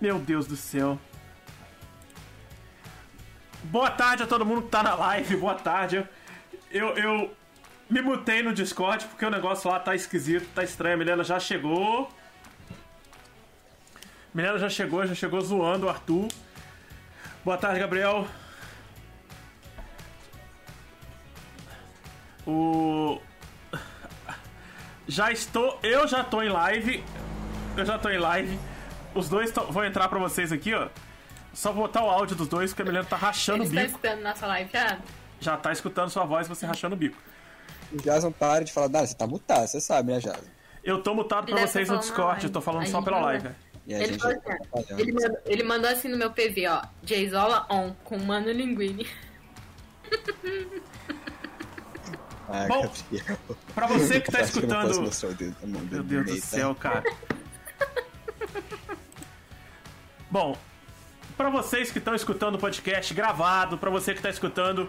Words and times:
Meu 0.00 0.18
Deus 0.18 0.46
do 0.46 0.56
céu. 0.56 0.98
Boa 3.64 3.90
tarde 3.90 4.22
a 4.22 4.26
todo 4.26 4.46
mundo 4.46 4.62
que 4.62 4.68
tá 4.68 4.82
na 4.82 4.94
live, 4.94 5.36
boa 5.36 5.56
tarde. 5.56 6.06
Eu, 6.70 6.88
eu 6.96 7.34
me 7.90 8.00
mutei 8.00 8.42
no 8.42 8.54
Discord 8.54 9.04
porque 9.06 9.24
o 9.24 9.30
negócio 9.30 9.68
lá 9.68 9.80
tá 9.80 9.96
esquisito, 9.96 10.48
tá 10.54 10.62
estranho. 10.62 10.94
A 10.94 10.98
Milena 10.98 11.24
já 11.24 11.40
chegou. 11.40 12.08
Milena 14.32 14.58
já 14.58 14.68
chegou, 14.68 15.04
já 15.04 15.14
chegou 15.14 15.40
zoando 15.40 15.86
o 15.86 15.88
Arthur. 15.88 16.28
Boa 17.44 17.56
tarde, 17.56 17.80
Gabriel. 17.80 18.28
O. 22.46 23.20
Já 25.08 25.32
estou. 25.32 25.80
Eu 25.82 26.06
já 26.06 26.22
tô 26.22 26.40
em 26.40 26.48
live. 26.48 27.02
Eu 27.76 27.84
já 27.84 27.98
tô 27.98 28.08
em 28.08 28.18
live. 28.18 28.58
Os 29.14 29.28
dois 29.28 29.50
tão, 29.50 29.70
vão 29.70 29.84
entrar 29.84 30.08
pra 30.08 30.18
vocês 30.18 30.52
aqui, 30.52 30.74
ó. 30.74 30.88
Só 31.52 31.72
botar 31.72 32.04
o 32.04 32.10
áudio 32.10 32.36
dos 32.36 32.46
dois, 32.48 32.70
porque 32.70 32.82
a 32.82 32.84
Milena 32.84 33.04
tá 33.04 33.16
rachando 33.16 33.64
Eles 33.64 33.70
o 33.70 33.72
estão 33.74 33.86
bico. 33.86 33.96
escutando 34.06 34.22
nossa 34.22 34.46
live 34.46 34.70
já? 34.72 34.98
Já 35.40 35.56
tá 35.56 35.72
escutando 35.72 36.10
sua 36.10 36.24
voz 36.24 36.46
você 36.46 36.66
rachando 36.66 36.94
o 36.94 36.98
bico. 36.98 37.16
O 37.92 37.96
Jason 38.02 38.30
para 38.30 38.64
de 38.64 38.72
falar, 38.72 38.88
Dara, 38.88 39.06
você 39.06 39.14
tá 39.14 39.26
mutado, 39.26 39.66
você 39.66 39.80
sabe, 39.80 40.12
né, 40.12 40.18
Jason? 40.20 40.42
Eu 40.84 41.02
tô 41.02 41.14
mutado 41.14 41.46
pra 41.46 41.56
Ele 41.58 41.66
vocês 41.66 41.88
tá 41.88 41.94
no 41.94 42.00
Discord, 42.00 42.44
eu 42.44 42.50
tô 42.52 42.60
falando 42.60 42.86
só 42.86 43.02
pela 43.02 43.18
não. 43.18 43.24
live. 43.24 43.48
Ele 43.86 44.18
falou 44.18 44.40
tá 44.40 44.52
assim, 44.74 44.94
ele, 44.98 45.12
mandou, 45.12 45.38
ele 45.46 45.62
mandou 45.62 45.90
assim 45.90 46.08
no 46.08 46.16
meu 46.18 46.30
PV, 46.30 46.68
ó. 46.68 46.82
Jayzola 47.02 47.66
on, 47.70 47.92
com 48.04 48.18
Mano 48.18 48.50
Linguini. 48.52 49.06
Ah, 52.50 52.66
Bom, 52.66 52.90
Gabriel. 53.10 53.38
Pra 53.74 53.86
você 53.86 54.20
que 54.20 54.32
tá 54.32 54.40
escutando. 54.40 54.94
Meu 55.90 56.02
Deus 56.02 56.26
do 56.26 56.34
tá? 56.40 56.46
céu, 56.46 56.74
cara. 56.74 57.04
Bom, 60.30 60.54
pra 61.38 61.48
vocês 61.48 61.90
que 61.90 61.98
estão 61.98 62.14
escutando 62.14 62.56
o 62.56 62.58
podcast 62.58 63.14
gravado, 63.14 63.78
pra 63.78 63.88
você 63.88 64.12
que 64.12 64.20
tá 64.20 64.28
escutando 64.28 64.86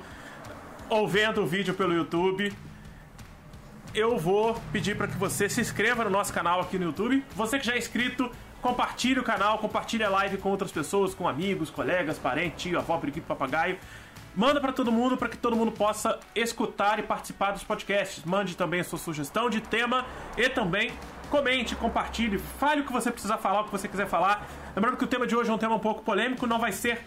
ou 0.90 1.08
vendo 1.08 1.42
o 1.42 1.48
vídeo 1.48 1.74
pelo 1.74 1.94
YouTube, 1.94 2.52
eu 3.96 4.18
vou 4.18 4.60
pedir 4.74 4.98
pra 4.98 5.08
que 5.08 5.16
você 5.16 5.48
se 5.48 5.62
inscreva 5.62 6.04
no 6.04 6.10
nosso 6.10 6.34
canal 6.34 6.60
aqui 6.60 6.78
no 6.78 6.88
YouTube. 6.88 7.24
Você 7.38 7.58
que 7.58 7.66
já 7.66 7.76
é 7.76 7.78
inscrito, 7.78 8.30
compartilhe 8.62 9.18
o 9.18 9.24
canal, 9.24 9.60
compartilhe 9.60 10.04
a 10.04 10.10
live 10.10 10.40
com 10.40 10.50
outras 10.50 10.74
pessoas, 10.74 11.14
com 11.14 11.26
amigos, 11.26 11.70
colegas, 11.70 12.18
parentes, 12.18 12.64
tio, 12.64 12.78
avó, 12.78 12.98
periquito, 12.98 13.26
papagaio. 13.26 13.78
Manda 14.36 14.60
pra 14.60 14.74
todo 14.74 14.92
mundo 14.92 15.16
para 15.16 15.30
que 15.30 15.38
todo 15.38 15.56
mundo 15.56 15.72
possa 15.72 16.20
escutar 16.36 17.00
e 17.00 17.04
participar 17.04 17.52
dos 17.52 17.64
podcasts. 17.64 18.26
Mande 18.26 18.58
também 18.58 18.82
a 18.82 18.84
sua 18.84 19.00
sugestão 19.00 19.50
de 19.50 19.62
tema 19.62 20.06
e 20.38 20.50
também 20.50 20.92
comente, 21.30 21.76
compartilhe, 21.76 22.40
fale 22.60 22.82
o 22.82 22.86
que 22.86 22.92
você 22.92 23.12
precisar 23.12 23.38
falar, 23.38 23.62
o 23.62 23.64
que 23.66 23.72
você 23.72 23.88
quiser 23.88 24.08
falar. 24.08 24.48
Lembrando 24.76 24.98
que 24.98 25.04
o 25.04 25.08
tema 25.08 25.26
de 25.28 25.36
hoje 25.36 25.50
é 25.50 25.54
um 25.54 25.58
tema 25.58 25.76
um 25.76 25.80
pouco 25.80 26.04
polêmico, 26.04 26.46
não 26.48 26.60
vai 26.60 26.72
ser 26.72 27.02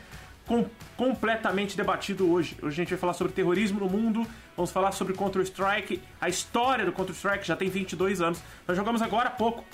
com- 0.46 0.66
completamente 0.96 1.76
debatido 1.76 2.30
hoje. 2.30 2.56
Hoje 2.62 2.74
a 2.74 2.84
gente 2.84 2.90
vai 2.90 2.98
falar 2.98 3.12
sobre 3.14 3.32
terrorismo 3.32 3.80
no 3.80 3.88
mundo, 3.88 4.26
vamos 4.56 4.70
falar 4.70 4.92
sobre 4.92 5.14
Counter-Strike, 5.14 6.02
a 6.20 6.28
história 6.28 6.84
do 6.84 6.92
Counter-Strike 6.92 7.46
já 7.46 7.56
tem 7.56 7.68
22 7.68 8.20
anos. 8.20 8.42
Nós 8.66 8.76
jogamos 8.76 9.00
agora 9.00 9.28
há 9.28 9.32
pouco 9.32 9.64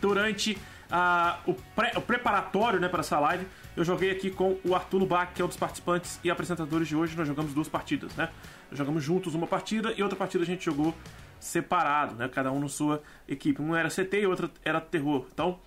durante 0.00 0.58
ah, 0.90 1.38
o, 1.46 1.52
o 1.96 2.00
preparatório 2.00 2.78
né, 2.80 2.88
para 2.88 3.00
essa 3.00 3.18
live, 3.18 3.46
eu 3.76 3.84
joguei 3.84 4.10
aqui 4.10 4.30
com 4.30 4.58
o 4.64 4.74
Arthur 4.74 4.98
Lubac, 4.98 5.32
que 5.34 5.40
é 5.40 5.44
um 5.44 5.48
dos 5.48 5.56
participantes 5.56 6.18
e 6.24 6.30
apresentadores 6.30 6.88
de 6.88 6.96
hoje. 6.96 7.16
Nós 7.16 7.28
jogamos 7.28 7.54
duas 7.54 7.68
partidas, 7.68 8.12
né? 8.16 8.28
Jogamos 8.72 9.04
juntos 9.04 9.36
uma 9.36 9.46
partida 9.46 9.94
e 9.96 10.02
outra 10.02 10.18
partida 10.18 10.42
a 10.42 10.46
gente 10.46 10.64
jogou 10.64 10.92
separado, 11.38 12.16
né? 12.16 12.28
Cada 12.28 12.50
um 12.50 12.58
na 12.58 12.68
sua 12.68 13.00
equipe. 13.28 13.62
Um 13.62 13.76
era 13.76 13.88
CT 13.88 14.22
e 14.22 14.26
outra 14.26 14.50
era 14.64 14.80
terror. 14.80 15.26
Então, 15.32 15.60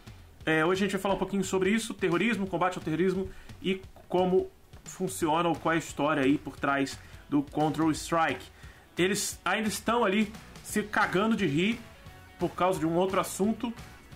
é, 0.45 0.65
hoje 0.65 0.83
a 0.83 0.85
gente 0.85 0.93
vai 0.93 1.01
falar 1.01 1.15
um 1.15 1.19
pouquinho 1.19 1.43
sobre 1.43 1.69
isso, 1.69 1.93
terrorismo, 1.93 2.47
combate 2.47 2.77
ao 2.77 2.83
terrorismo 2.83 3.29
e 3.61 3.81
como 4.07 4.49
funciona 4.83 5.47
ou 5.47 5.55
qual 5.55 5.73
é 5.73 5.75
a 5.75 5.79
história 5.79 6.23
aí 6.23 6.37
por 6.37 6.57
trás 6.57 6.97
do 7.29 7.43
Control 7.43 7.91
Strike. 7.91 8.45
Eles 8.97 9.39
ainda 9.45 9.67
estão 9.67 10.03
ali 10.03 10.31
se 10.63 10.83
cagando 10.83 11.35
de 11.35 11.45
rir 11.45 11.79
por 12.39 12.49
causa 12.49 12.79
de 12.79 12.85
um 12.85 12.95
outro 12.95 13.19
assunto 13.19 13.73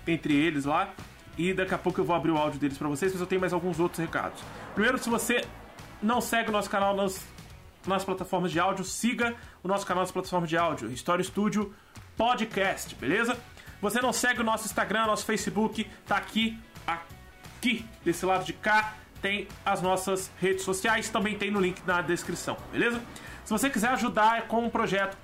entre 0.08 0.34
eles 0.34 0.66
lá. 0.66 0.94
E 1.38 1.54
daqui 1.54 1.74
a 1.74 1.78
pouco 1.78 2.00
eu 2.00 2.06
vou 2.06 2.16
abrir 2.16 2.32
o 2.32 2.38
áudio 2.38 2.60
deles 2.60 2.78
pra 2.78 2.88
vocês, 2.88 3.12
mas 3.12 3.22
eu 3.22 3.28
tenho 3.28 3.42
mais 3.42 3.54
alguns 3.54 3.80
outros 3.80 4.00
recados. 4.00 4.42
Primeiro, 4.74 4.98
se 4.98 5.10
você 5.10 5.46
não 6.02 6.22
segue 6.22 6.50
o 6.50 6.52
nosso 6.52 6.70
canal 6.70 6.96
nas, 6.96 7.26
nas 7.86 8.04
plataformas 8.04 8.52
de 8.52 8.60
áudio, 8.60 8.84
siga 8.84 9.36
o 9.64 9.68
nosso 9.68 9.86
canal 9.86 10.04
nas 10.04 10.12
plataformas 10.12 10.50
de 10.50 10.58
áudio, 10.58 10.92
História 10.92 11.24
Studio 11.24 11.74
Podcast, 12.18 12.96
beleza? 12.96 13.38
Você 13.86 14.02
não 14.02 14.12
segue 14.12 14.42
o 14.42 14.44
nosso 14.44 14.66
Instagram, 14.66 15.06
nosso 15.06 15.24
Facebook, 15.24 15.88
tá 16.08 16.18
aqui, 16.18 16.58
aqui, 16.88 17.86
desse 18.04 18.26
lado 18.26 18.44
de 18.44 18.52
cá, 18.52 18.96
tem 19.22 19.48
as 19.64 19.80
nossas 19.80 20.32
redes 20.42 20.64
sociais, 20.64 21.08
também 21.08 21.38
tem 21.38 21.52
no 21.52 21.60
link 21.60 21.80
na 21.86 22.02
descrição, 22.02 22.58
beleza? 22.72 23.00
Se 23.44 23.52
você 23.52 23.70
quiser 23.70 23.90
ajudar 23.90 24.48
com 24.48 24.66
um 24.66 24.72
projeto 24.72 25.16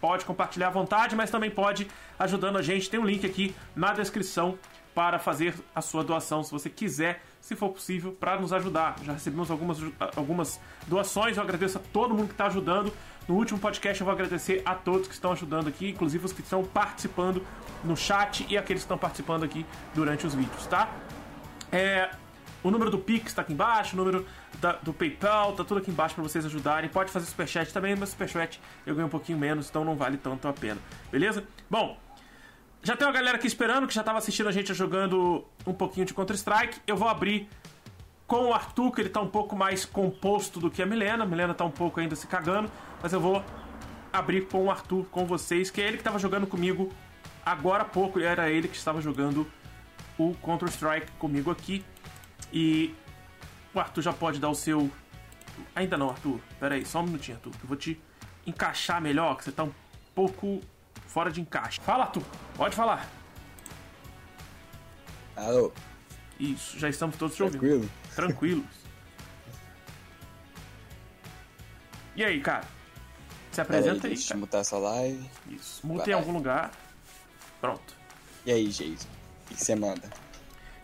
pode 0.00 0.24
compartilhar 0.24 0.66
à 0.66 0.70
vontade, 0.70 1.14
mas 1.14 1.30
também 1.30 1.48
pode 1.48 1.86
ajudando 2.18 2.58
a 2.58 2.62
gente. 2.62 2.90
Tem 2.90 2.98
um 2.98 3.06
link 3.06 3.24
aqui 3.24 3.54
na 3.76 3.92
descrição 3.92 4.58
para 4.92 5.20
fazer 5.20 5.54
a 5.72 5.80
sua 5.80 6.02
doação, 6.02 6.42
se 6.42 6.50
você 6.50 6.68
quiser, 6.68 7.22
se 7.40 7.54
for 7.54 7.68
possível, 7.68 8.10
para 8.10 8.36
nos 8.38 8.52
ajudar. 8.52 8.96
Já 9.04 9.12
recebemos 9.12 9.48
algumas, 9.48 9.78
algumas 10.16 10.60
doações, 10.88 11.36
eu 11.36 11.42
agradeço 11.44 11.78
a 11.78 11.80
todo 11.92 12.14
mundo 12.14 12.26
que 12.26 12.34
está 12.34 12.46
ajudando. 12.46 12.92
No 13.28 13.36
último 13.36 13.58
podcast 13.58 14.00
eu 14.00 14.04
vou 14.04 14.12
agradecer 14.12 14.62
a 14.64 14.74
todos 14.74 15.06
que 15.06 15.14
estão 15.14 15.32
ajudando 15.32 15.68
aqui, 15.68 15.90
inclusive 15.90 16.24
os 16.24 16.32
que 16.32 16.40
estão 16.42 16.64
participando 16.64 17.44
no 17.84 17.96
chat 17.96 18.44
e 18.48 18.58
aqueles 18.58 18.82
que 18.82 18.86
estão 18.86 18.98
participando 18.98 19.44
aqui 19.44 19.64
durante 19.94 20.26
os 20.26 20.34
vídeos, 20.34 20.66
tá? 20.66 20.88
É, 21.70 22.10
o 22.62 22.70
número 22.70 22.90
do 22.90 22.98
Pix 22.98 23.32
tá 23.32 23.42
aqui 23.42 23.52
embaixo, 23.52 23.94
o 23.94 23.96
número 23.96 24.26
da- 24.60 24.72
do 24.72 24.92
PayPal 24.92 25.52
tá 25.52 25.64
tudo 25.64 25.78
aqui 25.78 25.90
embaixo 25.90 26.14
pra 26.14 26.22
vocês 26.22 26.44
ajudarem. 26.44 26.90
Pode 26.90 27.10
fazer 27.10 27.26
superchat 27.26 27.72
também, 27.72 27.94
mas 27.96 28.10
superchat 28.10 28.60
eu 28.84 28.94
ganho 28.94 29.06
um 29.06 29.10
pouquinho 29.10 29.38
menos, 29.38 29.68
então 29.68 29.84
não 29.84 29.94
vale 29.96 30.16
tanto 30.16 30.46
a 30.48 30.52
pena. 30.52 30.80
Beleza? 31.10 31.44
Bom, 31.70 31.98
já 32.82 32.96
tem 32.96 33.06
uma 33.06 33.12
galera 33.14 33.36
aqui 33.36 33.46
esperando 33.46 33.86
que 33.86 33.94
já 33.94 34.02
tava 34.02 34.18
assistindo 34.18 34.48
a 34.48 34.52
gente 34.52 34.74
jogando 34.74 35.44
um 35.66 35.72
pouquinho 35.72 36.04
de 36.04 36.12
Counter-Strike. 36.12 36.80
Eu 36.86 36.96
vou 36.96 37.08
abrir 37.08 37.48
com 38.32 38.46
o 38.46 38.54
Arthur, 38.54 38.90
que 38.92 39.02
ele 39.02 39.10
tá 39.10 39.20
um 39.20 39.28
pouco 39.28 39.54
mais 39.54 39.84
composto 39.84 40.58
do 40.58 40.70
que 40.70 40.80
a 40.80 40.86
Milena. 40.86 41.24
A 41.24 41.26
Milena 41.26 41.52
tá 41.52 41.66
um 41.66 41.70
pouco 41.70 42.00
ainda 42.00 42.16
se 42.16 42.26
cagando, 42.26 42.72
mas 43.02 43.12
eu 43.12 43.20
vou 43.20 43.44
abrir 44.10 44.46
com 44.46 44.64
o 44.64 44.70
Arthur, 44.70 45.04
com 45.10 45.26
vocês, 45.26 45.70
que 45.70 45.82
é 45.82 45.86
ele 45.86 45.98
que 45.98 46.02
tava 46.02 46.18
jogando 46.18 46.46
comigo 46.46 46.90
agora 47.44 47.82
há 47.82 47.84
pouco. 47.84 48.18
e 48.18 48.24
Era 48.24 48.48
ele 48.48 48.68
que 48.68 48.76
estava 48.78 49.02
jogando 49.02 49.46
o 50.16 50.32
Counter-Strike 50.36 51.12
comigo 51.18 51.50
aqui. 51.50 51.84
E 52.50 52.94
o 53.74 53.78
Arthur 53.78 54.00
já 54.00 54.14
pode 54.14 54.40
dar 54.40 54.48
o 54.48 54.54
seu. 54.54 54.90
Ainda 55.74 55.98
não, 55.98 56.08
Arthur. 56.08 56.40
Pera 56.58 56.74
aí, 56.76 56.86
só 56.86 57.00
um 57.00 57.04
minutinho, 57.04 57.36
Arthur. 57.36 57.52
Eu 57.62 57.68
vou 57.68 57.76
te 57.76 58.00
encaixar 58.46 58.98
melhor, 58.98 59.36
que 59.36 59.44
você 59.44 59.52
tá 59.52 59.64
um 59.64 59.72
pouco 60.14 60.62
fora 61.06 61.30
de 61.30 61.42
encaixe. 61.42 61.78
Fala, 61.82 62.04
Arthur. 62.04 62.22
Pode 62.56 62.74
falar. 62.74 63.06
Alô, 65.36 65.70
Isso, 66.40 66.78
já 66.78 66.88
estamos 66.88 67.14
todos 67.18 67.36
te 67.36 67.42
ouvindo. 67.42 67.60
tranquilo? 67.60 68.01
Tranquilos. 68.14 68.64
E 72.14 72.24
aí, 72.24 72.40
cara? 72.40 72.64
Se 73.50 73.62
Pera 73.64 73.74
aí, 73.74 73.80
apresenta 73.80 74.06
aí, 74.06 74.14
deixa 74.14 74.34
eu 74.34 74.38
mutar 74.38 74.60
essa 74.60 74.76
live. 74.78 75.30
Isso. 75.50 75.86
Muta 75.86 76.10
em 76.10 76.14
algum 76.14 76.32
lugar. 76.32 76.70
Pronto. 77.60 77.94
E 78.46 78.52
aí, 78.52 78.66
Jason? 78.68 79.08
O 79.50 79.54
que 79.54 79.62
você 79.64 79.74
manda? 79.74 80.10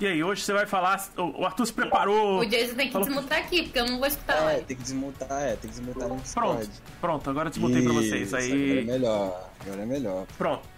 E 0.00 0.06
aí, 0.06 0.22
hoje 0.22 0.42
você 0.42 0.52
vai 0.52 0.64
falar. 0.66 1.08
O 1.16 1.44
Arthur 1.44 1.66
se 1.66 1.72
preparou. 1.72 2.38
O 2.40 2.46
Jason 2.46 2.74
tem 2.76 2.86
que 2.86 2.92
Falou- 2.92 3.08
desmutar 3.08 3.38
aqui, 3.38 3.64
porque 3.64 3.78
eu 3.80 3.86
não 3.86 3.98
vou 3.98 4.06
escutar 4.06 4.36
É, 4.36 4.40
live. 4.44 4.64
tem 4.64 4.76
que 4.76 4.82
desmutar, 4.82 5.42
é, 5.42 5.48
tem 5.56 5.58
que 5.58 5.68
desmutar 5.68 6.08
no 6.08 6.16
Pronto, 6.20 6.22
Discord. 6.22 6.70
pronto, 7.00 7.30
agora 7.30 7.48
eu 7.48 7.50
desmutei 7.50 7.82
pra 7.82 7.92
vocês. 7.92 8.28
Isso, 8.28 8.36
Aí. 8.36 8.52
Agora 8.52 8.81
é 8.81 8.84
melhor, 8.84 9.50
agora 9.60 9.82
é 9.82 9.86
melhor. 9.86 10.26
Pronto. 10.36 10.69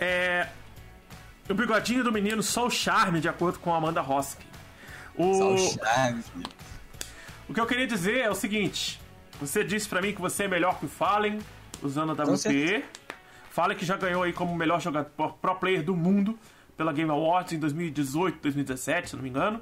É. 0.00 0.48
O 1.48 1.54
bigodinho 1.54 2.02
do 2.02 2.10
menino 2.10 2.42
só 2.42 2.66
o 2.66 2.70
charme, 2.70 3.20
de 3.20 3.28
acordo 3.28 3.58
com 3.60 3.72
a 3.72 3.76
Amanda 3.76 4.02
Hoskin. 4.02 4.44
O... 5.16 5.54
o 7.48 7.54
que 7.54 7.60
eu 7.60 7.66
queria 7.66 7.86
dizer 7.86 8.18
é 8.18 8.30
o 8.30 8.34
seguinte: 8.34 9.00
você 9.40 9.64
disse 9.64 9.88
pra 9.88 10.00
mim 10.02 10.12
que 10.12 10.20
você 10.20 10.44
é 10.44 10.48
melhor 10.48 10.78
que 10.78 10.86
o 10.86 10.88
Fallen, 10.88 11.38
usando 11.82 12.10
a 12.10 12.24
WPE. 12.24 12.36
certeza. 12.38 12.84
Fallen 13.50 13.76
que 13.76 13.84
já 13.84 13.96
ganhou 13.96 14.22
aí 14.24 14.32
como 14.32 14.54
melhor 14.56 14.80
jogador 14.80 15.34
pro 15.40 15.54
player 15.54 15.82
do 15.84 15.94
mundo 15.94 16.36
pela 16.76 16.92
Game 16.92 17.10
Awards 17.10 17.52
em 17.52 17.58
2018, 17.58 18.40
2017, 18.42 19.10
se 19.10 19.16
não 19.16 19.22
me 19.22 19.28
engano. 19.28 19.60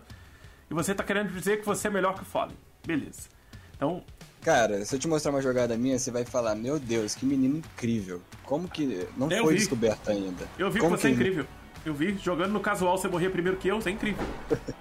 E 0.70 0.74
você 0.74 0.94
tá 0.94 1.04
querendo 1.04 1.30
dizer 1.32 1.60
que 1.60 1.66
você 1.66 1.88
é 1.88 1.90
melhor 1.90 2.14
que 2.14 2.22
o 2.22 2.24
Fallen. 2.24 2.56
Beleza. 2.86 3.28
Então, 3.76 4.02
Cara, 4.42 4.84
se 4.84 4.94
eu 4.94 4.98
te 4.98 5.06
mostrar 5.06 5.30
uma 5.30 5.40
jogada 5.40 5.76
minha, 5.76 5.96
você 5.96 6.10
vai 6.10 6.24
falar, 6.24 6.56
meu 6.56 6.76
Deus, 6.80 7.14
que 7.14 7.24
menino 7.24 7.58
incrível. 7.58 8.20
Como 8.42 8.68
que 8.68 9.06
não 9.16 9.30
Eu 9.30 9.44
foi 9.44 9.52
vi. 9.52 9.58
descoberto 9.60 10.10
ainda? 10.10 10.48
eu 10.58 10.68
vi 10.68 10.80
Como 10.80 10.96
que 10.96 11.02
você 11.02 11.08
é 11.08 11.10
incrível. 11.12 11.46
Eu 11.84 11.94
vi, 11.94 12.16
jogando 12.16 12.52
no 12.52 12.60
casual 12.60 12.96
você 12.96 13.08
morria 13.08 13.28
primeiro 13.28 13.58
que 13.58 13.68
eu, 13.68 13.80
você 13.80 13.90
é 13.90 13.92
incrível. 13.92 14.24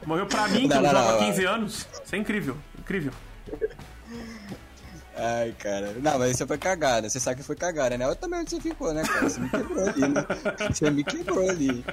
Morreu 0.05 0.27
pra 0.27 0.47
mim, 0.47 0.61
que 0.67 0.67
Não, 0.67 0.77
eu 0.77 0.81
não, 0.83 0.89
jogo 0.89 1.09
há 1.09 1.11
não, 1.13 1.19
15 1.19 1.45
anos. 1.45 1.87
Você 2.03 2.15
é 2.15 2.19
incrível, 2.19 2.57
incrível. 2.77 3.11
Ai, 5.15 5.53
cara. 5.59 5.93
Não, 6.01 6.19
mas 6.19 6.31
isso 6.31 6.47
foi 6.47 6.57
cagada. 6.57 7.09
Você 7.09 7.19
sabe 7.19 7.37
que 7.37 7.43
foi 7.43 7.55
cagada, 7.55 7.97
né? 7.97 8.05
Eu 8.05 8.15
também 8.15 8.39
onde 8.39 8.51
você 8.51 8.61
ficou, 8.61 8.93
né, 8.93 9.03
cara? 9.03 9.29
Você 9.29 9.39
me 9.39 9.49
quebrou 9.49 9.83
ali, 9.87 10.01
né? 10.01 10.25
Você 10.73 10.91
me 10.91 11.03
quebrou 11.03 11.49
ali. 11.49 11.85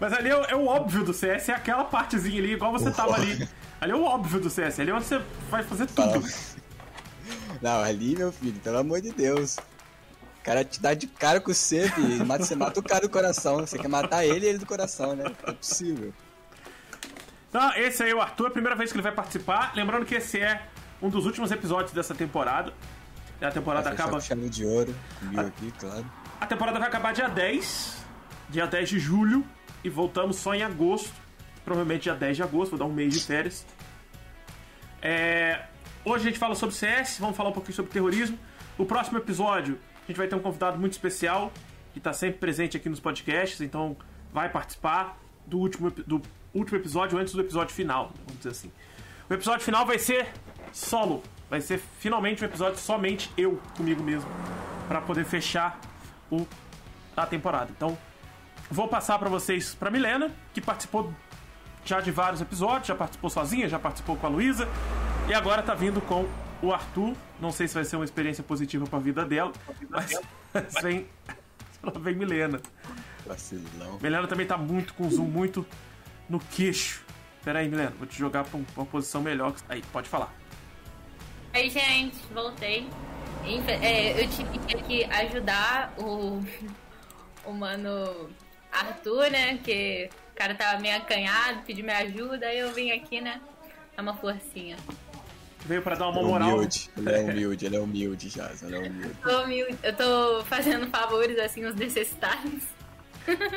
Mas 0.00 0.12
ali 0.12 0.30
é, 0.30 0.50
é, 0.50 0.56
o 0.56 0.66
óbvio 0.66 1.04
do 1.04 1.14
CS, 1.14 1.48
é 1.48 1.52
aquela 1.52 1.84
partezinha 1.84 2.40
ali, 2.40 2.54
igual 2.54 2.72
você 2.72 2.90
tava 2.90 3.14
ali. 3.14 3.48
Ali 3.80 3.92
é 3.92 3.94
o 3.94 4.02
óbvio 4.02 4.40
do 4.40 4.50
CS, 4.50 4.80
ali 4.80 4.90
é 4.90 4.94
onde 4.94 5.04
você 5.04 5.20
vai 5.48 5.62
fazer 5.62 5.86
tudo. 5.86 6.24
Não, 7.60 7.80
ali, 7.80 8.16
meu 8.16 8.32
filho, 8.32 8.58
pelo 8.60 8.78
amor 8.78 9.00
de 9.00 9.12
Deus. 9.12 9.58
O 10.42 10.44
cara 10.44 10.64
te 10.64 10.82
dá 10.82 10.92
de 10.92 11.06
cara 11.06 11.40
com 11.40 11.54
você, 11.54 11.88
filho. 11.88 12.26
Você 12.26 12.56
mata 12.56 12.80
o 12.80 12.82
cara 12.82 13.02
do 13.02 13.08
coração. 13.08 13.58
Você 13.58 13.78
quer 13.78 13.88
matar 13.88 14.26
ele 14.26 14.44
e 14.44 14.48
ele 14.48 14.58
do 14.58 14.66
coração, 14.66 15.14
né? 15.14 15.32
É 15.46 15.52
possível. 15.52 16.12
Então, 17.48 17.72
esse 17.76 18.02
aí 18.02 18.10
é 18.10 18.14
o 18.14 18.20
Arthur, 18.20 18.46
é 18.46 18.48
a 18.48 18.50
primeira 18.50 18.74
vez 18.74 18.90
que 18.90 18.96
ele 18.96 19.04
vai 19.04 19.12
participar. 19.12 19.72
Lembrando 19.76 20.04
que 20.04 20.16
esse 20.16 20.40
é 20.40 20.66
um 21.00 21.08
dos 21.08 21.26
últimos 21.26 21.52
episódios 21.52 21.92
dessa 21.92 22.12
temporada. 22.12 22.74
A 23.40 23.50
temporada 23.52 23.84
vai 23.84 23.92
acaba. 23.92 24.20
Com 24.20 24.48
de 24.48 24.64
ouro, 24.66 24.92
viu 25.20 25.40
aqui, 25.40 25.72
claro. 25.78 26.04
A 26.40 26.46
temporada 26.46 26.78
vai 26.80 26.88
acabar 26.88 27.12
dia 27.12 27.28
10, 27.28 28.04
dia 28.48 28.66
10 28.66 28.88
de 28.88 28.98
julho, 28.98 29.46
e 29.84 29.88
voltamos 29.88 30.36
só 30.36 30.54
em 30.54 30.64
agosto. 30.64 31.12
Provavelmente 31.64 32.02
dia 32.02 32.14
10 32.14 32.36
de 32.36 32.42
agosto, 32.42 32.70
vou 32.70 32.80
dar 32.80 32.86
um 32.86 32.92
mês 32.92 33.14
de 33.14 33.20
férias. 33.20 33.64
É... 35.00 35.66
Hoje 36.04 36.24
a 36.24 36.30
gente 36.30 36.38
fala 36.38 36.56
sobre 36.56 36.74
CS, 36.74 37.18
vamos 37.20 37.36
falar 37.36 37.50
um 37.50 37.52
pouquinho 37.52 37.76
sobre 37.76 37.92
terrorismo. 37.92 38.36
O 38.76 38.84
próximo 38.84 39.18
episódio, 39.18 39.78
a 40.04 40.06
gente 40.06 40.16
vai 40.16 40.26
ter 40.26 40.34
um 40.34 40.40
convidado 40.40 40.78
muito 40.78 40.92
especial, 40.92 41.52
que 41.92 41.98
está 41.98 42.12
sempre 42.12 42.38
presente 42.38 42.76
aqui 42.76 42.88
nos 42.88 43.00
podcasts, 43.00 43.60
então 43.60 43.96
vai 44.32 44.48
participar 44.48 45.18
do 45.46 45.58
último, 45.58 45.90
do 45.90 46.22
último 46.54 46.78
episódio 46.78 47.18
antes 47.18 47.34
do 47.34 47.40
episódio 47.40 47.74
final, 47.74 48.12
vamos 48.26 48.36
dizer 48.38 48.50
assim. 48.50 48.72
O 49.28 49.34
episódio 49.34 49.64
final 49.64 49.86
vai 49.86 49.98
ser 49.98 50.28
solo, 50.72 51.22
vai 51.48 51.60
ser 51.60 51.80
finalmente 51.98 52.42
um 52.42 52.46
episódio 52.46 52.78
somente 52.78 53.30
eu 53.36 53.60
comigo 53.76 54.02
mesmo, 54.02 54.28
para 54.88 55.00
poder 55.00 55.24
fechar 55.24 55.78
o, 56.30 56.46
a 57.16 57.26
temporada. 57.26 57.70
Então, 57.76 57.96
vou 58.70 58.88
passar 58.88 59.18
para 59.18 59.28
vocês 59.28 59.74
para 59.74 59.90
Milena, 59.90 60.30
que 60.52 60.60
participou 60.60 61.12
já 61.84 62.00
de 62.00 62.10
vários 62.10 62.40
episódios, 62.40 62.88
já 62.88 62.94
participou 62.94 63.30
sozinha, 63.30 63.68
já 63.68 63.78
participou 63.78 64.16
com 64.16 64.26
a 64.26 64.30
Luísa, 64.30 64.68
e 65.28 65.34
agora 65.34 65.62
tá 65.62 65.74
vindo 65.74 66.00
com 66.00 66.26
o 66.62 66.72
Arthur. 66.72 67.14
Não 67.40 67.50
sei 67.50 67.68
se 67.68 67.74
vai 67.74 67.84
ser 67.84 67.96
uma 67.96 68.04
experiência 68.04 68.42
positiva 68.42 68.86
pra 68.86 68.98
vida 68.98 69.24
dela, 69.24 69.52
mas, 69.90 70.18
mas 70.54 70.74
vem, 70.82 71.06
ela 71.82 71.98
vem 71.98 72.14
Milena. 72.14 72.60
Vacilão. 73.26 73.98
Milena 74.00 74.26
também 74.26 74.46
tá 74.46 74.56
muito 74.56 74.94
com 74.94 75.10
zoom, 75.10 75.24
muito 75.24 75.66
no 76.28 76.40
queixo. 76.40 77.04
Pera 77.44 77.58
aí, 77.58 77.68
Milena, 77.68 77.92
vou 77.98 78.06
te 78.06 78.18
jogar 78.18 78.44
pra 78.44 78.60
uma 78.76 78.86
posição 78.86 79.20
melhor. 79.20 79.54
Aí, 79.68 79.82
pode 79.92 80.08
falar. 80.08 80.32
Oi, 81.54 81.68
gente, 81.68 82.16
voltei. 82.32 82.88
É, 83.82 84.22
eu 84.22 84.28
tive 84.28 84.58
que 84.86 85.04
ajudar 85.04 85.92
o, 85.98 86.40
o 87.44 87.52
mano 87.52 88.30
Arthur, 88.70 89.30
né? 89.30 89.58
Que 89.58 90.08
o 90.32 90.34
cara 90.34 90.54
tava 90.54 90.80
meio 90.80 90.96
acanhado, 90.96 91.62
pediu 91.66 91.84
minha 91.84 91.98
ajuda, 91.98 92.46
aí 92.46 92.60
eu 92.60 92.72
vim 92.72 92.92
aqui, 92.92 93.20
né? 93.20 93.40
Dar 93.96 94.02
uma 94.02 94.14
forcinha. 94.14 94.76
Veio 95.64 95.82
pra 95.82 95.94
dar 95.94 96.08
uma 96.08 96.22
moral. 96.22 96.56
Humilde. 96.56 96.90
Ele 96.96 97.10
é 97.10 97.18
humilde, 97.20 97.66
ele 97.66 97.76
é 97.76 97.80
humilde, 97.80 98.28
já. 98.28 98.50
Ele 98.62 98.74
é 98.74 98.78
humilde. 98.78 99.16
Eu 99.24 99.30
tô, 99.30 99.42
humilde. 99.42 99.78
eu 99.82 99.96
tô 99.96 100.44
fazendo 100.44 100.86
favores 100.88 101.38
assim 101.38 101.64
aos 101.64 101.74
necessitados. 101.74 102.62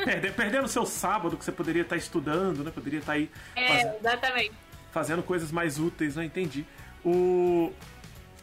É, 0.06 0.30
perdendo 0.30 0.68
seu 0.68 0.86
sábado 0.86 1.36
que 1.36 1.44
você 1.44 1.50
poderia 1.50 1.82
estar 1.82 1.96
estudando, 1.96 2.62
né? 2.62 2.70
Poderia 2.70 3.00
estar 3.00 3.12
aí. 3.12 3.30
É, 3.56 3.66
fazendo, 3.68 3.94
exatamente. 3.98 4.52
Fazendo 4.92 5.22
coisas 5.22 5.50
mais 5.50 5.78
úteis, 5.78 6.16
né? 6.16 6.24
Entendi. 6.24 6.64
O. 7.04 7.72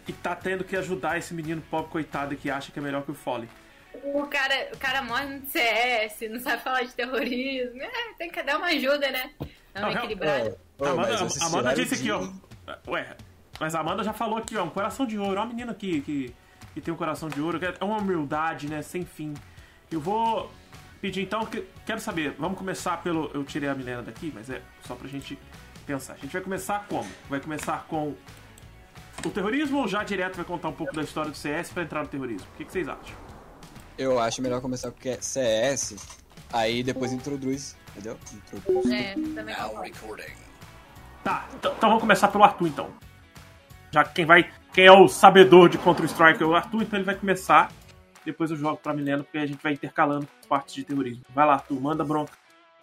E 0.05 0.11
tá 0.11 0.35
tendo 0.35 0.65
que 0.65 0.75
ajudar 0.75 1.17
esse 1.17 1.33
menino 1.33 1.61
pobre 1.71 1.89
coitado 1.89 2.35
que 2.35 2.49
acha 2.49 2.71
que 2.71 2.79
é 2.79 2.81
melhor 2.81 3.03
que 3.03 3.11
o 3.11 3.13
Foley. 3.13 3.47
O 4.03 4.25
cara, 4.27 4.69
o 4.73 4.77
cara 4.77 5.01
morre 5.01 5.25
no 5.25 5.45
CS, 5.45 6.29
não 6.29 6.39
sabe 6.41 6.61
falar 6.61 6.81
de 6.81 6.93
terrorismo. 6.93 7.81
É, 7.81 8.13
tem 8.17 8.29
que 8.29 8.43
dar 8.43 8.57
uma 8.57 8.67
ajuda, 8.67 9.09
né? 9.09 9.31
Não, 9.73 9.81
não 9.83 9.91
equilibrado. 9.91 10.57
Oh, 10.77 10.83
oh, 10.83 10.87
Amanda, 10.87 11.27
Amanda 11.41 11.73
disse 11.73 11.95
aqui, 11.95 12.11
ó. 12.11 12.27
Ué, 12.87 13.15
mas 13.59 13.75
a 13.75 13.79
Amanda 13.79 14.03
já 14.03 14.13
falou 14.13 14.37
aqui, 14.37 14.57
ó, 14.57 14.63
um 14.63 14.69
coração 14.69 15.05
de 15.05 15.17
ouro. 15.17 15.39
Ó, 15.39 15.43
a 15.43 15.45
menina 15.45 15.73
que, 15.73 16.01
que, 16.01 16.35
que 16.73 16.81
tem 16.81 16.93
um 16.93 16.97
coração 16.97 17.29
de 17.29 17.41
ouro. 17.41 17.59
É 17.63 17.83
uma 17.83 17.97
humildade, 17.97 18.67
né? 18.67 18.81
Sem 18.81 19.05
fim. 19.05 19.33
Eu 19.91 19.99
vou 19.99 20.51
pedir 20.99 21.21
então, 21.21 21.45
que, 21.45 21.67
quero 21.85 21.99
saber, 21.99 22.35
vamos 22.39 22.57
começar 22.57 22.97
pelo. 23.03 23.29
Eu 23.33 23.43
tirei 23.43 23.69
a 23.69 23.75
Milena 23.75 24.01
daqui, 24.01 24.31
mas 24.33 24.49
é 24.49 24.61
só 24.85 24.95
pra 24.95 25.07
gente 25.07 25.37
pensar. 25.85 26.13
A 26.13 26.17
gente 26.17 26.31
vai 26.31 26.41
começar 26.41 26.85
como? 26.87 27.09
Vai 27.29 27.39
começar 27.39 27.85
com 27.87 28.15
o 29.25 29.29
terrorismo 29.29 29.79
ou 29.79 29.87
já 29.87 30.03
direto 30.03 30.35
vai 30.35 30.45
contar 30.45 30.69
um 30.69 30.73
pouco 30.73 30.93
da 30.93 31.01
história 31.01 31.29
do 31.29 31.37
CS 31.37 31.71
para 31.71 31.83
entrar 31.83 32.03
no 32.03 32.07
terrorismo? 32.07 32.47
O 32.53 32.57
que, 32.57 32.65
que, 32.65 32.71
vocês 32.71 32.87
acham? 32.87 33.15
Eu 33.97 34.19
acho 34.19 34.41
melhor 34.41 34.59
começar 34.61 34.91
com 34.91 35.21
CS, 35.21 35.95
aí 36.51 36.83
depois 36.83 37.13
introduz, 37.13 37.77
entendeu? 37.91 38.17
Introduz. 38.33 38.91
É, 38.91 39.13
também 39.13 39.55
Tá, 41.23 41.47
então, 41.53 41.73
então 41.77 41.89
vamos 41.89 42.01
começar 42.01 42.27
pelo 42.29 42.43
Arthur 42.43 42.67
então. 42.67 42.89
Já 43.93 44.03
que 44.03 44.13
quem 44.13 44.25
vai. 44.25 44.49
Quem 44.73 44.85
é 44.85 44.91
o 44.91 45.07
sabedor 45.07 45.69
de 45.69 45.77
Counter-Strike 45.77 46.41
é 46.41 46.45
o 46.45 46.55
Arthur, 46.55 46.81
então 46.81 46.97
ele 46.97 47.05
vai 47.05 47.15
começar. 47.15 47.71
Depois 48.25 48.49
eu 48.49 48.57
jogo 48.57 48.77
pra 48.77 48.93
Milena, 48.93 49.23
porque 49.23 49.37
a 49.37 49.45
gente 49.45 49.61
vai 49.61 49.73
intercalando 49.73 50.27
partes 50.49 50.73
de 50.73 50.83
terrorismo. 50.83 51.23
Vai 51.29 51.45
lá, 51.45 51.53
Arthur, 51.53 51.79
manda 51.79 52.03
bronca. 52.03 52.33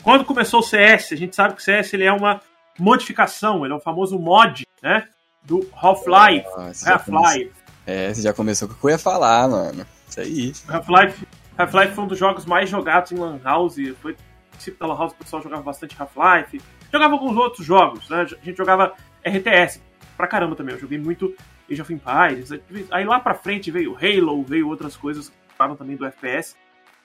Quando 0.02 0.24
começou 0.24 0.60
o 0.60 0.62
CS, 0.62 1.12
a 1.12 1.16
gente 1.16 1.34
sabe 1.34 1.54
que 1.54 1.60
o 1.60 1.64
CS 1.64 1.92
ele 1.94 2.04
é 2.04 2.12
uma 2.12 2.40
modificação, 2.78 3.64
ele 3.64 3.74
é 3.74 3.76
o 3.76 3.80
famoso 3.80 4.18
mod, 4.18 4.64
né? 4.80 5.08
do 5.42 5.66
Half-Life. 5.74 6.46
Half-Life. 6.86 7.52
É, 7.86 8.12
você 8.12 8.22
já 8.22 8.32
começou 8.32 8.68
com 8.68 8.74
o 8.74 8.76
que 8.76 8.84
eu 8.86 8.90
ia 8.90 8.98
falar, 8.98 9.48
mano. 9.48 9.86
Isso 10.08 10.20
aí. 10.20 10.52
Half-Life 10.68 11.26
Half-Life 11.58 11.94
foi 11.94 12.04
um 12.04 12.06
dos 12.06 12.18
jogos 12.18 12.46
mais 12.46 12.70
jogados 12.70 13.12
em 13.12 13.16
Lan 13.16 13.40
House. 13.42 13.76
Foi 14.00 14.16
princípio 14.50 14.78
da 14.78 14.86
Lan 14.86 14.98
House 14.98 15.12
o 15.12 15.16
pessoal 15.16 15.42
jogava 15.42 15.62
bastante 15.62 15.96
Half-Life. 15.98 16.60
Jogava 16.92 17.14
alguns 17.14 17.36
outros 17.36 17.66
jogos, 17.66 18.08
né? 18.08 18.22
A 18.22 18.44
gente 18.44 18.56
jogava 18.56 18.94
RTS 19.24 19.80
pra 20.20 20.28
caramba 20.28 20.54
também. 20.54 20.74
Eu 20.74 20.80
joguei 20.80 20.98
muito 20.98 21.34
Age 21.70 21.80
of 21.80 21.92
Empires. 21.92 22.50
Aí 22.90 23.04
lá 23.04 23.18
pra 23.18 23.34
frente 23.34 23.70
veio 23.70 23.96
Halo, 23.96 24.44
veio 24.44 24.68
outras 24.68 24.96
coisas 24.96 25.30
que 25.30 25.54
falaram 25.56 25.76
também 25.76 25.96
do 25.96 26.04
FPS. 26.04 26.54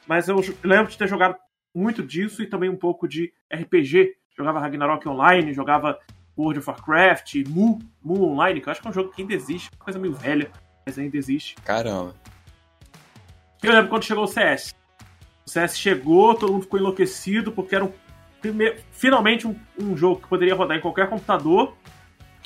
Mas 0.05 0.27
eu 0.27 0.37
lembro 0.63 0.91
de 0.91 0.97
ter 0.97 1.07
jogado 1.07 1.35
muito 1.73 2.03
disso 2.03 2.43
e 2.43 2.47
também 2.47 2.69
um 2.69 2.75
pouco 2.75 3.07
de 3.07 3.33
RPG. 3.51 4.15
Jogava 4.37 4.59
Ragnarok 4.59 5.07
Online, 5.07 5.53
jogava 5.53 5.97
World 6.37 6.59
of 6.59 6.69
Warcraft, 6.69 7.35
Mu, 7.47 7.79
Mu 8.03 8.23
Online, 8.31 8.59
que 8.59 8.67
eu 8.67 8.71
acho 8.71 8.81
que 8.81 8.87
é 8.87 8.91
um 8.91 8.93
jogo 8.93 9.11
que 9.11 9.21
ainda 9.21 9.33
existe, 9.33 9.69
uma 9.73 9.85
coisa 9.85 9.97
meio 9.97 10.13
velha, 10.13 10.51
mas 10.85 10.99
ainda 10.99 11.15
existe. 11.15 11.55
Caramba. 11.63 12.13
Eu 13.63 13.71
lembro 13.71 13.89
quando 13.89 14.03
chegou 14.03 14.25
o 14.25 14.27
CS. 14.27 14.75
O 15.45 15.49
CS 15.49 15.77
chegou, 15.77 16.35
todo 16.35 16.51
mundo 16.51 16.63
ficou 16.63 16.79
enlouquecido, 16.79 17.51
porque 17.51 17.75
era 17.75 17.85
um, 17.85 17.93
primeiro, 18.41 18.77
finalmente 18.91 19.47
um, 19.47 19.57
um 19.79 19.95
jogo 19.95 20.21
que 20.21 20.27
poderia 20.27 20.53
rodar 20.53 20.77
em 20.77 20.81
qualquer 20.81 21.09
computador, 21.09 21.75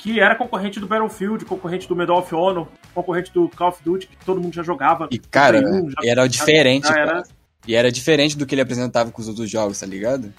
que 0.00 0.18
era 0.18 0.34
concorrente 0.34 0.80
do 0.80 0.86
Battlefield, 0.86 1.44
concorrente 1.44 1.86
do 1.88 1.94
Medal 1.94 2.18
of 2.18 2.34
Honor, 2.34 2.68
concorrente 2.94 3.32
do 3.32 3.48
Call 3.48 3.68
of 3.68 3.82
Duty, 3.84 4.06
que 4.06 4.24
todo 4.24 4.40
mundo 4.40 4.54
já 4.54 4.62
jogava. 4.62 5.08
E, 5.10 5.18
cara, 5.18 5.60
já, 5.60 6.10
era 6.10 6.26
diferente, 6.26 6.88
já 6.88 6.98
era... 6.98 7.22
E 7.68 7.74
era 7.74 7.92
diferente 7.92 8.38
do 8.38 8.46
que 8.46 8.54
ele 8.54 8.62
apresentava 8.62 9.10
com 9.10 9.20
os 9.20 9.28
outros 9.28 9.50
jogos, 9.50 9.78
tá 9.78 9.86
ligado? 9.86 10.32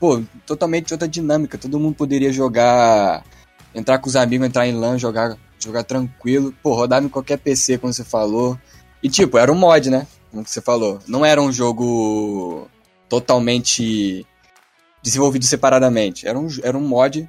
pô, 0.00 0.22
totalmente 0.46 0.94
outra 0.94 1.06
dinâmica. 1.06 1.58
Todo 1.58 1.78
mundo 1.78 1.94
poderia 1.94 2.32
jogar, 2.32 3.22
entrar 3.74 3.98
com 3.98 4.08
os 4.08 4.16
amigos, 4.16 4.46
entrar 4.46 4.66
em 4.66 4.72
LAN, 4.72 4.98
jogar, 4.98 5.36
jogar 5.58 5.84
tranquilo. 5.84 6.54
Pô, 6.62 6.74
rodava 6.74 7.04
em 7.04 7.10
qualquer 7.10 7.36
PC, 7.36 7.76
como 7.76 7.92
você 7.92 8.02
falou. 8.02 8.58
E 9.02 9.08
tipo, 9.10 9.36
era 9.36 9.52
um 9.52 9.56
mod, 9.56 9.90
né? 9.90 10.06
Como 10.30 10.44
você 10.44 10.62
falou. 10.62 10.98
Não 11.06 11.24
era 11.24 11.40
um 11.40 11.52
jogo 11.52 12.66
totalmente 13.08 14.26
desenvolvido 15.02 15.44
separadamente. 15.44 16.26
Era 16.26 16.38
um, 16.38 16.48
era 16.62 16.76
um 16.76 16.86
mod. 16.86 17.28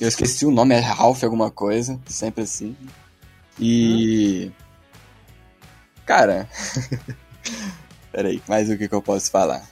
Eu 0.00 0.08
esqueci 0.08 0.44
o 0.44 0.50
nome, 0.50 0.74
é 0.74 0.78
Ralph 0.78 1.24
alguma 1.24 1.50
coisa, 1.50 1.98
sempre 2.06 2.44
assim. 2.44 2.76
E. 3.58 4.50
Cara. 6.04 6.48
Peraí, 8.12 8.42
mais 8.48 8.70
o 8.70 8.76
que, 8.76 8.88
que 8.88 8.94
eu 8.94 9.02
posso 9.02 9.30
falar? 9.30 9.62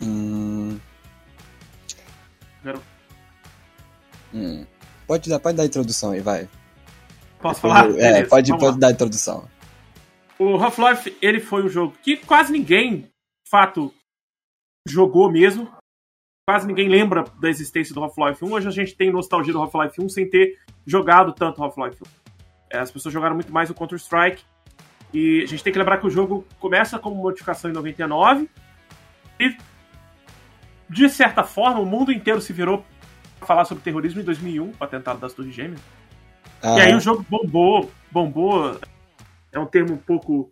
Hum. 0.00 0.78
Hum. 4.34 4.66
Pode, 5.06 5.30
dar, 5.30 5.38
pode 5.38 5.56
dar 5.56 5.62
a 5.62 5.66
introdução 5.66 6.10
aí, 6.10 6.20
vai. 6.20 6.48
Posso 7.40 7.60
falar? 7.60 7.90
É, 7.98 8.24
pode, 8.24 8.56
pode 8.58 8.78
dar 8.78 8.88
a 8.88 8.92
introdução. 8.92 9.48
O 10.38 10.56
Half-Life, 10.56 11.16
ele 11.22 11.40
foi 11.40 11.64
um 11.64 11.68
jogo 11.68 11.96
que 12.02 12.16
quase 12.16 12.52
ninguém, 12.52 13.00
de 13.00 13.50
fato, 13.50 13.92
jogou 14.86 15.30
mesmo. 15.30 15.68
Quase 16.48 16.66
ninguém 16.66 16.88
lembra 16.88 17.26
da 17.38 17.50
existência 17.50 17.94
do 17.94 18.02
Half-Life 18.02 18.42
1. 18.42 18.50
Hoje 18.50 18.68
a 18.68 18.70
gente 18.70 18.96
tem 18.96 19.12
nostalgia 19.12 19.52
do 19.52 19.60
Half-Life 19.60 20.00
1 20.00 20.08
sem 20.08 20.26
ter 20.26 20.58
jogado 20.86 21.34
tanto 21.34 21.62
Half-Life 21.62 22.02
1. 22.02 22.06
É, 22.70 22.78
as 22.78 22.90
pessoas 22.90 23.12
jogaram 23.12 23.34
muito 23.34 23.52
mais 23.52 23.68
o 23.68 23.74
Counter-Strike. 23.74 24.42
E 25.12 25.42
a 25.42 25.46
gente 25.46 25.62
tem 25.62 25.70
que 25.70 25.78
lembrar 25.78 25.98
que 25.98 26.06
o 26.06 26.10
jogo 26.10 26.46
começa 26.58 26.98
como 26.98 27.16
modificação 27.16 27.70
em 27.70 27.74
99 27.74 28.48
e 29.38 29.58
de 30.88 31.10
certa 31.10 31.44
forma, 31.44 31.80
o 31.80 31.84
mundo 31.84 32.10
inteiro 32.10 32.40
se 32.40 32.54
virou 32.54 32.82
pra 33.38 33.46
falar 33.46 33.66
sobre 33.66 33.84
terrorismo 33.84 34.22
em 34.22 34.24
2001, 34.24 34.64
o 34.64 34.72
atentado 34.80 35.20
das 35.20 35.34
Torres 35.34 35.54
Gêmeas. 35.54 35.82
Ah. 36.62 36.78
E 36.78 36.80
aí 36.80 36.94
o 36.94 37.00
jogo 37.00 37.26
bombou, 37.28 37.90
bombou. 38.10 38.80
É 39.52 39.58
um 39.58 39.66
termo 39.66 39.92
um 39.92 39.98
pouco 39.98 40.50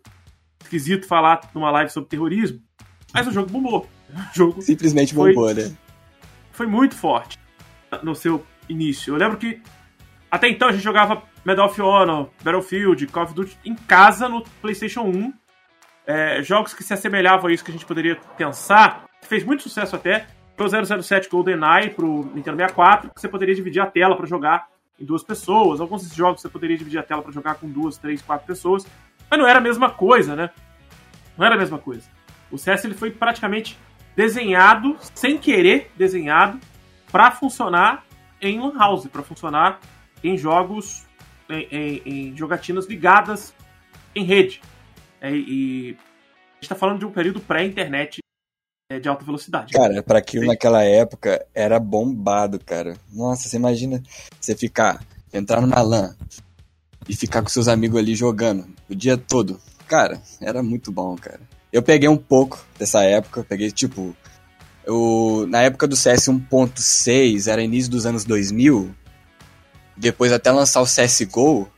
esquisito 0.61 1.07
falar 1.07 1.49
numa 1.55 1.71
live 1.71 1.89
sobre 1.89 2.07
terrorismo. 2.07 2.61
Mas 3.11 3.25
o 3.25 3.31
jogo 3.31 3.49
bombou. 3.49 3.89
O 4.13 4.37
jogo 4.37 4.61
Simplesmente 4.61 5.15
bombou, 5.15 5.51
né? 5.55 5.75
Foi 6.57 6.65
muito 6.65 6.95
forte 6.95 7.37
no 8.01 8.15
seu 8.15 8.43
início. 8.67 9.13
Eu 9.13 9.17
lembro 9.19 9.37
que 9.37 9.61
até 10.31 10.49
então 10.49 10.67
a 10.67 10.71
gente 10.71 10.83
jogava 10.83 11.21
Medal 11.45 11.67
of 11.67 11.79
Honor, 11.79 12.31
Battlefield, 12.43 13.05
Call 13.05 13.25
of 13.25 13.33
Duty 13.35 13.59
em 13.63 13.75
casa 13.75 14.27
no 14.27 14.41
PlayStation 14.59 15.03
1. 15.03 15.33
É, 16.07 16.41
jogos 16.41 16.73
que 16.73 16.83
se 16.83 16.91
assemelhavam 16.91 17.47
a 17.47 17.53
isso 17.53 17.63
que 17.63 17.69
a 17.69 17.73
gente 17.73 17.85
poderia 17.85 18.15
pensar. 18.35 19.05
Fez 19.21 19.43
muito 19.43 19.61
sucesso 19.61 19.95
até. 19.95 20.25
Foi 20.57 20.65
o 20.65 21.03
007 21.03 21.29
GoldenEye 21.29 21.91
pro 21.91 22.25
Nintendo 22.33 22.57
64, 22.57 23.11
que 23.13 23.21
você 23.21 23.27
poderia 23.27 23.53
dividir 23.53 23.79
a 23.79 23.85
tela 23.85 24.17
para 24.17 24.25
jogar 24.25 24.67
em 24.99 25.05
duas 25.05 25.23
pessoas. 25.23 25.79
Alguns 25.79 26.01
desses 26.01 26.17
jogos 26.17 26.41
você 26.41 26.49
poderia 26.49 26.75
dividir 26.75 26.99
a 26.99 27.03
tela 27.03 27.21
para 27.21 27.31
jogar 27.31 27.53
com 27.55 27.69
duas, 27.69 27.99
três, 27.99 28.19
quatro 28.19 28.47
pessoas. 28.47 28.83
Mas 29.29 29.39
não 29.39 29.47
era 29.47 29.59
a 29.59 29.61
mesma 29.61 29.91
coisa, 29.91 30.35
né? 30.35 30.49
Não 31.37 31.45
era 31.45 31.53
a 31.53 31.57
mesma 31.59 31.77
coisa. 31.77 32.09
O 32.49 32.57
CS 32.57 32.83
ele 32.85 32.95
foi 32.95 33.11
praticamente 33.11 33.77
desenhado, 34.17 34.97
sem 35.13 35.37
querer 35.37 35.91
desenhado, 35.95 36.59
para 37.11 37.29
funcionar 37.29 38.03
em 38.41 38.59
Lan 38.59 38.75
House, 38.75 39.05
para 39.05 39.21
funcionar 39.21 39.79
em 40.23 40.35
jogos, 40.35 41.05
em, 41.47 41.67
em, 41.71 42.01
em, 42.05 42.35
jogatinas 42.35 42.87
ligadas 42.87 43.53
em 44.15 44.23
rede. 44.23 44.59
É, 45.21 45.31
e 45.31 45.95
a 45.95 46.55
gente 46.55 46.63
está 46.63 46.75
falando 46.75 46.97
de 46.97 47.05
um 47.05 47.11
período 47.11 47.39
pré-internet 47.39 48.17
é, 48.89 48.99
de 48.99 49.07
alta 49.07 49.23
velocidade. 49.23 49.73
Cara, 49.73 50.01
para 50.01 50.17
aquilo 50.17 50.43
Sim. 50.43 50.49
naquela 50.49 50.83
época 50.83 51.45
era 51.53 51.79
bombado, 51.79 52.59
cara. 52.59 52.97
Nossa, 53.13 53.47
você 53.47 53.55
imagina 53.55 54.01
você 54.41 54.55
ficar, 54.57 54.99
entrar 55.31 55.61
numa 55.61 55.81
LAN 55.81 56.15
e 57.07 57.15
ficar 57.15 57.43
com 57.43 57.49
seus 57.49 57.67
amigos 57.67 57.99
ali 57.99 58.15
jogando 58.15 58.67
o 58.89 58.95
dia 58.95 59.15
todo. 59.15 59.61
Cara, 59.87 60.19
era 60.41 60.63
muito 60.63 60.91
bom, 60.91 61.15
cara. 61.15 61.41
Eu 61.71 61.81
peguei 61.81 62.07
um 62.07 62.17
pouco 62.17 62.65
dessa 62.77 63.03
época, 63.03 63.45
peguei 63.47 63.71
tipo. 63.71 64.15
Eu, 64.85 65.45
na 65.49 65.61
época 65.61 65.85
do 65.85 65.97
CS 65.97 66.27
1.6, 66.27 67.51
era 67.51 67.61
início 67.61 67.91
dos 67.91 68.05
anos 68.05 68.23
2000. 68.23 68.95
Depois 69.97 70.31
até 70.31 70.51
lançar 70.51 70.81
o 70.81 70.85
CSGO, 70.85 71.69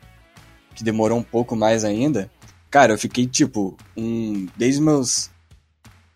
que 0.75 0.83
demorou 0.83 1.17
um 1.17 1.23
pouco 1.23 1.55
mais 1.55 1.83
ainda. 1.83 2.29
Cara, 2.69 2.93
eu 2.93 2.97
fiquei 2.99 3.25
tipo, 3.25 3.75
um, 3.97 4.47
desde 4.55 4.79
meus 4.79 5.31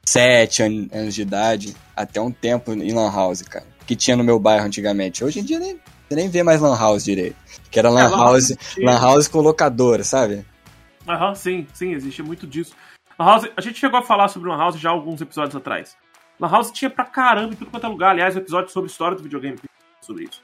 7 0.05 0.61
anos 0.91 1.15
de 1.15 1.21
idade 1.21 1.75
até 1.95 2.21
um 2.21 2.31
tempo 2.31 2.73
em 2.73 2.93
Lan 2.93 3.11
House, 3.11 3.41
cara. 3.41 3.65
Que 3.87 3.95
tinha 3.95 4.15
no 4.15 4.23
meu 4.23 4.39
bairro 4.39 4.65
antigamente. 4.65 5.23
Hoje 5.23 5.39
em 5.39 5.43
dia 5.43 5.59
nem, 5.59 5.79
você 6.07 6.15
nem 6.15 6.29
vê 6.29 6.43
mais 6.43 6.61
Lan 6.61 6.77
House 6.77 7.03
direito. 7.03 7.35
Que 7.71 7.79
era 7.79 7.89
Lan, 7.89 8.07
é, 8.07 8.09
house, 8.09 8.53
lan 8.77 8.99
house 8.99 9.27
com 9.27 9.39
locadora, 9.39 10.03
sabe? 10.03 10.45
Aham, 11.07 11.33
sim, 11.33 11.67
sim, 11.73 11.93
existe 11.93 12.21
muito 12.21 12.45
disso. 12.45 12.73
Lan 13.19 13.25
House, 13.25 13.49
a 13.55 13.61
gente 13.61 13.79
chegou 13.79 13.99
a 13.99 14.01
falar 14.01 14.27
sobre 14.27 14.49
Lan 14.49 14.57
House 14.57 14.79
já 14.79 14.89
alguns 14.89 15.21
episódios 15.21 15.55
atrás. 15.55 15.97
Lan 16.39 16.49
House 16.49 16.71
tinha 16.71 16.89
pra 16.89 17.05
caramba 17.05 17.53
em 17.53 17.57
tudo 17.57 17.71
quanto 17.71 17.85
é 17.85 17.89
lugar. 17.89 18.11
Aliás, 18.11 18.35
o 18.35 18.39
episódio 18.39 18.71
sobre 18.71 18.89
história 18.89 19.15
do 19.15 19.23
videogame 19.23 19.57
sobre 20.01 20.25
isso. 20.25 20.41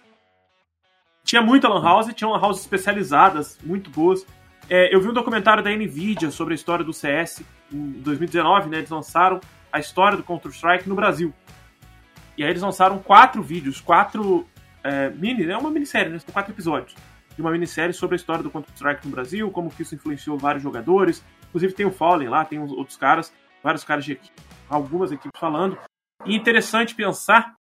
Tinha 1.23 1.41
muita 1.41 1.67
Lan 1.67 1.83
House, 1.83 2.13
tinha 2.13 2.29
Lan 2.29 2.39
House 2.39 2.59
especializadas, 2.59 3.57
muito 3.63 3.89
boas. 3.89 4.25
É, 4.69 4.93
eu 4.93 5.01
vi 5.01 5.09
um 5.09 5.13
documentário 5.13 5.63
da 5.63 5.71
Nvidia 5.71 6.31
sobre 6.31 6.53
a 6.53 6.55
história 6.55 6.85
do 6.85 6.93
CS 6.93 7.43
em 7.71 7.91
2019, 8.01 8.69
né? 8.69 8.77
Eles 8.77 8.89
lançaram 8.89 9.39
a 9.71 9.79
história 9.79 10.17
do 10.17 10.23
Counter-Strike 10.23 10.87
no 10.87 10.95
Brasil. 10.95 11.33
E 12.37 12.43
aí 12.43 12.49
eles 12.49 12.61
lançaram 12.61 12.99
quatro 12.99 13.41
vídeos, 13.41 13.81
quatro 13.81 14.47
é, 14.83 15.09
mini, 15.09 15.45
né? 15.45 15.57
uma 15.57 15.71
minissérie, 15.71 16.11
né? 16.11 16.19
São 16.19 16.31
quatro 16.31 16.53
episódios 16.53 16.95
de 17.35 17.41
uma 17.41 17.51
minissérie 17.51 17.93
sobre 17.93 18.15
a 18.15 18.17
história 18.17 18.43
do 18.43 18.49
Counter-Strike 18.49 19.05
no 19.05 19.11
Brasil, 19.11 19.49
como 19.51 19.69
que 19.69 19.81
isso 19.81 19.95
influenciou 19.95 20.37
vários 20.37 20.61
jogadores. 20.61 21.23
Inclusive 21.49 21.73
tem 21.73 21.85
o 21.85 21.91
Fallen 21.91 22.29
lá, 22.29 22.45
tem 22.45 22.59
outros 22.59 22.97
caras, 22.97 23.33
vários 23.63 23.83
caras 23.83 24.05
de 24.05 24.13
equipe, 24.13 24.41
algumas 24.69 25.11
equipes 25.11 25.39
falando. 25.39 25.77
E 26.25 26.35
interessante 26.35 26.95
pensar 26.95 27.55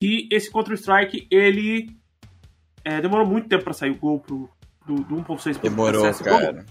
que 0.00 0.28
esse 0.30 0.50
Counter-Strike, 0.50 1.26
ele 1.30 1.96
é, 2.84 3.00
demorou 3.00 3.26
muito 3.26 3.48
tempo 3.48 3.64
para 3.64 3.72
sair 3.72 3.90
o 3.90 3.98
gol 3.98 4.20
pro, 4.20 4.50
do, 4.86 4.96
do 4.96 5.16
1.6 5.16 5.58
Demorou, 5.60 6.12
cara. 6.22 6.64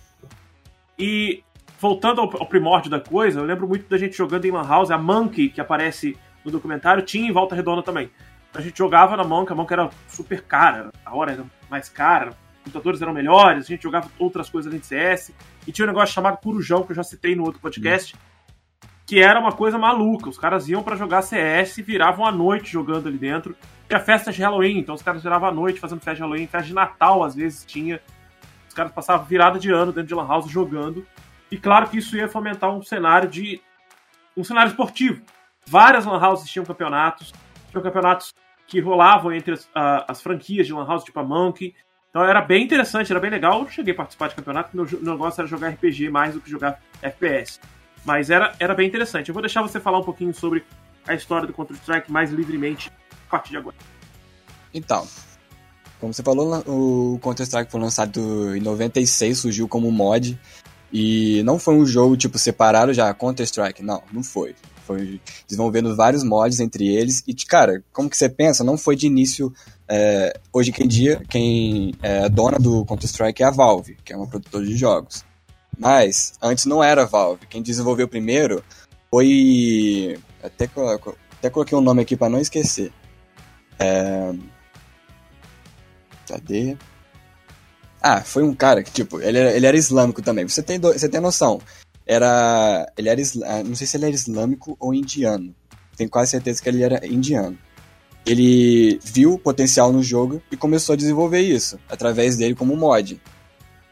E 0.98 1.44
voltando 1.80 2.22
ao, 2.22 2.42
ao, 2.42 2.48
primórdio 2.48 2.89
da 2.89 3.00
coisa, 3.00 3.39
eu 3.39 3.46
lembro 3.46 3.68
muito 3.68 3.89
da 3.89 3.98
gente 3.98 4.15
jogando 4.15 4.46
em 4.46 4.51
Lan 4.51 4.68
House, 4.68 4.92
a 4.92 4.98
Monkey, 4.98 5.50
que 5.50 5.60
aparece 5.60 6.18
no 6.46 6.51
documentário, 6.51 7.03
tinha 7.03 7.27
em 7.27 7.32
Volta 7.32 7.56
Redonda 7.56 7.82
também. 7.82 8.12
A 8.53 8.62
gente 8.62 8.77
jogava 8.77 9.18
na 9.18 9.24
Monkey, 9.24 9.51
a 9.51 9.56
Monkey 9.56 9.74
era 9.74 9.89
super 10.08 10.44
cara, 10.44 10.92
a 11.03 11.15
hora 11.15 11.32
era 11.32 11.46
mais 11.70 11.89
cara, 11.89 12.38
computadores 12.63 13.01
eram 13.01 13.13
melhores, 13.13 13.65
a 13.65 13.67
gente 13.67 13.84
jogava 13.84 14.10
outras 14.17 14.50
coisas 14.50 14.70
além 14.70 14.79
de 14.79 14.88
CS, 14.88 15.34
e 15.67 15.72
tinha 15.72 15.86
um 15.86 15.91
negócio 15.91 16.13
chamado 16.13 16.38
Curujão, 16.38 16.84
que 16.84 16.91
eu 16.91 16.96
já 16.96 17.03
citei 17.03 17.36
no 17.36 17.43
outro 17.43 17.60
podcast, 17.60 18.15
hum. 18.15 18.88
que 19.05 19.22
era 19.22 19.39
uma 19.39 19.51
coisa 19.51 19.77
maluca. 19.77 20.29
Os 20.29 20.38
caras 20.38 20.67
iam 20.67 20.84
para 20.84 20.96
jogar 20.96 21.22
CS 21.22 21.77
e 21.77 21.82
viravam 21.82 22.25
a 22.25 22.32
noite 22.32 22.72
jogando 22.72 23.08
ali 23.08 23.17
dentro. 23.17 23.55
Tinha 23.88 24.00
festa 24.00 24.32
de 24.32 24.41
Halloween, 24.41 24.79
então 24.79 24.96
os 24.96 25.01
caras 25.01 25.22
viravam 25.22 25.50
a 25.50 25.51
noite 25.51 25.79
fazendo 25.79 26.00
festa 26.00 26.15
de 26.15 26.22
Halloween, 26.22 26.48
festa 26.48 26.67
de 26.67 26.74
Natal 26.74 27.24
às 27.24 27.36
vezes 27.36 27.63
tinha. 27.65 28.01
Os 28.67 28.74
caras 28.74 28.91
passavam 28.91 29.25
virada 29.25 29.60
de 29.60 29.72
ano 29.72 29.91
dentro 29.91 30.08
de 30.08 30.15
Lan 30.15 30.27
House 30.27 30.50
jogando. 30.50 31.05
E 31.51 31.58
claro 31.58 31.88
que 31.88 32.00
isso 32.00 32.17
ia 32.17 32.27
fomentar 32.27 32.75
um 32.75 32.82
cenário 32.82 33.29
de. 33.29 33.62
um 34.36 34.43
cenário 34.43 34.72
esportivo. 34.72 35.22
Várias 35.65 36.05
Lan 36.05 36.20
Houses 36.20 36.50
tinham 36.50 36.65
campeonatos, 36.65 37.32
tinham 37.70 37.84
campeonatos 37.84 38.34
que 38.67 38.79
rolavam 38.79 39.32
entre 39.32 39.53
as, 39.53 39.70
as 40.08 40.22
franquias 40.22 40.65
de 40.65 40.74
Lan 40.74 40.88
House, 40.88 41.03
tipo 41.03 41.20
a 41.20 41.24
Monkey. 41.24 41.75
Então 42.13 42.24
era 42.24 42.41
bem 42.41 42.63
interessante, 42.63 43.12
era 43.12 43.20
bem 43.20 43.32
legal. 43.32 43.62
Eu 43.62 43.70
cheguei 43.70 43.91
a 43.91 43.98
participar 43.98 44.27
de 44.27 44.36
campeonato, 44.36 44.70
meu 44.77 44.86
negócio 45.01 45.41
era 45.41 45.48
jogar 45.48 45.70
RPG 45.70 46.12
mais 46.12 46.36
do 46.36 46.39
que 46.39 46.48
jogar 46.48 46.79
FPS. 47.01 47.60
Mas 48.05 48.29
era, 48.29 48.53
era 48.60 48.75
bem 48.75 48.88
interessante. 48.88 49.29
Eu 49.29 49.34
vou 49.34 49.41
deixar 49.41 49.63
você 49.63 49.79
falar 49.79 49.98
um 49.98 50.03
pouquinho 50.03 50.32
sobre 50.32 50.63
a 51.08 51.15
história 51.15 51.48
do 51.48 51.53
Counter-Strike 51.53 52.12
mais 52.12 52.29
livremente 52.29 52.91
a 53.27 53.32
partir 53.32 53.50
de 53.50 53.58
agora. 53.58 53.75
Então, 54.72 55.08
como 56.00 56.13
você 56.13 56.22
falou, 56.22 56.63
o 56.67 57.17
Counter-Strike 57.17 57.72
foi 57.72 57.82
lançado 57.82 58.55
em 58.55 58.60
96, 58.60 59.39
surgiu 59.39 59.67
como 59.67 59.91
mod. 59.91 60.39
E 60.91 61.41
não 61.41 61.58
foi 61.58 61.74
um 61.74 61.84
jogo, 61.84 62.15
tipo, 62.15 62.38
separado 62.38 62.93
já, 62.93 63.12
Counter-Strike. 63.12 63.82
Não, 63.82 64.03
não 64.12 64.24
foi. 64.24 64.53
Foi 64.86 65.20
desenvolvendo 65.48 65.96
vários 65.96 66.24
mods 66.24 66.60
entre 66.60 66.88
eles. 66.88 67.24
E, 67.28 67.34
cara, 67.34 67.84
como 67.92 68.10
que 68.10 68.18
você 68.18 68.30
pensa? 68.30 68.63
Não 68.63 68.78
foi 68.78 68.96
de 68.96 69.08
início. 69.08 69.54
É, 69.88 70.40
hoje 70.52 70.74
em 70.80 70.88
dia, 70.88 71.22
quem 71.30 71.94
é 72.02 72.28
dona 72.30 72.58
do 72.58 72.86
Counter-Strike 72.86 73.44
é 73.44 73.46
a 73.46 73.52
Valve, 73.52 73.98
que 74.04 74.13
é 74.13 74.18
uma 74.18 74.28
produtora 74.28 74.66
de 74.66 74.75
jogos. 74.75 75.24
Mas, 75.78 76.34
antes 76.42 76.66
não 76.66 76.84
era 76.84 77.04
a 77.04 77.06
Valve. 77.06 77.48
Quem 77.48 77.62
desenvolveu 77.62 78.08
primeiro 78.08 78.63
foi. 79.10 80.20
Até, 80.42 80.70
até 81.38 81.50
coloquei 81.50 81.78
um 81.78 81.82
nome 81.82 82.02
aqui 82.02 82.16
para 82.16 82.30
não 82.30 82.40
esquecer. 82.40 82.92
É... 83.80 84.34
Cadê? 86.28 86.78
Ah, 88.02 88.22
foi 88.22 88.44
um 88.44 88.54
cara 88.54 88.84
que, 88.84 88.92
tipo, 88.92 89.22
ele 89.22 89.38
era, 89.38 89.52
ele 89.52 89.66
era 89.66 89.78
islâmico 89.78 90.22
também. 90.22 90.48
Você 90.48 90.62
tem, 90.62 90.78
do, 90.78 90.92
você 90.92 91.08
tem 91.08 91.22
noção. 91.22 91.62
Era. 92.06 92.92
Ele 92.98 93.10
era. 93.10 93.22
Ah, 93.46 93.64
não 93.64 93.76
sei 93.76 93.88
se 93.88 93.98
ele 93.98 94.06
era 94.06 94.16
islâmico 94.16 94.76
ou 94.80 94.94
indiano. 94.94 95.56
Tenho 95.96 96.10
quase 96.10 96.32
certeza 96.32 96.62
que 96.62 96.70
ele 96.70 96.84
era 96.84 97.06
indiano. 97.06 97.58
Ele 98.26 99.00
viu 99.04 99.34
o 99.34 99.40
potencial 99.40 99.92
no 99.92 100.02
jogo 100.02 100.42
e 100.52 100.56
começou 100.56 100.94
a 100.94 100.96
desenvolver 100.96 101.42
isso, 101.42 101.78
através 101.90 102.38
dele 102.38 102.56
como 102.56 102.76
mod. 102.76 103.22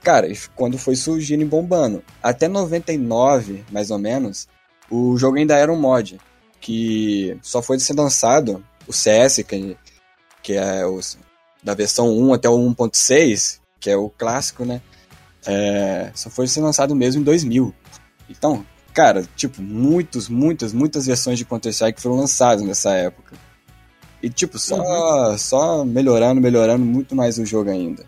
Cara, 0.01 0.27
quando 0.55 0.77
foi 0.77 0.95
surgindo 0.95 1.41
e 1.41 1.45
bombando. 1.45 2.03
Até 2.23 2.47
99, 2.47 3.63
mais 3.71 3.91
ou 3.91 3.99
menos, 3.99 4.47
o 4.89 5.17
jogo 5.17 5.37
ainda 5.37 5.55
era 5.55 5.71
um 5.71 5.79
mod. 5.79 6.19
Que 6.59 7.37
só 7.41 7.61
foi 7.61 7.79
ser 7.79 7.93
lançado, 7.93 8.63
o 8.87 8.93
CS, 8.93 9.43
que, 9.47 9.77
que 10.41 10.53
é 10.53 10.85
o, 10.85 10.99
da 11.63 11.73
versão 11.73 12.09
1 12.17 12.33
até 12.33 12.49
o 12.49 12.57
1.6, 12.57 13.59
que 13.79 13.89
é 13.89 13.97
o 13.97 14.09
clássico, 14.09 14.63
né? 14.63 14.81
É, 15.45 16.11
só 16.13 16.29
foi 16.29 16.47
ser 16.47 16.61
lançado 16.61 16.95
mesmo 16.95 17.21
em 17.21 17.23
2000. 17.23 17.73
Então, 18.31 18.65
cara, 18.93 19.23
tipo, 19.35 19.61
muitos, 19.61 20.27
muitas, 20.27 20.73
muitas 20.73 21.05
versões 21.05 21.37
de 21.37 21.45
Counter-Strike 21.45 22.01
foram 22.01 22.17
lançadas 22.17 22.63
nessa 22.63 22.93
época. 22.93 23.35
E, 24.21 24.29
tipo, 24.29 24.59
só, 24.59 25.31
uhum. 25.31 25.37
só 25.37 25.83
melhorando, 25.85 26.39
melhorando 26.39 26.85
muito 26.85 27.15
mais 27.15 27.37
o 27.37 27.45
jogo 27.45 27.69
ainda. 27.69 28.05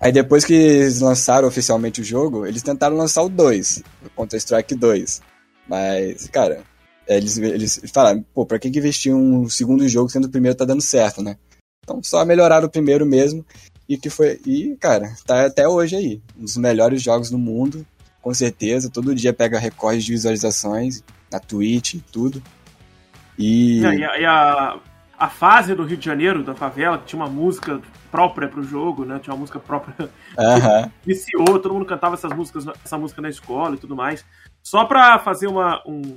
Aí 0.00 0.10
depois 0.10 0.44
que 0.44 0.54
eles 0.54 1.00
lançaram 1.00 1.46
oficialmente 1.46 2.00
o 2.00 2.04
jogo, 2.04 2.44
eles 2.44 2.62
tentaram 2.62 2.96
lançar 2.96 3.22
o 3.22 3.28
2, 3.28 3.82
o 4.04 4.10
Counter-Strike 4.10 4.74
2. 4.74 5.20
Mas, 5.68 6.26
cara, 6.28 6.62
eles, 7.06 7.38
eles 7.38 7.80
falaram, 7.92 8.24
pô, 8.34 8.44
pra 8.44 8.58
que 8.58 8.68
investir 8.68 9.14
um 9.14 9.48
segundo 9.48 9.88
jogo 9.88 10.08
sendo 10.08 10.24
o 10.24 10.30
primeiro 10.30 10.56
tá 10.56 10.64
dando 10.64 10.82
certo, 10.82 11.22
né? 11.22 11.36
Então 11.84 12.02
só 12.02 12.24
melhoraram 12.24 12.66
o 12.66 12.70
primeiro 12.70 13.04
mesmo 13.04 13.44
e 13.88 13.96
que 13.96 14.08
foi. 14.08 14.40
E, 14.46 14.76
cara, 14.80 15.14
tá 15.26 15.46
até 15.46 15.68
hoje 15.68 15.96
aí. 15.96 16.22
Um 16.38 16.44
dos 16.44 16.56
melhores 16.56 17.02
jogos 17.02 17.30
do 17.30 17.38
mundo, 17.38 17.86
com 18.22 18.32
certeza. 18.32 18.88
Todo 18.88 19.14
dia 19.14 19.32
pega 19.32 19.58
recordes 19.58 20.04
de 20.04 20.12
visualizações 20.12 21.02
na 21.30 21.38
Twitch, 21.38 21.96
tudo. 22.10 22.42
E. 23.36 23.80
E, 23.80 24.04
a, 24.04 24.18
e 24.18 24.24
a, 24.24 24.78
a, 25.18 25.28
fase 25.28 25.74
do 25.74 25.84
Rio 25.84 25.96
de 25.96 26.04
Janeiro, 26.04 26.44
da 26.44 26.54
favela, 26.54 26.98
que 26.98 27.06
tinha 27.06 27.20
uma 27.20 27.28
música 27.28 27.80
própria 28.10 28.48
pro 28.48 28.62
jogo, 28.62 29.04
né? 29.04 29.18
Tinha 29.18 29.34
uma 29.34 29.40
música 29.40 29.58
própria. 29.58 29.94
Uhum. 30.32 30.90
Viciou, 31.04 31.58
todo 31.58 31.74
mundo 31.74 31.84
cantava 31.84 32.14
essas 32.14 32.32
músicas, 32.32 32.64
essa 32.82 32.96
música 32.96 33.20
na 33.20 33.28
escola 33.28 33.74
e 33.74 33.78
tudo 33.78 33.94
mais. 33.94 34.24
Só 34.62 34.86
pra 34.86 35.18
fazer 35.18 35.46
uma, 35.46 35.82
um, 35.86 36.14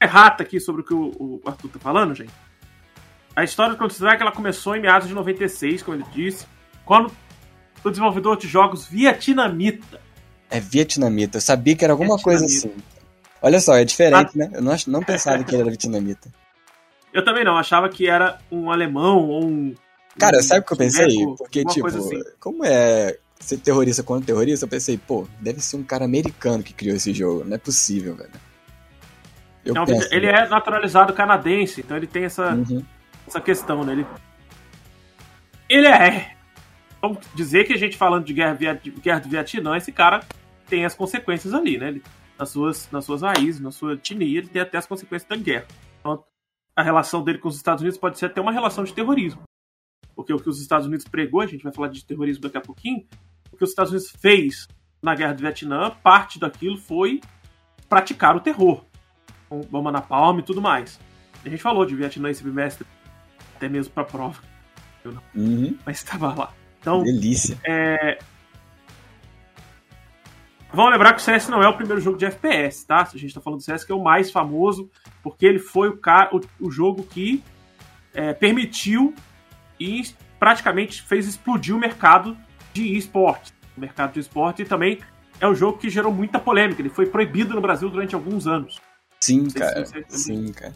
errata 0.00 0.42
aqui 0.42 0.58
sobre 0.58 0.82
o 0.82 0.84
que 0.84 0.92
o, 0.92 1.10
o 1.18 1.40
Arthur 1.46 1.70
tá 1.70 1.78
falando, 1.78 2.14
gente. 2.14 2.32
A 3.34 3.44
história 3.44 3.72
do 3.72 3.78
Counter-Strike 3.78 4.20
ela 4.20 4.32
começou 4.32 4.74
em 4.74 4.80
meados 4.80 5.08
de 5.08 5.14
96, 5.14 5.82
como 5.82 5.96
ele 5.96 6.04
disse, 6.12 6.46
quando 6.84 7.10
o 7.84 7.90
desenvolvedor 7.90 8.36
de 8.36 8.48
jogos 8.48 8.86
vietnamita. 8.86 10.00
É 10.50 10.58
vietnamita, 10.58 11.38
eu 11.38 11.40
sabia 11.40 11.76
que 11.76 11.84
era 11.84 11.92
alguma 11.92 12.18
coisa 12.18 12.44
assim. 12.44 12.72
Olha 13.40 13.60
só, 13.60 13.76
é 13.76 13.84
diferente, 13.84 14.36
né? 14.36 14.50
Eu 14.52 14.60
não, 14.60 14.74
não 14.88 15.02
pensava 15.02 15.42
que 15.44 15.54
ele 15.54 15.62
era 15.62 15.70
vietnamita. 15.70 16.28
Eu 17.12 17.24
também 17.24 17.44
não, 17.44 17.56
achava 17.56 17.88
que 17.88 18.08
era 18.08 18.38
um 18.52 18.70
alemão 18.70 19.18
ou 19.28 19.44
um. 19.44 19.74
Cara, 20.16 20.38
um 20.38 20.42
sabe 20.42 20.60
o 20.60 20.64
que 20.64 20.72
eu 20.72 20.76
pensei? 20.76 21.08
Porque, 21.36 21.64
tipo, 21.64 21.88
assim. 21.88 22.22
como 22.38 22.64
é 22.64 23.16
ser 23.40 23.56
terrorista 23.56 24.02
contra 24.02 24.26
terrorista, 24.26 24.66
eu 24.66 24.68
pensei, 24.68 24.98
pô, 24.98 25.26
deve 25.40 25.60
ser 25.60 25.76
um 25.76 25.82
cara 25.82 26.04
americano 26.04 26.62
que 26.62 26.74
criou 26.74 26.94
esse 26.94 27.12
jogo. 27.12 27.42
Não 27.44 27.56
é 27.56 27.58
possível, 27.58 28.14
velho. 28.14 28.30
Eu 29.64 29.74
não, 29.74 29.84
penso, 29.84 30.08
ele 30.14 30.26
é 30.26 30.46
naturalizado 30.48 31.12
canadense, 31.12 31.80
então 31.80 31.96
ele 31.96 32.06
tem 32.06 32.24
essa, 32.24 32.54
uhum. 32.54 32.84
essa 33.26 33.40
questão, 33.40 33.82
né? 33.82 33.92
Ele, 33.92 34.06
ele 35.68 35.86
é. 35.88 36.34
Vamos 37.00 37.18
dizer 37.34 37.64
que 37.64 37.72
a 37.72 37.78
gente 37.78 37.96
falando 37.96 38.24
de 38.24 38.34
guerra, 38.34 38.54
de 38.54 38.90
guerra 38.90 39.20
do 39.20 39.28
Vietnã, 39.28 39.76
esse 39.76 39.90
cara 39.90 40.20
tem 40.70 40.84
as 40.84 40.94
consequências 40.94 41.52
ali, 41.52 41.76
né? 41.76 41.88
Ele, 41.88 42.02
nas, 42.38 42.48
suas, 42.50 42.90
nas 42.90 43.04
suas 43.04 43.22
raízes, 43.22 43.60
na 43.60 43.72
sua 43.72 43.94
etnia, 43.94 44.38
ele 44.38 44.48
tem 44.48 44.62
até 44.62 44.78
as 44.78 44.86
consequências 44.86 45.28
da 45.28 45.36
guerra. 45.36 45.66
Então, 45.98 46.24
a 46.74 46.82
relação 46.82 47.22
dele 47.22 47.38
com 47.38 47.48
os 47.48 47.56
Estados 47.56 47.82
Unidos 47.82 47.98
pode 47.98 48.18
ser 48.18 48.26
até 48.26 48.40
uma 48.40 48.52
relação 48.52 48.84
de 48.84 48.94
terrorismo. 48.94 49.42
Porque 50.14 50.32
o 50.32 50.38
que 50.38 50.48
os 50.48 50.60
Estados 50.60 50.86
Unidos 50.86 51.06
pregou, 51.06 51.40
a 51.40 51.46
gente 51.46 51.64
vai 51.64 51.72
falar 51.72 51.88
de 51.88 52.04
terrorismo 52.04 52.42
daqui 52.42 52.56
a 52.56 52.60
pouquinho, 52.60 53.04
o 53.52 53.56
que 53.56 53.64
os 53.64 53.70
Estados 53.70 53.90
Unidos 53.90 54.10
fez 54.10 54.68
na 55.02 55.14
guerra 55.14 55.34
do 55.34 55.40
Vietnã, 55.40 55.90
parte 55.90 56.38
daquilo 56.38 56.78
foi 56.78 57.20
praticar 57.88 58.36
o 58.36 58.40
terror 58.40 58.84
com 59.48 59.60
bomba 59.62 59.90
na 59.90 60.00
palma 60.00 60.40
e 60.40 60.42
tudo 60.44 60.62
mais. 60.62 61.00
A 61.44 61.48
gente 61.48 61.60
falou 61.60 61.84
de 61.84 61.96
Vietnã 61.96 62.30
esse 62.30 62.44
bimestre, 62.44 62.86
até 63.56 63.68
mesmo 63.68 63.92
pra 63.92 64.04
prova. 64.04 64.40
Uhum. 65.34 65.76
Mas 65.84 65.98
estava 65.98 66.32
lá. 66.34 66.54
Então, 66.80 67.02
Delícia. 67.02 67.58
É... 67.66 68.18
Vamos 70.72 70.92
lembrar 70.92 71.14
que 71.14 71.20
o 71.20 71.24
CS 71.24 71.48
não 71.48 71.62
é 71.62 71.68
o 71.68 71.76
primeiro 71.76 72.00
jogo 72.00 72.16
de 72.16 72.24
FPS, 72.26 72.84
tá? 72.84 73.08
A 73.12 73.18
gente 73.18 73.34
tá 73.34 73.40
falando 73.40 73.58
do 73.58 73.64
CS 73.64 73.84
que 73.84 73.90
é 73.90 73.94
o 73.94 74.02
mais 74.02 74.30
famoso, 74.30 74.88
porque 75.22 75.44
ele 75.44 75.58
foi 75.58 75.88
o, 75.88 75.96
cara, 75.96 76.30
o, 76.32 76.40
o 76.60 76.70
jogo 76.70 77.02
que 77.02 77.42
é, 78.14 78.32
permitiu 78.32 79.14
e 79.78 80.02
praticamente 80.38 81.02
fez 81.02 81.26
explodir 81.26 81.74
o 81.74 81.78
mercado 81.78 82.36
de 82.72 82.96
esportes. 82.96 83.52
O 83.76 83.80
mercado 83.80 84.12
de 84.12 84.20
esporte 84.20 84.62
e 84.62 84.64
também 84.64 85.00
é 85.40 85.48
um 85.48 85.54
jogo 85.54 85.78
que 85.78 85.90
gerou 85.90 86.12
muita 86.12 86.38
polêmica. 86.38 86.80
Ele 86.80 86.88
foi 86.88 87.06
proibido 87.06 87.54
no 87.54 87.60
Brasil 87.60 87.88
durante 87.88 88.14
alguns 88.14 88.46
anos. 88.46 88.80
Sim, 89.20 89.48
cara. 89.50 89.84
Sim, 90.08 90.52
cara. 90.52 90.74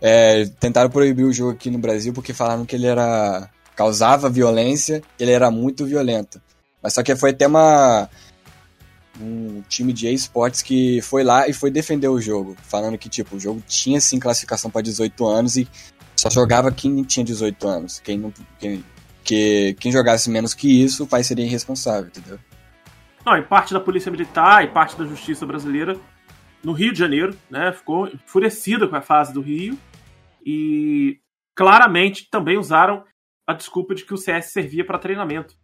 É, 0.00 0.46
tentaram 0.60 0.90
proibir 0.90 1.24
o 1.24 1.32
jogo 1.32 1.52
aqui 1.52 1.70
no 1.70 1.78
Brasil 1.78 2.12
porque 2.12 2.32
falaram 2.32 2.64
que 2.64 2.76
ele 2.76 2.86
era 2.86 3.48
causava 3.74 4.28
violência, 4.28 5.02
ele 5.18 5.30
era 5.30 5.50
muito 5.50 5.84
violento. 5.86 6.40
Mas 6.82 6.94
só 6.94 7.02
que 7.02 7.14
foi 7.16 7.30
até 7.30 7.46
uma 7.46 8.08
um 9.22 9.62
time 9.68 9.92
de 9.92 10.12
esportes 10.12 10.62
que 10.62 11.00
foi 11.02 11.22
lá 11.22 11.48
e 11.48 11.52
foi 11.52 11.70
defender 11.70 12.08
o 12.08 12.20
jogo, 12.20 12.56
falando 12.62 12.98
que 12.98 13.08
tipo, 13.08 13.36
o 13.36 13.40
jogo 13.40 13.62
tinha 13.66 14.00
sim 14.00 14.18
classificação 14.18 14.70
para 14.70 14.82
18 14.82 15.26
anos 15.26 15.56
e 15.56 15.68
só 16.16 16.30
jogava 16.30 16.70
quem 16.70 17.02
tinha 17.02 17.24
18 17.24 17.68
anos. 17.68 18.00
Quem 18.00 18.18
não 18.18 18.32
quem, 18.58 18.84
que 19.24 19.74
quem 19.80 19.92
jogasse 19.92 20.30
menos 20.30 20.54
que 20.54 20.82
isso, 20.82 21.04
o 21.04 21.06
pai 21.06 21.22
seria 21.24 21.44
irresponsável, 21.44 22.08
entendeu? 22.08 22.38
Não, 23.24 23.36
e 23.36 23.42
parte 23.42 23.72
da 23.72 23.80
polícia 23.80 24.10
militar 24.10 24.64
e 24.64 24.68
parte 24.68 24.96
da 24.96 25.04
justiça 25.04 25.46
brasileira 25.46 25.98
no 26.62 26.72
Rio 26.72 26.92
de 26.92 26.98
Janeiro, 26.98 27.36
né? 27.50 27.72
Ficou 27.72 28.08
enfurecida 28.08 28.86
com 28.86 28.96
a 28.96 29.02
fase 29.02 29.32
do 29.32 29.40
Rio 29.40 29.78
e 30.44 31.18
claramente 31.54 32.28
também 32.30 32.58
usaram 32.58 33.04
a 33.46 33.52
desculpa 33.52 33.94
de 33.94 34.04
que 34.04 34.14
o 34.14 34.18
CS 34.18 34.46
servia 34.46 34.84
para 34.84 34.98
treinamento 34.98 35.56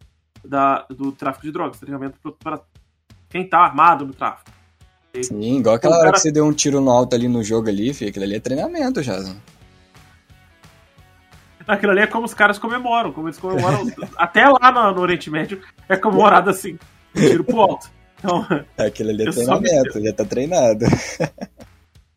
da, 0.43 0.85
do 0.89 1.11
tráfico 1.11 1.45
de 1.45 1.51
drogas, 1.51 1.79
treinamento 1.79 2.19
para 2.41 2.61
quem 3.29 3.47
tá 3.47 3.59
armado 3.59 4.05
no 4.05 4.13
tráfico. 4.13 4.51
Sim, 5.23 5.59
igual 5.59 5.75
aquela 5.75 5.95
hora 5.95 6.05
cara... 6.05 6.13
que 6.13 6.21
você 6.21 6.31
deu 6.31 6.45
um 6.45 6.53
tiro 6.53 6.79
no 6.81 6.91
alto 6.91 7.15
ali 7.15 7.27
no 7.27 7.43
jogo 7.43 7.69
ali, 7.69 7.93
filho, 7.93 8.09
aquilo 8.09 8.25
ali 8.25 8.35
é 8.35 8.39
treinamento 8.39 9.01
já. 9.01 9.17
Aquilo 11.67 11.91
ali 11.91 12.01
é 12.01 12.07
como 12.07 12.25
os 12.25 12.33
caras 12.33 12.57
comemoram, 12.57 13.11
como 13.11 13.27
eles 13.27 13.37
comemoram. 13.37 13.87
até 14.17 14.47
lá 14.47 14.71
no, 14.71 14.93
no, 14.93 15.01
Oriente 15.01 15.29
Médio 15.29 15.61
é 15.87 15.95
comemorado 15.95 16.49
assim, 16.49 16.77
um 17.15 17.19
tiro 17.19 17.43
pro 17.43 17.61
alto. 17.61 17.89
Então, 18.17 18.45
aquilo 18.77 19.09
ali 19.09 19.27
é 19.27 19.31
treinamento, 19.31 20.03
já 20.03 20.13
tá 20.13 20.25
treinado. 20.25 20.85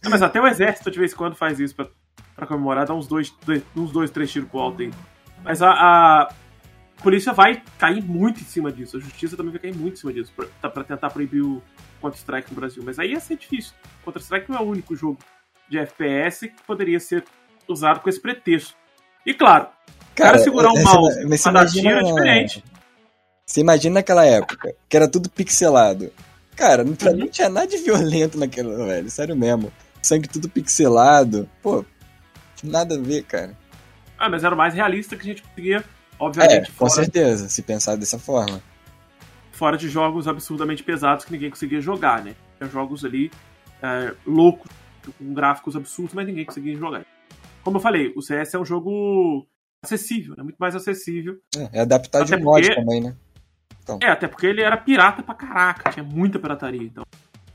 Não, 0.02 0.10
mas 0.10 0.22
até 0.22 0.40
o 0.40 0.46
exército 0.46 0.90
de 0.90 0.98
vez 0.98 1.12
em 1.12 1.16
quando 1.16 1.34
faz 1.34 1.60
isso 1.60 1.74
pra, 1.74 1.86
pra 2.34 2.46
comemorar, 2.46 2.86
dá 2.86 2.94
uns 2.94 3.06
dois, 3.06 3.32
dois, 3.44 3.62
uns 3.76 3.92
dois, 3.92 4.10
três 4.10 4.30
tiros 4.30 4.48
pro 4.48 4.60
alto 4.60 4.82
aí. 4.82 4.90
Mas 5.44 5.62
a, 5.62 5.70
a, 5.70 6.28
polícia 7.02 7.32
vai 7.32 7.62
cair 7.78 8.02
muito 8.02 8.40
em 8.40 8.44
cima 8.44 8.72
disso. 8.72 8.96
A 8.96 9.00
justiça 9.00 9.36
também 9.36 9.52
vai 9.52 9.60
cair 9.60 9.74
muito 9.74 9.94
em 9.94 9.96
cima 9.96 10.12
disso 10.12 10.32
pra, 10.34 10.46
tá, 10.60 10.84
tentar 10.84 11.10
proibir 11.10 11.42
o 11.42 11.62
Counter-Strike 12.00 12.50
no 12.50 12.56
Brasil. 12.56 12.82
Mas 12.84 12.98
aí 12.98 13.12
ia 13.12 13.20
ser 13.20 13.36
difícil. 13.36 13.74
Counter-Strike 14.04 14.50
não 14.50 14.58
é 14.58 14.60
o 14.62 14.66
único 14.66 14.94
jogo 14.94 15.18
de 15.68 15.78
FPS 15.78 16.48
que 16.48 16.62
poderia 16.66 17.00
ser 17.00 17.24
usado 17.68 18.00
com 18.00 18.08
esse 18.08 18.20
pretexto. 18.20 18.74
E 19.24 19.32
claro, 19.32 19.68
cara, 20.14 20.38
segurar 20.38 20.70
um 20.70 20.82
mouse 20.82 21.24
mas 21.26 21.42
pra 21.42 21.52
imagina, 21.52 21.90
tiro 21.90 22.00
é 22.00 22.12
diferente. 22.12 22.64
Você 23.46 23.60
imagina 23.60 23.94
naquela 23.94 24.24
época, 24.24 24.74
que 24.88 24.96
era 24.96 25.08
tudo 25.08 25.30
pixelado. 25.30 26.12
Cara, 26.56 26.84
pra 26.84 27.10
uhum. 27.10 27.16
mim 27.16 27.22
não 27.22 27.28
tinha 27.28 27.48
nada 27.48 27.66
de 27.66 27.78
violento 27.78 28.38
naquela, 28.38 28.84
velho. 28.84 29.10
Sério 29.10 29.36
mesmo. 29.36 29.72
Sangue 30.02 30.28
tudo 30.28 30.48
pixelado. 30.48 31.48
Pô, 31.62 31.84
nada 32.62 32.96
a 32.96 32.98
ver, 32.98 33.22
cara. 33.24 33.56
Ah, 34.18 34.28
mas 34.28 34.44
era 34.44 34.54
o 34.54 34.58
mais 34.58 34.74
realista 34.74 35.16
que 35.16 35.22
a 35.22 35.24
gente 35.24 35.42
conseguia, 35.42 35.84
obviamente. 36.22 36.70
É, 36.70 36.74
com 36.74 36.88
certeza, 36.88 37.48
se 37.48 37.62
pensar 37.62 37.96
dessa 37.96 38.18
forma. 38.18 38.62
Fora 39.50 39.76
de 39.76 39.88
jogos 39.88 40.28
absurdamente 40.28 40.82
pesados 40.82 41.24
que 41.24 41.32
ninguém 41.32 41.50
conseguia 41.50 41.80
jogar, 41.80 42.22
né? 42.22 42.34
Tinha 42.56 42.70
jogos 42.70 43.04
ali 43.04 43.30
é, 43.82 44.14
loucos, 44.24 44.70
com 45.18 45.34
gráficos 45.34 45.76
absurdos, 45.76 46.14
mas 46.14 46.26
ninguém 46.26 46.44
conseguia 46.44 46.76
jogar. 46.76 47.04
Como 47.62 47.76
eu 47.76 47.80
falei, 47.80 48.12
o 48.16 48.22
CS 48.22 48.54
é 48.54 48.58
um 48.58 48.64
jogo 48.64 49.46
acessível, 49.82 50.34
né? 50.36 50.42
Muito 50.42 50.56
mais 50.58 50.74
acessível. 50.74 51.38
É, 51.56 51.78
é 51.78 51.80
adaptado 51.80 52.24
de 52.24 52.36
mod 52.36 52.66
porque... 52.66 52.80
também, 52.80 53.00
né? 53.00 53.16
Então. 53.82 53.98
É, 54.00 54.08
até 54.08 54.28
porque 54.28 54.46
ele 54.46 54.62
era 54.62 54.76
pirata 54.76 55.22
pra 55.24 55.34
caraca, 55.34 55.90
tinha 55.90 56.04
muita 56.04 56.38
pirataria, 56.38 56.84
então 56.84 57.04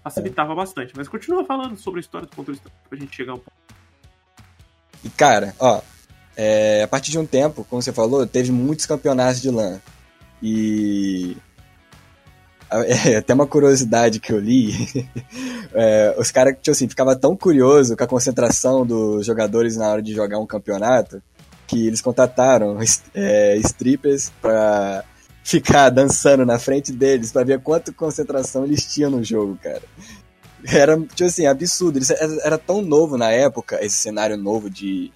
facilitava 0.03 0.51
é. 0.51 0.55
bastante. 0.55 0.93
Mas 0.95 1.07
continua 1.07 1.45
falando 1.45 1.77
sobre 1.77 1.99
a 1.99 2.01
história 2.01 2.27
do 2.27 2.35
controle 2.35 2.59
pra 2.89 2.99
gente 2.99 3.15
chegar 3.15 3.33
um 3.33 3.39
pouco. 3.39 3.53
E 5.05 5.09
cara, 5.09 5.55
ó, 5.57 5.81
é, 6.37 6.83
a 6.83 6.87
partir 6.87 7.09
de 7.09 7.17
um 7.17 7.25
tempo, 7.25 7.65
como 7.67 7.81
você 7.81 7.91
falou, 7.91 8.27
teve 8.27 8.51
muitos 8.51 8.85
campeonatos 8.85 9.41
de 9.41 9.49
LAN. 9.49 9.81
E. 10.41 11.35
É, 12.69 13.15
até 13.15 13.33
uma 13.33 13.47
curiosidade 13.47 14.19
que 14.19 14.29
eu 14.29 14.39
li. 14.41 14.73
é, 15.73 16.13
os 16.17 16.31
caras, 16.31 16.53
tipo 16.55 16.71
assim, 16.71 16.89
ficava 16.89 17.15
tão 17.15 17.33
curioso 17.33 17.95
com 17.95 18.03
a 18.03 18.07
concentração 18.07 18.85
dos 18.85 19.25
jogadores 19.25 19.77
na 19.77 19.87
hora 19.87 20.01
de 20.01 20.13
jogar 20.13 20.37
um 20.37 20.45
campeonato 20.45 21.23
que 21.65 21.87
eles 21.87 22.01
contrataram 22.01 22.77
é, 23.15 23.55
strippers 23.55 24.33
pra 24.41 25.01
ficar 25.45 25.89
dançando 25.89 26.45
na 26.45 26.59
frente 26.59 26.91
deles 26.91 27.31
para 27.31 27.45
ver 27.45 27.61
quanta 27.61 27.93
concentração 27.93 28.65
eles 28.65 28.85
tinham 28.85 29.11
no 29.11 29.23
jogo, 29.23 29.57
cara. 29.63 29.83
Era, 30.65 30.99
tipo 30.99 31.23
assim, 31.23 31.45
absurdo. 31.45 31.99
Era, 32.19 32.41
era 32.43 32.57
tão 32.57 32.81
novo 32.81 33.17
na 33.17 33.31
época, 33.31 33.81
esse 33.81 33.95
cenário 33.95 34.35
novo 34.35 34.69
de 34.69 35.09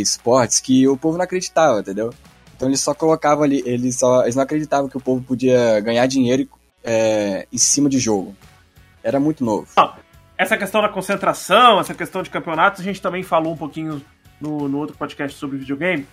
esportes 0.00 0.60
que 0.60 0.86
o 0.88 0.96
povo 0.96 1.16
não 1.16 1.24
acreditava, 1.24 1.80
entendeu? 1.80 2.12
Então 2.56 2.68
eles 2.68 2.80
só 2.80 2.94
colocavam 2.94 3.44
ali, 3.44 3.62
eles, 3.66 3.98
só, 3.98 4.22
eles 4.22 4.34
não 4.34 4.42
acreditavam 4.42 4.88
que 4.88 4.96
o 4.96 5.00
povo 5.00 5.22
podia 5.22 5.80
ganhar 5.80 6.06
dinheiro 6.06 6.48
é, 6.82 7.46
em 7.52 7.58
cima 7.58 7.88
de 7.88 7.98
jogo. 7.98 8.34
Era 9.02 9.18
muito 9.18 9.44
novo. 9.44 9.68
Ah, 9.76 9.96
essa 10.36 10.56
questão 10.56 10.80
da 10.82 10.88
concentração, 10.88 11.80
essa 11.80 11.94
questão 11.94 12.22
de 12.22 12.30
campeonatos, 12.30 12.80
a 12.80 12.84
gente 12.84 13.00
também 13.00 13.22
falou 13.22 13.52
um 13.52 13.56
pouquinho 13.56 14.02
no, 14.40 14.68
no 14.68 14.78
outro 14.78 14.96
podcast 14.96 15.38
sobre 15.38 15.58
videogame. 15.58 16.06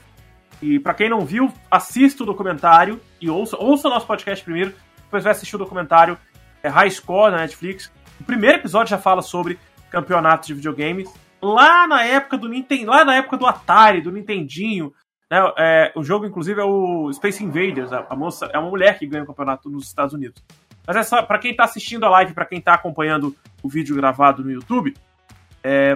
E 0.62 0.80
para 0.80 0.94
quem 0.94 1.10
não 1.10 1.26
viu, 1.26 1.52
assista 1.70 2.24
o 2.24 2.26
documentário 2.26 3.00
e 3.20 3.30
ouça, 3.30 3.58
ouça 3.58 3.88
o 3.88 3.92
nosso 3.92 4.06
podcast 4.06 4.44
primeiro, 4.44 4.74
depois 5.04 5.24
vai 5.24 5.32
assistir 5.32 5.56
o 5.56 5.60
documentário 5.60 6.18
é, 6.62 6.70
High 6.70 6.92
Score 6.92 7.32
na 7.32 7.40
Netflix. 7.40 7.92
O 8.20 8.24
primeiro 8.24 8.58
episódio 8.58 8.92
já 8.92 8.98
fala 8.98 9.22
sobre 9.22 9.58
campeonatos 9.90 10.48
de 10.48 10.54
videogame 10.54 11.08
lá 11.42 11.88
na 11.88 12.04
época 12.04 12.38
do 12.38 12.48
Nintendo, 12.48 12.92
lá 12.92 13.04
na 13.04 13.16
época 13.16 13.38
do 13.38 13.48
Atari, 13.48 14.02
do 14.02 14.12
Nintendinho. 14.12 14.94
Né, 15.30 15.38
é, 15.58 15.92
o 15.96 16.04
jogo, 16.04 16.26
inclusive, 16.26 16.60
é 16.60 16.64
o 16.64 17.12
Space 17.14 17.44
Invaders. 17.44 17.92
A, 17.92 18.06
a, 18.10 18.16
moça 18.16 18.50
é 18.54 18.60
uma 18.60 18.70
mulher 18.70 19.00
que 19.00 19.08
ganha 19.08 19.24
o 19.24 19.28
campeonato 19.28 19.70
nos 19.70 19.88
Estados 19.88 20.14
Unidos. 20.14 20.44
Mas 20.86 20.96
é 20.96 21.04
só 21.04 21.22
para 21.24 21.40
quem 21.40 21.56
tá 21.56 21.64
assistindo 21.64 22.06
a 22.06 22.10
live, 22.10 22.34
para 22.34 22.46
quem 22.46 22.60
tá 22.60 22.74
acompanhando 22.74 23.36
o 23.64 23.70
vídeo 23.70 23.96
gravado 23.96 24.44
no 24.44 24.52
YouTube, 24.52 24.94
é, 25.64 25.96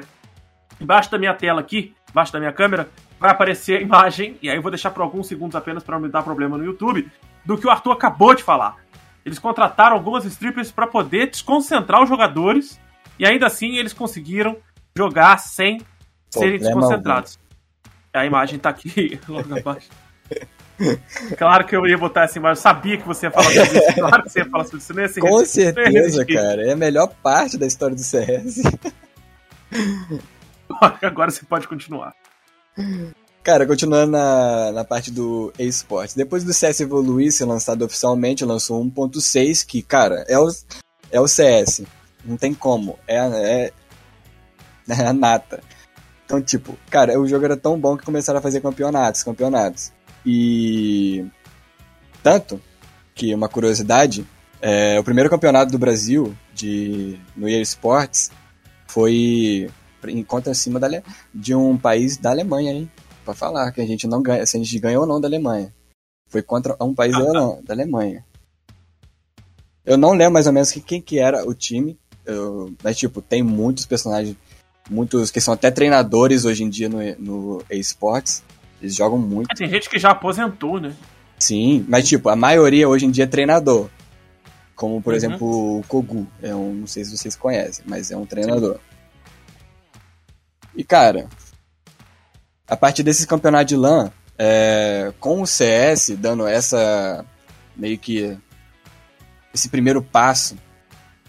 embaixo 0.80 1.12
da 1.12 1.18
minha 1.18 1.34
tela 1.34 1.60
aqui, 1.60 1.94
embaixo 2.10 2.32
da 2.32 2.40
minha 2.40 2.54
câmera, 2.54 2.90
vai 3.20 3.32
aparecer 3.32 3.80
a 3.80 3.82
imagem, 3.82 4.38
e 4.42 4.50
aí 4.50 4.56
eu 4.56 4.62
vou 4.62 4.72
deixar 4.72 4.92
por 4.92 5.02
alguns 5.02 5.28
segundos 5.28 5.56
apenas 5.56 5.84
para 5.84 5.96
não 5.96 6.06
me 6.06 6.12
dar 6.12 6.24
problema 6.24 6.58
no 6.58 6.66
YouTube, 6.66 7.10
do 7.44 7.58
que 7.58 7.66
o 7.66 7.70
Arthur 7.70 7.92
acabou 7.92 8.36
de 8.36 8.44
falar. 8.44 8.78
Eles 9.26 9.40
contrataram 9.40 9.96
algumas 9.96 10.24
strippers 10.26 10.72
para 10.72 10.86
poder 10.86 11.30
desconcentrar 11.30 12.02
os 12.04 12.10
jogadores, 12.10 12.80
e 13.18 13.26
ainda 13.26 13.48
assim 13.48 13.78
eles 13.78 13.94
conseguiram 13.94 14.58
jogar 14.98 15.38
sem 15.38 15.82
serem 16.30 16.58
desconcentrados. 16.60 17.38
A 18.14 18.26
imagem 18.26 18.58
tá 18.58 18.70
aqui 18.70 19.20
logo 19.28 19.58
abaixo. 19.58 19.90
Claro 21.38 21.66
que 21.66 21.76
eu 21.76 21.86
ia 21.86 21.98
botar 21.98 22.24
essa 22.24 22.38
imagem, 22.38 22.58
eu 22.58 22.62
sabia 22.62 22.98
que 22.98 23.06
você 23.06 23.28
ia 23.28 23.32
falar 23.32 23.50
sobre 23.50 23.78
isso. 23.78 23.94
Claro 23.94 24.24
que 24.24 24.30
você 24.30 24.40
ia 24.40 24.50
falar 24.50 24.64
sobre 24.66 25.06
isso. 25.06 25.20
Não 25.20 25.30
Com 25.30 25.46
certeza, 25.46 26.26
cara. 26.26 26.68
É 26.68 26.72
a 26.72 26.78
melhor 26.78 27.08
parte 27.22 27.58
da 27.58 27.66
história 27.66 27.96
do 27.96 28.02
CS. 28.02 28.62
Agora 31.02 31.32
você 31.32 31.46
pode 31.46 31.68
continuar. 31.68 32.14
Cara, 33.44 33.66
continuando 33.66 34.12
na, 34.12 34.72
na 34.72 34.84
parte 34.84 35.12
do 35.12 35.54
eSports. 35.60 36.16
Depois 36.16 36.44
do 36.44 36.54
CS 36.54 36.80
evoluir, 36.80 37.32
ser 37.32 37.46
lançado 37.46 37.84
oficialmente, 37.84 38.44
lançou 38.44 38.84
1.6, 38.84 39.66
que, 39.66 39.82
cara, 39.82 40.26
é 40.28 40.38
o, 40.38 40.50
é 41.12 41.20
o 41.20 41.28
CS. 41.28 41.84
Não 42.24 42.38
tem 42.38 42.54
como. 42.54 42.98
É, 43.08 43.18
é 43.18 43.72
a 45.08 45.14
nata. 45.14 45.62
Então, 46.26 46.42
tipo, 46.42 46.78
cara, 46.90 47.20
o 47.20 47.28
jogo 47.28 47.46
era 47.46 47.58
tão 47.58 47.80
bom 47.80 47.96
que 47.96 48.06
começaram 48.06 48.40
a 48.40 48.42
fazer 48.42 48.62
campeonatos, 48.62 49.24
campeonatos. 49.24 49.92
E. 50.26 51.26
Tanto 52.24 52.60
que, 53.14 53.34
uma 53.34 53.48
curiosidade, 53.48 54.26
é, 54.62 55.00
o 55.00 55.04
primeiro 55.04 55.30
campeonato 55.30 55.72
do 55.72 55.78
Brasil 55.78 56.36
de, 56.54 57.20
no 57.36 57.48
EA 57.48 57.62
Sports 57.62 58.32
foi 58.88 59.70
encontra 60.08 60.52
acima 60.52 60.80
da, 60.80 60.88
de 61.34 61.56
um 61.56 61.78
país 61.78 62.18
da 62.18 62.32
Alemanha, 62.32 62.72
hein? 62.72 62.92
Pra 63.24 63.34
falar 63.34 63.72
que 63.72 63.82
a 63.82 63.86
gente 63.86 64.08
não 64.08 64.22
ganha, 64.22 64.46
se 64.46 64.58
a 64.58 64.60
gente 64.60 64.80
ganhou 64.80 65.02
ou 65.02 65.08
não 65.08 65.20
da 65.20 65.28
Alemanha. 65.28 65.74
Foi 66.28 66.42
contra 66.42 66.76
um 66.82 66.94
país 66.94 67.14
ah, 67.16 67.20
da, 67.20 67.62
da 67.62 67.74
Alemanha. 67.74 68.26
Eu 69.86 69.98
não 69.98 70.14
lembro 70.14 70.34
mais 70.34 70.48
ou 70.48 70.54
menos 70.54 70.72
quem 70.72 71.02
que 71.02 71.20
era 71.20 71.48
o 71.48 71.54
time, 71.54 71.98
eu, 72.26 72.74
mas 72.84 72.98
tipo, 72.98 73.22
tem 73.22 73.44
muitos 73.44 73.86
personagens, 73.86 74.36
muitos 74.90 75.32
que 75.32 75.42
são 75.42 75.54
até 75.54 75.72
treinadores 75.72 76.46
hoje 76.46 76.64
em 76.64 76.70
dia 76.70 76.90
no, 76.90 77.00
no 77.20 77.64
eSports. 77.70 78.44
Eles 78.82 78.96
jogam 78.96 79.18
muito. 79.18 79.52
É, 79.52 79.56
tem 79.56 79.70
gente 79.70 79.90
que 79.90 79.98
já 79.98 80.12
aposentou, 80.12 80.80
né? 80.80 80.94
Sim, 81.38 81.86
mas 81.88 82.08
tipo, 82.08 82.30
a 82.30 82.36
maioria 82.36 82.88
hoje 82.88 83.06
em 83.06 83.12
dia 83.12 83.24
é 83.24 83.28
treinador. 83.28 83.90
Como, 84.76 85.02
por 85.02 85.12
uhum. 85.12 85.18
exemplo, 85.18 85.80
o 85.80 85.84
Kogu. 85.88 86.28
É 86.42 86.54
um, 86.54 86.74
não 86.74 86.88
sei 86.88 87.06
se 87.06 87.18
vocês 87.18 87.36
conhecem, 87.36 87.84
mas 87.88 88.12
é 88.12 88.18
um 88.18 88.26
treinador. 88.26 88.76
Sim. 88.76 88.80
E, 90.76 90.84
cara, 90.84 91.28
a 92.68 92.76
partir 92.76 93.04
desses 93.04 93.26
campeonatos 93.26 93.68
de 93.68 93.78
LAN, 93.78 94.12
é, 94.38 95.14
com 95.20 95.42
o 95.42 95.48
CS 95.48 96.12
dando 96.18 96.46
essa. 96.46 97.26
meio 97.76 97.98
que. 97.98 98.38
esse 99.54 99.70
primeiro 99.70 100.02
passo 100.02 100.58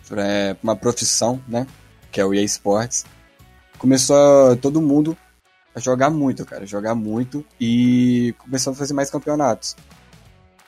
para 0.08 0.56
uma 0.62 0.74
profissão, 0.74 1.40
né? 1.46 1.66
Que 2.10 2.20
é 2.20 2.24
o 2.24 2.34
EA 2.34 2.42
Sports. 2.42 3.04
Começou 3.78 4.56
todo 4.56 4.80
mundo 4.80 5.16
a 5.74 5.80
jogar 5.80 6.10
muito, 6.10 6.44
cara. 6.44 6.66
Jogar 6.66 6.94
muito 6.94 7.44
e 7.60 8.34
começou 8.38 8.72
a 8.72 8.76
fazer 8.76 8.94
mais 8.94 9.10
campeonatos. 9.10 9.76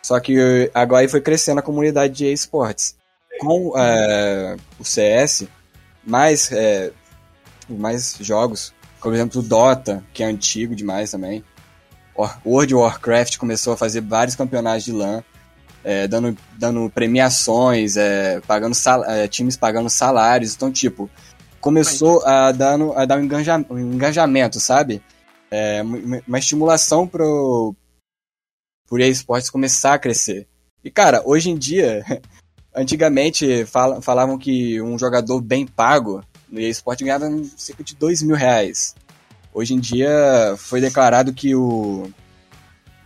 Só 0.03 0.19
que 0.21 0.71
agora 0.75 1.09
foi 1.09 1.21
crescendo 1.21 1.59
a 1.59 1.63
comunidade 1.63 2.15
de 2.15 2.33
esportes. 2.33 2.97
Com 3.41 3.73
é, 3.77 4.57
o 4.79 4.85
CS, 4.85 5.47
mais, 6.05 6.51
é, 6.51 6.91
mais 7.69 8.17
jogos, 8.21 8.75
por 9.01 9.15
exemplo 9.15 9.41
o 9.41 9.45
Dota, 9.45 10.03
que 10.13 10.23
é 10.23 10.27
antigo 10.27 10.75
demais 10.75 11.11
também. 11.11 11.45
World 12.45 12.75
of 12.75 12.83
Warcraft 12.83 13.37
começou 13.37 13.73
a 13.73 13.77
fazer 13.77 14.01
vários 14.01 14.35
campeonatos 14.35 14.85
de 14.85 14.93
LAN, 14.93 15.23
é, 15.85 16.09
dando, 16.09 16.37
dando 16.59 16.91
premiações, 16.91 17.97
é, 17.97 18.41
pagando 18.41 18.77
é, 19.07 19.29
times 19.29 19.57
pagando 19.57 19.89
salários. 19.89 20.55
Então, 20.55 20.73
tipo, 20.73 21.09
começou 21.69 22.25
a 22.25 22.51
dar, 22.51 22.79
a 22.97 23.05
dar 23.05 23.19
um, 23.19 23.25
engajamento, 23.25 23.75
um 23.75 23.79
engajamento 23.95 24.59
sabe? 24.59 25.03
É, 25.51 25.83
uma 26.27 26.39
estimulação 26.39 27.07
pro, 27.07 27.75
por 28.87 29.01
esportes 29.01 29.51
começar 29.51 29.95
a 29.95 29.99
crescer. 29.99 30.47
E, 30.83 30.91
cara, 30.91 31.23
hoje 31.27 31.51
em 31.51 31.59
dia, 31.59 32.03
antigamente 32.75 33.67
fal 33.67 34.01
falavam 34.01 34.39
que 34.39 34.81
um 34.81 34.99
jogador 34.99 35.41
bem 35.43 35.67
pago 35.67 36.25
no 36.49 36.59
eSport 36.59 37.01
ganhava 37.01 37.27
cerca 37.57 37.85
de 37.85 37.95
2 37.95 38.23
mil 38.23 38.37
reais. 38.37 38.95
Hoje 39.53 39.75
em 39.75 39.81
dia 39.81 40.55
foi 40.57 40.81
declarado 40.81 41.35
que 41.35 41.55
o 41.55 42.11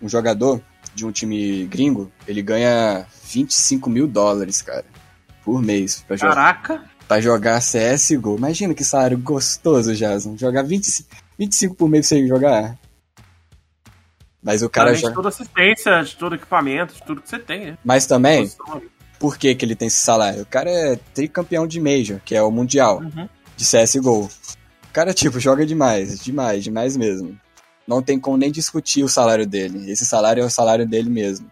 um 0.00 0.08
jogador 0.08 0.60
de 0.94 1.04
um 1.04 1.10
time 1.10 1.64
gringo, 1.66 2.12
ele 2.28 2.42
ganha 2.42 3.06
25 3.24 3.88
mil 3.88 4.06
dólares, 4.06 4.62
cara, 4.62 4.84
por 5.44 5.62
mês. 5.62 6.04
Pra 6.06 6.18
Caraca! 6.18 6.74
Jogar, 6.74 6.91
pra 7.12 7.20
jogar 7.20 7.60
CSGO. 7.60 8.38
Imagina 8.38 8.72
que 8.72 8.82
salário 8.82 9.18
gostoso, 9.18 9.94
Jason. 9.94 10.34
Jogar 10.38 10.62
20, 10.62 11.06
25 11.38 11.74
por 11.74 11.88
mês 11.88 12.08
pra 12.08 12.16
você 12.16 12.26
jogar. 12.26 12.78
Mas 14.42 14.62
o 14.62 14.70
cara 14.70 14.94
já. 14.94 15.08
de 15.08 15.14
toda 15.14 15.28
assistência, 15.28 16.02
de 16.02 16.16
todo 16.16 16.36
equipamento, 16.36 16.94
de 16.94 17.02
tudo 17.02 17.20
que 17.20 17.28
você 17.28 17.38
tem, 17.38 17.66
né? 17.66 17.78
Mas 17.84 18.06
também, 18.06 18.50
por 19.18 19.36
que, 19.36 19.54
que 19.54 19.64
ele 19.64 19.76
tem 19.76 19.88
esse 19.88 20.00
salário? 20.00 20.42
O 20.42 20.46
cara 20.46 20.70
é 20.70 20.96
tricampeão 21.12 21.66
de 21.66 21.78
Major, 21.78 22.18
que 22.24 22.34
é 22.34 22.42
o 22.42 22.50
Mundial 22.50 23.00
uhum. 23.00 23.28
de 23.56 23.64
CSGO. 23.64 24.24
O 24.24 24.92
cara, 24.92 25.12
tipo, 25.12 25.38
joga 25.38 25.66
demais, 25.66 26.18
demais, 26.18 26.64
demais 26.64 26.96
mesmo. 26.96 27.38
Não 27.86 28.02
tem 28.02 28.18
como 28.18 28.38
nem 28.38 28.50
discutir 28.50 29.04
o 29.04 29.08
salário 29.08 29.46
dele. 29.46 29.90
Esse 29.90 30.06
salário 30.06 30.42
é 30.42 30.46
o 30.46 30.50
salário 30.50 30.88
dele 30.88 31.10
mesmo. 31.10 31.50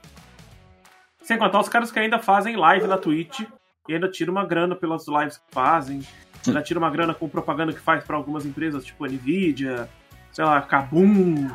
Sem 1.22 1.38
contar 1.38 1.60
os 1.60 1.68
caras 1.68 1.92
que 1.92 1.98
ainda 1.98 2.18
fazem 2.18 2.56
live 2.56 2.86
na 2.86 2.96
Twitch 2.96 3.42
e 3.90 3.94
ainda 3.94 4.08
tiram 4.08 4.30
uma 4.32 4.46
grana 4.46 4.76
pelas 4.76 5.08
lives 5.08 5.36
que 5.36 5.42
fazem. 5.50 6.00
Ainda 6.46 6.62
tira 6.62 6.78
uma 6.78 6.88
grana 6.88 7.12
com 7.12 7.28
propaganda 7.28 7.72
que 7.72 7.80
faz 7.80 8.04
para 8.04 8.16
algumas 8.16 8.46
empresas, 8.46 8.84
tipo 8.84 9.04
Nvidia, 9.04 9.88
sei 10.32 10.44
lá, 10.44 10.62
Kabum, 10.62 11.50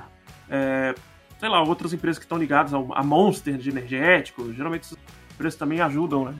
é, 0.49 0.93
sei 1.39 1.47
lá, 1.47 1.63
outras 1.63 1.93
empresas 1.93 2.19
que 2.19 2.25
estão 2.25 2.37
ligadas 2.37 2.73
a 2.73 3.03
Monster 3.03 3.57
de 3.57 3.69
energético. 3.69 4.51
Geralmente 4.53 4.83
essas 4.83 4.97
empresas 5.33 5.57
também 5.57 5.79
ajudam, 5.79 6.25
né? 6.25 6.35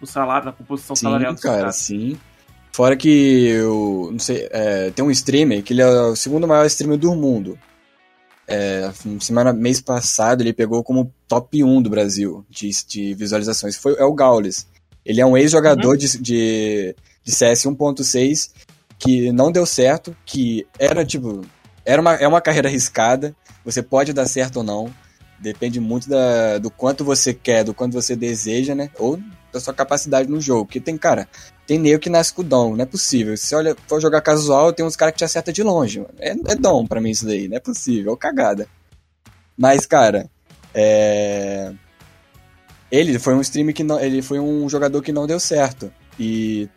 No 0.00 0.06
salário, 0.06 0.46
na 0.46 0.52
composição 0.52 0.96
sim, 0.96 1.04
salarial 1.04 1.32
do 1.32 1.40
cara, 1.40 1.70
sim. 1.70 2.18
Fora 2.72 2.96
que 2.96 3.46
eu 3.48 4.08
não 4.10 4.18
sei, 4.18 4.48
é, 4.50 4.90
tem 4.90 5.04
um 5.04 5.10
streamer 5.12 5.62
que 5.62 5.72
ele 5.72 5.82
é 5.82 5.86
o 5.86 6.16
segundo 6.16 6.48
maior 6.48 6.66
streamer 6.66 6.98
do 6.98 7.14
mundo. 7.14 7.56
É, 8.48 8.90
semana, 9.20 9.52
mês 9.52 9.80
passado 9.80 10.40
ele 10.40 10.52
pegou 10.52 10.82
como 10.82 11.14
top 11.28 11.62
1 11.62 11.82
do 11.82 11.88
Brasil 11.88 12.44
de, 12.50 12.68
de 12.88 13.14
visualizações. 13.14 13.76
Foi, 13.76 13.94
é 13.94 14.04
o 14.04 14.12
Gaules. 14.12 14.68
Ele 15.10 15.20
é 15.20 15.26
um 15.26 15.36
ex-jogador 15.36 15.90
uhum. 15.90 15.96
de, 15.96 16.18
de, 16.18 16.96
de 17.24 17.32
CS 17.32 17.64
1.6 17.64 18.50
que 18.96 19.32
não 19.32 19.50
deu 19.50 19.66
certo, 19.66 20.16
que 20.24 20.64
era 20.78 21.04
tipo. 21.04 21.44
Era 21.84 22.00
uma, 22.00 22.14
é 22.14 22.28
uma 22.28 22.40
carreira 22.40 22.68
arriscada, 22.68 23.34
você 23.64 23.82
pode 23.82 24.12
dar 24.12 24.26
certo 24.26 24.58
ou 24.58 24.62
não. 24.62 24.88
Depende 25.36 25.80
muito 25.80 26.08
da, 26.08 26.58
do 26.58 26.70
quanto 26.70 27.04
você 27.04 27.34
quer, 27.34 27.64
do 27.64 27.74
quanto 27.74 27.94
você 27.94 28.14
deseja, 28.14 28.72
né? 28.72 28.88
Ou 29.00 29.18
da 29.52 29.58
sua 29.58 29.74
capacidade 29.74 30.30
no 30.30 30.40
jogo. 30.40 30.66
Porque 30.66 30.78
tem, 30.78 30.96
cara, 30.96 31.26
tem 31.66 31.76
nego 31.76 31.98
que 31.98 32.08
nasce 32.08 32.32
com 32.32 32.44
dom, 32.44 32.76
não 32.76 32.84
é 32.84 32.86
possível. 32.86 33.36
Se 33.36 33.52
olha, 33.56 33.74
for 33.88 34.00
jogar 34.00 34.20
casual, 34.20 34.72
tem 34.72 34.86
uns 34.86 34.94
caras 34.94 35.12
que 35.12 35.18
te 35.18 35.24
acertam 35.24 35.52
de 35.52 35.64
longe. 35.64 36.06
É, 36.20 36.30
é 36.30 36.54
dom 36.54 36.86
para 36.86 37.00
mim 37.00 37.10
isso 37.10 37.26
daí, 37.26 37.48
não 37.48 37.56
é 37.56 37.60
possível, 37.60 38.12
é 38.12 38.16
cagada. 38.16 38.68
Mas, 39.58 39.86
cara, 39.86 40.30
é... 40.72 41.72
Ele 42.90 43.18
foi 43.18 43.34
um 43.34 43.40
streamer 43.40 43.74
que 43.74 43.84
não. 43.84 44.00
Ele 44.00 44.22
foi 44.22 44.40
um 44.40 44.68
jogador 44.68 45.00
que 45.02 45.12
não 45.12 45.26
deu 45.26 45.38
certo. 45.38 45.92
E 46.18 46.68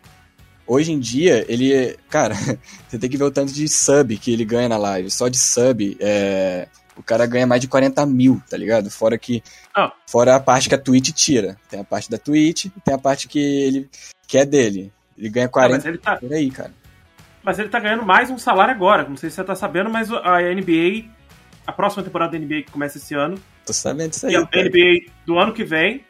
hoje 0.66 0.92
em 0.92 0.98
dia, 0.98 1.44
ele. 1.48 1.96
Cara, 2.08 2.34
você 2.88 2.98
tem 2.98 3.10
que 3.10 3.16
ver 3.16 3.24
o 3.24 3.30
tanto 3.30 3.52
de 3.52 3.68
sub 3.68 4.16
que 4.18 4.32
ele 4.32 4.44
ganha 4.44 4.68
na 4.68 4.76
live. 4.76 5.10
Só 5.10 5.28
de 5.28 5.38
sub, 5.38 5.96
é 6.00 6.68
o 6.96 7.02
cara 7.02 7.26
ganha 7.26 7.46
mais 7.46 7.60
de 7.60 7.68
40 7.68 8.06
mil, 8.06 8.40
tá 8.48 8.56
ligado? 8.56 8.90
Fora 8.90 9.18
que. 9.18 9.42
Oh. 9.76 9.90
Fora 10.06 10.36
a 10.36 10.40
parte 10.40 10.68
que 10.68 10.74
a 10.74 10.78
Twitch 10.78 11.10
tira. 11.10 11.56
Tem 11.68 11.80
a 11.80 11.84
parte 11.84 12.10
da 12.10 12.18
Twitch 12.18 12.66
e 12.66 12.70
tem 12.84 12.94
a 12.94 12.98
parte 12.98 13.28
que 13.28 13.38
ele 13.38 13.88
que 14.26 14.38
é 14.38 14.44
dele. 14.44 14.92
Ele 15.16 15.28
ganha 15.28 15.48
40 15.48 15.74
ah, 15.74 15.76
mas 15.76 15.86
ele 15.86 15.98
tá... 15.98 16.16
por 16.16 16.32
aí, 16.32 16.50
cara. 16.50 16.72
Mas 17.42 17.58
ele 17.58 17.68
tá 17.68 17.78
ganhando 17.78 18.04
mais 18.04 18.30
um 18.30 18.38
salário 18.38 18.74
agora. 18.74 19.08
Não 19.08 19.16
sei 19.16 19.28
se 19.28 19.36
você 19.36 19.44
tá 19.44 19.54
sabendo, 19.54 19.90
mas 19.90 20.10
a 20.10 20.40
NBA. 20.40 21.10
A 21.66 21.72
próxima 21.72 22.02
temporada 22.02 22.32
da 22.32 22.38
NBA 22.38 22.62
que 22.62 22.70
começa 22.70 22.98
esse 22.98 23.14
ano. 23.14 23.38
Tô 23.64 23.72
sabendo 23.72 24.12
isso 24.12 24.26
aí. 24.26 24.32
E 24.32 24.36
a 24.36 24.46
cara. 24.46 24.68
NBA 24.68 25.12
do 25.26 25.38
ano 25.38 25.52
que 25.52 25.64
vem 25.64 26.04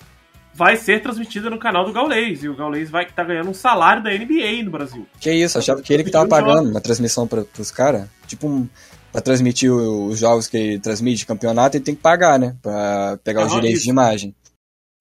vai 0.52 0.76
ser 0.76 1.02
transmitida 1.02 1.50
no 1.50 1.58
canal 1.58 1.84
do 1.84 1.92
Gaulês. 1.92 2.44
E 2.44 2.48
o 2.48 2.56
Gaulês 2.56 2.90
vai 2.90 3.04
estar 3.04 3.22
tá 3.22 3.24
ganhando 3.24 3.50
um 3.50 3.54
salário 3.54 4.02
da 4.02 4.10
NBA 4.10 4.62
no 4.64 4.70
Brasil. 4.70 5.06
Que 5.20 5.32
isso, 5.32 5.58
achava 5.58 5.82
que 5.82 5.92
ele 5.92 6.04
que 6.04 6.10
tava 6.10 6.28
pagando 6.28 6.70
uma 6.70 6.80
transmissão 6.80 7.26
pra, 7.26 7.44
pros 7.44 7.70
caras. 7.70 8.08
Tipo 8.26 8.48
um 8.48 8.68
para 9.14 9.20
transmitir 9.20 9.72
os 9.72 10.18
jogos 10.18 10.48
que 10.48 10.56
ele 10.56 10.78
transmite 10.80 11.18
de 11.18 11.26
campeonato, 11.26 11.76
ele 11.76 11.84
tem 11.84 11.94
que 11.94 12.02
pagar, 12.02 12.36
né? 12.36 12.56
Pra 12.60 13.16
pegar 13.22 13.42
ah, 13.42 13.46
os 13.46 13.52
direitos 13.52 13.78
isso. 13.78 13.84
de 13.84 13.90
imagem. 13.90 14.34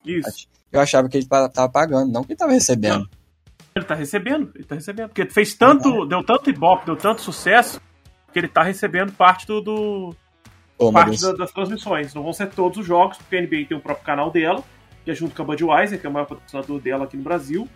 Isso. 0.06 0.48
Eu 0.72 0.80
achava 0.80 1.10
que 1.10 1.18
ele 1.18 1.26
tava 1.26 1.68
pagando, 1.68 2.12
não 2.12 2.24
que 2.24 2.34
ele 2.34 2.38
tava 2.38 2.52
recebendo. 2.52 3.00
Não. 3.00 3.10
Ele 3.76 3.86
tá 3.86 3.96
recebendo, 3.96 4.52
ele 4.54 4.66
tá 4.66 4.76
recebendo. 4.76 5.08
Porque 5.08 5.26
fez 5.26 5.56
tanto, 5.56 6.06
deu 6.06 6.24
tanto 6.24 6.48
ibope, 6.48 6.86
deu 6.86 6.96
tanto 6.96 7.22
sucesso, 7.22 7.82
que 8.32 8.38
ele 8.38 8.48
tá 8.48 8.62
recebendo 8.62 9.12
parte 9.12 9.48
do. 9.48 9.62
do 9.62 10.16
oh, 10.78 10.92
parte 10.92 11.22
da, 11.22 11.34
das 11.34 11.52
transmissões. 11.52 12.14
Não 12.14 12.24
vão 12.24 12.34
ser 12.34 12.50
todos 12.50 12.78
os 12.78 12.86
jogos, 12.86 13.18
porque 13.18 13.36
a 13.36 13.42
NBA 13.42 13.66
tem 13.68 13.78
o 13.78 13.82
próprio 13.82 14.06
canal 14.06 14.32
dela, 14.32 14.64
que 15.04 15.12
é 15.12 15.14
junto 15.16 15.36
com 15.36 15.42
a 15.42 15.46
Budweiser, 15.46 16.00
que 16.00 16.06
é 16.06 16.10
o 16.10 16.14
maior 16.14 16.26
patrocinador 16.26 16.80
dela 16.80 17.06
aqui 17.06 17.18
no 17.18 17.24
Brasil. 17.24 17.68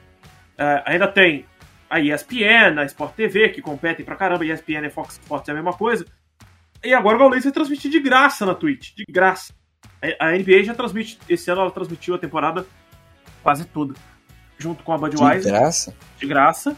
É, 0.57 0.83
ainda 0.85 1.07
tem 1.07 1.45
a 1.89 1.99
ESPN, 1.99 2.79
a 2.79 2.85
Sport 2.85 3.15
TV, 3.15 3.49
que 3.49 3.61
competem 3.61 4.05
pra 4.05 4.15
caramba, 4.15 4.43
a 4.43 4.47
ESPN 4.47 4.85
e 4.85 4.89
Fox 4.89 5.13
Sports 5.13 5.47
é 5.47 5.51
a 5.51 5.55
mesma 5.55 5.73
coisa. 5.73 6.05
E 6.83 6.93
agora 6.93 7.15
o 7.15 7.19
Gaules 7.19 7.43
vai 7.43 7.53
transmitir 7.53 7.89
de 7.89 7.99
graça 7.99 8.45
na 8.45 8.53
Twitch, 8.53 8.93
de 8.95 9.05
graça. 9.09 9.53
A 10.19 10.31
NBA 10.31 10.63
já 10.63 10.75
transmite, 10.75 11.17
esse 11.27 11.49
ano 11.49 11.61
ela 11.61 11.71
transmitiu 11.71 12.15
a 12.15 12.19
temporada 12.19 12.65
quase 13.41 13.65
toda, 13.65 13.95
junto 14.57 14.83
com 14.83 14.93
a 14.93 14.97
Budweiser. 14.97 15.51
De 15.51 15.57
graça? 15.57 15.95
De 16.19 16.27
graça. 16.27 16.77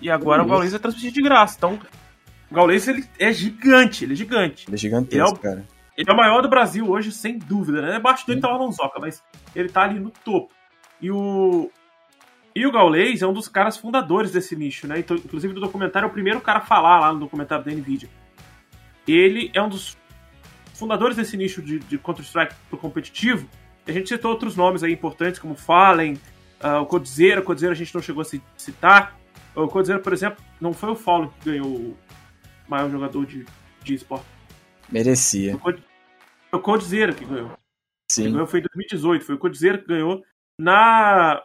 E 0.00 0.10
agora 0.10 0.42
o 0.42 0.46
Gaules 0.46 0.70
vai 0.70 0.80
transmitir 0.80 1.12
de 1.12 1.22
graça. 1.22 1.56
Então, 1.56 1.78
o 2.50 2.54
Gaules 2.54 2.86
ele 2.86 3.04
é 3.18 3.32
gigante, 3.32 4.04
ele 4.04 4.12
é 4.12 4.16
gigante. 4.16 4.66
Ele 4.68 4.74
é 4.74 4.78
gigantesco, 4.78 5.14
ele 5.14 5.22
é 5.22 5.24
o, 5.24 5.36
cara. 5.36 5.66
Ele 5.96 6.10
é 6.10 6.12
o 6.12 6.16
maior 6.16 6.42
do 6.42 6.48
Brasil 6.48 6.88
hoje, 6.88 7.10
sem 7.10 7.38
dúvida, 7.38 7.82
né? 7.82 7.96
Abaixo 7.96 8.26
dele 8.26 8.40
tá 8.40 8.48
o 8.48 8.54
Alonsoca, 8.54 9.00
mas 9.00 9.22
ele 9.54 9.68
tá 9.68 9.82
ali 9.82 9.98
no 9.98 10.10
topo. 10.10 10.52
E 11.00 11.10
o, 11.10 11.70
e 12.54 12.66
o 12.66 12.72
Gaules 12.72 13.22
é 13.22 13.26
um 13.26 13.32
dos 13.32 13.48
caras 13.48 13.76
fundadores 13.76 14.32
desse 14.32 14.54
nicho, 14.54 14.86
né? 14.86 14.98
Então, 14.98 15.16
inclusive, 15.16 15.52
no 15.52 15.60
documentário, 15.60 16.06
é 16.06 16.08
o 16.08 16.12
primeiro 16.12 16.40
cara 16.40 16.60
a 16.60 16.62
falar 16.62 17.00
lá 17.00 17.12
no 17.12 17.20
documentário 17.20 17.64
da 17.64 17.70
NVIDIA. 17.70 18.08
Ele 19.06 19.50
é 19.54 19.60
um 19.60 19.68
dos 19.68 19.96
fundadores 20.74 21.16
desse 21.16 21.36
nicho 21.36 21.62
de, 21.62 21.78
de 21.78 21.98
Counter-Strike 21.98 22.54
pro 22.68 22.78
competitivo. 22.78 23.48
A 23.86 23.92
gente 23.92 24.08
citou 24.08 24.30
outros 24.30 24.56
nomes 24.56 24.82
aí 24.82 24.92
importantes, 24.92 25.38
como 25.38 25.54
Fallen, 25.54 26.14
uh, 26.62 26.80
o 26.82 26.86
Codizera. 26.86 27.40
O 27.40 27.44
Codizera 27.44 27.72
a 27.72 27.76
gente 27.76 27.94
não 27.94 28.02
chegou 28.02 28.22
a 28.22 28.24
citar. 28.56 29.18
O 29.54 29.68
Codizera, 29.68 29.98
por 29.98 30.12
exemplo, 30.12 30.44
não 30.60 30.72
foi 30.72 30.90
o 30.90 30.96
Fallen 30.96 31.30
que 31.40 31.50
ganhou 31.50 31.66
o 31.66 31.96
maior 32.68 32.90
jogador 32.90 33.24
de, 33.26 33.44
de 33.82 33.94
esporte. 33.94 34.26
Merecia. 34.90 35.58
Foi 35.58 35.78
o 36.52 36.58
Codizera 36.58 37.12
que 37.12 37.24
ganhou. 37.24 37.50
Sim. 38.10 38.24
Quem 38.24 38.32
ganhou 38.32 38.46
foi 38.46 38.60
em 38.60 38.62
2018. 38.62 39.24
Foi 39.24 39.34
o 39.34 39.38
Codizera 39.38 39.78
que 39.78 39.86
ganhou 39.86 40.22
na 40.58 41.42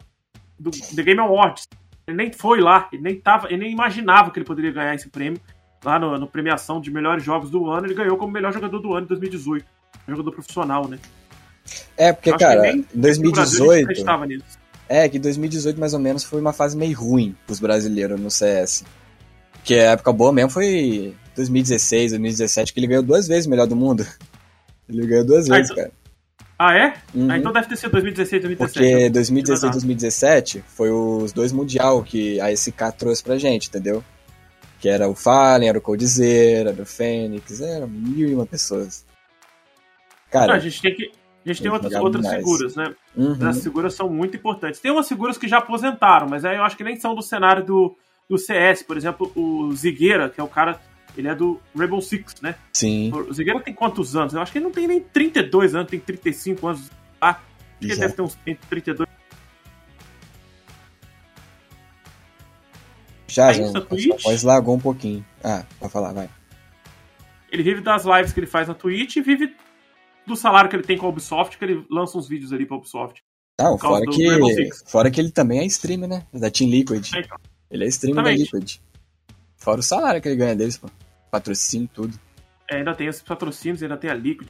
do 0.60 0.72
The 0.72 1.04
Game 1.04 1.20
Awards. 1.20 1.68
Ele 2.08 2.18
nem 2.18 2.32
foi 2.32 2.60
lá, 2.60 2.90
ele 2.92 3.02
nem, 3.02 3.20
tava, 3.20 3.48
ele 3.48 3.58
nem 3.58 3.72
imaginava 3.72 4.32
que 4.32 4.40
ele 4.40 4.46
poderia 4.46 4.72
ganhar 4.72 4.96
esse 4.96 5.10
prêmio. 5.10 5.40
Lá 5.84 5.98
no, 5.98 6.18
no 6.18 6.28
premiação 6.28 6.80
de 6.80 6.92
melhores 6.92 7.24
jogos 7.24 7.50
do 7.50 7.68
ano, 7.68 7.88
ele 7.88 7.96
ganhou 7.96 8.16
como 8.16 8.32
melhor 8.32 8.54
jogador 8.54 8.80
do 8.80 8.94
ano 8.94 9.06
em 9.06 9.08
2018. 9.08 9.66
Jogador 10.08 10.32
profissional, 10.32 10.88
né? 10.88 11.00
É, 11.98 12.14
porque, 12.14 12.36
cara, 12.38 12.72
em 12.72 12.86
2018. 12.94 13.90
É, 14.88 15.08
que 15.08 15.18
2018 15.18 15.80
mais 15.80 15.94
ou 15.94 16.00
menos 16.00 16.24
foi 16.24 16.42
uma 16.42 16.54
fase 16.54 16.78
meio 16.78 16.98
ruim 16.98 17.36
pros 17.46 17.60
brasileiros 17.60 18.20
no 18.20 18.30
CS. 18.30 18.84
Porque 19.62 19.76
a 19.76 19.92
época 19.92 20.12
boa 20.12 20.34
mesmo 20.34 20.50
foi 20.50 21.14
2016, 21.36 22.12
2017, 22.12 22.74
que 22.74 22.80
ele 22.80 22.88
ganhou 22.88 23.04
duas 23.04 23.28
vezes 23.28 23.46
o 23.46 23.50
melhor 23.50 23.68
do 23.68 23.76
mundo. 23.76 24.06
Ele 24.90 25.08
ganhou 25.08 25.26
duas 25.26 25.50
ah, 25.50 25.56
vezes, 25.56 25.72
então, 25.72 25.84
cara. 25.84 25.92
Ah, 26.60 26.76
é? 26.76 26.94
Uhum. 27.16 27.32
Ah, 27.32 27.38
então 27.38 27.54
deve 27.54 27.70
ter 27.70 27.78
sido 27.78 27.92
2016, 27.92 28.42
2017. 28.42 28.74
Porque 28.74 29.10
2016 29.10 29.72
2017 29.72 30.64
foi 30.68 30.92
os 30.92 31.32
dois 31.32 31.54
Mundial 31.54 32.04
que 32.04 32.42
a 32.42 32.54
SK 32.54 32.92
trouxe 32.98 33.24
pra 33.24 33.38
gente, 33.38 33.70
entendeu? 33.70 34.04
Que 34.82 34.90
era 34.90 35.08
o 35.08 35.16
Fallen, 35.16 35.70
era 35.70 35.78
o 35.78 35.82
Coldzera, 35.82 36.72
era 36.72 36.82
o 36.82 36.86
Fênix, 36.86 37.62
eram 37.62 37.88
mil 37.88 38.28
e 38.28 38.36
uma 38.36 38.46
pessoas. 38.46 39.06
Cara, 40.30 40.48
Não, 40.48 40.56
a 40.56 40.60
gente 40.60 40.82
tem 40.82 40.94
que. 40.94 41.12
A 41.46 41.48
gente 41.48 41.62
tem 41.62 41.72
outras, 41.72 41.94
outras 41.94 42.28
figuras, 42.28 42.76
né? 42.76 42.94
Uhum. 43.16 43.48
As 43.48 43.64
figuras 43.64 43.94
são 43.94 44.10
muito 44.10 44.36
importantes. 44.36 44.82
Tem 44.82 44.92
umas 44.92 45.08
figuras 45.08 45.38
que 45.38 45.48
já 45.48 45.60
aposentaram, 45.60 46.28
mas 46.28 46.44
aí 46.44 46.58
eu 46.58 46.64
acho 46.64 46.76
que 46.76 46.84
nem 46.84 47.00
são 47.00 47.16
do 47.16 47.22
cenário 47.22 47.66
do, 47.66 47.96
do 48.32 48.38
CS. 48.38 48.82
Por 48.84 48.98
exemplo, 48.98 49.32
o 49.36 49.72
Zigueira, 49.74 50.30
que 50.30 50.40
é 50.40 50.44
o 50.44 50.48
cara 50.48 50.80
ele 51.18 51.28
é 51.28 51.36
do 51.36 51.60
Rainbow 51.76 52.02
Six, 52.02 52.36
né? 52.42 52.56
Sim. 52.74 53.12
O 53.14 53.34
Zigueira 53.34 53.60
tem 53.60 53.74
quantos 53.74 54.16
anos? 54.16 54.34
Eu 54.34 54.42
acho 54.42 54.52
que 54.52 54.58
ele 54.58 54.66
não 54.66 54.72
tem 54.72 54.88
nem 54.88 55.02
32 55.02 55.76
anos, 55.76 55.90
tem 55.90 56.00
35 56.00 56.68
anos. 56.68 56.90
Ah, 57.20 57.32
acho 57.32 57.40
que 57.80 57.86
ele 57.86 57.96
deve 57.98 58.14
ter 58.14 58.22
uns 58.22 58.38
32. 58.70 59.10
Já, 63.28 63.54
já. 63.54 63.64
Pode 63.82 64.46
largou 64.46 64.76
um 64.76 64.80
pouquinho. 64.80 65.26
Ah, 65.44 65.66
pode 65.80 65.92
falar, 65.92 66.14
vai. 66.14 66.30
Ele 67.52 67.64
vive 67.64 67.82
das 67.82 68.06
lives 68.06 68.32
que 68.32 68.40
ele 68.40 68.48
faz 68.48 68.70
na 68.70 68.74
Twitch 68.74 69.18
e 69.18 69.22
vive 69.22 69.54
do 70.26 70.38
salário 70.38 70.70
que 70.70 70.76
ele 70.76 70.84
tem 70.84 70.98
com 70.98 71.06
a 71.06 71.10
Ubisoft, 71.10 71.58
que 71.58 71.66
ele 71.66 71.86
lança 71.90 72.18
uns 72.18 72.28
vídeos 72.28 72.54
ali 72.54 72.66
pra 72.66 72.78
Ubisoft. 72.78 73.22
Não, 73.60 73.78
fora 73.78 74.06
que, 74.06 74.70
fora 74.86 75.12
que 75.12 75.20
ele 75.20 75.32
também 75.32 75.60
é 75.60 75.66
streamer, 75.66 76.10
né? 76.10 76.26
Da 76.34 76.50
Team 76.50 76.70
Liquid. 76.70 77.14
É, 77.14 77.20
então. 77.20 77.38
Ele 77.72 77.86
é 77.86 77.88
streamer 77.88 78.24
da 78.24 78.32
Liquid. 78.32 78.78
Fora 79.56 79.80
o 79.80 79.84
salário 79.84 80.22
que 80.22 80.28
ele 80.28 80.36
ganha 80.36 80.56
deles, 80.56 80.78
pô. 80.78 80.90
Patrocínio, 81.32 81.90
tudo. 81.94 82.20
É, 82.70 82.78
ainda 82.78 82.94
tem 82.94 83.08
esses 83.08 83.22
patrocínios, 83.22 83.82
ainda 83.82 83.96
tem 83.96 84.10
a 84.10 84.14
Liquid. 84.14 84.48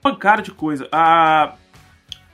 Pancada 0.00 0.42
de 0.42 0.52
coisa. 0.52 0.88
Ah, 0.92 1.56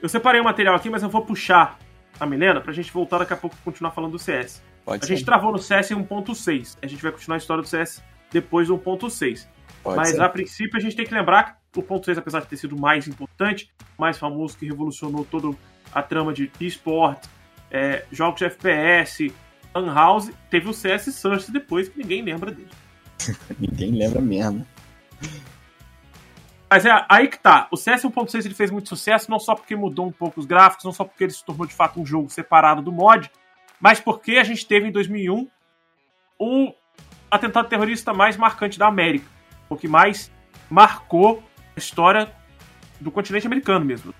eu 0.02 0.08
separei 0.08 0.40
o 0.40 0.44
material 0.44 0.74
aqui, 0.74 0.90
mas 0.90 1.02
eu 1.02 1.08
vou 1.08 1.22
puxar 1.22 1.78
a 2.20 2.26
Milena 2.26 2.60
pra 2.60 2.72
gente 2.72 2.92
voltar 2.92 3.18
daqui 3.18 3.32
a 3.32 3.36
pouco 3.36 3.56
e 3.58 3.64
continuar 3.64 3.92
falando 3.92 4.12
do 4.12 4.18
CS. 4.18 4.62
Pode 4.84 5.04
a 5.04 5.06
ser. 5.06 5.14
gente 5.14 5.24
travou 5.24 5.52
no 5.52 5.58
CS 5.58 5.90
em 5.90 5.96
1.6. 5.96 6.78
A 6.82 6.86
gente 6.86 7.02
vai 7.02 7.12
continuar 7.12 7.36
a 7.36 7.38
história 7.38 7.62
do 7.62 7.68
CS 7.68 8.02
depois 8.30 8.68
do 8.68 8.78
1.6. 8.78 9.46
Mas 9.84 10.10
ser. 10.10 10.20
a 10.20 10.28
princípio 10.28 10.76
a 10.76 10.80
gente 10.80 10.96
tem 10.96 11.06
que 11.06 11.14
lembrar 11.14 11.58
que 11.72 11.78
o 11.78 11.82
1.6, 11.82 12.18
apesar 12.18 12.40
de 12.40 12.46
ter 12.46 12.56
sido 12.56 12.76
mais 12.76 13.06
importante, 13.06 13.70
mais 13.98 14.18
famoso, 14.18 14.56
que 14.56 14.66
revolucionou 14.66 15.24
toda 15.24 15.56
a 15.92 16.02
trama 16.02 16.32
de 16.32 16.50
esporte, 16.60 17.28
é, 17.70 18.04
jogos 18.10 18.38
de 18.38 18.46
FPS, 18.46 19.32
Lan 19.78 19.94
House, 19.94 20.30
teve 20.50 20.68
o 20.68 20.74
CS 20.74 21.14
Source 21.14 21.50
depois, 21.50 21.88
que 21.88 21.98
ninguém 21.98 22.22
lembra 22.22 22.50
dele. 22.50 22.70
ninguém 23.58 23.92
lembra 23.92 24.20
mesmo. 24.20 24.66
Mas 26.70 26.84
é 26.84 27.04
aí 27.08 27.28
que 27.28 27.38
tá. 27.38 27.66
O 27.70 27.76
CS 27.76 28.02
1.6 28.02 28.44
ele 28.44 28.54
fez 28.54 28.70
muito 28.70 28.88
sucesso, 28.88 29.30
não 29.30 29.38
só 29.38 29.54
porque 29.54 29.74
mudou 29.74 30.06
um 30.06 30.12
pouco 30.12 30.38
os 30.38 30.46
gráficos, 30.46 30.84
não 30.84 30.92
só 30.92 31.02
porque 31.04 31.24
ele 31.24 31.32
se 31.32 31.44
tornou 31.44 31.66
de 31.66 31.72
fato 31.72 32.00
um 32.00 32.04
jogo 32.04 32.28
separado 32.28 32.82
do 32.82 32.92
mod, 32.92 33.30
mas 33.80 34.00
porque 34.00 34.32
a 34.32 34.44
gente 34.44 34.66
teve 34.66 34.86
em 34.86 34.92
2001 34.92 35.48
o 36.38 36.74
atentado 37.30 37.68
terrorista 37.68 38.12
mais 38.12 38.36
marcante 38.36 38.78
da 38.78 38.86
América. 38.86 39.26
O 39.68 39.76
que 39.76 39.88
mais 39.88 40.30
marcou 40.68 41.42
a 41.74 41.78
história 41.78 42.30
do 43.00 43.10
continente 43.10 43.46
americano 43.46 43.84
mesmo. 43.84 44.14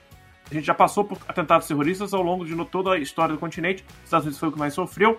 A 0.50 0.54
gente 0.54 0.64
já 0.64 0.74
passou 0.74 1.04
por 1.04 1.18
atentados 1.28 1.66
terroristas 1.66 2.14
ao 2.14 2.22
longo 2.22 2.46
de 2.46 2.56
toda 2.66 2.92
a 2.92 2.98
história 2.98 3.34
do 3.34 3.38
continente. 3.38 3.84
Os 3.98 4.04
Estados 4.04 4.24
Unidos 4.24 4.40
foi 4.40 4.48
o 4.48 4.52
que 4.52 4.58
mais 4.58 4.72
sofreu. 4.72 5.18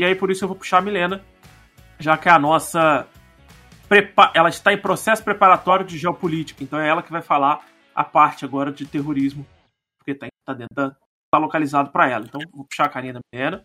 E 0.00 0.04
aí 0.04 0.14
por 0.14 0.30
isso 0.30 0.42
eu 0.42 0.48
vou 0.48 0.56
puxar 0.56 0.78
a 0.78 0.80
Milena, 0.80 1.22
já 1.98 2.16
que 2.16 2.26
é 2.26 2.32
a 2.32 2.38
nossa 2.38 3.06
ela 4.32 4.48
está 4.48 4.72
em 4.72 4.78
processo 4.78 5.22
preparatório 5.22 5.84
de 5.84 5.98
geopolítica, 5.98 6.64
então 6.64 6.80
é 6.80 6.88
ela 6.88 7.02
que 7.02 7.12
vai 7.12 7.20
falar 7.20 7.66
a 7.94 8.02
parte 8.02 8.42
agora 8.42 8.72
de 8.72 8.86
terrorismo, 8.86 9.46
porque 9.98 10.12
está 10.12 10.26
tá 10.46 10.54
dentro 10.54 10.74
da, 10.74 10.96
tá 11.30 11.38
localizado 11.38 11.90
para 11.90 12.08
ela. 12.08 12.24
Então 12.24 12.40
vou 12.50 12.64
puxar 12.64 12.86
a 12.86 12.88
carinha 12.88 13.12
da 13.12 13.20
Milena. 13.30 13.62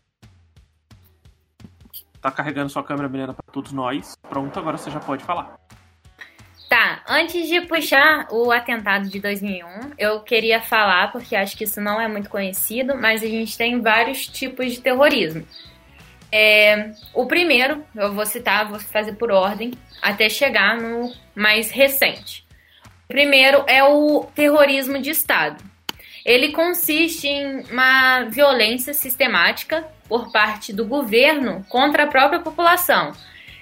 Tá 2.20 2.30
carregando 2.32 2.70
sua 2.70 2.84
câmera, 2.84 3.08
Milena, 3.08 3.34
para 3.34 3.54
todos 3.54 3.72
nós. 3.72 4.18
Pronto, 4.28 4.60
agora 4.60 4.78
você 4.78 4.92
já 4.92 5.00
pode 5.00 5.24
falar. 5.24 5.58
Tá, 6.68 7.02
antes 7.08 7.48
de 7.48 7.62
puxar 7.62 8.28
o 8.30 8.52
atentado 8.52 9.08
de 9.08 9.22
2001, 9.22 9.94
eu 9.98 10.20
queria 10.20 10.62
falar, 10.62 11.14
porque 11.14 11.34
acho 11.34 11.56
que 11.56 11.64
isso 11.64 11.80
não 11.80 12.02
é 12.02 12.10
muito 12.10 12.30
conhecido, 12.30 12.98
mas 12.98 13.24
a 13.24 13.28
gente 13.28 13.58
tem 13.58 13.80
vários 13.80 14.28
tipos 14.28 14.74
de 14.74 14.82
terrorismo. 14.82 15.46
É, 16.32 16.92
o 17.14 17.26
primeiro, 17.26 17.84
eu 17.96 18.14
vou 18.14 18.26
citar, 18.26 18.68
vou 18.68 18.80
fazer 18.80 19.14
por 19.14 19.32
ordem, 19.32 19.72
até 20.02 20.30
chegar 20.30 20.78
no 20.78 21.14
mais 21.36 21.72
recente. 21.72 22.46
O 23.06 23.08
primeiro 23.08 23.64
é 23.68 23.84
o 23.84 24.26
terrorismo 24.36 25.00
de 25.00 25.12
Estado. 25.12 25.64
Ele 26.26 26.52
consiste 26.52 27.28
em 27.28 27.62
uma 27.72 28.24
violência 28.24 28.94
sistemática 28.94 29.88
por 30.10 30.32
parte 30.32 30.74
do 30.74 30.86
governo 30.86 31.64
contra 31.70 32.04
a 32.04 32.08
própria 32.08 32.40
população. 32.40 33.12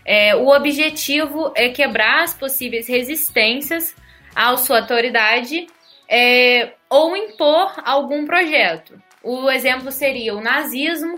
É, 0.05 0.35
o 0.35 0.47
objetivo 0.47 1.51
é 1.55 1.69
quebrar 1.69 2.23
as 2.23 2.33
possíveis 2.33 2.87
resistências 2.87 3.95
à 4.35 4.55
sua 4.57 4.79
autoridade 4.79 5.67
é, 6.09 6.73
ou 6.89 7.15
impor 7.15 7.73
algum 7.85 8.25
projeto. 8.25 9.01
O 9.21 9.49
exemplo 9.49 9.91
seria 9.91 10.35
o 10.35 10.41
nazismo, 10.41 11.15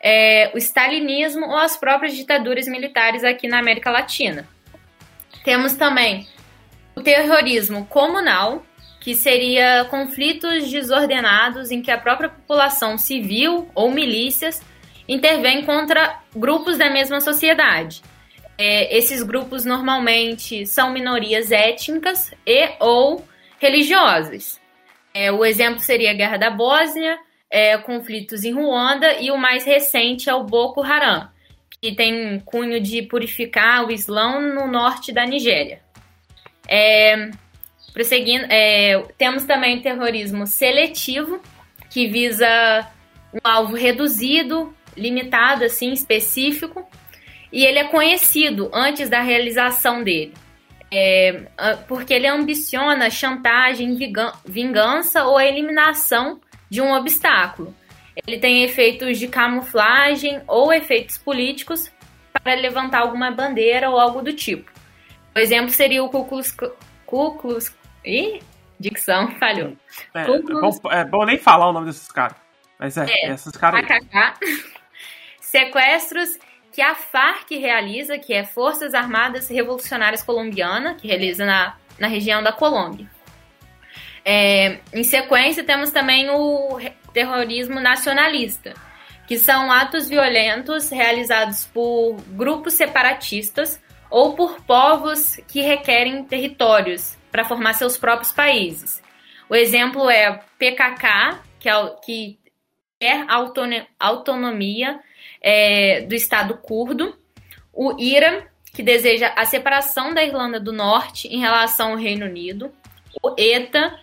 é, 0.00 0.50
o 0.54 0.58
stalinismo 0.58 1.46
ou 1.46 1.56
as 1.56 1.76
próprias 1.76 2.14
ditaduras 2.14 2.66
militares 2.66 3.24
aqui 3.24 3.48
na 3.48 3.58
América 3.58 3.90
Latina. 3.90 4.46
Temos 5.44 5.74
também 5.74 6.26
o 6.94 7.00
terrorismo 7.00 7.86
comunal, 7.86 8.64
que 9.00 9.14
seria 9.14 9.86
conflitos 9.88 10.70
desordenados 10.70 11.70
em 11.70 11.80
que 11.80 11.90
a 11.90 11.98
própria 11.98 12.28
população 12.28 12.98
civil 12.98 13.70
ou 13.74 13.90
milícias 13.90 14.60
intervém 15.08 15.64
contra 15.64 16.20
grupos 16.34 16.76
da 16.76 16.90
mesma 16.90 17.20
sociedade. 17.20 18.02
É, 18.58 18.96
esses 18.96 19.22
grupos 19.22 19.64
normalmente 19.64 20.66
são 20.66 20.90
minorias 20.90 21.52
étnicas 21.52 22.32
e 22.44 22.70
ou 22.80 23.24
religiosas. 23.58 24.60
É, 25.14 25.30
o 25.32 25.44
exemplo 25.44 25.80
seria 25.80 26.10
a 26.10 26.14
Guerra 26.14 26.36
da 26.36 26.50
Bósnia, 26.50 27.18
é, 27.50 27.76
conflitos 27.78 28.44
em 28.44 28.52
Ruanda 28.52 29.20
e 29.20 29.30
o 29.30 29.38
mais 29.38 29.64
recente 29.64 30.28
é 30.28 30.34
o 30.34 30.44
Boko 30.44 30.82
Haram, 30.82 31.28
que 31.80 31.94
tem 31.94 32.40
cunho 32.40 32.80
de 32.80 33.02
purificar 33.02 33.86
o 33.86 33.90
Islã 33.90 34.40
no 34.40 34.66
norte 34.66 35.12
da 35.12 35.24
Nigéria. 35.24 35.80
É, 36.68 37.30
prosseguindo, 37.92 38.46
é, 38.50 39.02
temos 39.16 39.44
também 39.44 39.78
o 39.78 39.82
terrorismo 39.82 40.46
seletivo, 40.46 41.40
que 41.90 42.06
visa 42.06 42.86
um 43.32 43.38
alvo 43.42 43.74
reduzido, 43.74 44.74
limitado, 44.96 45.64
assim, 45.64 45.92
específico, 45.92 46.86
e 47.50 47.64
ele 47.64 47.78
é 47.78 47.84
conhecido 47.84 48.70
antes 48.74 49.08
da 49.08 49.20
realização 49.20 50.02
dele. 50.02 50.34
É, 50.90 51.42
porque 51.86 52.14
ele 52.14 52.26
ambiciona 52.26 53.10
chantagem, 53.10 53.96
vingança 54.46 55.24
ou 55.24 55.36
a 55.36 55.44
eliminação 55.44 56.40
de 56.68 56.80
um 56.80 56.92
obstáculo. 56.92 57.74
Ele 58.26 58.38
tem 58.38 58.64
efeitos 58.64 59.18
de 59.18 59.28
camuflagem 59.28 60.42
ou 60.46 60.72
efeitos 60.72 61.18
políticos 61.18 61.90
para 62.32 62.54
levantar 62.54 63.00
alguma 63.00 63.30
bandeira 63.30 63.90
ou 63.90 63.98
algo 63.98 64.22
do 64.22 64.32
tipo. 64.32 64.70
O 65.34 65.38
exemplo 65.38 65.70
seria 65.70 66.02
o. 66.02 66.08
Ku 66.08 67.38
Klux 67.38 67.74
Ih, 68.04 68.40
dicção, 68.78 69.30
falhou. 69.38 69.76
É, 70.14 70.22
é, 70.22 70.26
bom, 70.26 70.70
é 70.90 71.04
bom 71.04 71.24
nem 71.24 71.38
falar 71.38 71.68
o 71.68 71.72
nome 71.72 71.86
desses 71.86 72.10
caras. 72.10 72.36
Mas 72.78 72.96
é, 72.96 73.06
é 73.08 73.32
esses 73.32 73.52
caras. 73.52 73.84
Sequestros 75.40 76.38
que 76.72 76.82
a 76.82 76.94
FARC 76.94 77.50
realiza, 77.50 78.18
que 78.18 78.32
é 78.32 78.44
Forças 78.44 78.94
Armadas 78.94 79.48
Revolucionárias 79.48 80.22
Colombiana, 80.22 80.94
que 80.94 81.08
realiza 81.08 81.44
na, 81.44 81.76
na 81.98 82.06
região 82.06 82.42
da 82.42 82.52
Colômbia. 82.52 83.10
É, 84.30 84.80
em 84.92 85.04
sequência, 85.04 85.64
temos 85.64 85.90
também 85.90 86.28
o 86.28 86.78
terrorismo 87.14 87.80
nacionalista, 87.80 88.74
que 89.26 89.38
são 89.38 89.72
atos 89.72 90.06
violentos 90.06 90.90
realizados 90.90 91.64
por 91.72 92.14
grupos 92.32 92.74
separatistas 92.74 93.82
ou 94.10 94.34
por 94.34 94.60
povos 94.64 95.36
que 95.48 95.62
requerem 95.62 96.22
territórios 96.24 97.16
para 97.32 97.42
formar 97.42 97.72
seus 97.72 97.96
próprios 97.96 98.30
países. 98.30 99.02
O 99.48 99.56
exemplo 99.56 100.10
é 100.10 100.38
PKK, 100.58 101.40
que, 101.58 101.70
é, 101.70 101.86
que 102.04 102.38
quer 103.00 103.24
autonomia 103.98 105.00
é, 105.40 106.02
do 106.02 106.14
Estado 106.14 106.58
curdo, 106.58 107.16
o 107.72 107.98
IRA, 107.98 108.46
que 108.74 108.82
deseja 108.82 109.32
a 109.34 109.46
separação 109.46 110.12
da 110.12 110.22
Irlanda 110.22 110.60
do 110.60 110.70
Norte 110.70 111.28
em 111.28 111.40
relação 111.40 111.92
ao 111.92 111.96
Reino 111.96 112.26
Unido, 112.26 112.70
o 113.22 113.34
ETA, 113.38 113.98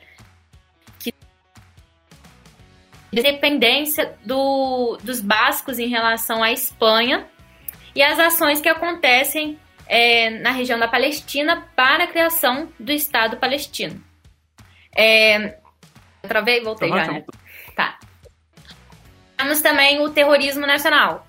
dependência 3.21 4.15
do, 4.23 4.97
dos 5.03 5.21
bascos 5.21 5.79
em 5.79 5.87
relação 5.87 6.43
à 6.43 6.51
Espanha, 6.51 7.27
e 7.95 8.03
as 8.03 8.19
ações 8.19 8.59
que 8.59 8.67
acontecem 8.67 9.57
é, 9.87 10.29
na 10.29 10.51
região 10.51 10.77
da 10.77 10.87
Palestina 10.87 11.67
para 11.75 12.03
a 12.03 12.07
criação 12.07 12.69
do 12.79 12.91
Estado 12.91 13.37
palestino. 13.37 14.03
É, 14.95 15.57
travei? 16.27 16.61
Voltei 16.61 16.89
já, 16.89 17.07
né? 17.07 17.23
Tá. 17.75 17.97
Temos 19.37 19.61
também 19.61 20.01
o 20.01 20.09
terrorismo 20.09 20.65
nacional. 20.65 21.27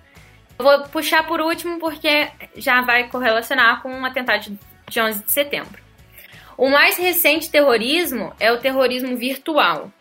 Eu 0.59 0.65
vou 0.65 0.89
puxar 0.89 1.27
por 1.27 1.41
último 1.41 1.79
porque 1.79 2.29
já 2.57 2.81
vai 2.81 3.09
correlacionar 3.09 3.83
com 3.83 3.91
o 3.91 3.97
um 3.97 4.05
atentado 4.05 4.59
de 4.89 5.01
11 5.01 5.25
de 5.25 5.33
setembro. 5.33 5.87
O 6.57 6.71
mais 6.71 6.97
recente 6.97 7.51
terrorismo 7.51 8.33
é 8.41 8.51
o 8.51 8.59
terrorismo 8.59 9.17
virtual. 9.17 9.93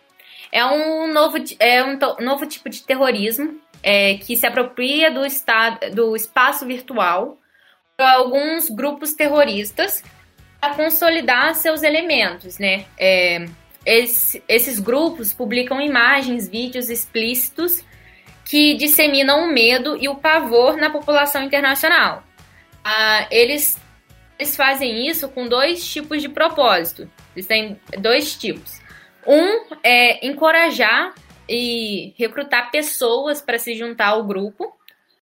É 0.56 0.64
um 0.64 1.12
novo, 1.12 1.36
é 1.60 1.84
um 1.84 1.98
novo 2.24 2.46
tipo 2.46 2.70
de 2.70 2.82
terrorismo 2.82 3.60
é, 3.82 4.14
que 4.14 4.34
se 4.34 4.46
apropria 4.46 5.10
do, 5.10 5.22
estado, 5.22 5.90
do 5.94 6.16
espaço 6.16 6.64
virtual 6.64 7.38
para 7.94 8.12
alguns 8.12 8.70
grupos 8.70 9.12
terroristas 9.12 10.02
a 10.62 10.70
consolidar 10.70 11.54
seus 11.56 11.82
elementos, 11.82 12.58
né? 12.58 12.86
É, 12.96 13.44
esse, 13.84 14.42
esses 14.48 14.80
grupos 14.80 15.30
publicam 15.30 15.78
imagens, 15.78 16.48
vídeos 16.48 16.88
explícitos 16.88 17.84
que 18.42 18.72
disseminam 18.76 19.44
o 19.44 19.52
medo 19.52 19.94
e 20.00 20.08
o 20.08 20.14
pavor 20.14 20.78
na 20.78 20.88
população 20.88 21.42
internacional. 21.42 22.24
Ah, 22.82 23.26
eles, 23.30 23.78
eles 24.38 24.56
fazem 24.56 25.06
isso 25.06 25.28
com 25.28 25.46
dois 25.46 25.86
tipos 25.86 26.22
de 26.22 26.30
propósito. 26.30 27.10
Eles 27.34 27.46
têm 27.46 27.78
dois 27.98 28.34
tipos. 28.34 28.85
Um 29.26 29.76
é 29.82 30.26
encorajar 30.26 31.14
e 31.48 32.14
recrutar 32.18 32.70
pessoas 32.70 33.40
para 33.40 33.58
se 33.58 33.74
juntar 33.74 34.08
ao 34.08 34.24
grupo, 34.24 34.72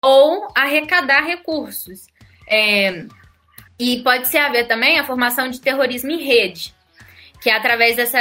ou 0.02 0.48
arrecadar 0.54 1.24
recursos. 1.24 2.06
É, 2.48 3.04
e 3.78 4.02
pode 4.02 4.28
se 4.28 4.36
haver 4.36 4.66
também 4.66 4.98
a 4.98 5.04
formação 5.04 5.48
de 5.48 5.60
terrorismo 5.60 6.10
em 6.10 6.22
rede, 6.22 6.74
que 7.40 7.48
é 7.48 7.54
através 7.54 7.96
dessa, 7.96 8.18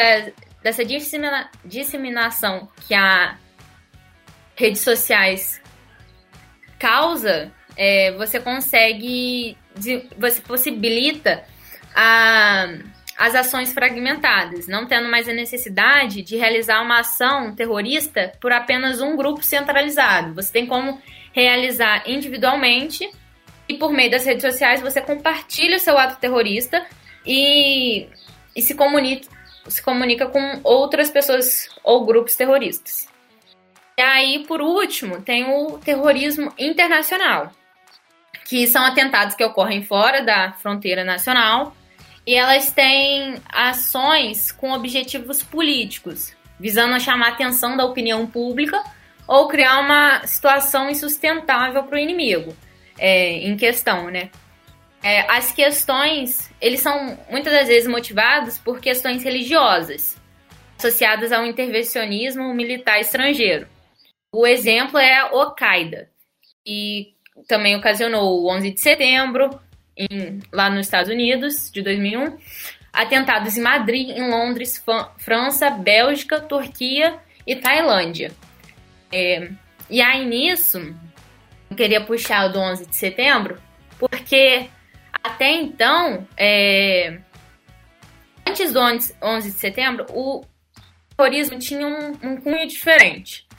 dessa 0.62 0.86
dissemina, 0.86 1.50
disseminação 1.66 2.70
que 2.88 2.94
a 2.94 3.38
redes 4.56 4.82
sociais 4.82 5.62
causa, 6.78 7.52
é, 7.76 8.12
você 8.14 8.40
consegue, 8.40 9.58
você 10.18 10.42
possibilita 10.42 11.44
a, 11.96 12.68
as 13.20 13.36
ações 13.36 13.74
fragmentadas, 13.74 14.66
não 14.66 14.88
tendo 14.88 15.10
mais 15.10 15.28
a 15.28 15.34
necessidade 15.34 16.22
de 16.22 16.38
realizar 16.38 16.82
uma 16.82 17.02
ação 17.02 17.54
terrorista 17.54 18.32
por 18.40 18.54
apenas 18.54 19.02
um 19.02 19.18
grupo 19.18 19.44
centralizado. 19.44 20.34
Você 20.36 20.54
tem 20.54 20.66
como 20.66 21.02
realizar 21.34 22.10
individualmente 22.10 23.12
e 23.68 23.74
por 23.74 23.92
meio 23.92 24.10
das 24.10 24.26
redes 24.26 24.42
sociais 24.42 24.82
você 24.82 25.02
compartilha 25.02 25.76
o 25.76 25.80
seu 25.80 25.98
ato 25.98 26.18
terrorista 26.18 26.86
e, 27.26 28.08
e 28.56 28.62
se, 28.62 28.74
comunica, 28.74 29.28
se 29.68 29.84
comunica 29.84 30.26
com 30.28 30.62
outras 30.64 31.10
pessoas 31.12 31.68
ou 31.84 32.06
grupos 32.06 32.38
terroristas. 32.38 33.10
E 33.98 34.02
aí, 34.02 34.46
por 34.48 34.62
último, 34.62 35.22
tem 35.22 35.44
o 35.44 35.78
terrorismo 35.78 36.54
internacional, 36.58 37.52
que 38.46 38.66
são 38.66 38.86
atentados 38.86 39.36
que 39.36 39.44
ocorrem 39.44 39.84
fora 39.84 40.24
da 40.24 40.54
fronteira 40.54 41.04
nacional 41.04 41.76
e 42.30 42.36
elas 42.36 42.72
têm 42.72 43.42
ações 43.52 44.52
com 44.52 44.72
objetivos 44.72 45.42
políticos, 45.42 46.32
visando 46.60 47.00
chamar 47.00 47.30
a 47.30 47.32
atenção 47.32 47.76
da 47.76 47.84
opinião 47.84 48.28
pública 48.28 48.80
ou 49.28 49.48
criar 49.48 49.80
uma 49.80 50.28
situação 50.28 50.92
insustentável 50.92 51.84
para 51.86 51.96
o 51.96 51.98
inimigo 51.98 52.56
é, 53.00 53.32
em 53.32 53.58
questão, 53.58 54.12
né? 54.12 54.30
É, 55.02 55.22
as 55.22 55.52
questões, 55.52 56.52
eles 56.62 56.82
são 56.82 57.18
muitas 57.32 57.52
das 57.52 57.68
vezes 57.68 57.90
motivados 57.90 58.60
por 58.60 58.80
questões 58.80 59.24
religiosas, 59.24 60.16
associadas 60.78 61.32
ao 61.32 61.48
intervencionismo 61.48 62.54
militar 62.54 63.00
estrangeiro. 63.02 63.68
O 64.32 64.46
exemplo 64.46 65.00
é 65.00 65.16
a 65.16 65.30
Al-Qaeda, 65.30 66.08
que 66.64 67.16
também 67.48 67.76
ocasionou 67.76 68.44
o 68.44 68.52
11 68.56 68.70
de 68.70 68.80
setembro, 68.80 69.50
em, 70.00 70.40
lá 70.52 70.70
nos 70.70 70.88
Estados 70.88 71.12
Unidos, 71.12 71.70
de 71.72 71.82
2001, 71.82 72.38
atentados 72.94 73.58
em 73.58 73.62
Madrid, 73.62 74.10
em 74.10 74.30
Londres, 74.30 74.84
França, 75.18 75.70
Bélgica, 75.70 76.40
Turquia 76.40 77.20
e 77.46 77.56
Tailândia. 77.56 78.32
É, 79.12 79.52
e 79.90 80.02
aí 80.02 80.26
nisso, 80.26 80.96
eu 81.70 81.76
queria 81.76 82.02
puxar 82.02 82.46
o 82.46 82.54
do 82.54 82.60
11 82.60 82.86
de 82.86 82.96
setembro, 82.96 83.62
porque 83.98 84.70
até 85.22 85.52
então, 85.52 86.26
é, 86.38 87.20
antes 88.48 88.72
do 88.72 88.80
11 88.80 89.52
de 89.52 89.58
setembro, 89.58 90.06
o 90.12 90.46
terrorismo 91.18 91.60
tinha 91.60 91.86
um, 91.86 92.12
um 92.24 92.38
cunho 92.38 92.66
diferente 92.66 93.50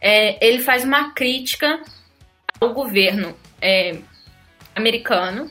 é, 0.00 0.46
ele 0.46 0.62
faz 0.62 0.84
uma 0.84 1.12
crítica 1.12 1.82
ao 2.60 2.72
governo 2.72 3.36
é, 3.60 3.98
americano, 4.74 5.50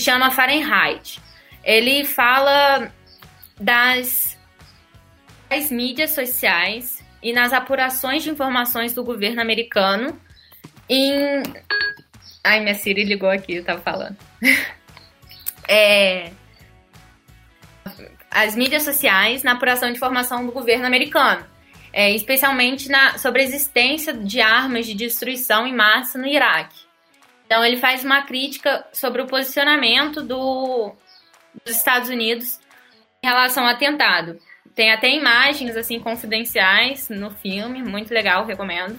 chama 0.00 0.30
Fahrenheit. 0.30 1.20
Ele 1.62 2.04
fala 2.04 2.90
das, 3.60 4.38
das 5.48 5.70
mídias 5.70 6.12
sociais 6.12 7.04
e 7.22 7.32
nas 7.32 7.52
apurações 7.52 8.22
de 8.22 8.30
informações 8.30 8.94
do 8.94 9.04
governo 9.04 9.40
americano 9.40 10.18
em. 10.88 11.42
Ai, 12.42 12.60
minha 12.60 12.74
Siri 12.74 13.04
ligou 13.04 13.28
aqui, 13.28 13.56
eu 13.56 13.64
tava 13.64 13.80
falando. 13.82 14.16
é... 15.68 16.32
As 18.30 18.56
mídias 18.56 18.84
sociais 18.84 19.42
na 19.42 19.52
apuração 19.52 19.90
de 19.90 19.96
informação 19.96 20.46
do 20.46 20.52
governo 20.52 20.86
americano 20.86 21.44
é, 21.92 22.10
especialmente 22.10 22.88
na, 22.88 23.18
sobre 23.18 23.42
a 23.42 23.44
existência 23.44 24.12
de 24.12 24.40
armas 24.40 24.86
de 24.86 24.94
destruição 24.94 25.66
em 25.66 25.74
massa 25.74 26.18
no 26.18 26.26
Iraque. 26.26 26.79
Então, 27.50 27.64
ele 27.64 27.78
faz 27.78 28.04
uma 28.04 28.22
crítica 28.22 28.86
sobre 28.92 29.20
o 29.20 29.26
posicionamento 29.26 30.22
do, 30.22 30.94
dos 31.64 31.76
Estados 31.76 32.08
Unidos 32.08 32.60
em 33.20 33.26
relação 33.26 33.64
ao 33.64 33.70
atentado. 33.70 34.38
Tem 34.72 34.92
até 34.92 35.10
imagens 35.10 35.76
assim 35.76 35.98
confidenciais 35.98 37.08
no 37.08 37.32
filme, 37.32 37.82
muito 37.82 38.14
legal, 38.14 38.46
recomendo. 38.46 38.96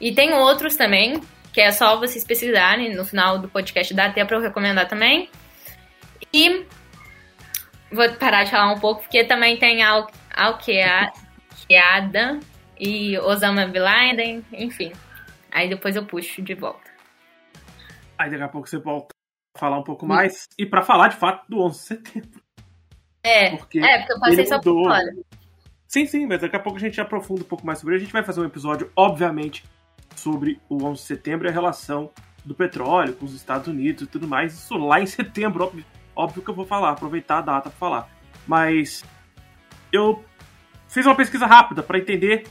E 0.00 0.12
tem 0.12 0.32
outros 0.32 0.74
também, 0.74 1.20
que 1.52 1.60
é 1.60 1.70
só 1.70 1.96
vocês 2.00 2.24
pesquisarem 2.24 2.96
no 2.96 3.04
final 3.04 3.38
do 3.38 3.48
podcast, 3.48 3.94
dá 3.94 4.06
até 4.06 4.24
para 4.24 4.38
eu 4.38 4.42
recomendar 4.42 4.88
também. 4.88 5.30
E 6.34 6.66
vou 7.92 8.10
parar 8.14 8.42
de 8.42 8.50
falar 8.50 8.72
um 8.72 8.80
pouco, 8.80 9.02
porque 9.02 9.22
também 9.22 9.56
tem 9.56 9.84
Al 9.84 10.10
Adam 11.94 12.40
e 12.76 13.16
Osama 13.20 13.66
Bin 13.66 13.78
Laden, 13.78 14.44
enfim. 14.52 14.90
Aí 15.52 15.68
depois 15.68 15.94
eu 15.94 16.04
puxo 16.04 16.42
de 16.42 16.54
volta. 16.54 16.97
Aí 18.18 18.30
daqui 18.30 18.42
a 18.42 18.48
pouco 18.48 18.68
você 18.68 18.78
volta 18.78 19.14
a 19.56 19.58
falar 19.58 19.78
um 19.78 19.84
pouco 19.84 20.06
mais. 20.06 20.46
E 20.58 20.66
para 20.66 20.82
falar 20.82 21.08
de 21.08 21.16
fato 21.16 21.48
do 21.48 21.60
11 21.60 21.78
de 21.78 21.84
setembro. 21.84 22.42
É, 23.22 23.56
porque, 23.56 23.78
é, 23.78 23.98
porque 23.98 24.12
eu 24.12 24.20
passei 24.20 24.46
só 24.46 24.60
por 24.60 24.84
fora. 24.84 25.04
Sim, 25.86 26.06
sim, 26.06 26.26
mas 26.26 26.40
daqui 26.40 26.56
a 26.56 26.60
pouco 26.60 26.76
a 26.76 26.80
gente 26.80 27.00
aprofunda 27.00 27.42
um 27.42 27.46
pouco 27.46 27.66
mais 27.66 27.78
sobre 27.78 27.94
ele. 27.94 28.02
A 28.02 28.04
gente 28.04 28.12
vai 28.12 28.22
fazer 28.22 28.40
um 28.40 28.44
episódio, 28.44 28.90
obviamente, 28.94 29.64
sobre 30.14 30.60
o 30.68 30.84
11 30.84 31.00
de 31.00 31.06
setembro 31.06 31.46
e 31.46 31.50
a 31.50 31.52
relação 31.52 32.10
do 32.44 32.54
petróleo 32.54 33.14
com 33.14 33.24
os 33.24 33.34
Estados 33.34 33.68
Unidos 33.68 34.02
e 34.02 34.06
tudo 34.06 34.26
mais. 34.26 34.54
Isso 34.54 34.76
lá 34.76 35.00
em 35.00 35.06
setembro, 35.06 35.64
óbvio, 35.64 35.84
óbvio 36.14 36.42
que 36.42 36.50
eu 36.50 36.54
vou 36.54 36.66
falar, 36.66 36.90
aproveitar 36.90 37.38
a 37.38 37.42
data 37.42 37.70
para 37.70 37.78
falar. 37.78 38.10
Mas 38.46 39.04
eu 39.92 40.24
fiz 40.88 41.06
uma 41.06 41.14
pesquisa 41.14 41.46
rápida 41.46 41.82
para 41.82 41.98
entender 41.98 42.46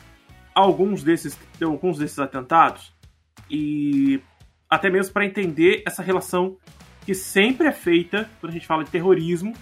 alguns 0.53 1.03
desses, 1.03 1.37
alguns 1.61 1.97
desses 1.97 2.17
atentados 2.17 2.93
e 3.49 4.21
até 4.69 4.89
mesmo 4.89 5.13
para 5.13 5.25
entender 5.25 5.83
essa 5.85 6.01
relação 6.01 6.57
que 7.05 7.13
sempre 7.13 7.67
é 7.67 7.71
feita 7.71 8.29
quando 8.39 8.51
a 8.51 8.53
gente 8.53 8.67
fala 8.67 8.83
de 8.83 8.91
terrorismo. 8.91 9.53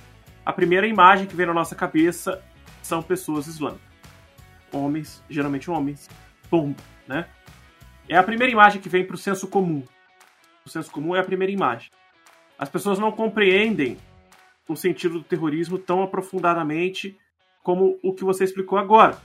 A 0.46 0.52
primeira 0.52 0.88
imagem 0.88 1.28
que 1.28 1.36
vem 1.36 1.46
na 1.46 1.54
nossa 1.54 1.76
cabeça 1.76 2.44
são 2.82 3.02
pessoas 3.02 3.48
islâmicas. 3.48 3.86
Homens, 4.72 5.24
geralmente 5.30 5.70
homens, 5.70 6.10
bomba, 6.50 6.82
né? 7.08 7.28
É 8.08 8.18
a 8.18 8.24
primeira 8.24 8.52
imagem 8.52 8.82
que 8.82 8.90
vem 8.90 9.06
para 9.06 9.16
o 9.16 9.18
senso 9.18 9.48
comum. 9.48 9.84
O 10.66 10.70
senso 10.70 10.92
comum 10.92 11.16
é 11.16 11.20
a 11.20 11.24
primeira 11.24 11.52
imagem. 11.52 11.90
As 12.58 12.70
pessoas 12.70 13.00
não 13.00 13.12
compreendem 13.12 13.98
o 14.68 14.76
sentido 14.76 15.20
do 15.20 15.24
terrorismo 15.24 15.78
tão 15.78 16.02
aprofundadamente 16.02 17.18
como 17.64 18.00
o 18.04 18.14
que 18.14 18.24
você 18.24 18.44
explicou 18.44 18.78
agora, 18.78 19.18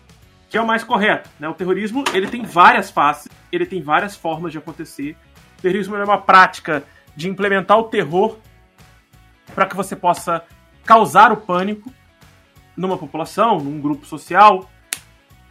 que 0.49 0.57
é 0.57 0.61
o 0.61 0.67
mais 0.67 0.83
correto. 0.83 1.29
Né? 1.39 1.49
O 1.49 1.55
terrorismo 1.55 2.05
ele 2.13 2.27
tem 2.27 2.43
várias 2.43 2.91
faces, 2.91 3.29
ele 3.53 3.67
tem 3.67 3.83
várias 3.83 4.17
formas 4.17 4.53
de 4.53 4.59
acontecer. 4.59 5.17
Terrorismo 5.61 5.97
é 5.97 6.05
uma 6.05 6.19
prática 6.19 6.85
de 7.15 7.29
implementar 7.29 7.79
o 7.79 7.85
terror 7.85 8.39
para 9.55 9.67
que 9.67 9.77
você 9.77 9.95
possa 9.95 10.45
causar 10.85 11.33
o 11.33 11.37
pânico 11.37 11.93
numa 12.77 12.97
população, 12.97 13.59
num 13.59 13.81
grupo 13.81 14.07
social, 14.07 14.71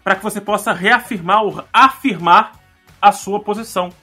para 0.04 0.16
que 0.16 0.24
você 0.24 0.42
possa 0.42 0.74
reafirmar 0.74 1.44
ou 1.44 1.64
afirmar 1.72 2.60
a 3.02 3.12
sua 3.12 3.40
posição 3.40 3.94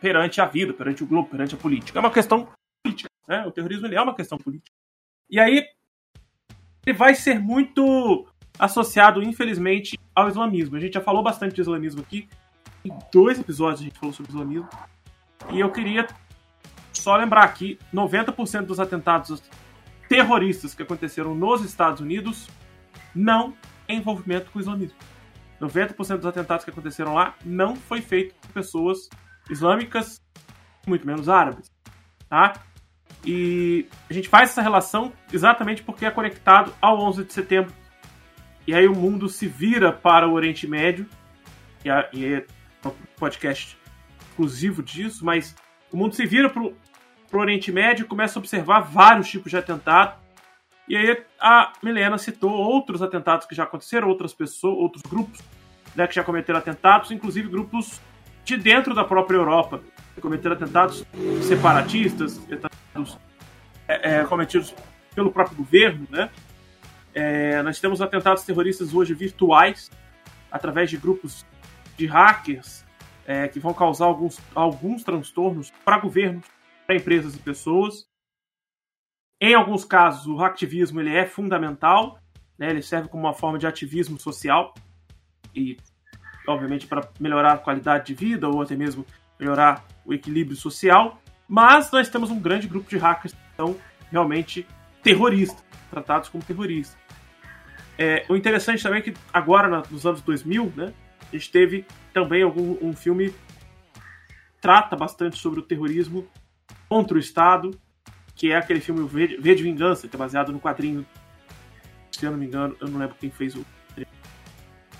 perante 0.00 0.40
a 0.40 0.46
vida, 0.46 0.72
perante 0.72 1.02
o 1.02 1.06
globo, 1.06 1.28
perante 1.28 1.54
a 1.54 1.58
política. 1.58 1.98
É 1.98 2.00
uma 2.00 2.10
questão 2.10 2.48
política. 2.82 3.10
Né? 3.26 3.44
O 3.46 3.52
terrorismo 3.52 3.86
é 3.86 4.00
uma 4.00 4.14
questão 4.14 4.38
política. 4.38 4.74
E 5.30 5.38
aí, 5.38 5.64
ele 6.86 6.96
vai 6.96 7.14
ser 7.14 7.38
muito 7.38 8.26
associado, 8.58 9.22
infelizmente, 9.22 9.98
ao 10.14 10.28
islamismo. 10.28 10.76
A 10.76 10.80
gente 10.80 10.94
já 10.94 11.00
falou 11.00 11.22
bastante 11.22 11.54
de 11.54 11.60
islamismo 11.60 12.00
aqui. 12.00 12.28
Em 12.84 12.96
dois 13.12 13.38
episódios 13.38 13.80
a 13.80 13.84
gente 13.84 13.98
falou 13.98 14.12
sobre 14.12 14.32
islamismo. 14.32 14.68
E 15.50 15.60
eu 15.60 15.70
queria 15.70 16.06
só 16.92 17.16
lembrar 17.16 17.44
aqui: 17.44 17.78
90% 17.92 18.66
dos 18.66 18.80
atentados 18.80 19.42
terroristas 20.08 20.74
que 20.74 20.82
aconteceram 20.82 21.34
nos 21.34 21.64
Estados 21.64 22.00
Unidos 22.00 22.48
não 23.14 23.54
têm 23.86 23.98
envolvimento 23.98 24.50
com 24.50 24.58
o 24.58 24.62
islamismo. 24.62 24.96
90% 25.60 26.16
dos 26.16 26.26
atentados 26.26 26.64
que 26.64 26.70
aconteceram 26.70 27.14
lá 27.14 27.34
não 27.44 27.74
foi 27.74 28.00
feito 28.00 28.34
por 28.36 28.50
pessoas 28.50 29.08
islâmicas, 29.50 30.22
muito 30.86 31.06
menos 31.06 31.28
árabes. 31.28 31.70
Tá? 32.28 32.54
E 33.24 33.86
a 34.08 34.12
gente 34.12 34.28
faz 34.28 34.50
essa 34.50 34.62
relação 34.62 35.12
exatamente 35.32 35.82
porque 35.82 36.06
é 36.06 36.10
conectado 36.10 36.72
ao 36.80 37.00
11 37.00 37.24
de 37.24 37.32
setembro. 37.32 37.72
E 38.66 38.74
aí 38.74 38.86
o 38.86 38.94
mundo 38.94 39.28
se 39.28 39.46
vira 39.46 39.92
para 39.92 40.28
o 40.28 40.32
Oriente 40.32 40.66
Médio, 40.66 41.06
e, 41.84 41.88
é 42.24 42.44
um 42.84 42.90
podcast 43.16 43.77
exclusivo 44.38 44.82
disso, 44.82 45.24
mas 45.24 45.56
o 45.90 45.96
mundo 45.96 46.14
se 46.14 46.24
vira 46.24 46.48
para 46.48 46.62
o 46.62 46.74
Oriente 47.32 47.72
Médio 47.72 48.04
e 48.04 48.08
começa 48.08 48.38
a 48.38 48.40
observar 48.40 48.80
vários 48.80 49.28
tipos 49.28 49.50
de 49.50 49.56
atentado. 49.56 50.16
E 50.88 50.96
aí 50.96 51.22
a 51.40 51.72
Milena 51.82 52.16
citou 52.16 52.50
outros 52.50 53.02
atentados 53.02 53.46
que 53.46 53.54
já 53.54 53.64
aconteceram, 53.64 54.08
outras 54.08 54.32
pessoas, 54.32 54.78
outros 54.78 55.02
grupos 55.02 55.40
né, 55.94 56.06
que 56.06 56.14
já 56.14 56.22
cometeram 56.22 56.58
atentados, 56.58 57.10
inclusive 57.10 57.48
grupos 57.48 58.00
de 58.44 58.56
dentro 58.56 58.94
da 58.94 59.04
própria 59.04 59.36
Europa, 59.36 59.82
que 60.14 60.20
cometeram 60.20 60.54
atentados 60.54 61.04
separatistas, 61.42 62.38
atentados 62.44 63.18
é, 63.86 64.20
é, 64.20 64.24
cometidos 64.24 64.74
pelo 65.14 65.30
próprio 65.32 65.56
governo, 65.56 66.06
né? 66.10 66.30
É, 67.12 67.62
nós 67.62 67.80
temos 67.80 68.00
atentados 68.00 68.44
terroristas 68.44 68.94
hoje 68.94 69.12
virtuais, 69.12 69.90
através 70.50 70.88
de 70.88 70.96
grupos 70.96 71.44
de 71.96 72.06
hackers 72.06 72.87
é, 73.28 73.46
que 73.46 73.60
vão 73.60 73.74
causar 73.74 74.06
alguns, 74.06 74.40
alguns 74.54 75.04
transtornos 75.04 75.70
para 75.84 75.98
governos, 75.98 76.46
para 76.86 76.96
empresas 76.96 77.36
e 77.36 77.38
pessoas. 77.38 78.08
Em 79.38 79.54
alguns 79.54 79.84
casos, 79.84 80.26
o 80.26 80.34
hacktivismo 80.36 80.98
ele 80.98 81.14
é 81.14 81.26
fundamental, 81.26 82.18
né? 82.58 82.70
ele 82.70 82.80
serve 82.80 83.10
como 83.10 83.24
uma 83.24 83.34
forma 83.34 83.58
de 83.58 83.66
ativismo 83.66 84.18
social 84.18 84.72
e, 85.54 85.76
obviamente, 86.46 86.86
para 86.86 87.06
melhorar 87.20 87.52
a 87.52 87.58
qualidade 87.58 88.06
de 88.06 88.14
vida 88.14 88.48
ou 88.48 88.62
até 88.62 88.74
mesmo 88.74 89.04
melhorar 89.38 89.84
o 90.06 90.14
equilíbrio 90.14 90.56
social. 90.56 91.20
Mas 91.46 91.90
nós 91.92 92.08
temos 92.08 92.30
um 92.30 92.40
grande 92.40 92.66
grupo 92.66 92.88
de 92.88 92.96
hackers 92.96 93.34
que 93.34 93.56
são 93.56 93.76
realmente 94.10 94.66
terroristas, 95.02 95.62
tratados 95.90 96.30
como 96.30 96.42
terroristas. 96.42 96.98
É, 97.98 98.24
o 98.26 98.34
interessante 98.34 98.82
também 98.82 99.00
é 99.00 99.02
que 99.02 99.14
agora, 99.30 99.82
nos 99.90 100.06
anos 100.06 100.22
2000, 100.22 100.72
né, 100.74 100.94
a 101.30 101.36
gente 101.36 101.50
teve 101.50 101.84
também 102.18 102.42
algum, 102.42 102.76
um 102.82 102.92
filme 102.92 103.32
trata 104.60 104.96
bastante 104.96 105.38
sobre 105.38 105.60
o 105.60 105.62
terrorismo 105.62 106.26
contra 106.88 107.16
o 107.16 107.20
Estado, 107.20 107.78
que 108.34 108.50
é 108.50 108.56
aquele 108.56 108.80
filme 108.80 109.06
V 109.06 109.54
de 109.54 109.62
Vingança, 109.62 110.08
que 110.08 110.16
é 110.16 110.18
baseado 110.18 110.52
no 110.52 110.58
quadrinho. 110.58 111.06
Se 112.10 112.26
eu 112.26 112.32
não 112.32 112.38
me 112.38 112.46
engano, 112.46 112.76
eu 112.80 112.88
não 112.88 112.98
lembro 112.98 113.14
quem 113.20 113.30
fez 113.30 113.54
o. 113.54 113.64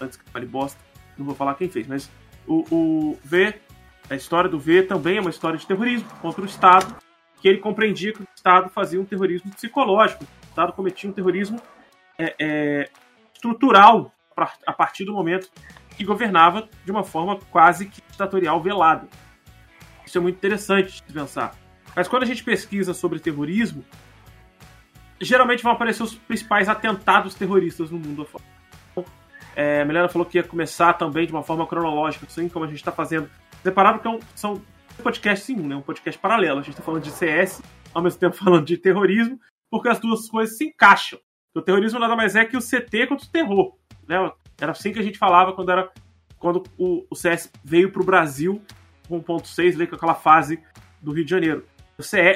Antes 0.01 0.17
que 0.17 0.31
fale 0.31 0.47
bosta, 0.47 0.81
não 1.17 1.27
vou 1.27 1.35
falar 1.35 1.55
quem 1.55 1.69
fez, 1.69 1.89
mas 1.89 2.09
o, 2.47 2.65
o 2.71 3.19
V 3.25 3.61
a 4.09 4.15
história 4.15 4.49
do 4.49 4.59
V 4.59 4.85
também 4.85 5.19
é 5.19 5.21
uma 5.21 5.29
história 5.29 5.59
de 5.59 5.67
terrorismo 5.67 6.09
contra 6.23 6.41
o 6.41 6.47
Estado, 6.47 6.97
que 7.43 7.49
ele 7.49 7.59
compreendia 7.59 8.13
que 8.13 8.23
o 8.23 8.29
Estado 8.35 8.71
fazia 8.71 9.01
um 9.01 9.05
terrorismo 9.05 9.51
psicológico, 9.51 10.25
o 10.25 10.49
Estado 10.49 10.73
cometia 10.73 11.11
um 11.11 11.13
terrorismo 11.13 11.61
é, 12.17 12.35
é, 12.39 12.91
estrutural 13.35 14.13
a 14.67 14.73
partir 14.73 15.05
do 15.05 15.13
momento 15.13 15.51
que 15.99 16.05
governava 16.05 16.69
de 16.85 16.93
uma 16.93 17.03
forma 17.03 17.37
quase 17.51 17.87
que 17.87 18.01
ditatorial 18.09 18.63
velada. 18.63 19.09
Isso 20.07 20.17
é 20.17 20.21
muito 20.21 20.37
interessante 20.37 21.03
de 21.05 21.13
pensar. 21.13 21.57
Mas 21.95 22.07
quando 22.07 22.23
a 22.23 22.27
gente 22.27 22.45
pesquisa 22.45 22.95
sobre 22.95 23.19
terrorismo, 23.19 23.85
geralmente 25.21 25.63
vão 25.63 25.73
aparecer 25.73 26.05
os 26.05 26.15
principais 26.15 26.69
atentados 26.69 27.35
terroristas 27.35 27.91
no 27.91 27.99
mundo 27.99 28.23
afora. 28.23 28.45
É, 29.57 29.83
a 29.83 29.85
Milena 29.85 30.09
falou 30.09 30.25
que 30.25 30.39
ia 30.39 30.45
começar 30.45 30.93
também 30.93 31.27
de 31.27 31.33
uma 31.33 31.43
forma 31.43 31.67
cronológica, 31.67 32.27
assim 32.27 32.49
como 32.49 32.65
a 32.65 32.69
gente 32.69 32.77
está 32.77 32.93
fazendo 32.93 33.29
separado 33.61 33.99
porque 33.99 34.17
é 34.17 34.21
são 34.37 34.63
podcasts 35.03 35.51
em 35.51 35.61
um, 35.61 35.67
né? 35.67 35.75
Um 35.75 35.83
podcast 35.83 36.19
paralelo. 36.21 36.61
A 36.61 36.63
gente 36.63 36.77
tá 36.77 36.83
falando 36.83 37.03
de 37.03 37.11
CS, 37.11 37.61
ao 37.93 38.01
mesmo 38.01 38.21
tempo 38.21 38.37
falando 38.39 38.65
de 38.65 38.79
terrorismo, 38.79 39.41
porque 39.69 39.89
as 39.89 39.99
duas 39.99 40.29
coisas 40.29 40.57
se 40.57 40.65
encaixam. 40.65 41.19
O 41.53 41.61
terrorismo 41.61 41.99
nada 41.99 42.15
mais 42.15 42.37
é 42.37 42.45
que 42.45 42.57
o 42.57 42.61
CT 42.61 43.09
contra 43.09 43.27
o 43.27 43.31
terror. 43.31 43.77
Né? 44.07 44.31
Era 44.61 44.73
assim 44.73 44.93
que 44.93 44.99
a 44.99 45.03
gente 45.03 45.19
falava 45.19 45.53
quando 45.53 45.71
era 45.71 45.91
quando 46.39 46.63
o, 46.77 47.05
o 47.11 47.17
CS 47.17 47.51
veio 47.65 47.91
para 47.91 48.03
o 48.03 48.05
Brasil 48.05 48.63
1.6, 49.11 49.77
veio 49.77 49.89
com 49.89 49.97
aquela 49.97 50.15
fase 50.15 50.63
do 51.01 51.13
Rio 51.13 51.25
de 51.25 51.31
Janeiro. 51.31 51.65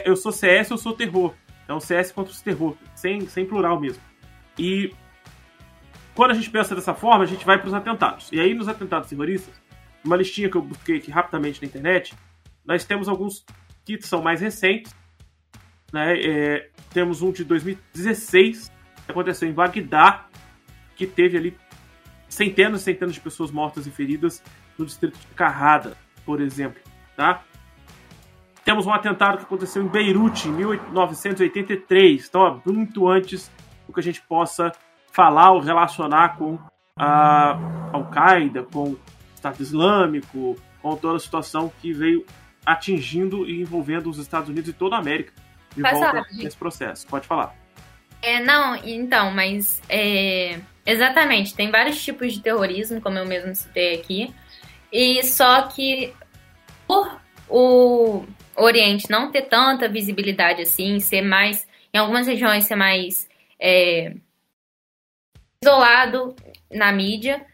Eu 0.05 0.17
sou 0.17 0.33
CS, 0.33 0.71
eu 0.71 0.79
sou 0.79 0.93
terror. 0.93 1.35
É 1.69 1.73
um 1.73 1.81
CS 1.81 2.11
contra 2.11 2.33
o 2.33 2.37
terror, 2.37 2.77
sem, 2.95 3.29
sem 3.29 3.47
plural 3.47 3.79
mesmo. 3.81 4.03
E 4.59 4.93
quando 6.15 6.33
a 6.33 6.35
gente 6.35 6.51
pensa 6.51 6.75
dessa 6.75 6.95
forma, 6.95 7.25
a 7.25 7.27
gente 7.27 7.45
vai 7.47 7.59
para 7.59 7.69
os 7.69 7.75
atentados. 7.75 8.29
E 8.33 8.41
aí, 8.41 8.53
nos 8.55 8.69
atentados 8.69 9.09
terroristas, 9.09 9.55
uma 10.05 10.17
listinha 10.17 10.51
que 10.51 10.57
eu 10.57 10.63
busquei 10.63 10.99
aqui 10.99 11.11
rapidamente 11.11 11.63
na 11.63 11.69
internet, 11.69 12.15
nós 12.65 12.85
temos 12.85 13.09
alguns 13.09 13.45
que 13.85 14.01
são 14.03 14.21
mais 14.21 14.41
recentes. 14.41 14.95
Né? 15.93 16.21
É, 16.21 16.71
temos 16.91 17.23
um 17.23 17.31
de 17.31 17.45
2016, 17.45 18.71
que 19.07 19.11
aconteceu 19.11 19.49
em 19.49 19.53
Bagdá, 19.53 20.27
que 20.97 21.07
teve 21.07 21.37
ali 21.37 21.57
centenas 22.33 22.81
e 22.81 22.85
centenas 22.85 23.15
de 23.15 23.21
pessoas 23.21 23.51
mortas 23.51 23.87
e 23.87 23.91
feridas 23.91 24.43
no 24.79 24.87
distrito 24.87 25.19
de 25.19 25.27
Carrada, 25.35 25.97
por 26.25 26.41
exemplo. 26.41 26.81
Tá? 27.15 27.43
Temos 28.65 28.87
um 28.87 28.93
atentado 28.93 29.39
que 29.39 29.45
aconteceu 29.45 29.83
em 29.83 29.89
Beirute, 29.89 30.49
em 30.49 30.53
1983, 30.53 32.27
então 32.27 32.41
ó, 32.41 32.61
muito 32.65 33.07
antes 33.07 33.51
do 33.87 33.93
que 33.93 34.01
a 34.01 34.03
gente 34.03 34.23
possa 34.23 34.73
falar 35.13 35.53
ou 35.53 35.61
relacionar 35.61 36.39
com 36.39 36.59
a 36.97 37.59
Al-Qaeda, 37.93 38.63
com 38.63 38.93
o 38.93 39.01
Estado 39.35 39.61
Islâmico, 39.61 40.57
com 40.81 40.97
toda 40.97 41.17
a 41.17 41.21
situação 41.21 41.71
que 41.83 41.93
veio 41.93 42.25
atingindo 42.65 43.47
e 43.47 43.61
envolvendo 43.61 44.09
os 44.09 44.19
Estados 44.19 44.49
Unidos 44.49 44.71
e 44.71 44.73
toda 44.73 44.97
a 44.97 45.01
América 45.01 45.35
de 45.77 45.83
volta 45.83 46.25
nesse 46.33 46.57
processo. 46.57 47.07
Pode 47.09 47.27
falar. 47.27 47.55
É, 48.23 48.41
não, 48.41 48.77
então, 48.77 49.33
mas 49.33 49.83
é, 49.89 50.61
exatamente, 50.85 51.55
tem 51.55 51.71
vários 51.71 52.03
tipos 52.03 52.33
de 52.33 52.41
terrorismo, 52.41 53.01
como 53.01 53.19
eu 53.19 53.27
mesmo 53.27 53.55
citei 53.55 53.95
aqui, 53.95 54.35
e 54.93 55.23
só 55.25 55.63
que 55.63 56.13
por 56.87 57.21
o 57.49 58.25
Oriente 58.57 59.11
não 59.11 59.31
ter 59.31 59.43
tanta 59.43 59.89
visibilidade 59.89 60.63
assim, 60.63 60.99
ser 61.01 61.23
mais, 61.23 61.67
em 61.93 61.99
algumas 61.99 62.27
regiões 62.27 62.65
ser 62.65 62.77
mais 62.77 63.29
é, 63.61 64.15
isolado 65.63 66.35
na 66.71 66.91
mídia, 66.93 67.45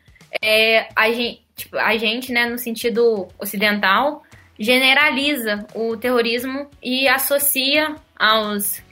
é, 0.43 0.89
a, 0.95 1.11
gente, 1.11 1.45
tipo, 1.57 1.77
a 1.77 1.97
gente, 1.97 2.33
né, 2.33 2.47
no 2.47 2.59
sentido 2.59 3.29
ocidental, 3.39 4.23
generaliza 4.59 5.67
o 5.75 5.97
terrorismo 5.97 6.69
e 6.83 7.09
associa 7.09 7.95
aos 8.17 8.83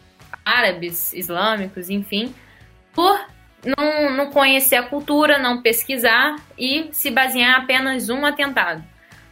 árabes, 0.44 1.12
islâmicos, 1.12 1.90
enfim, 1.90 2.34
por 2.92 3.20
não, 3.64 4.10
não 4.10 4.30
conhecer 4.30 4.76
a 4.76 4.82
cultura, 4.82 5.38
não 5.38 5.62
pesquisar 5.62 6.36
e 6.58 6.88
se 6.92 7.10
basear 7.10 7.60
apenas 7.60 8.08
um 8.08 8.24
atentado. 8.24 8.84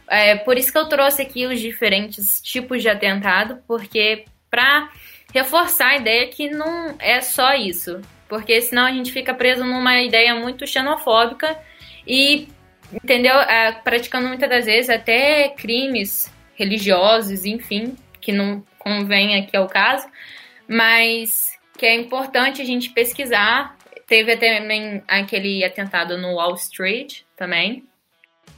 É 0.07 0.35
por 0.35 0.57
isso 0.57 0.71
que 0.71 0.77
eu 0.77 0.87
trouxe 0.87 1.21
aqui 1.21 1.45
os 1.45 1.59
diferentes 1.59 2.39
tipos 2.41 2.81
de 2.81 2.89
atentado, 2.89 3.59
porque 3.67 4.25
para 4.49 4.89
reforçar 5.33 5.89
a 5.89 5.97
ideia 5.97 6.27
que 6.27 6.49
não 6.49 6.95
é 6.99 7.21
só 7.21 7.53
isso, 7.55 8.01
porque 8.27 8.61
senão 8.61 8.85
a 8.85 8.91
gente 8.91 9.11
fica 9.11 9.33
preso 9.33 9.63
numa 9.63 10.01
ideia 10.01 10.35
muito 10.35 10.67
xenofóbica 10.67 11.57
e, 12.07 12.47
entendeu? 12.93 13.35
É, 13.35 13.71
praticando 13.71 14.27
muitas 14.27 14.49
das 14.49 14.65
vezes 14.65 14.89
até 14.89 15.49
crimes 15.49 16.31
religiosos, 16.55 17.45
enfim, 17.45 17.95
que 18.21 18.31
não 18.31 18.63
convém 18.79 19.35
aqui 19.39 19.57
ao 19.57 19.67
caso, 19.67 20.07
mas 20.67 21.51
que 21.77 21.85
é 21.85 21.95
importante 21.95 22.61
a 22.61 22.65
gente 22.65 22.89
pesquisar. 22.91 23.74
Teve 24.07 24.37
também 24.37 25.03
aquele 25.07 25.63
atentado 25.63 26.17
no 26.17 26.35
Wall 26.35 26.55
Street 26.55 27.21
também. 27.35 27.83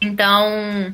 Então, 0.02 0.94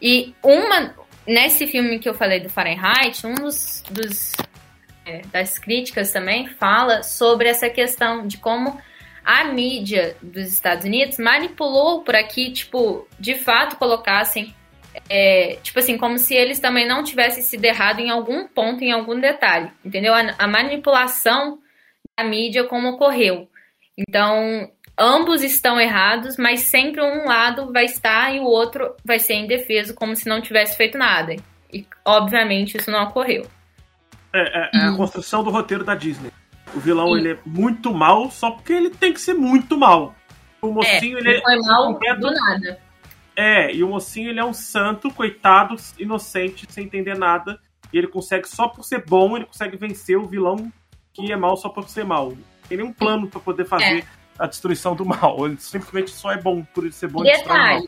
e 0.00 0.34
uma 0.42 0.94
nesse 1.26 1.66
filme 1.66 1.98
que 1.98 2.08
eu 2.08 2.14
falei 2.14 2.40
do 2.40 2.48
Fahrenheit, 2.48 3.26
um 3.26 3.34
dos, 3.34 3.82
dos 3.90 4.32
é, 5.04 5.22
das 5.32 5.58
críticas 5.58 6.12
também 6.12 6.46
fala 6.46 7.02
sobre 7.02 7.48
essa 7.48 7.68
questão 7.68 8.26
de 8.26 8.38
como 8.38 8.80
a 9.24 9.44
mídia 9.44 10.16
dos 10.20 10.48
Estados 10.48 10.84
Unidos 10.84 11.18
manipulou 11.18 12.02
por 12.02 12.14
aqui, 12.16 12.50
tipo, 12.50 13.06
de 13.18 13.36
fato 13.36 13.76
colocassem 13.76 14.54
é, 15.08 15.58
tipo 15.62 15.78
assim, 15.78 15.96
como 15.96 16.18
se 16.18 16.34
eles 16.34 16.60
também 16.60 16.86
não 16.86 17.02
tivessem 17.02 17.42
sido 17.42 17.64
errados 17.64 18.02
em 18.02 18.10
algum 18.10 18.46
ponto, 18.46 18.82
em 18.84 18.92
algum 18.92 19.18
detalhe, 19.18 19.70
entendeu? 19.84 20.12
A, 20.12 20.34
a 20.38 20.46
manipulação 20.46 21.58
da 22.16 22.24
mídia 22.24 22.64
como 22.64 22.90
ocorreu. 22.90 23.48
Então, 24.08 24.70
ambos 24.98 25.42
estão 25.42 25.80
errados, 25.80 26.36
mas 26.36 26.60
sempre 26.60 27.02
um 27.02 27.26
lado 27.26 27.72
vai 27.72 27.84
estar 27.84 28.34
e 28.34 28.40
o 28.40 28.44
outro 28.44 28.94
vai 29.04 29.18
ser 29.18 29.34
indefeso, 29.34 29.94
como 29.94 30.14
se 30.16 30.28
não 30.28 30.40
tivesse 30.40 30.76
feito 30.76 30.98
nada. 30.98 31.36
E, 31.72 31.86
obviamente, 32.04 32.76
isso 32.76 32.90
não 32.90 33.04
ocorreu. 33.04 33.46
É, 34.32 34.40
é, 34.40 34.70
é 34.74 34.84
a 34.86 34.96
construção 34.96 35.42
do 35.42 35.50
roteiro 35.50 35.84
da 35.84 35.94
Disney. 35.94 36.30
O 36.74 36.80
vilão, 36.80 37.16
ele 37.16 37.32
é 37.32 37.38
muito 37.44 37.92
mal 37.92 38.30
só 38.30 38.50
porque 38.50 38.72
ele 38.72 38.90
tem 38.90 39.12
que 39.12 39.20
ser 39.20 39.34
muito 39.34 39.76
mal. 39.76 40.14
O 40.60 40.72
mocinho, 40.72 41.18
é, 41.18 41.20
ele, 41.20 41.40
foi 41.42 41.56
mal 41.56 41.92
completo... 41.92 42.20
do 42.20 42.30
nada. 42.30 42.78
É, 43.34 43.74
e 43.74 43.82
o 43.82 43.88
mocinho 43.88 44.30
ele 44.30 44.40
é 44.40 44.44
um 44.44 44.52
santo, 44.52 45.10
coitado, 45.10 45.74
inocente, 45.98 46.66
sem 46.70 46.84
entender 46.84 47.16
nada. 47.16 47.58
E 47.92 47.98
ele 47.98 48.06
consegue, 48.06 48.48
só 48.48 48.68
por 48.68 48.84
ser 48.84 49.04
bom, 49.04 49.36
ele 49.36 49.46
consegue 49.46 49.76
vencer 49.76 50.16
o 50.16 50.26
vilão 50.26 50.72
que 51.12 51.30
é 51.30 51.36
mal 51.36 51.56
só 51.56 51.68
por 51.68 51.88
ser 51.88 52.04
mal. 52.04 52.32
Tem 52.72 52.78
nenhum 52.78 52.92
plano 52.92 53.28
para 53.28 53.38
poder 53.38 53.66
fazer 53.66 53.98
é. 53.98 54.04
a 54.38 54.46
destruição 54.46 54.96
do 54.96 55.04
mal. 55.04 55.44
Ele 55.44 55.58
simplesmente 55.58 56.10
só 56.10 56.32
é 56.32 56.38
bom 56.38 56.64
por 56.64 56.84
ele 56.84 56.92
ser 56.94 57.06
bom 57.06 57.20
e 57.22 57.24
Detalhe, 57.24 57.86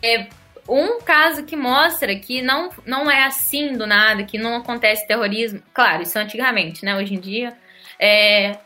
é 0.00 0.28
um 0.68 1.00
caso 1.00 1.42
que 1.42 1.56
mostra 1.56 2.14
que 2.14 2.40
não, 2.40 2.70
não 2.86 3.10
é 3.10 3.24
assim 3.24 3.76
do 3.76 3.84
nada, 3.84 4.22
que 4.22 4.38
não 4.38 4.54
acontece 4.54 5.08
terrorismo. 5.08 5.60
Claro, 5.74 6.04
isso 6.04 6.16
antigamente, 6.16 6.84
né? 6.84 6.94
Hoje 6.96 7.14
em 7.14 7.18
dia, 7.18 7.56
é, 7.98 8.60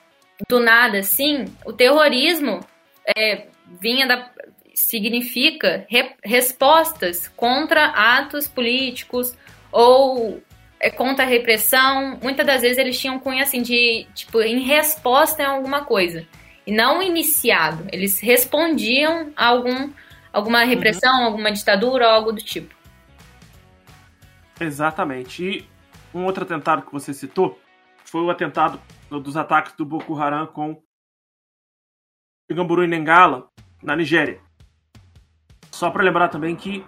do 0.47 0.61
nada 0.61 0.99
assim, 0.99 1.47
o 1.65 1.73
terrorismo 1.73 2.61
é, 3.17 3.47
vinha 3.81 4.07
da, 4.07 4.31
significa 4.75 5.87
re, 5.89 6.11
respostas 6.23 7.29
contra 7.29 7.87
atos 7.87 8.47
políticos 8.47 9.35
ou 9.73 10.43
é, 10.81 10.91
contra 10.91 11.25
a 11.25 11.29
repressão. 11.29 12.19
Muitas 12.23 12.47
das 12.47 12.63
vezes 12.63 12.79
eles 12.79 12.99
tinham 12.99 13.19
cunho 13.19 13.43
assim 13.43 13.63
de, 13.63 14.07
tipo, 14.15 14.41
em 14.43 14.61
resposta 14.61 15.43
a 15.43 15.51
alguma 15.51 15.85
coisa. 15.85 16.27
E 16.67 16.73
não 16.73 17.03
iniciado. 17.03 17.87
Eles 17.93 18.19
respondiam 18.19 19.33
a 19.37 19.47
algum, 19.47 19.91
alguma 20.33 20.63
uhum. 20.63 20.69
repressão, 20.69 21.21
uhum. 21.21 21.27
alguma 21.27 21.53
ditadura 21.53 22.07
ou 22.07 22.13
algo 22.13 22.33
do 22.33 22.43
tipo. 22.43 22.75
Exatamente. 24.61 25.45
E 25.45 25.69
um 26.15 26.25
outro 26.25 26.45
atentado 26.45 26.83
que 26.83 26.93
você 26.93 27.13
citou 27.13 27.61
foi 28.05 28.23
o 28.23 28.31
atentado 28.31 28.81
dos 29.11 29.37
ataques 29.37 29.73
do 29.73 29.85
Boko 29.85 30.17
Haram 30.19 30.47
com 30.47 30.83
Gamburu 32.51 32.85
e 32.85 32.87
Nengala, 32.87 33.49
na 33.83 33.97
Nigéria. 33.97 34.41
Só 35.71 35.91
para 35.91 36.03
lembrar 36.03 36.29
também 36.29 36.57
que 36.57 36.85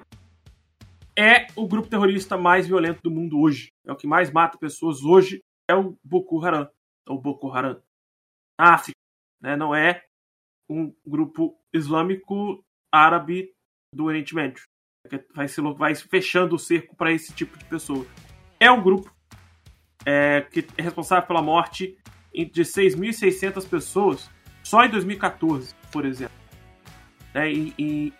é 1.19 1.49
o 1.57 1.67
grupo 1.67 1.89
terrorista 1.89 2.39
mais 2.39 2.69
violento 2.69 3.03
do 3.03 3.11
mundo 3.11 3.41
hoje. 3.41 3.73
É 3.85 3.91
o 3.91 3.97
que 3.97 4.07
mais 4.07 4.31
mata 4.31 4.57
pessoas 4.57 5.03
hoje. 5.03 5.43
É 5.69 5.75
o 5.75 5.99
Boko 6.05 6.45
Haram. 6.45 6.71
O 7.09 7.19
Boko 7.19 7.51
Haram. 7.51 7.83
Na 8.57 8.75
África. 8.75 8.97
Né? 9.41 9.57
Não 9.57 9.75
é 9.75 10.05
um 10.71 10.95
grupo 11.05 11.59
islâmico 11.73 12.65
árabe 12.93 13.53
do 13.93 14.05
Oriente 14.05 14.33
Médio. 14.33 14.63
Vai 15.35 15.49
se, 15.49 15.61
vai 15.61 15.95
fechando 15.97 16.55
o 16.55 16.59
cerco 16.59 16.95
para 16.95 17.11
esse 17.11 17.33
tipo 17.35 17.59
de 17.59 17.65
pessoa. 17.65 18.07
É 18.61 18.71
um 18.71 18.83
grupo 18.83 19.13
é, 20.07 20.43
que 20.43 20.67
é 20.77 20.83
responsável 20.83 21.27
pela 21.27 21.43
morte 21.43 21.99
de 22.33 22.63
6.600 22.63 23.69
pessoas 23.69 24.31
só 24.63 24.85
em 24.85 24.91
2014, 24.91 25.75
por 25.91 26.05
exemplo. 26.05 26.37
É, 27.35 27.51
e, 27.51 27.75
e, 27.79 28.13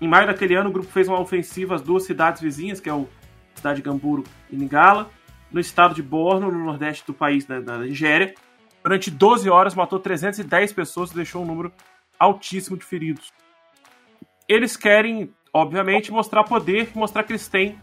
em 0.00 0.08
maio 0.08 0.26
daquele 0.26 0.54
ano, 0.54 0.70
o 0.70 0.72
grupo 0.72 0.88
fez 0.90 1.08
uma 1.08 1.20
ofensiva 1.20 1.74
às 1.74 1.82
duas 1.82 2.04
cidades 2.04 2.40
vizinhas, 2.40 2.80
que 2.80 2.88
é 2.88 2.94
o 2.94 3.08
cidade 3.54 3.76
de 3.76 3.82
Gamburo 3.82 4.24
e 4.50 4.56
Ningala, 4.56 5.10
no 5.52 5.60
estado 5.60 5.94
de 5.94 6.02
Borno, 6.02 6.50
no 6.50 6.64
nordeste 6.64 7.06
do 7.06 7.12
país, 7.12 7.46
né, 7.46 7.60
da 7.60 7.78
Nigéria. 7.78 8.34
Durante 8.82 9.10
12 9.10 9.50
horas, 9.50 9.74
matou 9.74 9.98
310 9.98 10.72
pessoas 10.72 11.10
e 11.10 11.14
deixou 11.14 11.42
um 11.42 11.46
número 11.46 11.72
altíssimo 12.18 12.76
de 12.76 12.84
feridos. 12.84 13.30
Eles 14.48 14.76
querem, 14.76 15.30
obviamente, 15.52 16.10
mostrar 16.10 16.44
poder, 16.44 16.90
mostrar 16.94 17.22
que 17.24 17.32
eles 17.32 17.46
têm 17.46 17.78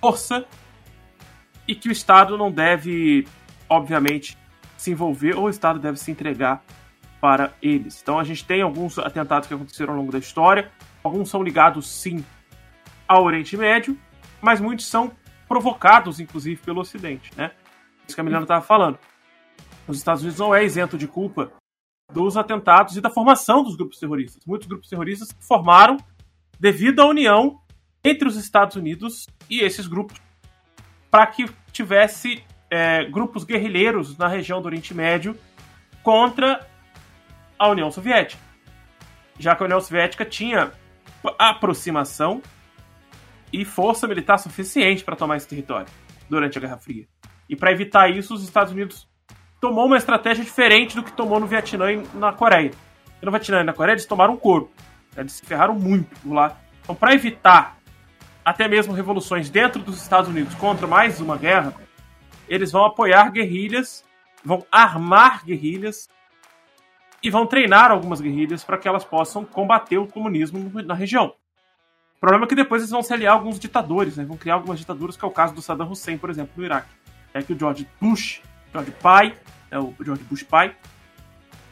força 0.00 0.46
e 1.66 1.74
que 1.74 1.88
o 1.88 1.92
Estado 1.92 2.38
não 2.38 2.50
deve, 2.50 3.26
obviamente, 3.68 4.38
se 4.76 4.92
envolver 4.92 5.36
ou 5.36 5.44
o 5.44 5.50
Estado 5.50 5.78
deve 5.78 5.98
se 5.98 6.10
entregar 6.10 6.62
para 7.20 7.52
eles. 7.60 8.00
Então 8.00 8.18
a 8.18 8.24
gente 8.24 8.44
tem 8.44 8.62
alguns 8.62 8.98
atentados 8.98 9.48
que 9.48 9.54
aconteceram 9.54 9.92
ao 9.92 9.98
longo 9.98 10.12
da 10.12 10.18
história. 10.18 10.70
Alguns 11.02 11.30
são 11.30 11.42
ligados, 11.42 11.88
sim, 11.88 12.24
ao 13.06 13.24
Oriente 13.24 13.56
Médio, 13.56 13.98
mas 14.40 14.60
muitos 14.60 14.86
são 14.86 15.12
provocados, 15.48 16.20
inclusive, 16.20 16.60
pelo 16.60 16.80
Ocidente, 16.80 17.32
né? 17.36 17.52
Isso 18.06 18.14
que 18.14 18.20
a 18.20 18.24
Milena 18.24 18.42
estava 18.42 18.64
falando. 18.64 18.98
Os 19.86 19.96
Estados 19.96 20.22
Unidos 20.22 20.38
não 20.38 20.54
é 20.54 20.64
isento 20.64 20.98
de 20.98 21.08
culpa 21.08 21.50
dos 22.12 22.36
atentados 22.36 22.96
e 22.96 23.00
da 23.00 23.10
formação 23.10 23.62
dos 23.62 23.76
grupos 23.76 23.98
terroristas. 23.98 24.44
Muitos 24.46 24.68
grupos 24.68 24.88
terroristas 24.88 25.28
se 25.28 25.46
formaram 25.46 25.96
devido 26.58 27.00
à 27.00 27.06
união 27.06 27.60
entre 28.04 28.28
os 28.28 28.36
Estados 28.36 28.76
Unidos 28.76 29.26
e 29.48 29.60
esses 29.60 29.86
grupos 29.86 30.20
para 31.10 31.26
que 31.26 31.46
tivesse 31.72 32.44
é, 32.70 33.04
grupos 33.04 33.44
guerrilheiros 33.44 34.16
na 34.16 34.28
região 34.28 34.60
do 34.60 34.66
Oriente 34.66 34.92
Médio 34.94 35.36
contra 36.02 36.66
a 37.58 37.68
União 37.68 37.90
Soviética. 37.90 38.42
Já 39.38 39.54
que 39.54 39.62
a 39.62 39.66
União 39.66 39.80
Soviética 39.80 40.24
tinha 40.24 40.72
aproximação 41.38 42.42
e 43.52 43.64
força 43.64 44.06
militar 44.06 44.38
suficiente 44.38 45.04
para 45.04 45.16
tomar 45.16 45.36
esse 45.36 45.48
território 45.48 45.88
durante 46.28 46.58
a 46.58 46.60
Guerra 46.60 46.78
Fria. 46.78 47.06
E 47.48 47.56
para 47.56 47.72
evitar 47.72 48.10
isso, 48.10 48.34
os 48.34 48.42
Estados 48.42 48.72
Unidos 48.72 49.08
tomou 49.60 49.86
uma 49.86 49.96
estratégia 49.96 50.44
diferente 50.44 50.94
do 50.94 51.02
que 51.02 51.12
tomou 51.12 51.40
no 51.40 51.46
Vietnã 51.46 51.92
e 51.92 52.02
na 52.14 52.32
Coreia. 52.32 52.70
E 53.20 53.24
no 53.24 53.32
Vietnã 53.32 53.60
e 53.60 53.64
na 53.64 53.72
Coreia 53.72 53.94
eles 53.94 54.06
tomaram 54.06 54.36
couro. 54.36 54.70
Eles 55.16 55.32
se 55.32 55.44
ferraram 55.44 55.74
muito 55.74 56.32
lá. 56.32 56.56
Então, 56.82 56.94
para 56.94 57.14
evitar 57.14 57.78
até 58.44 58.68
mesmo 58.68 58.92
revoluções 58.92 59.50
dentro 59.50 59.82
dos 59.82 60.00
Estados 60.00 60.30
Unidos 60.30 60.54
contra 60.54 60.86
mais 60.86 61.20
uma 61.20 61.36
guerra, 61.36 61.74
eles 62.48 62.72
vão 62.72 62.84
apoiar 62.84 63.30
guerrilhas, 63.30 64.04
vão 64.44 64.64
armar 64.70 65.44
guerrilhas 65.44 66.08
e 67.22 67.30
vão 67.30 67.46
treinar 67.46 67.90
algumas 67.90 68.20
guerrilhas 68.20 68.62
para 68.62 68.78
que 68.78 68.86
elas 68.86 69.04
possam 69.04 69.44
combater 69.44 69.98
o 69.98 70.06
comunismo 70.06 70.70
na 70.82 70.94
região. 70.94 71.34
O 72.16 72.20
problema 72.20 72.44
é 72.44 72.48
que 72.48 72.54
depois 72.54 72.82
eles 72.82 72.90
vão 72.90 73.02
se 73.02 73.12
aliar 73.12 73.32
a 73.32 73.36
alguns 73.36 73.58
ditadores, 73.58 74.16
né? 74.16 74.24
vão 74.24 74.36
criar 74.36 74.54
algumas 74.54 74.78
ditaduras, 74.78 75.16
que 75.16 75.24
é 75.24 75.28
o 75.28 75.30
caso 75.30 75.54
do 75.54 75.62
Saddam 75.62 75.90
Hussein, 75.90 76.18
por 76.18 76.30
exemplo, 76.30 76.52
no 76.56 76.64
Iraque. 76.64 76.88
É 77.32 77.42
que 77.42 77.52
o 77.52 77.58
George 77.58 77.88
Bush, 78.00 78.42
George 78.72 78.90
pai, 79.02 79.36
é 79.70 79.78
o 79.78 79.94
George 80.00 80.24
Bush 80.24 80.42
pai, 80.42 80.74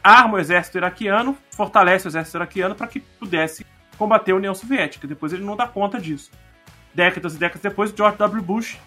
arma 0.03 0.35
o 0.35 0.39
exército 0.39 0.77
iraquiano, 0.77 1.37
fortalece 1.51 2.07
o 2.07 2.09
exército 2.09 2.37
iraquiano 2.37 2.75
para 2.75 2.87
que 2.87 2.99
pudesse 2.99 3.65
combater 3.97 4.31
a 4.31 4.35
União 4.35 4.55
Soviética. 4.55 5.07
Depois 5.07 5.33
ele 5.33 5.43
não 5.43 5.55
dá 5.55 5.67
conta 5.67 5.99
disso. 5.99 6.31
Décadas 6.93 7.35
e 7.35 7.37
décadas 7.37 7.61
depois, 7.61 7.93
George 7.95 8.17
W. 8.17 8.41
Bush 8.41 8.77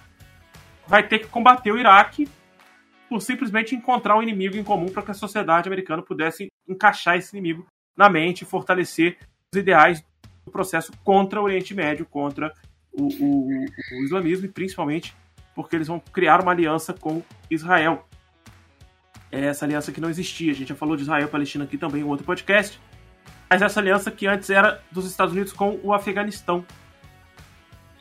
vai 0.86 1.06
ter 1.06 1.18
que 1.18 1.26
combater 1.26 1.70
o 1.70 1.78
Iraque 1.78 2.28
por 3.08 3.20
simplesmente 3.20 3.74
encontrar 3.74 4.16
um 4.16 4.22
inimigo 4.22 4.56
em 4.56 4.64
comum 4.64 4.88
para 4.88 5.02
que 5.02 5.10
a 5.10 5.14
sociedade 5.14 5.68
americana 5.68 6.02
pudesse 6.02 6.49
encaixar 6.68 7.16
esse 7.16 7.36
inimigo 7.36 7.66
na 7.96 8.08
mente 8.08 8.42
e 8.42 8.46
fortalecer 8.46 9.18
os 9.52 9.58
ideais 9.58 10.04
do 10.44 10.50
processo 10.50 10.92
contra 11.04 11.40
o 11.40 11.44
Oriente 11.44 11.74
Médio, 11.74 12.06
contra 12.06 12.52
o, 12.92 13.04
o, 13.04 13.48
o 13.48 14.04
islamismo 14.04 14.46
e 14.46 14.48
principalmente 14.48 15.14
porque 15.54 15.76
eles 15.76 15.88
vão 15.88 16.00
criar 16.00 16.40
uma 16.40 16.52
aliança 16.52 16.94
com 16.94 17.22
Israel. 17.50 18.08
É 19.30 19.46
essa 19.46 19.64
aliança 19.64 19.92
que 19.92 20.00
não 20.00 20.10
existia. 20.10 20.52
A 20.52 20.54
gente 20.54 20.68
já 20.68 20.74
falou 20.74 20.96
de 20.96 21.02
Israel 21.02 21.26
e 21.26 21.30
Palestina 21.30 21.64
aqui 21.64 21.76
também 21.76 22.02
em 22.02 22.04
outro 22.04 22.24
podcast. 22.24 22.80
Mas 23.48 23.62
essa 23.62 23.80
aliança 23.80 24.10
que 24.10 24.26
antes 24.26 24.48
era 24.50 24.82
dos 24.90 25.06
Estados 25.06 25.34
Unidos 25.34 25.52
com 25.52 25.78
o 25.82 25.92
Afeganistão. 25.92 26.64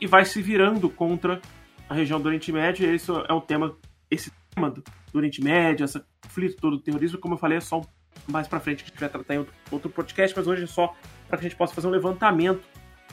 E 0.00 0.06
vai 0.06 0.24
se 0.24 0.40
virando 0.40 0.88
contra 0.88 1.40
a 1.88 1.94
região 1.94 2.20
do 2.20 2.26
Oriente 2.26 2.50
Médio. 2.50 2.88
E 2.88 2.94
esse 2.94 3.10
é 3.10 3.32
o 3.32 3.40
tema, 3.40 3.76
esse 4.10 4.32
tema 4.54 4.70
do, 4.70 4.82
Oriente 5.12 5.42
Médio, 5.42 5.84
esse 5.84 6.00
conflito 6.22 6.56
todo 6.60 6.76
do 6.76 6.82
terrorismo, 6.82 7.18
como 7.18 7.34
eu 7.34 7.38
falei, 7.38 7.58
é 7.58 7.60
só 7.60 7.80
mais 8.26 8.46
para 8.48 8.60
frente 8.60 8.84
que 8.84 8.90
a 8.90 8.92
gente 8.92 9.00
vai 9.00 9.08
tratar 9.08 9.34
em 9.34 9.46
outro, 9.70 9.90
podcast, 9.90 10.36
mas 10.36 10.46
hoje 10.46 10.64
é 10.64 10.66
só 10.66 10.94
para 11.28 11.38
que 11.38 11.46
a 11.46 11.48
gente 11.48 11.56
possa 11.58 11.74
fazer 11.74 11.86
um 11.86 11.90
levantamento 11.90 12.62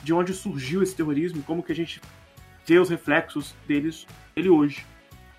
de 0.02 0.12
onde 0.12 0.32
surgiu 0.32 0.82
esse 0.82 0.94
terrorismo, 0.94 1.42
como 1.42 1.62
que 1.62 1.72
a 1.72 1.74
gente 1.74 2.00
vê 2.66 2.78
os 2.78 2.88
reflexos 2.88 3.54
deles 3.66 4.06
ele 4.36 4.48
hoje. 4.48 4.86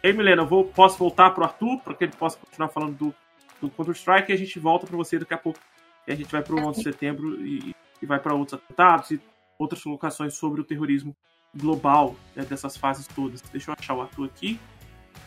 E 0.03 0.07
aí, 0.07 0.13
Milena, 0.13 0.43
eu 0.43 0.47
vou, 0.47 0.65
posso 0.65 0.97
voltar 0.97 1.31
pro 1.31 1.43
Arthur, 1.43 1.79
para 1.79 1.93
que 1.93 2.05
ele 2.05 2.13
possa 2.13 2.37
continuar 2.37 2.69
falando 2.69 2.95
do, 2.95 3.15
do 3.61 3.69
Counter-Strike, 3.69 4.31
e 4.31 4.33
a 4.33 4.37
gente 4.37 4.57
volta 4.59 4.87
para 4.87 4.97
você 4.97 5.19
daqui 5.19 5.33
a 5.33 5.37
pouco. 5.37 5.59
E 6.07 6.11
a 6.11 6.15
gente 6.15 6.31
vai 6.31 6.41
para 6.41 6.55
o 6.55 6.67
11 6.67 6.77
de 6.77 6.83
setembro 6.83 7.45
e, 7.45 7.75
e 8.01 8.05
vai 8.05 8.19
para 8.19 8.33
outros 8.33 8.59
atentados 8.59 9.11
e 9.11 9.21
outras 9.57 9.83
colocações 9.83 10.33
sobre 10.33 10.61
o 10.61 10.63
terrorismo 10.63 11.15
global 11.55 12.15
né, 12.35 12.45
dessas 12.45 12.77
fases 12.77 13.07
todas. 13.07 13.41
Deixa 13.41 13.71
eu 13.71 13.75
achar 13.77 13.93
o 13.93 14.01
Arthur 14.01 14.25
aqui, 14.25 14.59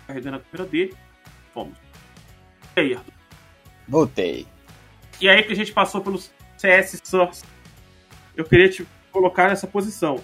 carregando 0.07 0.36
a 0.38 0.40
câmera 0.40 0.68
dele. 0.68 0.97
Vamos. 1.55 1.78
E 2.76 2.80
aí, 2.80 2.95
Arthur? 2.95 3.22
Voltei. 3.93 4.47
E 5.20 5.28
aí 5.28 5.43
que 5.43 5.53
a 5.53 5.57
gente 5.57 5.70
passou 5.70 6.01
pelos 6.01 6.32
CS 6.57 6.99
Source. 7.05 7.45
Eu 8.34 8.43
queria 8.47 8.70
te 8.70 8.88
colocar 9.11 9.51
nessa 9.51 9.66
posição. 9.66 10.18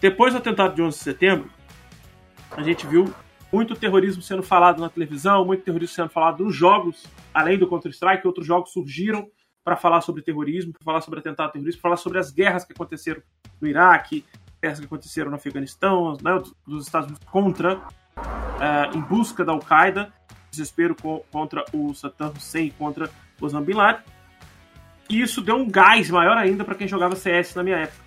Depois 0.00 0.32
do 0.32 0.38
atentado 0.38 0.76
de 0.76 0.80
11 0.80 0.96
de 0.96 1.02
setembro, 1.02 1.50
a 2.52 2.62
gente 2.62 2.86
viu 2.86 3.12
muito 3.52 3.74
terrorismo 3.74 4.22
sendo 4.22 4.44
falado 4.44 4.80
na 4.80 4.88
televisão, 4.88 5.44
muito 5.44 5.64
terrorismo 5.64 5.96
sendo 5.96 6.10
falado 6.10 6.44
nos 6.44 6.54
jogos, 6.54 7.06
além 7.34 7.58
do 7.58 7.66
Counter-Strike, 7.66 8.24
outros 8.24 8.46
jogos 8.46 8.70
surgiram 8.70 9.28
para 9.64 9.76
falar 9.76 10.00
sobre 10.00 10.22
terrorismo, 10.22 10.72
para 10.72 10.84
falar 10.84 11.00
sobre 11.00 11.18
atentado 11.18 11.50
terrorista, 11.50 11.80
para 11.80 11.90
falar 11.90 11.96
sobre 11.96 12.20
as 12.20 12.30
guerras 12.30 12.64
que 12.64 12.72
aconteceram 12.72 13.20
no 13.60 13.66
Iraque, 13.66 14.24
guerras 14.62 14.78
que 14.78 14.86
aconteceram 14.86 15.28
no 15.28 15.36
Afeganistão, 15.36 16.16
né, 16.22 16.40
dos 16.64 16.86
Estados 16.86 17.08
Unidos 17.08 17.26
contra, 17.28 17.78
uh, 17.78 18.96
em 18.96 19.00
busca 19.00 19.44
da 19.44 19.50
Al-Qaeda, 19.50 20.12
desespero 20.50 20.94
co 20.94 21.24
contra 21.30 21.64
o 21.72 21.94
Saddam 21.94 22.32
Hussein, 22.36 22.70
contra 22.78 23.10
Osama 23.40 23.64
Bin 23.64 23.74
Laden. 23.74 24.02
E 25.08 25.20
isso 25.20 25.40
deu 25.40 25.56
um 25.56 25.68
gás 25.68 26.08
maior 26.10 26.36
ainda 26.36 26.64
para 26.64 26.74
quem 26.74 26.86
jogava 26.86 27.16
CS 27.16 27.54
na 27.54 27.62
minha 27.62 27.76
época. 27.76 28.04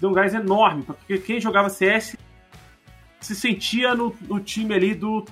Deu 0.00 0.10
um 0.10 0.12
gás 0.12 0.34
enorme, 0.34 0.82
porque 0.82 1.18
quem 1.18 1.40
jogava 1.40 1.70
CS 1.70 2.16
se 3.20 3.34
sentia 3.34 3.94
no, 3.94 4.14
no 4.22 4.38
time 4.40 4.74
ali 4.74 4.94
do 4.94 5.24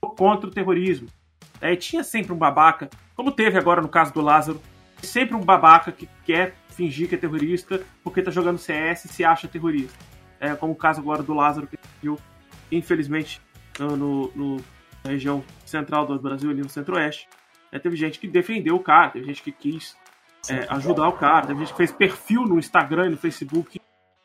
contra 0.00 0.48
o 0.48 0.52
terrorismo. 0.52 1.08
É, 1.60 1.76
tinha 1.76 2.02
sempre 2.02 2.32
um 2.32 2.36
babaca, 2.36 2.90
como 3.14 3.32
teve 3.32 3.58
agora 3.58 3.80
no 3.80 3.88
caso 3.88 4.12
do 4.12 4.20
Lázaro, 4.20 4.60
sempre 5.02 5.36
um 5.36 5.40
babaca 5.40 5.92
que 5.92 6.08
quer 6.24 6.54
fingir 6.70 7.08
que 7.08 7.14
é 7.14 7.18
terrorista 7.18 7.80
porque 8.04 8.22
tá 8.22 8.30
jogando 8.30 8.58
CS 8.58 9.04
e 9.04 9.08
se 9.08 9.24
acha 9.24 9.48
terrorista. 9.48 9.98
É, 10.40 10.54
como 10.54 10.72
o 10.72 10.76
caso 10.76 11.00
agora 11.00 11.22
do 11.22 11.34
Lázaro, 11.34 11.66
que 11.66 11.76
viu, 12.00 12.18
infelizmente, 12.70 13.40
no, 13.78 13.96
no, 13.96 14.60
na 15.04 15.10
região 15.10 15.44
central 15.64 16.06
do 16.06 16.18
Brasil, 16.18 16.50
ali 16.50 16.62
no 16.62 16.68
centro-oeste. 16.68 17.28
É, 17.70 17.78
teve 17.78 17.96
gente 17.96 18.18
que 18.18 18.26
defendeu 18.26 18.76
o 18.76 18.80
cara, 18.80 19.10
teve 19.10 19.26
gente 19.26 19.42
que 19.42 19.52
quis 19.52 19.96
é, 20.48 20.66
ajudar 20.70 21.08
o 21.08 21.12
cara, 21.12 21.46
teve 21.46 21.60
gente 21.60 21.70
que 21.70 21.76
fez 21.76 21.92
perfil 21.92 22.42
no 22.42 22.58
Instagram 22.58 23.06
e 23.06 23.10
no 23.10 23.16
Facebook 23.16 23.80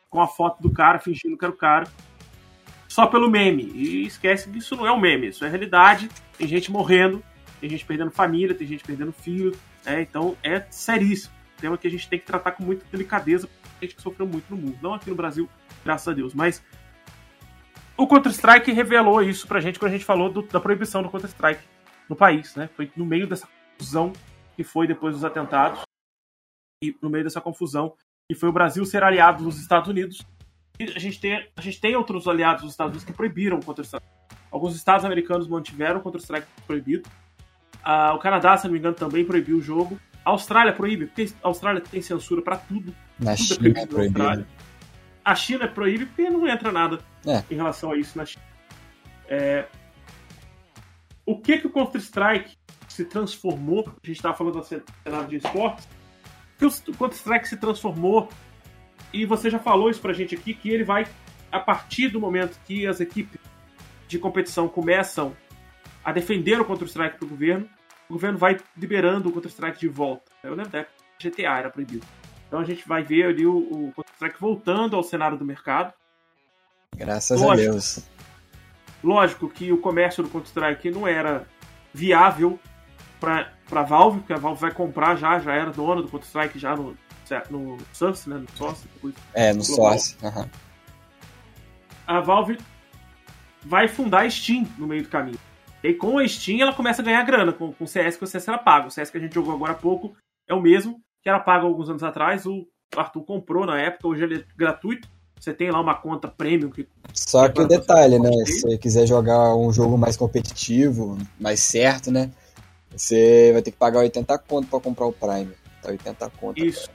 com 0.09 0.21
a 0.21 0.27
foto 0.27 0.61
do 0.61 0.71
cara, 0.71 0.99
fingindo 0.99 1.37
que 1.37 1.43
era 1.43 1.53
o 1.53 1.57
cara 1.57 1.87
só 2.87 3.07
pelo 3.07 3.29
meme. 3.29 3.63
E 3.73 4.05
esquece 4.05 4.47
que 4.47 4.59
isso 4.59 4.75
não 4.75 4.85
é 4.85 4.91
um 4.91 4.99
meme, 4.99 5.27
isso 5.29 5.43
é 5.43 5.49
realidade. 5.49 6.09
Tem 6.37 6.47
gente 6.47 6.71
morrendo, 6.71 7.23
tem 7.59 7.67
gente 7.67 7.83
perdendo 7.83 8.11
família, 8.11 8.53
tem 8.53 8.67
gente 8.67 8.83
perdendo 8.83 9.11
filho. 9.11 9.51
Né? 9.83 10.01
Então 10.03 10.37
é 10.43 10.63
seríssimo. 10.69 11.33
Tema 11.57 11.77
que 11.77 11.87
a 11.87 11.89
gente 11.89 12.07
tem 12.07 12.19
que 12.19 12.25
tratar 12.25 12.51
com 12.51 12.63
muita 12.63 12.85
delicadeza, 12.91 13.47
porque 13.47 13.67
a 13.81 13.85
gente 13.85 13.95
que 13.95 14.01
sofreu 14.01 14.27
muito 14.27 14.45
no 14.49 14.57
mundo. 14.57 14.77
Não 14.81 14.93
aqui 14.93 15.09
no 15.09 15.15
Brasil, 15.15 15.49
graças 15.83 16.07
a 16.07 16.13
Deus. 16.13 16.35
Mas 16.35 16.63
o 18.03 18.07
Counter-Strike 18.07 18.71
revelou 18.71 19.21
isso 19.21 19.47
pra 19.47 19.59
gente 19.59 19.79
quando 19.79 19.91
a 19.91 19.93
gente 19.93 20.05
falou 20.05 20.29
do, 20.29 20.41
da 20.43 20.59
proibição 20.59 21.01
do 21.01 21.09
Counter-Strike 21.09 21.63
no 22.09 22.15
país. 22.15 22.55
Né? 22.55 22.69
Foi 22.75 22.91
no 22.95 23.05
meio 23.05 23.27
dessa 23.27 23.47
confusão 23.77 24.13
que 24.55 24.63
foi 24.63 24.87
depois 24.87 25.15
dos 25.15 25.23
atentados. 25.23 25.81
E 26.83 26.95
no 27.01 27.09
meio 27.09 27.23
dessa 27.23 27.39
confusão 27.39 27.93
que 28.29 28.35
foi 28.35 28.49
o 28.49 28.53
Brasil 28.53 28.85
ser 28.85 29.03
aliado 29.03 29.43
dos 29.43 29.59
Estados 29.59 29.89
Unidos 29.89 30.25
a 30.79 30.99
gente 30.99 31.19
tem, 31.19 31.47
a 31.55 31.61
gente 31.61 31.79
tem 31.79 31.95
outros 31.95 32.27
aliados 32.27 32.63
dos 32.63 32.71
Estados 32.71 32.91
Unidos 32.91 33.05
que 33.05 33.13
proibiram 33.13 33.57
o 33.59 33.63
Counter-Strike. 33.63 34.05
Alguns 34.51 34.75
estados 34.75 35.05
americanos 35.05 35.47
mantiveram 35.47 35.99
o 35.99 36.03
Counter-Strike 36.03 36.47
proibido. 36.65 37.07
Ah, 37.83 38.13
o 38.13 38.19
Canadá, 38.19 38.57
se 38.57 38.65
não 38.65 38.73
me 38.73 38.79
engano, 38.79 38.95
também 38.95 39.23
proibiu 39.23 39.57
o 39.57 39.61
jogo. 39.61 39.99
A 40.25 40.31
Austrália 40.31 40.73
proíbe, 40.73 41.07
porque 41.07 41.31
a 41.43 41.47
Austrália 41.47 41.81
tem 41.81 42.01
censura 42.01 42.41
para 42.41 42.57
tudo. 42.57 42.93
Na 43.19 43.35
tudo 43.35 43.67
é 43.67 43.69
China 43.69 43.79
é 43.79 43.85
proibido. 43.85 44.47
A 45.23 45.35
China 45.35 45.67
proíbe 45.67 46.05
porque 46.05 46.29
não 46.29 46.47
entra 46.47 46.71
nada 46.71 46.99
é. 47.25 47.43
em 47.49 47.55
relação 47.55 47.91
a 47.91 47.97
isso 47.97 48.17
na 48.17 48.25
China. 48.25 48.43
É... 49.27 49.65
O 51.25 51.39
que 51.39 51.57
que 51.57 51.67
o 51.67 51.69
Counter-Strike 51.69 52.57
se 52.87 53.05
transformou? 53.05 53.87
A 53.87 54.07
gente 54.07 54.17
estava 54.17 54.35
falando 54.35 54.59
do 54.59 54.63
cenário 54.63 55.27
de 55.27 55.37
esportes. 55.37 55.87
O 56.55 56.57
que 56.57 56.91
o 56.91 56.95
Counter-Strike 56.95 57.47
se 57.47 57.57
transformou 57.57 58.29
e 59.13 59.25
você 59.25 59.49
já 59.49 59.59
falou 59.59 59.89
isso 59.89 60.01
pra 60.01 60.11
gente 60.11 60.33
aqui, 60.35 60.53
que 60.53 60.69
ele 60.69 60.83
vai, 60.83 61.05
a 61.51 61.59
partir 61.59 62.09
do 62.09 62.19
momento 62.19 62.59
que 62.65 62.87
as 62.87 62.99
equipes 62.99 63.39
de 64.07 64.17
competição 64.17 64.67
começam 64.67 65.35
a 66.03 66.11
defender 66.11 66.59
o 66.59 66.65
Counter-Strike 66.65 67.17
pro 67.17 67.27
governo, 67.27 67.69
o 68.09 68.13
governo 68.13 68.37
vai 68.37 68.57
liberando 68.75 69.29
o 69.29 69.31
Counter-Strike 69.31 69.79
de 69.79 69.87
volta. 69.87 70.31
Eu 70.43 70.55
lembro 70.55 70.71
da 70.71 70.79
época 70.79 71.03
GTA 71.19 71.59
era 71.59 71.69
proibido. 71.69 72.05
Então 72.53 72.61
a 72.61 72.65
gente 72.65 72.87
vai 72.87 73.01
ver 73.01 73.25
ali 73.25 73.47
o, 73.47 73.57
o 73.57 73.93
Counter-Strike 73.95 74.39
voltando 74.39 74.95
ao 74.95 75.01
cenário 75.01 75.35
do 75.35 75.43
mercado. 75.43 75.91
Graças 76.95 77.41
lógico, 77.41 77.51
a 77.51 77.71
Deus. 77.71 78.05
Lógico 79.03 79.49
que 79.49 79.71
o 79.71 79.79
comércio 79.79 80.21
do 80.21 80.29
Counter-Strike 80.29 80.91
não 80.91 81.07
era 81.07 81.47
viável 81.91 82.59
para 83.19 83.49
a 83.71 83.81
Valve, 83.81 84.19
porque 84.19 84.33
a 84.33 84.37
Valve 84.37 84.61
vai 84.61 84.71
comprar 84.71 85.15
já, 85.15 85.39
já 85.39 85.51
era 85.51 85.71
dona 85.71 86.03
do 86.03 86.09
Counter-Strike 86.09 86.59
já 86.59 86.75
no, 86.75 86.95
no 87.49 87.79
Source, 87.91 88.29
né? 88.29 88.37
No 88.37 88.47
Source. 88.55 88.87
Depois 88.93 89.15
é, 89.33 89.51
no 89.51 89.65
global. 89.65 89.97
Source. 89.97 90.17
Uhum. 90.21 90.49
A 92.05 92.19
Valve 92.19 92.59
vai 93.63 93.87
fundar 93.87 94.27
a 94.27 94.29
Steam 94.29 94.67
no 94.77 94.85
meio 94.85 95.01
do 95.01 95.09
caminho. 95.09 95.39
E 95.83 95.91
com 95.91 96.19
a 96.19 96.27
Steam, 96.27 96.61
ela 96.61 96.73
começa 96.73 97.01
a 97.01 97.05
ganhar 97.05 97.23
grana 97.23 97.51
com, 97.51 97.73
com 97.73 97.83
o 97.83 97.87
CS, 97.87 98.15
que 98.15 98.23
o 98.25 98.27
CS 98.27 98.47
era 98.47 98.59
pago. 98.59 98.89
O 98.89 98.91
CS 98.91 99.09
que 99.09 99.17
a 99.17 99.21
gente 99.21 99.33
jogou 99.33 99.55
agora 99.55 99.71
há 99.71 99.75
pouco 99.75 100.15
é 100.47 100.53
o 100.53 100.61
mesmo 100.61 101.01
que 101.23 101.29
era 101.29 101.39
pago 101.39 101.65
alguns 101.65 101.89
anos 101.89 102.03
atrás. 102.03 102.45
O 102.45 102.67
Arthur 102.95 103.23
comprou 103.23 103.65
na 103.65 103.79
época, 103.79 104.07
hoje 104.07 104.23
ele 104.23 104.35
é 104.39 104.43
gratuito. 104.55 105.07
Você 105.39 105.53
tem 105.53 105.71
lá 105.71 105.81
uma 105.81 105.95
conta 105.95 106.27
premium 106.27 106.69
que. 106.69 106.87
Só 107.13 107.49
que 107.49 107.61
o 107.61 107.67
detalhe, 107.67 108.19
né? 108.19 108.29
Se 108.45 108.61
você 108.61 108.77
quiser 108.77 109.05
jogar 109.05 109.55
um 109.55 109.73
jogo 109.73 109.97
mais 109.97 110.15
competitivo, 110.15 111.17
mais 111.39 111.59
certo, 111.61 112.11
né? 112.11 112.31
Você 112.95 113.51
vai 113.51 113.61
ter 113.61 113.71
que 113.71 113.77
pagar 113.77 113.99
80 113.99 114.37
conto 114.39 114.67
pra 114.67 114.79
comprar 114.79 115.05
o 115.05 115.11
Prime. 115.11 115.51
Tá 115.81 115.89
80 115.89 116.29
conto. 116.39 116.63
Isso. 116.63 116.89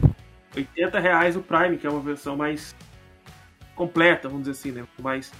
Cara. 0.00 0.14
80 0.56 1.00
reais 1.00 1.36
o 1.36 1.40
Prime, 1.40 1.78
que 1.78 1.86
é 1.86 1.90
uma 1.90 2.00
versão 2.00 2.36
mais 2.36 2.74
completa, 3.74 4.28
vamos 4.28 4.44
dizer 4.46 4.58
assim, 4.58 4.72
né? 4.72 4.86
Mais. 5.00 5.32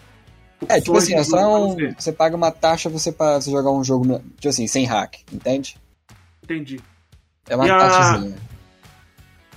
É, 0.68 0.80
tipo 0.80 0.96
assim, 0.96 1.14
é 1.14 1.24
só 1.24 1.66
um, 1.66 1.76
você. 1.96 2.12
paga 2.12 2.36
uma 2.36 2.50
taxa 2.50 2.88
você 2.88 3.10
para 3.10 3.40
você 3.40 3.50
jogar 3.50 3.70
um 3.70 3.82
jogo, 3.82 4.18
tipo 4.36 4.48
assim, 4.48 4.66
sem 4.66 4.84
hack, 4.84 5.20
entende? 5.32 5.76
Entendi. 6.42 6.80
É 7.48 7.56
uma 7.56 7.66
e. 7.66 7.70
A... 7.70 8.50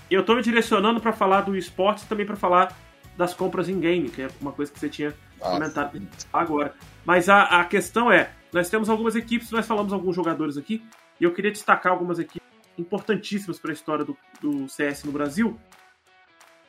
Eu 0.09 0.23
tô 0.23 0.35
me 0.35 0.41
direcionando 0.41 0.99
para 1.01 1.13
falar 1.13 1.41
do 1.41 1.55
esporte 1.55 2.03
e 2.03 2.07
também 2.07 2.25
para 2.25 2.35
falar 2.35 2.77
das 3.17 3.33
compras 3.33 3.69
em 3.69 3.79
game, 3.79 4.09
que 4.09 4.21
é 4.21 4.29
uma 4.41 4.51
coisa 4.51 4.71
que 4.71 4.79
você 4.79 4.89
tinha 4.89 5.13
Nossa. 5.39 5.51
comentado 5.53 6.01
agora. 6.31 6.73
Mas 7.05 7.29
a, 7.29 7.43
a 7.43 7.65
questão 7.65 8.11
é, 8.11 8.31
nós 8.51 8.69
temos 8.69 8.89
algumas 8.89 9.15
equipes, 9.15 9.51
nós 9.51 9.65
falamos 9.65 9.93
alguns 9.93 10.15
jogadores 10.15 10.57
aqui, 10.57 10.83
e 11.19 11.23
eu 11.23 11.33
queria 11.33 11.51
destacar 11.51 11.91
algumas 11.91 12.19
equipes 12.19 12.47
importantíssimas 12.77 13.59
para 13.59 13.71
a 13.71 13.73
história 13.73 14.05
do, 14.05 14.17
do 14.41 14.67
CS 14.67 15.03
no 15.03 15.11
Brasil. 15.11 15.59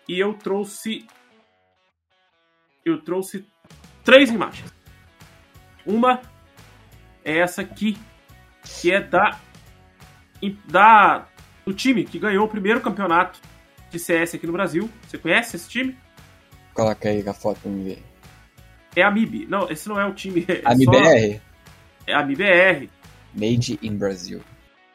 E 0.08 0.18
eu 0.18 0.34
trouxe 0.34 1.06
eu 2.84 3.00
trouxe 3.00 3.46
três 4.04 4.30
imagens. 4.30 4.72
Uma 5.86 6.20
é 7.24 7.38
essa 7.38 7.62
aqui, 7.62 7.96
que 8.62 8.92
é 8.92 9.00
da 9.00 9.38
da 10.50 11.26
do 11.64 11.72
time 11.72 12.04
que 12.04 12.18
ganhou 12.18 12.44
o 12.44 12.48
primeiro 12.48 12.80
campeonato 12.80 13.40
de 13.90 13.98
CS 13.98 14.34
aqui 14.34 14.46
no 14.46 14.52
Brasil. 14.52 14.90
Você 15.06 15.18
conhece 15.18 15.56
esse 15.56 15.68
time? 15.68 15.96
Coloca 16.74 17.08
aí 17.08 17.26
a 17.26 17.32
foto 17.32 17.60
pra 17.60 17.70
mim 17.70 17.84
ver. 17.84 18.02
É 18.96 19.02
a 19.02 19.10
MIB. 19.10 19.46
Não, 19.48 19.70
esse 19.70 19.88
não 19.88 19.98
é 19.98 20.06
o 20.06 20.14
time. 20.14 20.44
É 20.48 20.60
a 20.64 20.74
MIBR? 20.74 21.40
É 22.06 22.14
a 22.14 22.24
MIBR. 22.24 22.90
Made 23.34 23.78
in 23.82 23.96
Brasil. 23.96 24.40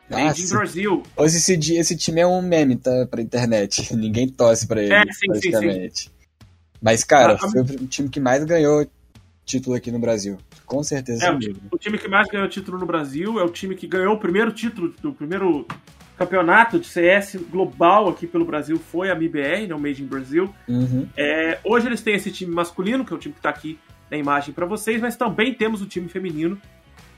Made 0.09 0.23
Nossa. 0.23 0.41
in 0.41 0.49
Brasil. 0.49 1.03
Hoje 1.15 1.37
esse, 1.37 1.73
esse 1.73 1.97
time 1.97 2.21
é 2.21 2.27
um 2.27 2.41
meme, 2.41 2.75
tá? 2.75 3.07
Pra 3.09 3.21
internet. 3.21 3.93
Ninguém 3.95 4.27
torce 4.27 4.67
pra 4.67 4.81
ele, 4.81 4.93
é, 4.93 5.03
sim, 5.11 5.27
praticamente. 5.27 6.03
Sim, 6.03 6.09
sim. 6.09 6.11
Mas, 6.81 7.03
cara, 7.03 7.33
ah, 7.33 7.49
foi 7.49 7.61
o 7.61 7.87
time 7.87 8.07
que 8.07 8.19
mais 8.19 8.43
ganhou 8.45 8.87
título 9.45 9.75
aqui 9.75 9.91
no 9.91 9.99
Brasil. 9.99 10.37
Com 10.69 10.83
certeza. 10.83 11.25
É, 11.25 11.31
o, 11.31 11.39
o 11.71 11.77
time 11.77 11.97
que 11.97 12.07
mais 12.07 12.27
ganhou 12.27 12.47
título 12.47 12.77
no 12.77 12.85
Brasil 12.85 13.39
é 13.39 13.43
o 13.43 13.49
time 13.49 13.75
que 13.75 13.87
ganhou 13.87 14.13
o 14.13 14.19
primeiro 14.19 14.51
título 14.51 14.93
do 15.01 15.11
primeiro 15.11 15.65
campeonato 16.15 16.79
de 16.79 16.85
CS 16.85 17.37
global 17.49 18.07
aqui 18.07 18.27
pelo 18.27 18.45
Brasil 18.45 18.77
foi 18.77 19.09
a 19.09 19.15
MIBR, 19.15 19.67
né, 19.67 19.73
o 19.73 19.79
Made 19.79 20.03
in 20.03 20.05
Brasil. 20.05 20.53
Uhum. 20.67 21.07
É, 21.17 21.57
hoje 21.63 21.87
eles 21.87 22.01
têm 22.01 22.13
esse 22.13 22.31
time 22.31 22.53
masculino, 22.53 23.03
que 23.03 23.11
é 23.11 23.15
o 23.15 23.19
time 23.19 23.33
que 23.33 23.39
está 23.39 23.49
aqui 23.49 23.79
na 24.11 24.17
imagem 24.17 24.53
para 24.53 24.67
vocês, 24.67 25.01
mas 25.01 25.15
também 25.15 25.55
temos 25.55 25.81
o 25.81 25.87
time 25.87 26.07
feminino. 26.07 26.61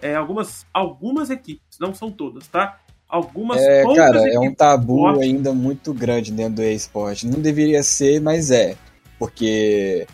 É, 0.02 0.16
algumas, 0.16 0.66
algumas 0.74 1.30
equipes, 1.30 1.78
não 1.78 1.93
são 1.93 2.10
todas, 2.10 2.47
tá? 2.47 2.80
Algumas 3.10 3.62
é, 3.62 3.84
cara, 3.93 4.34
é 4.34 4.39
um 4.39 4.54
tabu 4.54 5.06
ainda 5.08 5.54
muito 5.54 5.93
grande 5.93 6.32
dentro 6.32 6.56
do 6.56 6.64
esporte. 6.64 7.28
Não 7.28 7.41
deveria 7.41 7.84
ser, 7.84 8.22
mas 8.22 8.49
é. 8.49 8.78
Porque, 9.20 10.08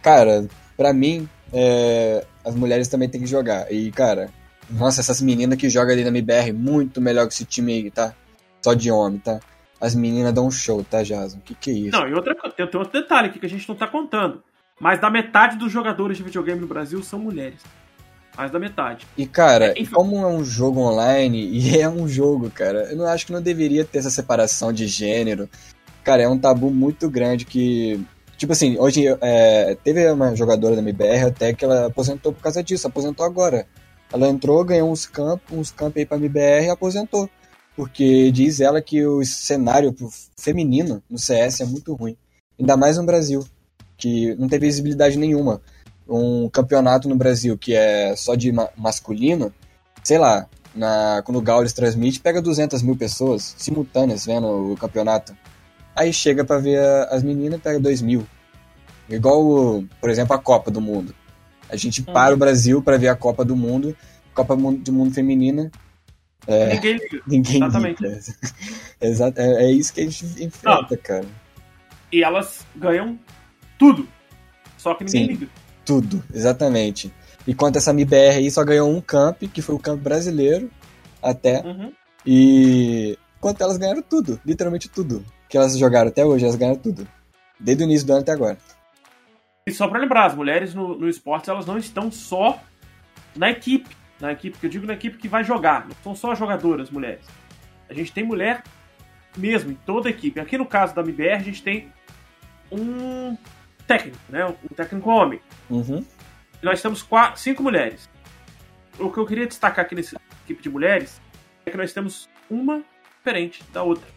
cara, 0.00 0.48
para 0.76 0.94
mim, 0.94 1.28
é, 1.52 2.24
as 2.46 2.54
mulheres 2.54 2.86
também 2.86 3.08
têm 3.08 3.20
que 3.20 3.26
jogar. 3.26 3.70
E, 3.72 3.90
cara, 3.90 4.30
nossa, 4.70 5.00
essas 5.00 5.20
meninas 5.20 5.58
que 5.58 5.68
jogam 5.68 5.92
ali 5.92 6.04
na 6.04 6.08
MBR, 6.08 6.52
muito 6.52 7.00
melhor 7.00 7.26
que 7.26 7.34
esse 7.34 7.44
time 7.44 7.72
aí, 7.72 7.90
tá? 7.90 8.14
Só 8.62 8.72
de 8.72 8.90
homem, 8.90 9.18
tá? 9.18 9.40
As 9.80 9.94
meninas 9.94 10.32
dão 10.32 10.46
um 10.46 10.50
show, 10.50 10.82
tá, 10.84 11.02
Jason? 11.02 11.38
O 11.38 11.40
que, 11.40 11.54
que 11.54 11.70
é 11.70 11.74
isso? 11.74 11.98
Não, 11.98 12.08
e 12.08 12.14
outra, 12.14 12.34
tem, 12.34 12.66
tem 12.66 12.80
outro 12.80 12.92
detalhe 12.92 13.28
aqui 13.28 13.40
que 13.40 13.46
a 13.46 13.48
gente 13.48 13.68
não 13.68 13.74
tá 13.74 13.88
contando. 13.88 14.42
Mais 14.80 15.00
da 15.00 15.10
metade 15.10 15.56
dos 15.56 15.72
jogadores 15.72 16.16
de 16.16 16.22
videogame 16.22 16.60
no 16.60 16.66
Brasil 16.66 17.02
são 17.02 17.18
mulheres. 17.18 17.60
Mais 18.36 18.50
da 18.50 18.58
metade. 18.58 19.06
E, 19.16 19.26
cara, 19.26 19.74
é, 19.76 19.86
como 19.86 20.16
é 20.18 20.26
um 20.26 20.44
jogo 20.44 20.80
online, 20.80 21.48
e 21.50 21.80
é 21.80 21.88
um 21.88 22.06
jogo, 22.06 22.50
cara, 22.50 22.90
eu 22.90 22.96
não 22.96 23.06
acho 23.06 23.26
que 23.26 23.32
não 23.32 23.42
deveria 23.42 23.84
ter 23.84 23.98
essa 23.98 24.10
separação 24.10 24.72
de 24.72 24.86
gênero. 24.86 25.48
Cara, 26.04 26.22
é 26.22 26.28
um 26.28 26.38
tabu 26.38 26.70
muito 26.70 27.10
grande 27.10 27.44
que. 27.44 28.00
Tipo 28.36 28.52
assim, 28.52 28.78
hoje 28.78 29.06
é, 29.20 29.76
teve 29.82 30.10
uma 30.10 30.34
jogadora 30.34 30.76
da 30.76 30.82
MBR 30.82 31.26
até 31.26 31.54
que 31.54 31.64
ela 31.64 31.86
aposentou 31.86 32.32
por 32.32 32.42
causa 32.42 32.62
disso, 32.62 32.86
aposentou 32.86 33.24
agora. 33.24 33.66
Ela 34.12 34.28
entrou, 34.28 34.62
ganhou 34.64 34.90
uns 34.90 35.06
campos, 35.06 35.56
uns 35.56 35.70
campos 35.70 35.96
aí 35.96 36.06
pra 36.06 36.18
MBR 36.18 36.66
e 36.66 36.70
aposentou. 36.70 37.28
Porque 37.74 38.30
diz 38.30 38.60
ela 38.60 38.80
que 38.80 39.04
o 39.06 39.24
cenário 39.24 39.94
feminino 40.38 41.02
no 41.10 41.18
CS 41.18 41.60
é 41.60 41.64
muito 41.64 41.94
ruim. 41.94 42.16
Ainda 42.58 42.76
mais 42.76 42.96
no 42.96 43.04
Brasil, 43.04 43.44
que 43.96 44.34
não 44.36 44.48
tem 44.48 44.58
visibilidade 44.58 45.18
nenhuma. 45.18 45.60
Um 46.08 46.48
campeonato 46.48 47.08
no 47.08 47.16
Brasil 47.16 47.58
que 47.58 47.74
é 47.74 48.14
só 48.16 48.34
de 48.34 48.52
ma 48.52 48.68
masculino, 48.76 49.52
sei 50.04 50.18
lá, 50.18 50.46
na, 50.74 51.22
quando 51.24 51.38
o 51.38 51.42
Gaules 51.42 51.72
transmite, 51.72 52.20
pega 52.20 52.40
200 52.40 52.82
mil 52.82 52.96
pessoas 52.96 53.54
simultâneas 53.58 54.24
vendo 54.26 54.72
o 54.72 54.76
campeonato. 54.76 55.36
Aí 55.96 56.12
chega 56.12 56.44
para 56.44 56.58
ver 56.58 56.78
as 57.10 57.22
meninas, 57.22 57.60
pega 57.60 57.80
2 57.80 58.02
mil. 58.02 58.26
Igual, 59.08 59.82
por 60.00 60.10
exemplo, 60.10 60.34
a 60.34 60.38
Copa 60.38 60.70
do 60.70 60.80
Mundo. 60.80 61.14
A 61.70 61.76
gente 61.76 62.04
uhum. 62.06 62.12
para 62.12 62.34
o 62.34 62.36
Brasil 62.36 62.82
para 62.82 62.98
ver 62.98 63.08
a 63.08 63.16
Copa 63.16 63.44
do 63.44 63.56
Mundo, 63.56 63.96
Copa 64.34 64.54
do 64.54 64.92
Mundo 64.92 65.14
Feminina. 65.14 65.70
É, 66.46 66.74
ninguém 66.74 66.98
liga. 66.98 67.22
Ninguém 67.26 67.56
Exatamente. 67.56 68.02
liga. 68.02 68.20
Exato, 69.00 69.40
é, 69.40 69.64
é, 69.64 69.70
isso 69.70 69.92
que 69.92 70.00
a 70.02 70.04
gente 70.04 70.24
enfrenta, 70.44 70.86
Não. 70.90 70.98
cara. 71.02 71.26
E 72.12 72.22
elas 72.22 72.66
ganham 72.76 73.18
tudo. 73.78 74.06
Só 74.76 74.94
que 74.94 75.04
ninguém 75.04 75.24
Sim, 75.24 75.32
liga. 75.32 75.48
Tudo, 75.84 76.22
exatamente. 76.34 77.12
Enquanto 77.46 77.76
essa 77.76 77.90
MBR 77.90 78.36
aí 78.36 78.50
só 78.50 78.64
ganhou 78.64 78.90
um 78.90 79.00
camp, 79.00 79.42
que 79.52 79.62
foi 79.62 79.74
o 79.74 79.78
camp 79.78 80.00
brasileiro, 80.00 80.70
até. 81.22 81.62
Uhum. 81.62 81.92
E 82.24 83.16
enquanto 83.38 83.60
elas 83.60 83.76
ganharam 83.76 84.02
tudo, 84.02 84.40
literalmente 84.44 84.88
tudo. 84.88 85.24
Que 85.48 85.56
elas 85.56 85.76
jogaram 85.78 86.08
até 86.08 86.24
hoje, 86.24 86.44
elas 86.44 86.56
ganharam 86.56 86.78
tudo. 86.78 87.06
Desde 87.58 87.82
o 87.82 87.86
início 87.86 88.06
do 88.06 88.12
ano 88.12 88.22
até 88.22 88.32
agora. 88.32 88.58
E 89.66 89.72
só 89.72 89.88
para 89.88 89.98
lembrar, 89.98 90.26
as 90.26 90.34
mulheres 90.34 90.74
no, 90.74 90.96
no 90.96 91.08
esporte 91.08 91.50
elas 91.50 91.66
não 91.66 91.76
estão 91.76 92.10
só 92.10 92.60
na 93.34 93.50
equipe, 93.50 93.96
na 94.20 94.32
equipe 94.32 94.58
que 94.58 94.66
eu 94.66 94.70
digo 94.70 94.86
na 94.86 94.94
equipe 94.94 95.18
que 95.18 95.28
vai 95.28 95.44
jogar, 95.44 95.86
não 95.86 95.96
são 96.02 96.14
só 96.14 96.34
jogadoras 96.34 96.90
mulheres. 96.90 97.24
A 97.88 97.94
gente 97.94 98.12
tem 98.12 98.24
mulher 98.24 98.62
mesmo 99.36 99.72
em 99.72 99.74
toda 99.74 100.08
a 100.08 100.10
equipe. 100.10 100.40
Aqui 100.40 100.56
no 100.56 100.66
caso 100.66 100.94
da 100.94 101.02
MBR 101.02 101.34
a 101.34 101.42
gente 101.42 101.62
tem 101.62 101.92
um 102.70 103.36
técnico, 103.86 104.18
né? 104.28 104.46
Um 104.46 104.74
técnico 104.74 105.10
homem. 105.10 105.40
Uhum. 105.68 106.04
Nós 106.62 106.80
temos 106.80 107.02
quatro, 107.02 107.40
cinco 107.40 107.62
mulheres. 107.62 108.08
O 108.98 109.10
que 109.10 109.18
eu 109.18 109.26
queria 109.26 109.46
destacar 109.46 109.84
aqui 109.84 109.94
nessa 109.94 110.16
equipe 110.44 110.62
de 110.62 110.70
mulheres 110.70 111.20
é 111.64 111.70
que 111.70 111.76
nós 111.76 111.92
temos 111.92 112.28
uma 112.48 112.82
diferente 113.18 113.62
da 113.72 113.82
outra. 113.82 114.15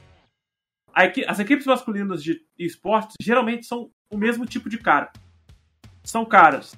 As 1.28 1.40
equipes 1.40 1.66
masculinas 1.66 2.24
de 2.24 2.42
esportes 2.58 3.16
geralmente 3.22 3.66
são 3.66 3.90
o 4.12 4.18
mesmo 4.18 4.46
tipo 4.46 4.70
de 4.70 4.78
cara 4.78 5.12
são 6.04 6.26
caras 6.26 6.76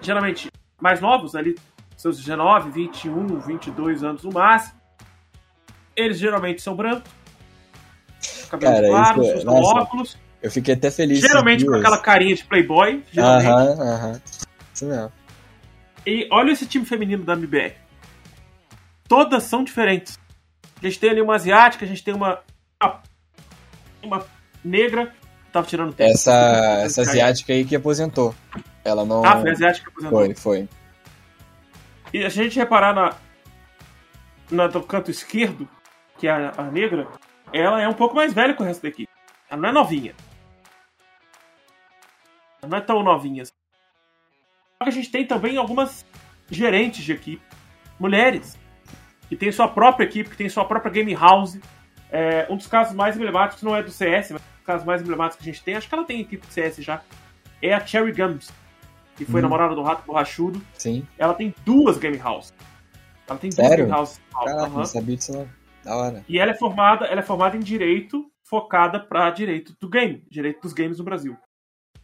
geralmente 0.00 0.50
mais 0.80 1.00
novos, 1.00 1.34
ali 1.34 1.56
seus 1.96 2.16
19, 2.16 2.70
21, 2.70 3.38
22 3.40 4.02
anos 4.02 4.22
no 4.24 4.32
máximo. 4.32 4.80
Eles 5.94 6.18
geralmente 6.18 6.62
são 6.62 6.74
brancos, 6.74 7.10
cabelo 8.48 8.74
Cara, 8.74 8.88
claro, 8.88 9.24
é... 9.24 9.36
usam 9.36 9.54
óculos. 9.54 10.18
Eu 10.42 10.50
fiquei 10.50 10.72
até 10.72 10.90
feliz. 10.90 11.20
Geralmente 11.20 11.66
com 11.66 11.74
aquela 11.74 11.98
carinha 11.98 12.34
de 12.34 12.44
playboy. 12.44 13.04
Aham, 13.18 13.82
aham. 13.82 14.22
Isso 14.72 14.86
mesmo. 14.86 15.12
E 16.06 16.26
olha 16.32 16.52
esse 16.52 16.64
time 16.64 16.86
feminino 16.86 17.22
da 17.22 17.34
MBR. 17.34 17.74
Todas 19.06 19.42
são 19.42 19.62
diferentes. 19.62 20.18
A 20.82 20.86
gente 20.86 20.98
tem 20.98 21.10
ali 21.10 21.20
uma 21.20 21.34
asiática, 21.34 21.84
a 21.84 21.88
gente 21.88 22.02
tem 22.02 22.14
uma. 22.14 22.40
Uma 22.82 23.02
negra, 24.64 25.14
tava 25.52 25.66
tirando 25.66 25.92
tempo. 25.92 26.10
Essa, 26.10 26.82
essa 26.84 27.02
asiática 27.02 27.52
aí 27.52 27.64
que 27.64 27.76
aposentou. 27.76 28.34
Ela 28.84 29.04
não. 29.04 29.24
Ah, 29.24 29.40
foi 29.40 29.50
a 29.50 29.52
asiática 29.52 29.90
que 29.90 30.06
aposentou. 30.06 30.18
Foi, 30.18 30.34
foi. 30.34 30.68
E 32.12 32.18
se 32.30 32.40
a 32.40 32.42
gente 32.44 32.58
reparar 32.58 32.94
na, 32.94 33.14
na 34.50 34.66
do 34.66 34.82
canto 34.82 35.10
esquerdo, 35.10 35.68
que 36.18 36.26
é 36.26 36.30
a, 36.30 36.52
a 36.56 36.62
negra, 36.64 37.06
ela 37.52 37.80
é 37.80 37.88
um 37.88 37.94
pouco 37.94 38.14
mais 38.14 38.32
velha 38.32 38.54
que 38.54 38.62
o 38.62 38.64
resto 38.64 38.82
da 38.82 38.88
equipe. 38.88 39.10
Ela 39.48 39.60
não 39.60 39.68
é 39.68 39.72
novinha. 39.72 40.14
Ela 42.62 42.70
não 42.70 42.78
é 42.78 42.80
tão 42.80 43.02
novinha. 43.02 43.42
Assim. 43.42 43.52
Só 44.78 44.84
que 44.84 44.90
a 44.90 44.92
gente 44.92 45.10
tem 45.10 45.26
também 45.26 45.56
algumas 45.56 46.04
gerentes 46.50 47.04
de 47.04 47.12
equipe, 47.12 47.42
mulheres, 47.98 48.58
que 49.28 49.36
tem 49.36 49.52
sua 49.52 49.68
própria 49.68 50.04
equipe, 50.04 50.30
que 50.30 50.36
tem 50.36 50.48
sua 50.48 50.64
própria 50.64 50.90
game 50.90 51.14
house. 51.14 51.58
É, 52.12 52.46
um 52.50 52.56
dos 52.56 52.66
casos 52.66 52.94
mais 52.94 53.16
emblemáticos 53.16 53.62
não 53.62 53.74
é 53.74 53.82
do 53.82 53.90
CS, 53.90 54.32
mas 54.32 54.42
casos 54.64 54.86
mais 54.86 55.00
emblemáticos 55.00 55.42
que 55.42 55.50
a 55.50 55.52
gente 55.52 55.64
tem, 55.64 55.74
acho 55.74 55.88
que 55.88 55.94
ela 55.94 56.04
tem 56.04 56.20
equipe 56.20 56.46
de 56.46 56.52
CS 56.52 56.76
já, 56.78 57.02
é 57.62 57.74
a 57.74 57.84
Cherry 57.84 58.12
Gums, 58.12 58.50
que 59.16 59.24
foi 59.24 59.40
hum. 59.40 59.42
namorada 59.42 59.74
do 59.74 59.82
Rato 59.82 60.04
Borrachudo. 60.06 60.60
Sim. 60.74 61.06
Ela 61.18 61.34
tem 61.34 61.54
duas 61.64 61.98
game 61.98 62.16
house. 62.16 62.52
Ela 63.28 63.38
tem 63.38 63.50
Sério? 63.50 63.70
duas 63.70 63.78
game 63.78 63.90
house. 63.90 64.20
Caraca, 64.32 64.64
uhum. 64.64 64.78
não 64.78 64.84
sabia 64.84 65.16
disso 65.16 65.32
não. 65.32 65.48
Da 65.84 65.96
hora. 65.96 66.24
E 66.28 66.38
ela 66.38 66.50
é 66.50 66.54
formada, 66.54 67.06
ela 67.06 67.20
é 67.20 67.22
formada 67.22 67.56
em 67.56 67.60
direito, 67.60 68.30
focada 68.44 69.00
para 69.00 69.30
direito 69.30 69.74
do 69.80 69.88
game, 69.88 70.24
direito 70.30 70.60
dos 70.60 70.72
games 70.72 70.98
no 70.98 71.04
Brasil. 71.04 71.36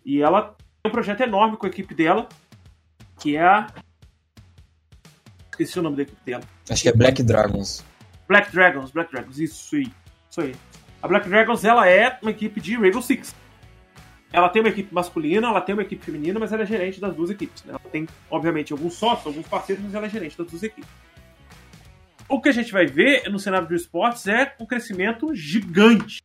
E 0.05 0.23
ela 0.23 0.43
tem 0.83 0.91
um 0.91 0.91
projeto 0.91 1.21
enorme 1.23 1.57
com 1.57 1.67
a 1.67 1.69
equipe 1.69 1.95
dela, 1.95 2.29
que 3.21 3.37
é 3.37 3.43
a. 3.43 3.67
Esqueci 5.51 5.79
o 5.79 5.83
nome 5.83 5.97
da 5.97 6.03
equipe 6.03 6.23
dela. 6.25 6.45
Acho 6.69 6.83
que 6.83 6.89
é 6.89 6.93
Black 6.93 7.23
Dragons. 7.23 7.85
Black 8.29 8.53
Dragons, 8.53 8.91
Black 8.91 9.13
Dragons, 9.13 9.39
isso 9.39 9.77
aí. 9.77 9.93
Isso 10.31 10.41
aí. 10.41 10.55
A 11.03 11.09
Black 11.09 11.29
Dragons 11.29 11.65
ela 11.65 11.89
é 11.89 12.19
uma 12.21 12.31
equipe 12.31 12.61
de 12.61 12.77
Rainbow 12.77 13.03
Six. 13.03 13.35
Ela 14.33 14.49
tem 14.49 14.61
uma 14.61 14.69
equipe 14.69 14.93
masculina, 14.93 15.49
ela 15.49 15.61
tem 15.61 15.75
uma 15.75 15.83
equipe 15.83 16.05
feminina, 16.05 16.39
mas 16.39 16.53
ela 16.53 16.63
é 16.63 16.67
gerente 16.67 17.01
das 17.01 17.15
duas 17.15 17.31
equipes. 17.31 17.65
Né? 17.65 17.71
Ela 17.71 17.91
tem, 17.91 18.09
obviamente, 18.31 18.73
alguns 18.73 18.95
sócios, 18.95 19.27
alguns 19.27 19.47
parceiros, 19.47 19.85
mas 19.85 19.95
ela 19.95 20.07
é 20.07 20.11
gerente 20.11 20.37
das 20.37 20.47
duas 20.47 20.63
equipes. 20.63 20.91
O 22.29 22.41
que 22.41 22.49
a 22.49 22.53
gente 22.53 22.73
vai 22.73 22.87
ver 22.87 23.31
no 23.31 23.39
cenário 23.39 23.69
de 23.69 23.75
esportes 23.75 24.27
é 24.27 24.55
um 24.59 24.67
crescimento 24.67 25.33
gigante 25.35 26.21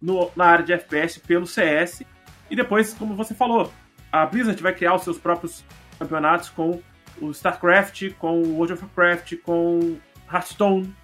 no, 0.00 0.30
na 0.36 0.44
área 0.44 0.64
de 0.64 0.72
FPS 0.72 1.18
pelo 1.18 1.46
CS. 1.46 2.02
E 2.50 2.56
depois, 2.56 2.92
como 2.92 3.16
você 3.16 3.34
falou, 3.34 3.72
a 4.12 4.26
Blizzard 4.26 4.62
vai 4.62 4.74
criar 4.74 4.94
os 4.94 5.02
seus 5.02 5.18
próprios 5.18 5.64
campeonatos 5.98 6.50
com 6.50 6.82
o 7.20 7.30
StarCraft, 7.30 8.12
com 8.18 8.42
o 8.42 8.56
World 8.56 8.74
of 8.74 8.84
Warcraft, 8.84 9.36
com 9.42 9.98
Hearthstone. 10.30 10.94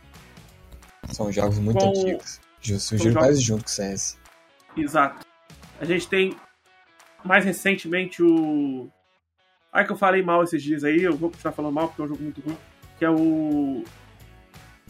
São 1.12 1.30
jogos 1.30 1.58
muito 1.58 1.78
com... 1.78 1.90
antigos. 1.90 2.40
Surgiram 2.80 3.12
jogos... 3.12 3.28
quase 3.28 3.40
junto 3.42 3.64
com 3.64 3.68
o 3.68 3.72
CS. 3.72 4.18
Exato. 4.76 5.26
A 5.80 5.84
gente 5.84 6.08
tem 6.08 6.36
mais 7.24 7.44
recentemente 7.44 8.22
o. 8.22 8.88
Ai 9.72 9.84
que 9.84 9.92
eu 9.92 9.96
falei 9.96 10.22
mal 10.22 10.42
esses 10.44 10.62
dias 10.62 10.84
aí, 10.84 11.02
eu 11.02 11.16
vou 11.16 11.30
continuar 11.30 11.52
falando 11.52 11.72
mal 11.72 11.88
porque 11.88 12.02
é 12.02 12.04
um 12.04 12.08
jogo 12.08 12.22
muito 12.22 12.40
ruim. 12.40 12.56
Que 12.98 13.04
é 13.04 13.10
o. 13.10 13.84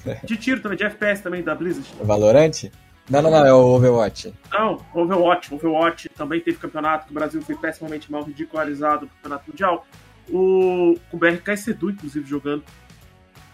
De 0.25 0.37
tiro 0.37 0.61
também, 0.61 0.77
de 0.77 0.85
FPS 0.85 1.23
também, 1.23 1.43
da 1.43 1.55
Blizzard. 1.55 1.89
Valorante? 2.03 2.71
Não, 3.09 3.21
não, 3.21 3.31
não, 3.31 3.47
é 3.47 3.53
o 3.53 3.75
Overwatch. 3.75 4.35
Não, 4.51 4.85
Overwatch. 4.95 5.55
Overwatch 5.55 6.09
também 6.11 6.41
teve 6.41 6.59
campeonato 6.59 7.07
que 7.07 7.11
o 7.11 7.15
Brasil 7.15 7.41
foi 7.43 7.55
pessimamente 7.55 8.11
mal 8.11 8.23
ridicularizado 8.23 9.07
no 9.07 9.11
campeonato 9.13 9.51
mundial. 9.51 9.87
O, 10.31 10.99
com 11.11 11.17
o 11.17 11.21
BRK 11.21 11.57
Sedu, 11.57 11.91
inclusive, 11.91 12.27
jogando. 12.27 12.65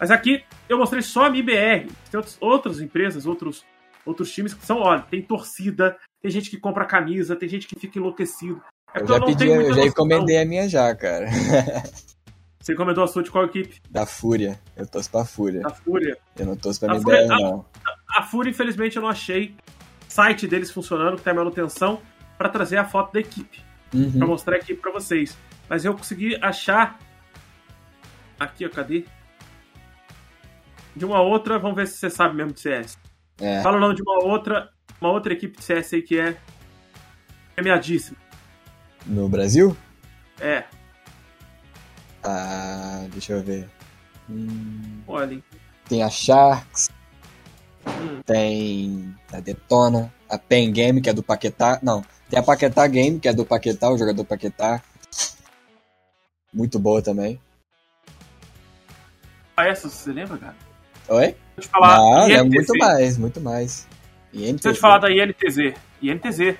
Mas 0.01 0.09
aqui 0.09 0.43
eu 0.67 0.79
mostrei 0.79 1.03
só 1.03 1.25
a 1.25 1.29
MIBR. 1.29 1.85
Tem 2.09 2.17
outros, 2.17 2.37
outras 2.41 2.81
empresas, 2.81 3.27
outros, 3.27 3.63
outros 4.03 4.31
times 4.31 4.51
que 4.51 4.65
são, 4.65 4.79
olha, 4.79 5.03
tem 5.03 5.21
torcida, 5.21 5.95
tem 6.19 6.31
gente 6.31 6.49
que 6.49 6.57
compra 6.57 6.85
camisa, 6.85 7.35
tem 7.35 7.47
gente 7.47 7.67
que 7.67 7.79
fica 7.79 7.99
enlouquecido. 7.99 8.59
É 8.95 9.01
eu 9.01 9.07
já 9.07 9.17
eu 9.17 9.25
pedi, 9.25 9.47
eu 9.47 9.73
já 9.75 9.85
encomendei 9.85 10.41
a 10.41 10.45
minha 10.45 10.67
já, 10.67 10.93
cara. 10.95 11.27
Você 12.59 12.73
encomendou 12.73 13.03
a 13.03 13.07
sua 13.07 13.21
de 13.21 13.29
qual 13.29 13.45
equipe? 13.45 13.79
Da 13.91 14.07
Fúria. 14.07 14.59
Eu 14.75 14.87
torço 14.87 15.09
pra 15.09 15.23
Fúria. 15.23 15.61
Da 15.61 15.69
Fúria. 15.69 16.17
Eu 16.37 16.45
não 16.47 16.55
torço 16.55 16.79
pra 16.79 16.95
MBR, 16.95 17.27
não. 17.27 17.65
A, 17.85 18.19
a, 18.19 18.23
Fúria, 18.23 18.49
infelizmente, 18.49 18.95
eu 18.95 19.03
não 19.03 19.09
achei 19.09 19.55
site 20.07 20.47
deles 20.47 20.71
funcionando, 20.71 21.17
que 21.17 21.23
tem 21.23 21.31
a 21.31 21.35
manutenção, 21.35 22.01
para 22.37 22.49
trazer 22.49 22.77
a 22.77 22.85
foto 22.85 23.13
da 23.13 23.19
equipe. 23.19 23.63
Uhum. 23.93 24.11
Pra 24.17 24.27
mostrar 24.27 24.55
a 24.55 24.59
equipe 24.59 24.81
pra 24.81 24.91
vocês. 24.91 25.37
Mas 25.69 25.85
eu 25.85 25.93
consegui 25.95 26.35
achar. 26.41 26.99
Aqui, 28.39 28.65
ó, 28.65 28.69
cadê? 28.69 29.05
De 30.95 31.05
uma 31.05 31.21
outra, 31.21 31.57
vamos 31.57 31.75
ver 31.75 31.87
se 31.87 31.97
você 31.97 32.09
sabe 32.09 32.35
mesmo 32.35 32.53
de 32.53 32.59
CS. 32.59 32.97
É. 33.39 33.61
Fala 33.61 33.77
o 33.77 33.79
nome 33.79 33.95
de 33.95 34.01
uma 34.01 34.23
outra, 34.23 34.69
uma 34.99 35.11
outra 35.11 35.33
equipe 35.33 35.57
de 35.57 35.63
CS 35.63 35.93
aí 35.93 36.01
que 36.01 36.19
é 36.19 36.37
premiadíssima. 37.55 38.17
No 39.05 39.27
Brasil? 39.29 39.75
É. 40.39 40.63
Ah, 42.23 43.05
deixa 43.11 43.33
eu 43.33 43.41
ver. 43.41 43.67
Hum, 44.29 45.01
Olha. 45.07 45.41
Tem 45.87 46.03
a 46.03 46.09
Sharks. 46.09 46.89
Hum. 47.87 48.21
Tem 48.25 49.15
a 49.33 49.39
Detona. 49.39 50.13
A 50.29 50.37
Pen 50.37 50.71
Game, 50.71 51.01
que 51.01 51.09
é 51.09 51.13
do 51.13 51.23
Paquetá. 51.23 51.79
Não, 51.83 52.05
tem 52.29 52.39
a 52.39 52.43
Paquetá 52.43 52.87
Game, 52.87 53.19
que 53.19 53.27
é 53.27 53.33
do 53.33 53.45
Paquetá, 53.45 53.89
o 53.89 53.97
jogador 53.97 54.23
Paquetá. 54.23 54.81
Muito 56.53 56.79
boa 56.79 57.01
também. 57.01 57.39
Ah, 59.57 59.67
essa 59.67 59.89
você 59.89 60.11
lembra, 60.13 60.37
cara? 60.37 60.55
Oi? 61.11 61.35
Deixa 61.57 61.67
eu 61.67 61.71
falar. 61.71 61.97
Não, 61.97 62.29
é 62.29 62.41
muito 62.41 62.77
mais, 62.77 63.17
muito 63.17 63.41
mais. 63.41 63.87
INTZ. 64.33 64.51
Deixa 64.53 64.69
eu 64.69 64.73
te 64.73 64.79
falar 64.79 64.97
da 64.99 65.11
INTZ. 65.11 65.73
INTZ. 66.01 66.57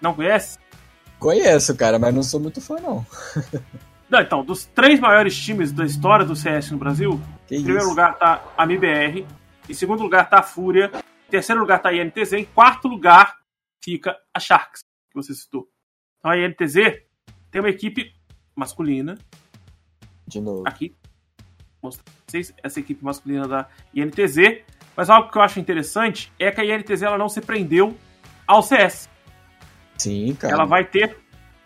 Não 0.00 0.14
conhece? 0.14 0.56
Conheço, 1.18 1.76
cara, 1.76 1.98
mas 1.98 2.14
não 2.14 2.22
sou 2.22 2.38
muito 2.38 2.60
fã, 2.60 2.76
não. 2.76 3.04
Não, 4.06 4.20
então, 4.20 4.44
dos 4.44 4.66
três 4.66 5.00
maiores 5.00 5.34
times 5.36 5.72
da 5.72 5.84
história 5.84 6.24
do 6.24 6.36
CS 6.36 6.70
no 6.70 6.78
Brasil, 6.78 7.20
que 7.48 7.56
em 7.56 7.62
primeiro 7.62 7.80
isso? 7.80 7.88
lugar 7.88 8.16
tá 8.16 8.44
a 8.56 8.62
MBR, 8.62 9.26
em 9.68 9.74
segundo 9.74 10.02
lugar 10.02 10.28
tá 10.28 10.38
a 10.38 10.42
Fúria, 10.42 10.92
em 11.26 11.30
terceiro 11.30 11.60
lugar 11.60 11.80
tá 11.80 11.88
a 11.88 11.94
INTZ, 11.94 12.34
em 12.34 12.44
quarto 12.44 12.86
lugar 12.86 13.38
fica 13.82 14.16
a 14.32 14.38
Sharks, 14.38 14.82
que 15.10 15.14
você 15.16 15.34
citou. 15.34 15.66
Então 16.18 16.30
a 16.30 16.38
INTZ 16.38 17.02
tem 17.50 17.60
uma 17.60 17.70
equipe 17.70 18.12
masculina. 18.54 19.18
De 20.28 20.40
novo. 20.40 20.62
Aqui. 20.64 20.94
Mostrar 21.84 22.02
pra 22.02 22.12
vocês 22.26 22.54
essa 22.62 22.80
equipe 22.80 23.04
masculina 23.04 23.46
da 23.46 23.68
INTZ. 23.94 24.62
Mas 24.96 25.10
algo 25.10 25.30
que 25.30 25.36
eu 25.36 25.42
acho 25.42 25.60
interessante 25.60 26.32
é 26.38 26.50
que 26.50 26.60
a 26.60 26.64
INTZ 26.64 27.02
ela 27.02 27.18
não 27.18 27.28
se 27.28 27.42
prendeu 27.42 27.94
ao 28.46 28.62
CS. 28.62 29.08
Sim, 29.98 30.34
cara. 30.34 30.54
Ela 30.54 30.64
vai 30.64 30.84
ter 30.84 31.16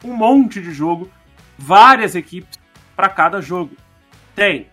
um 0.05 0.13
monte 0.15 0.61
de 0.61 0.73
jogo 0.73 1.09
várias 1.57 2.17
equipes 2.17 2.59
para 2.97 3.09
cada 3.09 3.41
jogo. 3.41 3.77
Tem 4.35 4.67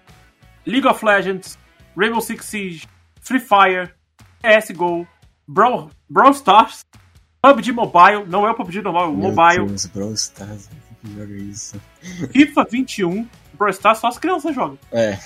League 0.66 0.88
of 0.88 1.06
Legends, 1.06 1.60
Rainbow 1.96 2.22
Six 2.22 2.46
Siege, 2.46 2.88
Free 3.22 3.40
Fire, 3.40 3.94
CSGO, 4.42 5.08
Brawl, 5.48 5.92
Brawl 6.10 6.32
Stars, 6.32 6.84
PUBG 7.42 7.72
Mobile, 7.72 8.26
não 8.28 8.48
é 8.48 8.52
o 8.52 8.56
PUBG 8.56 8.82
normal, 8.82 9.06
é 9.06 9.08
o 9.10 9.16
Meu 9.16 9.32
Mobile. 9.32 9.68
Deus, 9.68 9.86
Brawl 9.86 10.14
Stars, 10.14 10.70
joga 11.16 11.36
isso. 11.36 11.80
FIFA 12.32 12.66
21, 12.72 13.28
Brawl 13.56 13.72
Stars 13.72 14.00
só 14.00 14.08
as 14.08 14.18
crianças 14.18 14.54
jogam. 14.54 14.78
É. 14.92 15.18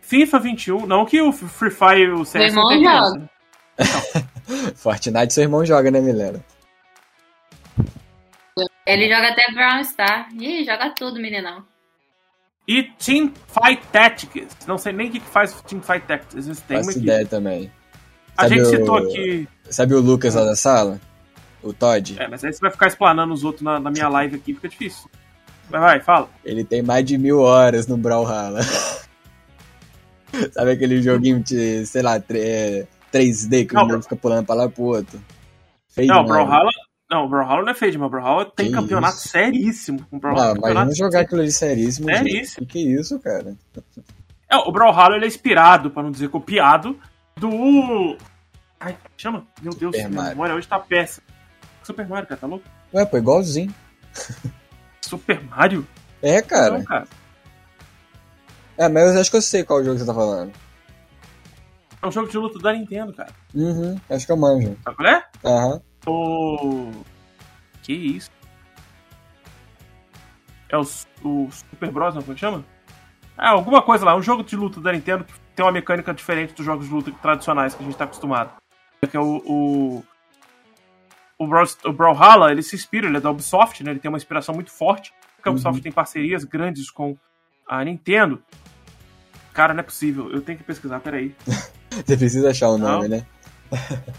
FIFA 0.00 0.38
21, 0.40 0.86
não 0.86 1.06
que 1.06 1.20
o 1.20 1.32
Free 1.32 1.70
Fire 1.70 2.02
e 2.02 2.10
o 2.10 2.24
CS 2.24 2.54
não 2.54 2.68
tem 2.68 2.80
criança. 2.80 3.30
Fortnite 4.76 5.32
seu 5.32 5.44
irmão 5.44 5.64
joga, 5.64 5.90
né, 5.90 6.00
Milena? 6.00 6.44
Ele 8.84 9.08
joga 9.08 9.28
até 9.28 9.50
Brown 9.52 9.82
Star. 9.84 10.28
Ih, 10.34 10.64
joga 10.64 10.90
tudo, 10.90 11.20
meninão. 11.20 11.64
E 12.66 12.82
Team 12.82 13.32
Fight 13.46 13.82
Tactics. 13.90 14.66
Não 14.66 14.78
sei 14.78 14.92
nem 14.92 15.08
o 15.08 15.12
que 15.12 15.20
faz 15.20 15.52
Team 15.62 15.80
Fight 15.80 16.06
Tactics. 16.06 16.34
Existem 16.34 16.84
Faço 16.84 16.98
ideia 16.98 17.26
também. 17.26 17.72
A 18.36 18.48
gente 18.48 18.62
o... 18.62 18.66
citou 18.66 18.96
aqui. 18.98 19.48
Sabe 19.70 19.94
o 19.94 20.00
Lucas 20.00 20.34
lá 20.34 20.44
da 20.44 20.56
sala? 20.56 21.00
O 21.62 21.72
Todd? 21.72 22.16
É, 22.20 22.28
mas 22.28 22.44
aí 22.44 22.52
você 22.52 22.60
vai 22.60 22.70
ficar 22.70 22.88
explanando 22.88 23.32
os 23.32 23.44
outros 23.44 23.62
na, 23.62 23.78
na 23.78 23.90
minha 23.90 24.08
live 24.08 24.36
aqui, 24.36 24.54
fica 24.54 24.68
difícil. 24.68 25.08
Vai, 25.72 25.80
vai, 25.80 26.00
fala. 26.00 26.28
Ele 26.44 26.64
tem 26.64 26.82
mais 26.82 27.02
de 27.02 27.16
mil 27.16 27.40
horas 27.40 27.86
no 27.86 27.96
Brawlhalla. 27.96 28.60
Sabe 30.52 30.72
aquele 30.72 31.00
joguinho 31.00 31.42
de, 31.42 31.86
sei 31.86 32.02
lá, 32.02 32.20
3D 32.20 33.66
que 33.66 33.74
não, 33.74 33.86
o 33.86 33.88
jogo 33.88 34.02
fica 34.02 34.16
pulando 34.16 34.44
pra 34.44 34.54
lá 34.54 34.68
pro 34.68 34.82
outro? 34.82 35.18
Feio 35.88 36.08
não, 36.08 36.24
Brawlhalla, 36.24 36.70
não, 37.10 37.24
o 37.24 37.28
Brawlhalla 37.28 37.62
não 37.62 37.70
é 37.70 37.74
feio, 37.74 37.98
mas 37.98 38.06
o 38.06 38.10
Brawlhalla 38.10 38.44
tem 38.44 38.66
que 38.66 38.72
campeonato 38.72 39.16
isso? 39.16 39.28
seríssimo. 39.28 40.06
Um 40.12 40.18
Brawlhalla, 40.18 40.54
não, 40.54 40.70
imagina 40.70 40.94
jogar 40.94 41.20
aquilo 41.20 41.40
ali 41.40 41.50
seríssimo. 41.50 42.06
Seríssimo. 42.06 42.66
Que, 42.66 42.72
que 42.72 42.88
é 42.88 43.00
isso, 43.00 43.18
cara? 43.18 43.56
É, 44.50 44.56
o 44.56 44.70
Brawlhalla 44.70 45.16
ele 45.16 45.24
é 45.24 45.28
inspirado, 45.28 45.90
pra 45.90 46.02
não 46.02 46.10
dizer 46.10 46.28
copiado, 46.28 46.98
do... 47.36 48.16
Ai, 48.78 48.96
chama? 49.16 49.46
Meu 49.62 49.72
Deus, 49.72 49.96
minha 49.96 50.08
memória 50.08 50.54
hoje 50.54 50.68
tá 50.68 50.78
péssima. 50.78 51.26
Super 51.82 52.06
Mario, 52.06 52.28
cara, 52.28 52.40
tá 52.40 52.46
louco? 52.46 52.64
Ué, 52.92 53.06
pô, 53.06 53.16
igualzinho. 53.16 53.74
Super 55.12 55.44
Mario? 55.44 55.86
É, 56.22 56.40
cara. 56.40 56.78
Não, 56.78 56.84
cara. 56.84 57.06
É, 58.78 58.88
mas 58.88 59.14
eu 59.14 59.20
acho 59.20 59.30
que 59.30 59.36
eu 59.36 59.42
sei 59.42 59.62
qual 59.62 59.84
jogo 59.84 59.98
você 59.98 60.06
tá 60.06 60.14
falando. 60.14 60.50
É 62.00 62.06
um 62.06 62.10
jogo 62.10 62.30
de 62.30 62.38
luta 62.38 62.58
da 62.58 62.72
Nintendo, 62.72 63.12
cara. 63.12 63.30
Uhum, 63.54 64.00
acho 64.08 64.24
que 64.24 64.32
eu 64.32 64.36
manjo. 64.38 64.74
Sabe 64.82 64.96
qual 64.96 65.08
é? 65.08 65.24
Aham. 65.44 65.80
Uhum. 66.06 66.92
O. 66.94 67.04
Que 67.82 67.92
isso? 67.92 68.30
É 70.70 70.78
o, 70.78 70.80
o 70.80 71.48
Super 71.52 71.90
Bros, 71.90 72.14
não 72.14 72.24
é 72.26 72.36
chama? 72.36 72.64
Ah, 73.36 73.50
alguma 73.50 73.82
coisa 73.82 74.06
lá, 74.06 74.16
um 74.16 74.22
jogo 74.22 74.42
de 74.42 74.56
luta 74.56 74.80
da 74.80 74.92
Nintendo 74.92 75.24
que 75.24 75.34
tem 75.54 75.64
uma 75.64 75.72
mecânica 75.72 76.14
diferente 76.14 76.54
dos 76.54 76.64
jogos 76.64 76.86
de 76.86 76.92
luta 76.92 77.12
tradicionais 77.20 77.74
que 77.74 77.82
a 77.82 77.86
gente 77.86 77.96
tá 77.98 78.04
acostumado. 78.04 78.54
Que 79.10 79.16
é 79.16 79.20
o. 79.20 79.42
O, 79.46 80.04
o, 81.42 81.46
Brawl, 81.46 81.66
o 81.84 81.92
Brawlhalla, 81.92 82.50
ele 82.50 82.62
se 82.62 82.76
inspira, 82.76 83.06
ele 83.06 83.16
é 83.16 83.20
da 83.20 83.30
Ubisoft, 83.30 83.82
né? 83.82 83.90
Ele 83.90 84.00
tem 84.00 84.08
uma 84.08 84.18
inspiração 84.18 84.54
muito 84.54 84.70
forte. 84.70 85.12
Porque 85.36 85.48
a 85.48 85.52
Ubisoft 85.52 85.78
uhum. 85.78 85.82
tem 85.82 85.92
parcerias 85.92 86.44
grandes 86.44 86.90
com 86.90 87.16
a 87.66 87.84
Nintendo. 87.84 88.42
Cara, 89.52 89.74
não 89.74 89.80
é 89.80 89.82
possível. 89.82 90.30
Eu 90.30 90.40
tenho 90.40 90.58
que 90.58 90.64
pesquisar, 90.64 91.00
peraí. 91.00 91.34
Você 91.90 92.16
precisa 92.16 92.50
achar 92.50 92.68
o 92.68 92.78
nome, 92.78 93.08
não. 93.08 93.16
né? 93.18 93.26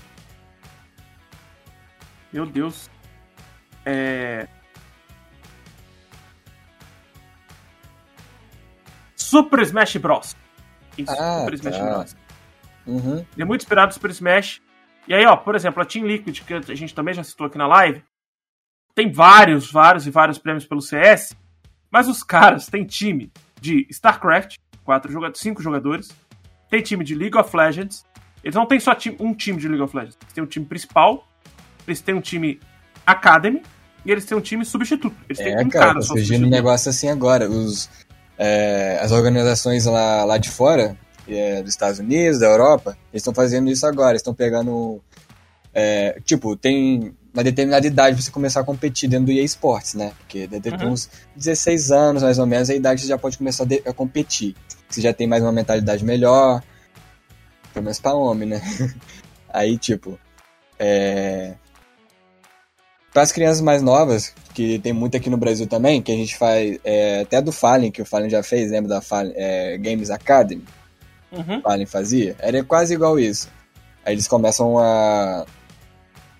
Meu 2.31 2.45
Deus. 2.45 2.89
É. 3.85 4.47
Super 9.15 9.59
Smash 9.61 9.97
Bros. 9.97 10.35
Isso, 10.97 11.11
ah, 11.11 11.39
Super 11.39 11.53
Smash 11.53 11.77
tá. 11.77 11.85
Bros. 11.85 12.15
Uhum. 12.85 13.25
É 13.37 13.45
muito 13.45 13.61
inspirado 13.61 13.87
no 13.87 13.93
Super 13.93 14.11
Smash. 14.11 14.61
E 15.07 15.13
aí, 15.13 15.25
ó, 15.25 15.35
por 15.35 15.55
exemplo, 15.55 15.81
a 15.81 15.85
Team 15.85 16.05
Liquid, 16.05 16.41
que 16.41 16.53
a 16.53 16.75
gente 16.75 16.95
também 16.95 17.13
já 17.13 17.23
citou 17.23 17.47
aqui 17.47 17.57
na 17.57 17.67
live, 17.67 18.03
tem 18.95 19.11
vários, 19.11 19.71
vários 19.71 20.07
e 20.07 20.11
vários 20.11 20.37
prêmios 20.37 20.65
pelo 20.65 20.81
CS, 20.81 21.35
mas 21.91 22.07
os 22.07 22.23
caras 22.23 22.67
têm 22.67 22.85
time 22.85 23.31
de 23.59 23.85
StarCraft, 23.89 24.57
quatro 24.83 25.11
jogadores, 25.11 25.41
cinco 25.41 25.61
jogadores, 25.61 26.09
tem 26.69 26.81
time 26.81 27.03
de 27.03 27.15
League 27.15 27.37
of 27.37 27.55
Legends, 27.55 28.05
eles 28.43 28.55
não 28.55 28.65
têm 28.65 28.79
só 28.79 28.95
um 29.19 29.33
time 29.33 29.59
de 29.59 29.67
League 29.67 29.83
of 29.83 29.95
Legends, 29.95 30.17
eles 30.21 30.33
têm 30.33 30.43
um 30.43 30.47
time 30.47 30.65
principal, 30.65 31.27
eles 31.87 32.01
têm 32.01 32.15
um 32.15 32.21
time 32.21 32.59
Academy 33.05 33.61
e 34.05 34.11
eles 34.11 34.25
têm 34.25 34.37
um 34.37 34.41
time 34.41 34.65
substituto. 34.65 35.15
Eles 35.27 35.39
é, 35.39 35.43
têm 35.43 35.65
um 35.65 35.69
cara, 35.69 35.87
cara 35.87 36.01
surgindo 36.01 36.45
um 36.45 36.49
negócio 36.49 36.89
assim 36.89 37.09
agora. 37.09 37.49
Os, 37.49 37.89
é, 38.37 38.99
as 39.01 39.11
organizações 39.11 39.85
lá, 39.85 40.25
lá 40.25 40.37
de 40.37 40.49
fora, 40.49 40.97
é, 41.27 41.61
dos 41.61 41.71
Estados 41.71 41.99
Unidos, 41.99 42.39
da 42.39 42.47
Europa, 42.47 42.97
eles 43.11 43.21
estão 43.21 43.33
fazendo 43.33 43.69
isso 43.69 43.85
agora. 43.85 44.15
Estão 44.15 44.33
pegando. 44.33 45.01
É, 45.73 46.19
tipo, 46.23 46.55
tem 46.55 47.15
uma 47.33 47.43
determinada 47.43 47.85
idade 47.85 48.15
pra 48.15 48.23
você 48.23 48.31
começar 48.31 48.59
a 48.59 48.63
competir 48.63 49.09
dentro 49.09 49.27
do 49.27 49.31
EA 49.31 49.43
Sports, 49.43 49.95
né? 49.95 50.11
Porque 50.19 50.45
deve 50.45 50.77
ter 50.77 50.85
uhum. 50.85 50.91
uns 50.91 51.09
16 51.35 51.91
anos, 51.91 52.23
mais 52.23 52.37
ou 52.37 52.45
menos, 52.45 52.69
a 52.69 52.75
idade 52.75 53.01
você 53.01 53.07
já 53.07 53.17
pode 53.17 53.37
começar 53.37 53.63
a, 53.63 53.89
a 53.89 53.93
competir. 53.93 54.55
Você 54.87 55.01
já 55.01 55.11
tem 55.11 55.25
mais 55.25 55.41
uma 55.41 55.51
mentalidade 55.51 56.05
melhor. 56.05 56.61
Pelo 57.73 57.83
menos 57.83 57.99
pra 57.99 58.13
homem, 58.13 58.49
né? 58.49 58.61
Aí, 59.49 59.77
tipo. 59.77 60.19
É... 60.77 61.55
Para 63.11 63.23
as 63.23 63.31
crianças 63.31 63.61
mais 63.61 63.81
novas, 63.81 64.33
que 64.53 64.79
tem 64.79 64.91
muito 64.91 65.15
aqui 65.15 65.29
no 65.29 65.37
Brasil 65.37 65.67
também, 65.67 66.01
que 66.01 66.11
a 66.11 66.15
gente 66.15 66.35
faz 66.35 66.79
é, 66.83 67.21
até 67.21 67.39
do 67.41 67.51
Fallen, 67.51 67.91
que 67.91 68.01
o 68.01 68.05
Fallen 68.05 68.29
já 68.29 68.41
fez, 68.41 68.71
lembra 68.71 68.89
da 68.89 69.01
Fallen, 69.01 69.33
é, 69.35 69.77
Games 69.77 70.09
Academy? 70.09 70.63
Uhum. 71.33 71.57
O 71.57 71.61
Fallen 71.61 71.85
fazia? 71.85 72.35
Era 72.39 72.63
quase 72.63 72.93
igual 72.93 73.19
isso. 73.19 73.49
Aí 74.05 74.13
eles 74.13 74.27
começam 74.27 74.77
a, 74.77 75.45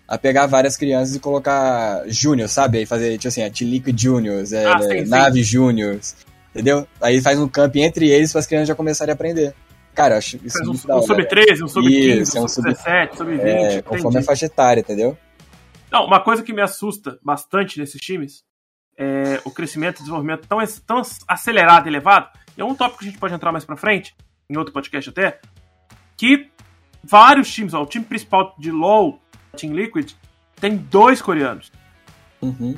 a 0.07 0.17
pegar 0.17 0.45
várias 0.45 0.77
crianças 0.77 1.15
e 1.15 1.19
colocar 1.19 2.03
Júnior, 2.07 2.47
sabe? 2.47 2.77
Aí 2.77 2.85
fazer, 2.85 3.17
tipo 3.17 3.29
assim, 3.29 3.43
a 3.43 3.49
Tilico 3.49 3.89
Juniors, 3.95 4.53
é, 4.53 4.65
ah, 4.65 4.79
sim, 4.79 5.05
Nave 5.05 5.41
Juniors, 5.43 6.15
entendeu? 6.51 6.87
Aí 7.01 7.21
faz 7.21 7.39
um 7.39 7.47
camp 7.47 7.75
entre 7.77 8.09
eles 8.09 8.31
para 8.31 8.39
as 8.39 8.47
crianças 8.47 8.67
já 8.67 8.75
começarem 8.75 9.11
a 9.11 9.15
aprender. 9.15 9.55
Cara, 9.95 10.15
eu 10.15 10.17
acho 10.17 10.37
isso 10.43 10.57
Faz 10.57 10.67
muito 10.67 10.91
um, 10.91 10.97
um 10.97 11.01
sub-13, 11.01 11.63
um 11.63 11.67
sub-15, 11.67 12.43
um 12.43 12.47
sub-17, 12.47 13.15
sub-20. 13.15 13.39
É, 13.41 13.81
conforme 13.81 14.19
a 14.19 14.23
faixa 14.23 14.45
etária, 14.45 14.81
entendeu? 14.81 15.17
Não, 15.91 16.05
uma 16.05 16.19
coisa 16.19 16.41
que 16.41 16.51
me 16.51 16.61
assusta 16.61 17.19
bastante 17.23 17.79
nesses 17.79 18.01
times 18.01 18.43
é 18.97 19.39
o 19.45 19.51
crescimento 19.51 19.97
e 19.97 19.99
desenvolvimento 19.99 20.47
tão, 20.47 20.57
tão 20.85 21.01
acelerado 21.27 21.87
e 21.87 21.89
elevado. 21.89 22.29
E 22.57 22.61
é 22.61 22.65
um 22.65 22.75
tópico 22.75 22.99
que 22.99 23.05
a 23.05 23.09
gente 23.09 23.19
pode 23.19 23.33
entrar 23.33 23.51
mais 23.51 23.65
pra 23.65 23.77
frente, 23.77 24.15
em 24.53 24.57
outro 24.57 24.73
podcast 24.73 25.09
até, 25.09 25.39
que 26.15 26.49
vários 27.03 27.51
times, 27.51 27.73
ó, 27.73 27.81
o 27.81 27.85
time 27.85 28.05
principal 28.05 28.55
de 28.57 28.71
LoL, 28.71 29.21
Team 29.57 29.73
Liquid, 29.73 30.13
tem 30.55 30.77
dois 30.77 31.21
coreanos. 31.21 31.71
Uhum. 32.41 32.75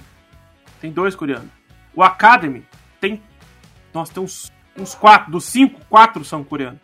Tem 0.80 0.92
dois 0.92 1.16
coreanos. 1.16 1.50
O 1.94 2.04
Academy 2.04 2.66
tem. 3.00 3.22
Nossa, 3.94 4.14
tem 4.14 4.24
uns, 4.24 4.52
uns 4.78 4.96
quatro. 4.96 5.32
Dos 5.32 5.46
cinco, 5.46 5.80
quatro 5.86 6.24
são 6.24 6.44
coreanos. 6.44 6.80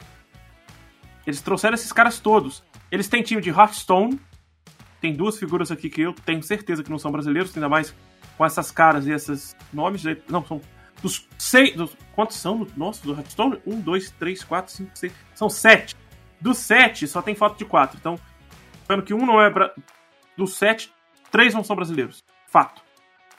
Eles 1.25 1.41
trouxeram 1.41 1.75
esses 1.75 1.91
caras 1.91 2.19
todos. 2.19 2.63
Eles 2.91 3.07
têm 3.07 3.21
time 3.21 3.41
de 3.41 3.49
Hearthstone, 3.49 4.19
tem 4.99 5.13
duas 5.13 5.37
figuras 5.37 5.71
aqui 5.71 5.89
que 5.89 6.01
eu 6.01 6.13
tenho 6.13 6.43
certeza 6.43 6.83
que 6.83 6.89
não 6.89 6.99
são 6.99 7.11
brasileiros, 7.11 7.55
ainda 7.55 7.69
mais 7.69 7.95
com 8.37 8.45
essas 8.45 8.71
caras 8.71 9.07
e 9.07 9.11
esses 9.11 9.55
nomes. 9.71 10.03
Não, 10.29 10.45
são 10.45 10.61
dos 11.01 11.27
seis. 11.37 11.75
Dos, 11.75 11.95
quantos 12.13 12.37
são? 12.37 12.67
Nossa, 12.75 13.03
do 13.03 13.13
Hearthstone? 13.13 13.61
Um, 13.65 13.79
dois, 13.79 14.11
três, 14.11 14.43
quatro, 14.43 14.71
cinco, 14.71 14.91
seis. 14.93 15.13
São 15.35 15.49
sete. 15.49 15.95
Dos 16.39 16.57
sete, 16.57 17.07
só 17.07 17.21
tem 17.21 17.35
foto 17.35 17.57
de 17.57 17.65
quatro. 17.65 17.97
Então, 17.99 18.19
vendo 18.87 19.03
que 19.03 19.13
um 19.13 19.25
não 19.25 19.41
é. 19.41 19.49
Bra... 19.49 19.73
Dos 20.37 20.55
sete, 20.55 20.91
três 21.31 21.53
não 21.53 21.63
são 21.63 21.75
brasileiros. 21.75 22.23
Fato. 22.47 22.81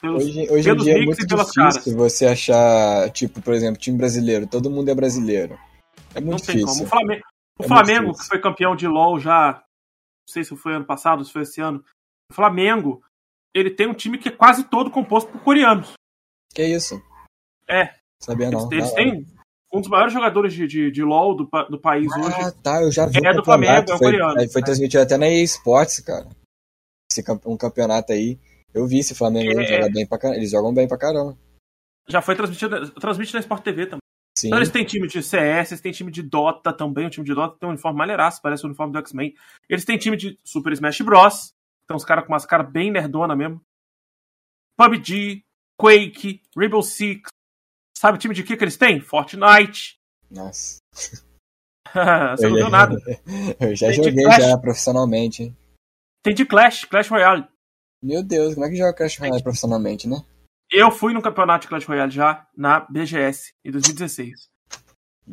Pelos, 0.01 0.23
hoje, 0.23 0.47
hoje 0.49 0.69
em 0.69 0.75
dia 0.77 0.93
é 0.97 1.05
muito 1.05 1.25
difícil 1.25 1.53
caras. 1.53 1.85
você 1.93 2.25
achar, 2.25 3.09
tipo, 3.11 3.41
por 3.41 3.53
exemplo, 3.53 3.79
time 3.79 3.97
brasileiro. 3.97 4.47
Todo 4.47 4.69
mundo 4.69 4.89
é 4.89 4.95
brasileiro. 4.95 5.57
É 6.13 6.19
muito 6.19 6.29
não 6.29 6.37
difícil. 6.37 6.65
Tem 6.65 6.65
como. 6.65 6.83
O 6.83 6.87
Flamengo, 6.87 7.23
o 7.59 7.63
é 7.63 7.67
Flamengo 7.67 8.13
que 8.13 8.25
foi 8.25 8.39
campeão 8.39 8.75
de 8.75 8.87
LoL 8.87 9.19
já 9.19 9.63
não 10.27 10.33
sei 10.33 10.43
se 10.43 10.55
foi 10.55 10.73
ano 10.73 10.85
passado, 10.85 11.23
se 11.23 11.31
foi 11.31 11.41
esse 11.43 11.61
ano, 11.61 11.83
o 12.31 12.33
Flamengo, 12.33 13.03
ele 13.53 13.69
tem 13.69 13.87
um 13.87 13.93
time 13.93 14.17
que 14.17 14.29
é 14.29 14.31
quase 14.31 14.63
todo 14.63 14.89
composto 14.89 15.31
por 15.31 15.41
coreanos. 15.41 15.93
Que 16.53 16.63
isso? 16.63 17.01
É. 17.73 17.93
Sabia 18.21 18.51
não. 18.51 18.71
Eles, 18.71 18.71
eles 18.71 18.93
têm 18.93 19.25
um 19.73 19.81
dos 19.81 19.89
maiores 19.89 20.13
jogadores 20.13 20.53
de, 20.53 20.67
de, 20.67 20.91
de 20.91 21.03
LoL 21.03 21.35
do, 21.35 21.49
do 21.69 21.79
país 21.79 22.07
ah, 22.13 22.19
hoje. 22.19 22.35
Ah, 22.39 22.51
tá, 22.51 22.81
eu 22.83 22.91
já 22.91 23.07
vi. 23.07 23.25
É 23.25 23.33
do 23.33 23.43
Flamengo, 23.43 23.91
é 23.91 23.97
foi, 23.97 24.11
coreano. 24.11 24.49
Foi 24.51 24.61
transmitido 24.61 25.01
até 25.01 25.17
na 25.17 25.27
EA 25.27 25.43
Sports, 25.43 25.99
cara. 26.01 26.29
Esse, 27.11 27.23
um 27.45 27.57
campeonato 27.57 28.13
aí. 28.13 28.39
Eu 28.73 28.87
vi 28.87 28.99
esse 28.99 29.15
Flamengo 29.15 29.59
é, 29.59 29.65
joga 29.65 29.89
bem 29.91 30.05
pra, 30.05 30.35
eles 30.35 30.51
jogam 30.51 30.73
bem 30.73 30.87
pra 30.87 30.97
caramba. 30.97 31.37
Já 32.07 32.21
foi 32.21 32.35
transmitido, 32.35 32.91
transmite 32.91 33.33
na 33.33 33.39
Sport 33.39 33.63
TV 33.63 33.85
também. 33.85 33.99
Sim. 34.37 34.47
Então 34.47 34.59
eles 34.59 34.69
têm 34.69 34.83
time 34.83 35.07
de 35.07 35.21
CS, 35.21 35.71
eles 35.71 35.81
têm 35.81 35.91
time 35.91 36.11
de 36.11 36.21
Dota 36.23 36.73
também. 36.73 37.05
O 37.05 37.09
time 37.09 37.25
de 37.25 37.33
Dota 37.33 37.57
tem 37.59 37.67
um 37.67 37.71
uniforme 37.71 37.97
maneiraço, 37.97 38.41
parece 38.41 38.63
o 38.63 38.67
uniforme 38.67 38.91
do 38.93 38.99
X-Men. 38.99 39.33
Eles 39.69 39.85
têm 39.85 39.97
time 39.97 40.17
de 40.17 40.37
Super 40.43 40.73
Smash 40.73 41.01
Bros. 41.01 41.53
Então 41.85 41.97
os 41.97 42.05
caras 42.05 42.25
com 42.25 42.33
umas 42.33 42.45
caras 42.45 42.69
bem 42.71 42.91
nerdona 42.91 43.35
mesmo. 43.35 43.61
PUBG, 44.75 45.43
Quake, 45.79 46.41
Rainbow 46.55 46.81
Six. 46.81 47.32
Sabe 48.03 48.17
o 48.17 48.19
time 48.19 48.35
de 48.35 48.43
que 48.43 48.57
que 48.57 48.63
eles 48.65 48.75
têm? 48.75 48.99
Fortnite. 48.99 49.97
Nossa. 50.29 50.81
Você 51.87 52.45
eu 52.45 52.49
não 52.49 52.57
viu 52.57 52.69
nada. 52.69 52.97
Eu 53.57 53.73
já 53.73 53.87
tem 53.87 53.95
joguei 53.95 54.25
já 54.25 54.57
profissionalmente, 54.57 55.43
hein? 55.43 55.57
Tem 56.21 56.35
de 56.35 56.45
Clash, 56.45 56.83
Clash 56.83 57.07
Royale. 57.07 57.47
Meu 58.03 58.21
Deus, 58.21 58.55
como 58.55 58.65
é 58.65 58.69
que 58.69 58.75
joga 58.75 58.93
Clash 58.93 59.17
Royale 59.17 59.41
profissionalmente, 59.41 60.05
né? 60.05 60.17
Eu 60.69 60.91
fui 60.91 61.13
no 61.13 61.21
campeonato 61.21 61.61
de 61.61 61.69
Clash 61.69 61.85
Royale 61.85 62.11
já 62.11 62.45
na 62.57 62.81
BGS 62.81 63.53
em 63.63 63.71
2016. 63.71 64.49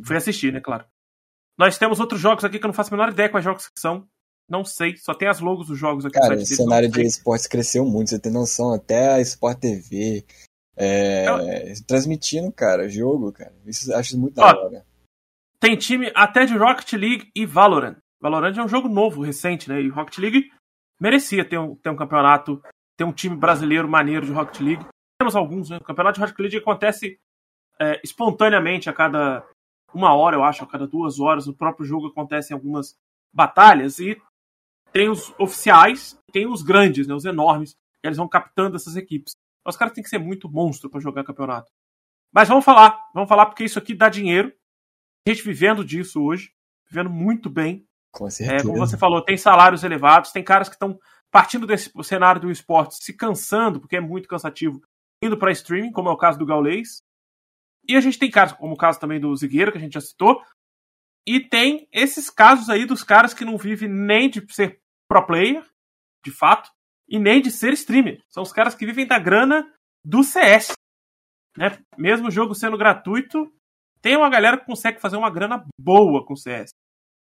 Fui 0.05 0.17
assistir, 0.17 0.53
né, 0.53 0.61
claro. 0.61 0.85
Nós 1.59 1.77
temos 1.77 1.99
outros 1.99 2.21
jogos 2.21 2.45
aqui 2.45 2.61
que 2.61 2.65
eu 2.65 2.69
não 2.69 2.75
faço 2.75 2.95
a 2.95 2.97
menor 2.97 3.13
ideia 3.13 3.29
quais 3.29 3.45
jogos 3.45 3.67
que 3.67 3.81
são. 3.81 4.07
Não 4.49 4.65
sei, 4.65 4.97
só 4.97 5.13
tem 5.13 5.27
as 5.27 5.41
logos 5.41 5.67
dos 5.67 5.77
jogos 5.77 6.07
aqui. 6.07 6.21
Cara, 6.21 6.37
o 6.37 6.47
cenário 6.47 6.89
de 6.89 7.03
esportes 7.03 7.49
cresceu 7.49 7.85
muito, 7.85 8.11
você 8.11 8.19
tem 8.21 8.31
noção. 8.31 8.73
Até 8.73 9.15
a 9.15 9.21
Sport 9.21 9.59
TV 9.59 10.25
é, 10.81 11.29
eu... 11.29 11.85
transmitindo, 11.87 12.51
cara, 12.53 12.89
jogo, 12.89 13.33
cara. 13.33 13.55
Isso 13.67 13.95
acho 13.95 14.19
muito 14.19 14.35
da 14.35 14.47
hora. 14.47 14.85
Tem 15.59 15.77
time 15.77 16.11
até 16.15 16.47
de 16.47 16.57
Rocket 16.57 16.93
League 16.95 17.31
e 17.35 17.45
Valorant. 17.45 17.97
Valorant 18.21 18.57
é 18.57 18.63
um 18.63 18.69
jogo 18.69 18.89
novo, 18.89 19.23
recente, 19.23 19.69
né? 19.69 19.81
E 19.81 19.89
Rocket 19.89 20.19
League 20.19 20.51
merecia 21.01 21.45
ter 21.45 21.59
um, 21.59 21.75
ter 21.77 21.91
um 21.91 21.97
campeonato, 21.97 22.63
ter 22.97 23.05
um 23.05 23.13
time 23.13 23.37
brasileiro 23.37 23.89
maneiro 23.89 24.27
de 24.27 24.33
Rocket 24.33 24.61
League 24.61 24.87
temos 25.21 25.37
alguns, 25.37 25.69
né? 25.69 25.77
O 25.77 25.85
campeonato 25.85 26.19
de 26.19 26.25
Rocket 26.25 26.39
League 26.39 26.57
acontece 26.57 27.21
é, 27.79 28.01
espontaneamente 28.03 28.89
a 28.89 28.93
cada 28.93 29.47
uma 29.93 30.15
hora, 30.15 30.37
eu 30.37 30.43
acho, 30.43 30.65
a 30.65 30.67
cada 30.67 30.87
duas 30.87 31.21
horas. 31.21 31.47
O 31.47 31.55
próprio 31.55 31.85
jogo 31.85 32.07
acontece 32.07 32.53
em 32.53 32.57
algumas 32.57 32.97
batalhas 33.31 33.99
e 33.99 34.21
tem 34.93 35.11
os 35.11 35.33
oficiais, 35.39 36.19
tem 36.33 36.47
os 36.47 36.63
grandes, 36.63 37.07
né? 37.07 37.15
Os 37.15 37.27
enormes. 37.27 37.77
eles 38.03 38.17
vão 38.17 38.27
captando 38.27 38.77
essas 38.77 38.97
equipes. 38.97 39.35
Os 39.71 39.77
caras 39.77 39.95
têm 39.95 40.03
que 40.03 40.11
ser 40.11 40.19
muito 40.19 40.49
monstro 40.51 40.91
para 40.91 41.01
jogar 41.01 41.25
campeonato. 41.25 41.71
Mas 42.33 42.49
vamos 42.49 42.65
falar, 42.65 42.99
vamos 43.13 43.29
falar 43.29 43.47
porque 43.47 43.65
isso 43.65 43.79
aqui 43.79 43.95
dá 43.95 44.09
dinheiro. 44.09 44.53
A 45.27 45.31
gente 45.31 45.43
vivendo 45.43 45.85
disso 45.85 46.23
hoje, 46.23 46.53
vivendo 46.89 47.11
muito 47.11 47.51
bem. 47.51 47.87
Com 48.13 48.29
certeza. 48.31 48.63
É, 48.63 48.67
como 48.67 48.79
você 48.79 48.97
falou, 48.97 49.25
tem 49.25 49.37
salários 49.37 49.85
elevados, 49.85 50.33
tem 50.33 50.43
caras 50.43 50.69
que 50.69 50.75
estão 50.75 50.99
partindo 51.31 51.67
desse 51.67 51.91
cenário 52.03 52.41
do 52.41 52.51
esporte, 52.51 52.97
se 52.97 53.13
cansando, 53.15 53.81
porque 53.81 53.97
é 53.97 54.01
muito 54.01 54.29
cansativo, 54.29 54.81
indo 55.23 55.39
para 55.39 55.53
streaming, 55.53 55.93
como 55.93 56.09
é 56.09 56.13
o 56.13 56.17
caso 56.17 56.39
do 56.39 56.47
Gaulês. 56.47 57.03
E 57.89 57.97
a 57.97 58.01
gente 58.01 58.19
tem 58.19 58.31
casos, 58.31 58.57
como 58.57 58.75
o 58.75 58.77
caso 58.77 58.99
também 58.99 59.21
do 59.21 59.35
Zigueiro, 59.35 59.73
que 59.73 59.79
a 59.79 59.81
gente 59.81 59.95
já 59.95 60.01
citou. 60.01 60.43
E 61.27 61.41
tem 61.41 61.89
esses 61.93 62.31
casos 62.31 62.69
aí 62.69 62.85
dos 62.85 63.05
caras 63.05 63.33
que 63.33 63.45
não 63.45 63.57
vivem 63.57 63.89
nem 63.89 64.29
de 64.29 64.45
ser 64.53 64.81
pro 65.09 65.25
player, 65.27 65.65
de 66.25 66.31
fato, 66.31 66.71
e 67.11 67.19
nem 67.19 67.43
de 67.43 67.51
ser 67.51 67.73
streamer. 67.73 68.23
São 68.29 68.43
os 68.45 68.53
caras 68.53 68.75
que 68.75 68.87
vivem 68.87 69.07
da 69.07 69.19
grana 69.19 69.69
do 70.05 70.23
CS. 70.23 70.73
Né? 71.59 71.77
Mesmo 71.99 72.29
o 72.29 72.31
jogo 72.31 72.55
sendo 72.55 72.79
gratuito, 72.79 73.53
tem 74.01 74.17
uma 74.17 74.31
galera 74.31 74.57
que 74.57 74.65
consegue 74.65 75.01
fazer 75.01 75.17
uma 75.17 75.31
grana 75.31 75.67
boa 75.79 76.25
com 76.25 76.35
o 76.35 76.37
CS. 76.37 76.71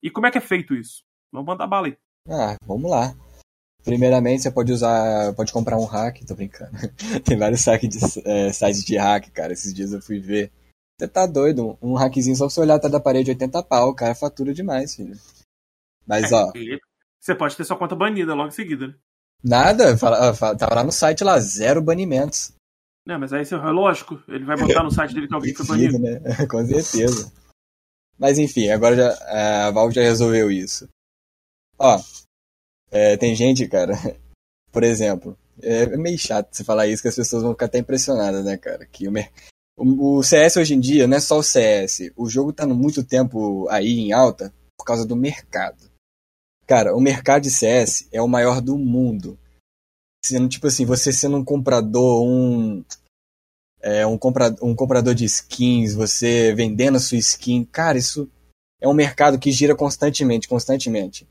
E 0.03 0.11
como 0.11 0.27
é 0.27 0.31
que 0.31 0.39
é 0.39 0.43
feito 0.43 0.75
isso? 0.75 1.01
Vamos 1.33 1.47
mandar 1.47 1.67
bala 1.67 1.87
aí. 1.87 1.97
Ah, 2.29 2.57
vamos 2.67 2.91
lá. 2.91 3.15
Primeiramente, 3.83 4.43
você 4.43 4.51
pode 4.51 4.71
usar, 4.71 5.35
pode 5.35 5.53
comprar 5.53 5.79
um 5.79 5.85
hack, 5.85 6.21
tô 6.27 6.35
brincando. 6.35 6.73
Tem 7.25 7.39
vários 7.39 7.63
saques 7.63 7.89
de, 7.89 8.29
é, 8.29 8.53
sites 8.53 8.85
de 8.85 8.97
hack, 8.99 9.31
cara. 9.31 9.53
Esses 9.53 9.73
dias 9.73 9.93
eu 9.93 10.03
fui 10.03 10.21
ver. 10.21 10.53
Você 11.01 11.09
tá 11.09 11.27
doido? 11.27 11.79
Um 11.81 11.95
hackzinho 11.95 12.37
só 12.37 12.45
pra 12.45 12.51
você 12.51 12.61
olhar 12.61 12.75
atrás 12.75 12.93
da 12.93 13.01
parede 13.01 13.31
80 13.31 13.63
pau, 13.63 13.95
cara, 13.95 14.15
fatura 14.15 14.53
demais, 14.53 14.95
filho. 14.95 15.17
Mas, 16.07 16.31
é, 16.31 16.35
ó. 16.35 16.53
Você 17.21 17.35
pode 17.35 17.57
ter 17.57 17.65
sua 17.65 17.79
conta 17.79 17.97
banida 17.97 18.35
logo 18.35 18.49
em 18.49 18.53
seguida, 18.53 18.89
né? 18.89 18.95
Nada, 19.43 19.97
fala, 19.97 20.35
fala, 20.35 20.57
tava 20.57 20.75
lá 20.75 20.85
no 20.85 20.93
site 20.93 21.23
lá, 21.23 21.39
zero 21.39 21.81
banimentos. 21.81 22.53
Não, 23.07 23.19
mas 23.19 23.33
aí 23.33 23.43
é 23.43 23.71
lógico, 23.71 24.23
ele 24.29 24.45
vai 24.45 24.57
botar 24.57 24.83
no 24.83 24.91
site 24.91 25.15
dele 25.15 25.29
que 25.29 25.35
alguém 25.35 25.55
foi 25.55 25.67
banido. 25.67 25.99
Né? 25.99 26.21
Com 26.51 26.67
certeza. 26.67 27.33
Mas 28.19 28.39
enfim, 28.39 28.69
agora 28.69 28.97
já, 28.97 29.67
a 29.67 29.71
Valve 29.71 29.95
já 29.95 30.03
resolveu 30.03 30.51
isso. 30.51 30.89
Ó, 31.79 31.99
É, 32.91 33.17
tem 33.17 33.35
gente, 33.35 33.69
cara, 33.69 33.93
por 34.73 34.83
exemplo, 34.83 35.39
é 35.63 35.87
meio 35.97 36.19
chato 36.19 36.55
você 36.55 36.65
falar 36.65 36.87
isso, 36.87 37.03
que 37.03 37.09
as 37.09 37.17
pessoas 37.17 37.43
vão 37.43 37.53
ficar 37.53 37.67
até 37.67 37.79
impressionadas, 37.79 38.45
né, 38.45 38.57
cara? 38.57 38.87
Que 38.87 39.07
o, 39.09 40.19
o, 40.19 40.23
CS 40.23 40.57
hoje 40.57 40.75
em 40.75 40.81
dia 40.81 41.07
não 41.07 41.17
é 41.17 41.21
só 41.21 41.39
o 41.39 41.43
CS. 41.43 42.11
O 42.17 42.29
jogo 42.29 42.53
tá 42.53 42.67
muito 42.67 43.05
tempo 43.05 43.69
aí 43.69 43.99
em 43.99 44.13
alta 44.13 44.53
por 44.77 44.85
causa 44.85 45.07
do 45.07 45.17
mercado. 45.17 45.88
Cara, 46.69 46.95
o 46.95 47.01
mercado 47.01 47.45
de 47.45 47.51
CS 47.51 48.07
é 48.13 48.21
o 48.21 48.29
maior 48.29 48.61
do 48.61 48.77
mundo. 48.77 49.39
Sendo, 50.23 50.47
tipo 50.51 50.67
assim, 50.67 50.85
você 50.85 51.11
sendo 51.11 51.39
um 51.39 51.45
comprador, 51.45 52.23
um. 52.23 52.85
É, 53.81 54.07
um, 54.07 54.19
compra, 54.19 54.55
um 54.61 54.75
comprador 54.75 55.15
de 55.15 55.25
skins, 55.25 55.95
você 55.95 56.55
vendendo 56.55 56.97
a 56.97 57.01
sua 57.01 57.17
skin. 57.17 57.65
Cara, 57.65 57.97
isso 57.97 58.29
é 58.83 58.87
um 58.87 58.93
mercado 58.93 59.39
que 59.39 59.51
gira 59.51 59.75
constantemente, 59.75 60.47
constantemente. 60.47 61.27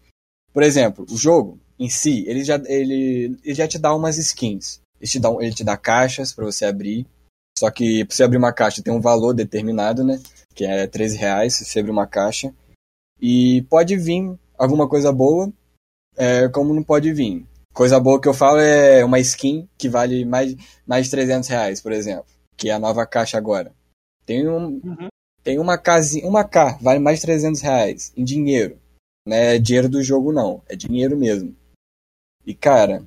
Por 0.52 0.64
exemplo, 0.64 1.06
o 1.08 1.16
jogo 1.16 1.60
em 1.78 1.88
si, 1.88 2.26
ele 2.28 2.44
já, 2.44 2.56
ele, 2.66 3.38
ele 3.44 3.54
já 3.54 3.68
te 3.68 3.78
dá 3.78 3.94
umas 3.94 4.18
skins. 4.18 4.82
Ele 5.00 5.12
te 5.12 5.20
dá, 5.20 5.30
ele 5.40 5.54
te 5.54 5.64
dá 5.64 5.78
caixas 5.78 6.34
para 6.34 6.46
você 6.46 6.66
abrir. 6.66 7.06
Só 7.60 7.70
que 7.70 8.04
pra 8.06 8.16
você 8.16 8.24
abrir 8.24 8.38
uma 8.38 8.54
caixa 8.54 8.82
tem 8.82 8.94
um 8.94 9.02
valor 9.02 9.34
determinado, 9.34 10.04
né? 10.04 10.20
Que 10.56 10.66
é 10.66 10.88
13 10.88 11.16
reais 11.16 11.54
se 11.54 11.66
você 11.66 11.80
abrir 11.80 11.92
uma 11.92 12.08
caixa. 12.08 12.52
E 13.22 13.62
pode 13.70 13.96
vir 13.98 14.36
alguma 14.58 14.88
coisa 14.88 15.12
boa, 15.12 15.51
é, 16.16 16.49
como 16.49 16.74
não 16.74 16.84
pode 16.84 17.14
vir. 17.14 17.45
Coisa 17.74 17.99
boa 17.99 18.20
que 18.20 18.28
eu 18.28 18.34
falo 18.34 18.60
é 18.60 19.05
uma 19.05 19.20
skin 19.20 19.70
que 19.78 19.88
vale 19.88 20.26
mais, 20.26 20.55
mais 20.86 21.05
de 21.05 21.12
300 21.12 21.47
reais, 21.47 21.82
por 21.82 21.91
exemplo. 21.91 22.26
Que 22.58 22.70
é 22.70 22.74
a 22.74 22.80
nova 22.80 23.05
caixa 23.05 23.38
agora. 23.38 23.72
Tem, 24.26 24.47
um, 24.47 24.82
uhum. 24.84 25.08
tem 25.43 25.60
uma 25.60 25.78
casinha, 25.78 26.28
uma 26.28 26.43
K, 26.43 26.80
vale 26.82 26.99
mais 26.99 27.20
de 27.20 27.26
300 27.28 27.62
reais 27.62 28.12
em 28.18 28.24
dinheiro. 28.24 28.80
Não 29.28 29.38
é 29.38 29.60
dinheiro 29.60 29.88
do 29.88 30.01
jogo, 30.03 30.34
não. 30.34 30.64
É 30.68 30.76
dinheiro 30.76 31.16
mesmo. 31.16 31.55
E, 32.45 32.55
cara, 32.55 33.05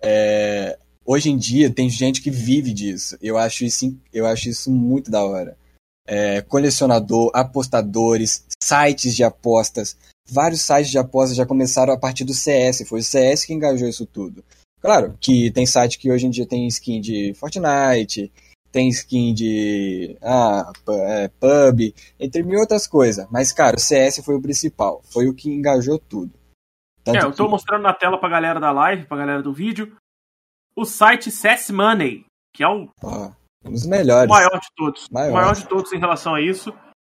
é, 0.00 0.78
hoje 1.04 1.30
em 1.30 1.36
dia 1.36 1.70
tem 1.70 1.90
gente 1.90 2.22
que 2.22 2.30
vive 2.30 2.72
disso. 2.72 3.18
Eu 3.20 3.36
acho 3.36 3.64
isso, 3.64 3.94
eu 4.12 4.26
acho 4.26 4.48
isso 4.48 4.70
muito 4.70 5.10
da 5.10 5.24
hora. 5.24 5.58
É, 6.06 6.40
colecionador, 6.42 7.30
apostadores, 7.34 8.44
sites 8.62 9.14
de 9.14 9.24
apostas. 9.24 9.96
Vários 10.28 10.62
sites 10.62 10.90
de 10.90 10.98
apostas 10.98 11.36
já 11.36 11.46
começaram 11.46 11.92
a 11.92 11.98
partir 11.98 12.24
do 12.24 12.34
CS. 12.34 12.88
Foi 12.88 13.00
o 13.00 13.04
CS 13.04 13.44
que 13.44 13.52
engajou 13.52 13.88
isso 13.88 14.06
tudo. 14.06 14.44
Claro 14.80 15.16
que 15.20 15.50
tem 15.50 15.66
site 15.66 15.98
que 15.98 16.10
hoje 16.10 16.26
em 16.26 16.30
dia 16.30 16.46
tem 16.46 16.66
skin 16.68 17.00
de 17.00 17.34
Fortnite, 17.34 18.32
tem 18.70 18.88
skin 18.88 19.32
de 19.32 20.16
ah, 20.22 20.70
é, 20.88 21.28
pub, 21.28 21.94
entre 22.20 22.42
mil 22.42 22.60
outras 22.60 22.86
coisas. 22.86 23.26
Mas, 23.30 23.52
cara, 23.52 23.76
o 23.76 23.80
CS 23.80 24.24
foi 24.24 24.36
o 24.36 24.42
principal. 24.42 25.00
Foi 25.04 25.28
o 25.28 25.34
que 25.34 25.48
engajou 25.48 25.98
tudo. 25.98 26.32
Tanto 27.02 27.18
é, 27.18 27.22
eu 27.22 27.32
tô 27.32 27.44
que... 27.44 27.50
mostrando 27.50 27.82
na 27.82 27.94
tela 27.94 28.18
pra 28.18 28.28
galera 28.28 28.60
da 28.60 28.70
live, 28.72 29.06
pra 29.06 29.16
galera 29.16 29.42
do 29.42 29.52
vídeo, 29.52 29.96
o 30.76 30.84
site 30.84 31.30
CS 31.30 31.70
Money, 31.70 32.26
que 32.52 32.62
é 32.62 32.68
o, 32.68 32.88
ah, 33.02 33.32
um 33.66 33.72
dos 33.72 33.86
melhores. 33.86 34.30
O 34.30 34.34
maior 34.34 34.60
de 34.60 34.68
todos. 34.74 35.08
Maior. 35.10 35.30
O 35.30 35.34
maior 35.34 35.54
de 35.54 35.68
todos 35.68 35.92
em 35.92 35.98
relação 35.98 36.34
a 36.34 36.40
isso. 36.40 36.72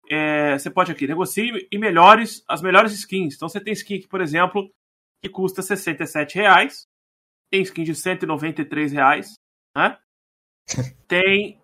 É, 0.10 0.58
você 0.58 0.70
pode 0.70 0.91
aqui 0.91 1.06
negocie 1.06 1.68
e 1.70 1.78
melhores 1.78 2.43
as 2.48 2.62
melhores 2.62 2.93
skins. 2.93 3.36
Então 3.36 3.50
você 3.50 3.60
tem 3.60 3.74
skin 3.74 3.95
aqui, 3.95 4.08
por 4.08 4.22
exemplo, 4.22 4.70
que 5.22 5.30
custa 5.30 5.62
67 5.62 6.36
reais. 6.36 6.88
Tem 7.52 7.62
skin 7.62 7.84
de 7.84 7.95
193 7.95 8.91
reais, 8.91 9.34
né? 9.76 9.98
Tem. 11.08 11.62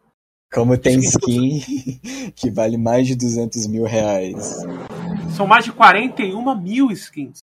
Como 0.54 0.78
tem 0.78 1.00
skin, 1.00 1.58
skin 1.58 2.32
que 2.38 2.52
vale 2.52 2.78
mais 2.78 3.08
de 3.08 3.16
200 3.16 3.66
mil 3.66 3.86
reais. 3.86 4.60
São 5.36 5.48
mais 5.48 5.66
de 5.66 5.74
41 5.74 6.62
mil 6.62 6.92
skins. 6.92 7.40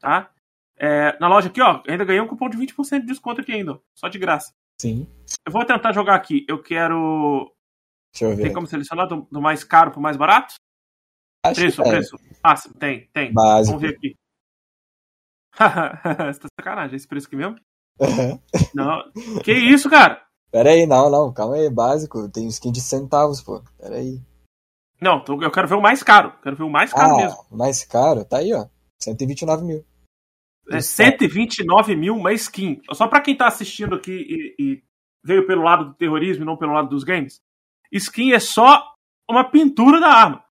Tá? 0.00 0.28
É, 0.76 1.16
na 1.20 1.28
loja 1.28 1.48
aqui, 1.48 1.60
ó, 1.60 1.80
ainda 1.86 2.04
ganhei 2.04 2.20
um 2.20 2.26
cupom 2.26 2.48
de 2.48 2.58
20% 2.58 3.00
de 3.00 3.06
desconto 3.06 3.40
aqui 3.40 3.52
ainda. 3.52 3.80
Só 3.94 4.08
de 4.08 4.18
graça. 4.18 4.52
Sim. 4.80 5.06
Eu 5.46 5.52
vou 5.52 5.64
tentar 5.64 5.92
jogar 5.92 6.14
aqui. 6.14 6.44
Eu 6.48 6.62
quero. 6.62 7.52
Deixa 8.12 8.24
eu 8.24 8.36
ver. 8.36 8.44
Tem 8.44 8.52
como 8.52 8.66
selecionar 8.66 9.08
do, 9.08 9.28
do 9.30 9.40
mais 9.40 9.64
caro 9.64 9.90
pro 9.90 10.00
mais 10.00 10.16
barato? 10.16 10.54
Acho 11.44 11.60
preço, 11.60 11.82
que 11.82 11.88
preço. 11.88 12.16
Ah, 12.42 12.54
tem, 12.78 13.08
tem. 13.12 13.32
Básico. 13.32 13.78
Vamos 13.78 13.82
ver 13.82 13.96
aqui. 13.96 14.16
Você 16.32 16.40
tá 16.40 16.48
sacanagem, 16.60 16.96
esse 16.96 17.08
preço 17.08 17.26
aqui 17.26 17.36
mesmo? 17.36 17.56
Uhum. 18.00 18.40
Não. 18.74 19.02
Que 19.42 19.52
isso, 19.52 19.90
cara? 19.90 20.24
Pera 20.50 20.70
aí, 20.70 20.86
não, 20.86 21.10
não, 21.10 21.32
calma 21.32 21.56
aí, 21.56 21.68
básico. 21.68 22.28
Tem 22.30 22.46
skin 22.48 22.72
de 22.72 22.80
centavos, 22.80 23.42
pô. 23.42 23.62
Pera 23.78 23.96
aí. 23.96 24.20
Não, 25.00 25.24
eu 25.28 25.50
quero 25.50 25.68
ver 25.68 25.74
o 25.74 25.80
mais 25.80 26.02
caro. 26.02 26.32
Quero 26.42 26.56
ver 26.56 26.64
o 26.64 26.70
mais 26.70 26.92
caro 26.92 27.14
ah, 27.14 27.16
mesmo. 27.16 27.38
Mais 27.50 27.84
caro? 27.84 28.24
Tá 28.24 28.38
aí, 28.38 28.52
ó. 28.52 28.66
129 29.00 29.64
mil. 29.64 29.84
É 30.70 30.80
129 30.80 31.96
mil 31.96 32.16
uma 32.16 32.32
skin. 32.32 32.80
Só 32.92 33.06
para 33.06 33.20
quem 33.20 33.36
tá 33.36 33.46
assistindo 33.46 33.94
aqui 33.94 34.12
e, 34.12 34.62
e, 34.62 34.82
veio 35.24 35.46
pelo 35.46 35.62
lado 35.62 35.86
do 35.86 35.94
terrorismo 35.94 36.42
e 36.42 36.46
não 36.46 36.56
pelo 36.56 36.72
lado 36.72 36.88
dos 36.88 37.04
games. 37.04 37.40
Skin 37.92 38.32
é 38.32 38.38
só 38.38 38.94
uma 39.28 39.44
pintura 39.44 40.00
da 40.00 40.08
arma. 40.08 40.44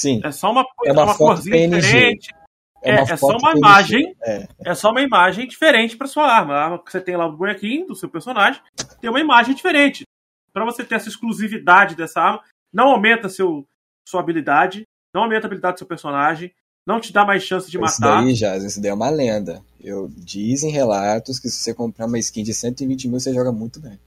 Sim. 0.00 0.20
É 0.22 0.30
só 0.30 0.50
uma, 0.50 0.64
é 0.84 0.92
uma, 0.92 1.04
uma 1.04 1.16
corzinha 1.16 1.56
PNG. 1.56 1.80
diferente. 1.80 2.34
É, 2.82 2.90
é, 2.90 3.00
é 3.00 3.16
só 3.16 3.28
uma 3.28 3.52
PNG. 3.52 3.58
imagem. 3.58 4.16
É. 4.22 4.48
é. 4.66 4.74
só 4.74 4.90
uma 4.90 5.02
imagem 5.02 5.46
diferente 5.46 5.96
para 5.96 6.06
sua 6.06 6.30
arma. 6.30 6.54
A 6.54 6.64
arma 6.64 6.84
que 6.84 6.90
você 6.90 7.00
tem 7.00 7.16
lá 7.16 7.26
do 7.26 7.36
bonequinho, 7.36 7.86
do 7.86 7.94
seu 7.94 8.08
personagem, 8.08 8.60
tem 9.00 9.10
uma 9.10 9.20
imagem 9.20 9.54
diferente. 9.54 10.04
Para 10.52 10.64
você 10.64 10.84
ter 10.84 10.94
essa 10.94 11.08
exclusividade 11.08 11.96
dessa 11.96 12.20
arma, 12.20 12.42
não 12.72 12.88
aumenta 12.88 13.28
seu, 13.28 13.66
sua 14.06 14.20
habilidade, 14.20 14.84
não 15.14 15.22
aumenta 15.22 15.46
a 15.46 15.48
habilidade 15.48 15.74
do 15.74 15.78
seu 15.78 15.86
personagem, 15.86 16.54
não 16.86 17.00
te 17.00 17.12
dá 17.12 17.24
mais 17.24 17.42
chance 17.42 17.70
de 17.70 17.78
matar. 17.78 17.92
Isso 17.92 18.00
daí, 18.00 18.34
já, 18.34 18.56
isso 18.56 18.80
daí 18.80 18.90
é 18.90 18.94
uma 18.94 19.10
lenda. 19.10 19.62
Eu 19.80 20.08
dizem 20.08 20.70
relatos 20.70 21.40
que 21.40 21.48
se 21.48 21.58
você 21.58 21.74
comprar 21.74 22.06
uma 22.06 22.18
skin 22.18 22.44
de 22.44 22.54
120 22.54 23.08
mil, 23.08 23.18
você 23.18 23.34
joga 23.34 23.50
muito 23.50 23.80
bem. 23.80 23.98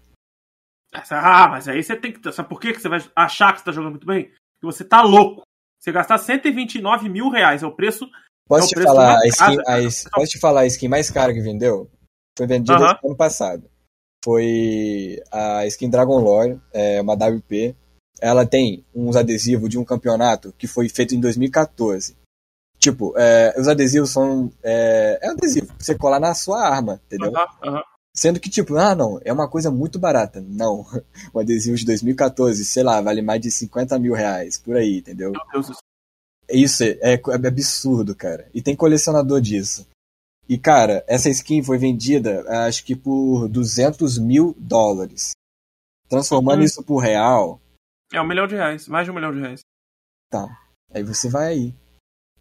Ah, 1.12 1.48
mas 1.50 1.68
aí 1.68 1.84
você 1.84 1.96
tem 1.96 2.12
que. 2.12 2.32
Sabe 2.32 2.50
por 2.50 2.60
que 2.60 2.74
você 2.74 2.90
vai 2.90 3.04
achar 3.16 3.54
que 3.54 3.60
você 3.60 3.66
tá 3.66 3.72
jogando 3.72 3.92
muito 3.92 4.08
bem? 4.08 4.26
Porque 4.26 4.76
você 4.76 4.84
tá 4.84 5.02
louco. 5.02 5.44
Você 5.80 5.92
gastar 5.92 6.18
129 6.18 7.10
mil 7.10 7.30
reais 7.30 7.64
é 7.64 7.68
o 7.68 7.72
preço. 7.72 8.10
Posso, 8.48 8.74
é 8.74 8.80
te, 8.80 8.84
falar 8.84 9.20
a 9.20 9.28
skin, 9.28 9.60
a, 9.60 10.12
posso 10.12 10.32
te 10.32 10.40
falar 10.40 10.62
a 10.62 10.66
skin 10.66 10.88
mais 10.88 11.12
cara 11.12 11.34
que 11.34 11.42
vendeu? 11.42 11.90
Foi 12.38 12.48
vendida 12.48 12.80
uh 12.80 12.82
-huh. 12.82 13.00
ano 13.06 13.16
passado. 13.16 13.70
Foi 14.24 15.22
a 15.32 15.66
skin 15.68 15.90
Dragon 15.90 16.20
Lore, 16.20 16.60
é 16.74 17.00
uma 17.00 17.14
WP. 17.14 17.76
Ela 18.20 18.46
tem 18.46 18.84
uns 18.94 19.16
adesivos 19.16 19.70
de 19.70 19.78
um 19.78 19.86
campeonato 19.86 20.54
que 20.58 20.68
foi 20.68 20.90
feito 20.90 21.16
em 21.16 21.20
2014. 21.20 22.18
Tipo, 22.80 23.14
é, 23.18 23.54
os 23.60 23.68
adesivos 23.68 24.10
são. 24.10 24.52
É, 24.64 25.20
é 25.22 25.30
adesivo 25.30 25.68
pra 25.68 25.76
você 25.78 25.96
colar 25.96 26.20
na 26.20 26.34
sua 26.34 26.66
arma, 26.66 27.02
entendeu? 27.06 27.32
Uhum, 27.32 27.74
uhum. 27.74 27.82
Sendo 28.16 28.40
que, 28.40 28.50
tipo, 28.50 28.76
ah, 28.78 28.96
não, 28.96 29.20
é 29.24 29.32
uma 29.32 29.50
coisa 29.50 29.70
muito 29.70 30.00
barata. 30.00 30.44
Não. 30.48 30.86
O 31.34 31.40
adesivo 31.40 31.76
de 31.76 31.86
2014, 31.86 32.64
sei 32.66 32.84
lá, 32.84 33.02
vale 33.02 33.22
mais 33.22 33.42
de 33.42 33.52
50 33.52 34.00
mil 34.00 34.14
reais, 34.14 34.58
por 34.58 34.78
aí, 34.78 35.00
entendeu? 35.00 35.32
Meu 35.32 35.42
Deus 35.52 35.68
do 35.68 35.74
céu. 35.74 35.82
Isso 36.50 36.84
é, 36.84 36.98
é, 37.02 37.14
é 37.14 37.48
absurdo, 37.48 38.16
cara. 38.16 38.50
E 38.54 38.62
tem 38.62 38.76
colecionador 38.76 39.40
disso. 39.40 39.88
E, 40.48 40.58
cara, 40.58 41.04
essa 41.08 41.30
skin 41.30 41.62
foi 41.62 41.78
vendida, 41.78 42.44
acho 42.66 42.84
que 42.84 42.96
por 42.96 43.48
200 43.48 44.18
mil 44.18 44.56
dólares. 44.58 45.32
Transformando 46.08 46.60
uhum. 46.60 46.66
isso 46.66 46.82
por 46.82 46.98
real. 46.98 47.62
É 48.12 48.20
um 48.20 48.28
milhão 48.28 48.48
de 48.48 48.56
reais, 48.56 48.88
mais 48.88 49.06
de 49.06 49.12
um 49.12 49.14
milhão 49.14 49.32
de 49.32 49.40
reais. 49.40 49.60
Tá. 50.32 50.48
Aí 50.92 51.04
você 51.04 51.30
vai 51.30 51.48
aí. 51.50 51.76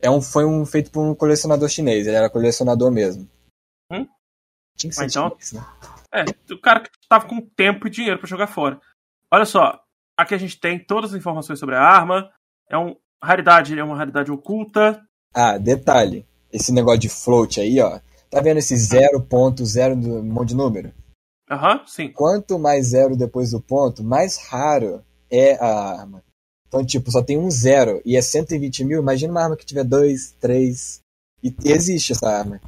É 0.00 0.10
um, 0.10 0.20
foi 0.20 0.44
um 0.44 0.64
feito 0.64 0.90
por 0.90 1.02
um 1.02 1.14
colecionador 1.14 1.68
chinês, 1.68 2.06
ele 2.06 2.16
era 2.16 2.30
colecionador 2.30 2.90
mesmo. 2.90 3.28
Hum? 3.90 4.06
Tinha 4.76 4.90
que 4.90 4.96
ser 4.96 5.06
então, 5.06 5.28
chinês, 5.30 5.52
né? 5.52 5.66
É, 6.12 6.52
o 6.52 6.60
cara 6.60 6.80
que 6.80 6.90
tava 7.08 7.26
com 7.26 7.40
tempo 7.40 7.86
e 7.86 7.90
dinheiro 7.90 8.18
para 8.18 8.28
jogar 8.28 8.46
fora. 8.46 8.80
Olha 9.30 9.44
só, 9.44 9.80
aqui 10.16 10.34
a 10.34 10.38
gente 10.38 10.58
tem 10.58 10.78
todas 10.78 11.10
as 11.10 11.18
informações 11.18 11.58
sobre 11.58 11.74
a 11.74 11.82
arma. 11.82 12.30
É 12.68 12.76
uma 12.76 12.96
raridade, 13.22 13.78
é 13.78 13.84
uma 13.84 13.96
raridade 13.96 14.30
oculta. 14.30 15.02
Ah, 15.34 15.58
detalhe. 15.58 16.26
Esse 16.50 16.72
negócio 16.72 17.00
de 17.00 17.08
float 17.08 17.60
aí, 17.60 17.80
ó. 17.80 18.00
Tá 18.30 18.40
vendo 18.40 18.58
esse 18.58 18.74
0.0 18.74 20.00
do 20.00 20.22
monte 20.22 20.48
de 20.48 20.56
número? 20.56 20.92
Aham, 21.50 21.78
uhum, 21.78 21.86
sim. 21.86 22.12
Quanto 22.12 22.58
mais 22.58 22.88
zero 22.88 23.16
depois 23.16 23.50
do 23.50 23.60
ponto, 23.60 24.04
mais 24.04 24.36
raro 24.36 25.02
é 25.30 25.56
a 25.56 26.00
arma. 26.00 26.22
Então, 26.68 26.84
tipo, 26.84 27.10
só 27.10 27.22
tem 27.22 27.38
um 27.38 27.50
zero 27.50 28.00
e 28.04 28.16
é 28.16 28.22
120 28.22 28.84
mil. 28.84 29.00
Imagina 29.00 29.32
uma 29.32 29.42
arma 29.42 29.56
que 29.56 29.64
tiver 29.64 29.84
dois, 29.84 30.32
três. 30.38 31.00
E 31.42 31.54
existe 31.64 32.12
essa 32.12 32.28
arma. 32.28 32.60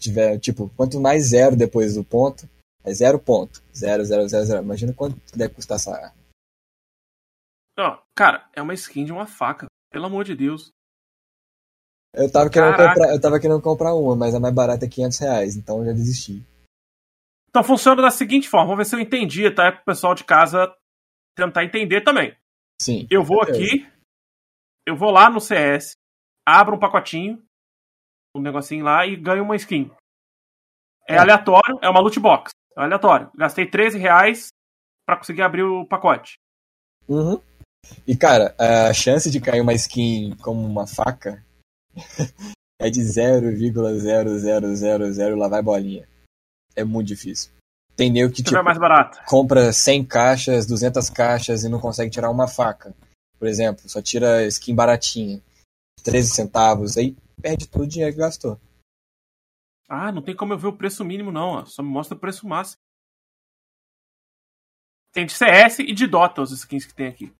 Tiver, 0.00 0.38
tipo, 0.38 0.70
quanto 0.76 0.98
mais 0.98 1.26
zero 1.26 1.54
depois 1.54 1.94
do 1.94 2.02
ponto, 2.02 2.48
é 2.82 2.92
zero 2.92 3.18
ponto. 3.18 3.62
Zero, 3.76 4.04
zero, 4.04 4.26
zero, 4.28 4.44
zero. 4.46 4.62
Imagina 4.62 4.94
quanto 4.94 5.16
deve 5.36 5.54
custar 5.54 5.76
essa 5.76 5.94
arma. 5.94 6.14
Não, 7.76 8.00
cara, 8.14 8.48
é 8.54 8.62
uma 8.62 8.74
skin 8.74 9.04
de 9.04 9.12
uma 9.12 9.26
faca. 9.26 9.66
Pelo 9.90 10.06
amor 10.06 10.24
de 10.24 10.34
Deus. 10.34 10.70
Eu 12.14 12.30
tava, 12.30 12.50
querendo 12.50 12.76
comprar, 12.76 13.10
eu 13.10 13.20
tava 13.20 13.40
querendo 13.40 13.62
comprar 13.62 13.94
uma, 13.94 14.14
mas 14.14 14.34
a 14.34 14.40
mais 14.40 14.54
barata 14.54 14.84
é 14.84 14.88
500 14.88 15.18
reais, 15.18 15.56
então 15.56 15.78
eu 15.78 15.86
já 15.86 15.92
desisti. 15.92 16.42
Então 17.48 17.64
funciona 17.64 18.02
da 18.02 18.10
seguinte 18.10 18.48
forma, 18.48 18.66
vamos 18.66 18.78
ver 18.78 18.84
se 18.84 18.96
eu 18.96 19.00
entendi, 19.00 19.50
tá? 19.50 19.66
É 19.66 19.72
pro 19.72 19.84
pessoal 19.84 20.14
de 20.14 20.24
casa 20.24 20.74
tentar 21.34 21.64
entender 21.64 22.02
também. 22.02 22.36
Sim. 22.82 23.06
Eu 23.08 23.22
vou 23.22 23.40
aqui, 23.40 23.88
eu 24.84 24.96
vou 24.96 25.12
lá 25.12 25.30
no 25.30 25.40
CS, 25.40 25.92
abro 26.44 26.74
um 26.74 26.80
pacotinho, 26.80 27.40
um 28.36 28.40
negocinho 28.40 28.84
lá 28.84 29.06
e 29.06 29.14
ganho 29.14 29.44
uma 29.44 29.54
skin. 29.54 29.88
É, 31.08 31.14
é. 31.14 31.18
aleatório, 31.18 31.78
é 31.80 31.88
uma 31.88 32.00
loot 32.00 32.18
box. 32.18 32.50
É 32.76 32.82
aleatório. 32.82 33.30
Gastei 33.36 33.70
13 33.70 33.98
reais 33.98 34.48
pra 35.06 35.16
conseguir 35.16 35.42
abrir 35.42 35.62
o 35.62 35.86
pacote. 35.86 36.34
Uhum. 37.08 37.40
E 38.06 38.16
cara, 38.16 38.54
a 38.58 38.92
chance 38.92 39.30
de 39.30 39.40
cair 39.40 39.60
uma 39.60 39.74
skin 39.74 40.34
como 40.42 40.66
uma 40.66 40.88
faca 40.88 41.44
é 42.80 42.90
de 42.90 43.00
0,0000 43.00 45.36
lá 45.36 45.48
vai 45.48 45.62
bolinha. 45.62 46.08
É 46.74 46.82
muito 46.82 47.06
difícil. 47.08 47.52
Tem 48.02 48.10
nego 48.10 48.32
que 48.32 48.42
tipo, 48.42 48.56
é 48.56 48.62
mais 48.62 48.78
barato. 48.78 49.20
compra 49.28 49.72
100 49.72 50.04
caixas, 50.06 50.66
200 50.66 51.08
caixas 51.08 51.62
e 51.62 51.68
não 51.68 51.78
consegue 51.78 52.10
tirar 52.10 52.30
uma 52.30 52.48
faca. 52.48 52.92
Por 53.38 53.46
exemplo, 53.46 53.88
só 53.88 54.02
tira 54.02 54.44
skin 54.48 54.74
baratinha, 54.74 55.40
13 56.02 56.30
centavos, 56.30 56.96
aí 56.96 57.16
perde 57.40 57.68
todo 57.68 57.84
o 57.84 57.86
dinheiro 57.86 58.12
que 58.12 58.18
gastou. 58.18 58.60
Ah, 59.88 60.10
não 60.10 60.20
tem 60.20 60.34
como 60.34 60.52
eu 60.52 60.58
ver 60.58 60.66
o 60.66 60.76
preço 60.76 61.04
mínimo 61.04 61.30
não, 61.30 61.50
ó. 61.50 61.64
só 61.64 61.80
me 61.80 61.90
mostra 61.90 62.16
o 62.16 62.18
preço 62.18 62.44
máximo. 62.44 62.80
Tem 65.12 65.24
de 65.24 65.32
CS 65.32 65.78
e 65.78 65.92
de 65.92 66.08
Dota 66.08 66.42
os 66.42 66.50
skins 66.50 66.84
que 66.84 66.94
tem 66.94 67.06
aqui. 67.06 67.32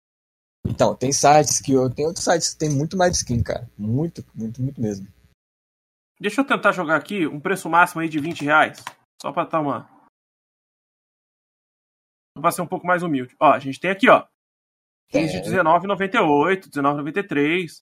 Então, 0.65 0.95
tem 0.95 1.11
sites 1.11 1.59
que 1.59 1.73
eu. 1.73 1.89
Tem 1.89 2.05
outros 2.05 2.23
sites 2.23 2.53
que 2.53 2.59
tem 2.59 2.69
muito 2.69 2.95
mais 2.95 3.17
skin, 3.17 3.43
cara. 3.43 3.69
Muito, 3.77 4.23
muito, 4.33 4.61
muito 4.61 4.79
mesmo. 4.79 5.05
Deixa 6.21 6.39
eu 6.39 6.45
tentar 6.45 6.71
jogar 6.71 6.95
aqui 6.95 7.27
um 7.27 7.39
preço 7.41 7.69
máximo 7.69 7.99
aí 7.99 8.07
de 8.07 8.17
20 8.17 8.45
reais. 8.45 8.81
Só 9.21 9.33
pra 9.33 9.43
estar 9.43 9.59
uma. 9.59 9.92
Pra 12.39 12.51
ser 12.51 12.61
um 12.61 12.67
pouco 12.67 12.85
mais 12.87 13.03
humilde. 13.03 13.35
Ó, 13.39 13.51
a 13.51 13.59
gente 13.59 13.79
tem 13.79 13.91
aqui, 13.91 14.09
ó. 14.09 14.25
15 15.11 15.41
de 15.41 15.49
R$19,98, 15.49 16.47
R$19,93. 16.49 17.81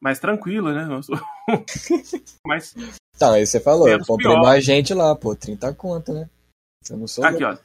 Mais 0.00 0.18
tranquilo, 0.18 0.72
né? 0.72 0.86
Mas. 2.46 2.74
Tá, 3.18 3.32
aí 3.32 3.46
você 3.46 3.60
falou, 3.60 3.88
eu 3.88 4.04
comprei 4.04 4.30
pior. 4.30 4.42
mais 4.42 4.64
gente 4.64 4.92
lá, 4.92 5.14
pô, 5.14 5.34
30 5.34 5.74
conto, 5.74 6.12
né? 6.12 6.28
Eu 6.90 6.96
não 6.98 7.06
sou. 7.06 7.24
Aqui, 7.24 7.44
ó. 7.44 7.56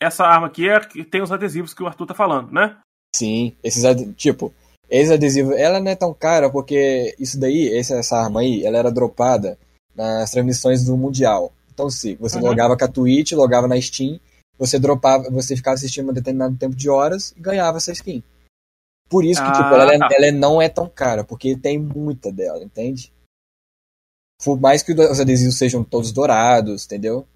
Essa 0.00 0.24
arma 0.24 0.48
aqui 0.48 0.68
é 0.68 0.80
que 0.80 1.04
tem 1.04 1.22
os 1.22 1.30
adesivos 1.30 1.74
que 1.74 1.82
o 1.82 1.86
Arthur 1.86 2.06
tá 2.06 2.14
falando, 2.14 2.52
né? 2.52 2.78
Sim, 3.14 3.56
esses 3.62 3.84
tipo, 4.16 4.52
esse 4.88 5.12
adesivo, 5.12 5.52
ela 5.52 5.80
não 5.80 5.90
é 5.90 5.96
tão 5.96 6.12
cara 6.12 6.50
porque 6.50 7.14
isso 7.18 7.38
daí, 7.38 7.72
essa, 7.76 7.94
essa 7.96 8.16
arma 8.16 8.40
aí, 8.40 8.64
ela 8.64 8.78
era 8.78 8.90
dropada 8.90 9.58
nas 9.94 10.30
transmissões 10.30 10.84
do 10.84 10.96
Mundial. 10.96 11.52
Então, 11.72 11.88
se 11.88 12.14
você 12.16 12.38
uhum. 12.38 12.44
logava 12.44 12.76
com 12.76 12.84
a 12.84 12.88
Twitch, 12.88 13.32
logava 13.32 13.68
na 13.68 13.80
Steam, 13.80 14.18
você 14.62 14.78
dropava, 14.78 15.28
você 15.28 15.56
ficava 15.56 15.74
assistindo 15.74 16.08
um 16.08 16.12
determinado 16.12 16.56
tempo 16.56 16.76
de 16.76 16.88
horas 16.88 17.32
e 17.32 17.40
ganhava 17.40 17.78
essa 17.78 17.90
skin. 17.90 18.22
Por 19.08 19.24
isso 19.24 19.42
que, 19.42 19.48
ah, 19.48 19.52
tipo, 19.52 19.74
ela, 19.74 19.92
é, 19.92 19.98
tá. 19.98 20.08
ela, 20.12 20.30
não 20.30 20.62
é 20.62 20.68
tão 20.68 20.88
cara, 20.88 21.24
porque 21.24 21.56
tem 21.56 21.80
muita 21.80 22.30
dela, 22.30 22.62
entende? 22.62 23.12
Por 24.44 24.60
mais 24.60 24.80
que 24.80 24.92
os 24.92 25.20
adesivos 25.20 25.58
sejam 25.58 25.82
todos 25.82 26.12
dourados, 26.12 26.84
entendeu? 26.84 27.26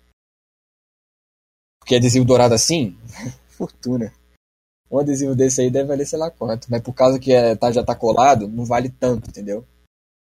Porque 1.80 1.96
adesivo 1.96 2.24
dourado 2.24 2.54
assim, 2.54 2.96
fortuna. 3.50 4.12
Um 4.88 5.00
adesivo 5.00 5.34
desse 5.34 5.60
aí 5.60 5.68
deve 5.68 5.88
valer 5.88 6.06
sei 6.06 6.20
lá 6.20 6.30
quanto. 6.30 6.68
Mas 6.70 6.80
por 6.80 6.94
causa 6.94 7.18
que 7.18 7.32
é, 7.32 7.56
tá, 7.56 7.72
já 7.72 7.84
tá 7.84 7.96
colado, 7.96 8.46
não 8.46 8.64
vale 8.64 8.88
tanto, 8.88 9.28
entendeu? 9.30 9.66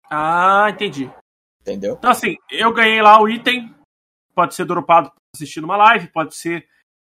Ah, 0.09 0.69
entendi. 0.69 1.11
Entendeu? 1.59 1.95
Então 1.95 2.11
assim, 2.11 2.37
eu 2.49 2.73
ganhei 2.73 3.01
lá 3.01 3.21
o 3.21 3.27
item. 3.27 3.75
Pode 4.33 4.55
ser 4.55 4.63
dropado 4.63 5.11
assistindo 5.35 5.65
uma 5.65 5.75
live, 5.75 6.07
pode 6.07 6.35
ser 6.35 6.65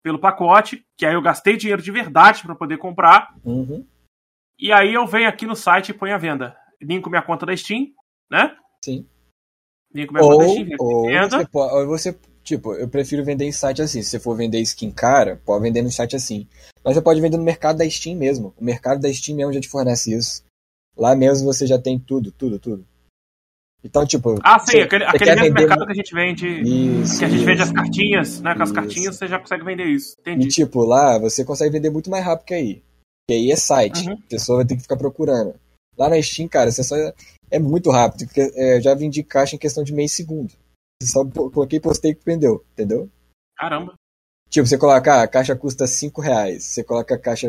pelo 0.08 0.20
pacote, 0.20 0.86
que 0.96 1.06
aí 1.06 1.14
eu 1.14 1.22
gastei 1.22 1.58
dinheiro 1.58 1.82
de 1.82 1.92
verdade 1.92 2.42
para 2.42 2.56
poder 2.56 2.78
comprar. 2.78 3.36
Uhum. 3.44 3.86
E 4.58 4.72
aí 4.72 4.94
eu 4.94 5.06
venho 5.06 5.28
aqui 5.28 5.46
no 5.46 5.54
site 5.54 5.90
e 5.90 5.94
ponho 5.94 6.16
a 6.16 6.18
venda. 6.18 6.56
Linko 6.82 7.10
minha 7.10 7.22
conta 7.22 7.46
da 7.46 7.58
Steam, 7.58 7.88
né? 8.32 8.56
Sim. 8.86 9.06
Linko 9.94 10.14
minha 10.14 10.24
ou, 10.24 10.32
conta 10.32 10.46
da 10.46 10.54
Steam, 10.54 10.70
ou 10.80 11.06
venda. 11.08 11.40
Você, 11.40 11.48
pode, 11.50 11.74
ou 11.76 11.88
você 11.88 12.18
Tipo, 12.42 12.74
eu 12.76 12.88
prefiro 12.88 13.26
vender 13.26 13.44
em 13.44 13.52
site 13.52 13.82
assim. 13.82 14.02
Se 14.02 14.12
você 14.12 14.20
for 14.22 14.34
vender 14.34 14.62
skin 14.62 14.90
cara, 14.90 15.42
pode 15.44 15.62
vender 15.62 15.82
no 15.82 15.92
site 15.92 16.16
assim. 16.16 16.48
Mas 16.82 16.96
você 16.96 17.02
pode 17.02 17.20
vender 17.20 17.36
no 17.36 17.44
mercado 17.44 17.80
da 17.80 17.90
Steam 17.90 18.16
mesmo. 18.16 18.54
O 18.58 18.64
mercado 18.64 19.02
da 19.02 19.12
Steam 19.12 19.36
mesmo 19.36 19.52
já 19.52 19.60
te 19.60 19.68
fornece 19.68 20.16
isso. 20.16 20.42
Lá 20.96 21.14
mesmo 21.14 21.46
você 21.46 21.68
já 21.68 21.78
tem 21.78 22.00
tudo, 22.00 22.32
tudo, 22.32 22.58
tudo. 22.58 22.88
Então, 23.84 24.06
tipo. 24.06 24.36
Ah, 24.44 24.60
sim, 24.60 24.72
você, 24.72 24.82
aquele, 24.82 25.06
você 25.06 25.16
aquele 25.16 25.36
mesmo 25.42 25.54
mercado 25.54 25.86
que 25.86 25.92
a 25.92 25.96
gente 25.96 26.14
vende. 26.14 26.48
Isso, 26.48 27.20
que 27.20 27.26
a 27.26 27.30
gente 27.30 27.38
isso, 27.38 27.46
vende 27.46 27.62
as 27.62 27.72
cartinhas, 27.72 28.42
né? 28.42 28.56
Com 28.56 28.64
as 28.64 28.72
cartinhas 28.72 29.16
você 29.16 29.28
já 29.28 29.40
consegue 29.40 29.64
vender 29.64 29.86
isso. 29.86 30.16
Entendi. 30.20 30.48
E, 30.48 30.50
tipo, 30.50 30.84
lá 30.84 31.18
você 31.20 31.46
consegue 31.46 31.72
vender 31.72 31.90
muito 31.90 32.10
mais 32.10 32.26
rápido 32.26 32.48
que 32.48 32.54
aí. 32.54 32.84
Porque 33.28 33.40
aí 33.40 33.52
é 33.52 33.56
site. 33.56 34.08
Uhum. 34.08 34.14
A 34.14 34.30
pessoa 34.30 34.58
vai 34.58 34.66
ter 34.66 34.76
que 34.76 34.82
ficar 34.82 34.98
procurando. 34.98 35.56
Lá 35.98 36.10
na 36.10 36.22
Steam, 36.22 36.48
cara, 36.48 36.72
você 36.72 36.84
só. 36.84 36.96
É 37.50 37.60
muito 37.60 37.90
rápido. 37.92 38.26
Porque 38.26 38.52
é, 38.56 38.82
já 38.82 38.94
vendi 38.94 39.24
caixa 39.24 39.56
em 39.56 39.60
questão 39.60 39.84
de 39.84 39.94
meio 39.94 40.10
segundo. 40.10 40.54
Só 41.04 41.24
coloquei, 41.26 41.80
postei 41.80 42.16
que 42.16 42.26
vendeu, 42.26 42.66
entendeu? 42.74 43.10
Caramba. 43.56 43.94
Tipo, 44.50 44.68
você 44.68 44.78
coloca, 44.78 45.14
ah, 45.14 45.24
a 45.24 45.28
caixa 45.28 45.56
custa 45.56 45.86
5 45.86 46.22
reais. 46.22 46.64
Você 46.64 46.84
coloca 46.84 47.16
a 47.16 47.20
caixa 47.20 47.48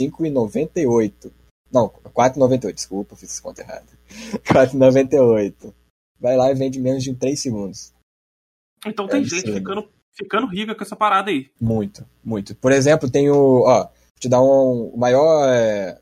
5,98. 0.00 1.32
Não, 1.72 1.88
4,98, 1.88 2.72
desculpa, 2.72 3.16
fiz 3.16 3.40
conta 3.40 3.62
errada. 3.62 3.86
4,98. 4.44 5.74
Vai 6.18 6.36
lá 6.36 6.50
e 6.50 6.54
vende 6.54 6.80
menos 6.80 7.02
de 7.02 7.14
3 7.14 7.38
segundos. 7.38 7.92
Então 8.86 9.06
tem 9.06 9.22
é 9.22 9.24
gente 9.24 9.52
ficando, 9.52 9.88
ficando 10.12 10.46
rica 10.46 10.74
com 10.74 10.82
essa 10.82 10.96
parada 10.96 11.30
aí. 11.30 11.50
Muito, 11.60 12.06
muito. 12.24 12.54
Por 12.54 12.72
exemplo, 12.72 13.10
tem 13.10 13.30
o. 13.30 13.62
Ó, 13.62 13.84
vou 13.84 13.92
te 14.18 14.28
dar 14.28 14.40
um. 14.40 14.88
O 14.88 14.96
maior. 14.96 15.48
É, 15.48 16.00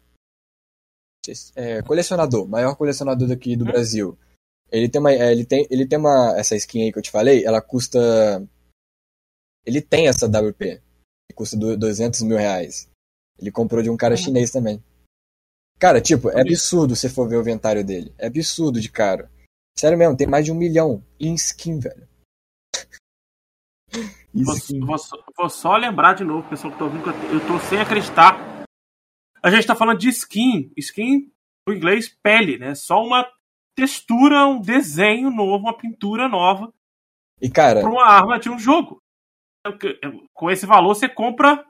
é, 1.56 1.82
colecionador, 1.82 2.46
maior 2.46 2.76
colecionador 2.76 3.26
daqui 3.26 3.56
do 3.56 3.64
hum. 3.64 3.68
Brasil. 3.68 4.18
Ele 4.70 4.88
tem 4.88 5.00
uma, 5.00 5.12
é, 5.12 5.32
ele 5.32 5.44
tem, 5.44 5.66
ele 5.70 5.86
tem 5.86 5.98
uma, 5.98 6.34
essa 6.36 6.56
skin 6.56 6.82
aí 6.82 6.92
que 6.92 6.98
eu 6.98 7.02
te 7.02 7.10
falei, 7.10 7.44
ela 7.44 7.60
custa, 7.60 7.98
ele 9.64 9.80
tem 9.80 10.08
essa 10.08 10.26
WP, 10.26 10.82
que 11.28 11.34
custa 11.34 11.56
200 11.56 12.22
mil 12.22 12.36
reais. 12.36 12.88
Ele 13.38 13.52
comprou 13.52 13.82
de 13.82 13.90
um 13.90 13.96
cara 13.96 14.16
chinês 14.16 14.50
também. 14.50 14.82
Cara, 15.78 16.01
tipo, 16.01 16.30
é 16.30 16.40
absurdo 16.40 16.94
você 16.94 17.09
for 17.09 17.28
ver 17.28 17.36
o 17.36 17.40
inventário 17.40 17.84
dele. 17.84 18.14
É 18.18 18.26
absurdo 18.26 18.80
de 18.80 18.90
caro. 18.90 19.28
Sério 19.76 19.98
mesmo, 19.98 20.16
tem 20.16 20.26
mais 20.26 20.44
de 20.44 20.52
um 20.52 20.55
milhão 20.55 21.05
em 21.18 21.34
skin, 21.34 21.78
velho. 21.78 22.09
Vou, 24.36 24.56
vou, 24.84 24.96
vou, 25.38 25.48
só 25.48 25.76
lembrar 25.76 26.14
de 26.14 26.24
novo, 26.24 26.48
pessoal 26.48 26.72
que 26.72 26.78
tá 26.80 26.84
ouvindo, 26.84 27.09
eu 27.09 27.46
tô 27.46 27.56
sem 27.60 27.78
acreditar. 27.78 28.66
A 29.40 29.48
gente 29.48 29.64
tá 29.64 29.76
falando 29.76 30.01
de 30.01 30.09
skin. 30.09 30.72
Skin, 30.76 31.30
no 31.68 31.72
inglês, 31.72 32.09
pele, 32.20 32.59
né? 32.59 32.74
Só 32.74 33.01
uma 33.01 33.30
textura, 33.76 34.44
um 34.44 34.60
desenho 34.60 35.30
novo, 35.30 35.66
uma 35.66 35.76
pintura 35.76 36.28
nova. 36.28 36.74
E 37.40 37.48
cara, 37.48 37.80
para 37.80 37.90
uma 37.90 38.06
arma 38.06 38.38
de 38.40 38.51
um 38.51 38.59
jogo. 38.59 39.01
Com 40.32 40.51
esse 40.51 40.66
valor 40.66 40.94
você 40.94 41.09
compra 41.09 41.64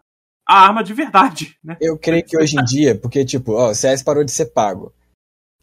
a 0.47 0.61
arma 0.67 0.83
de 0.83 0.93
verdade, 0.93 1.57
né? 1.63 1.77
Eu 1.81 1.99
creio 1.99 2.25
que 2.25 2.37
hoje 2.37 2.59
em 2.59 2.65
dia, 2.65 2.95
porque 2.95 3.25
tipo, 3.25 3.53
ó, 3.53 3.71
o 3.71 3.75
CS 3.75 4.03
parou 4.03 4.25
de 4.25 4.33
ser 4.33 4.47
pago. 4.47 4.93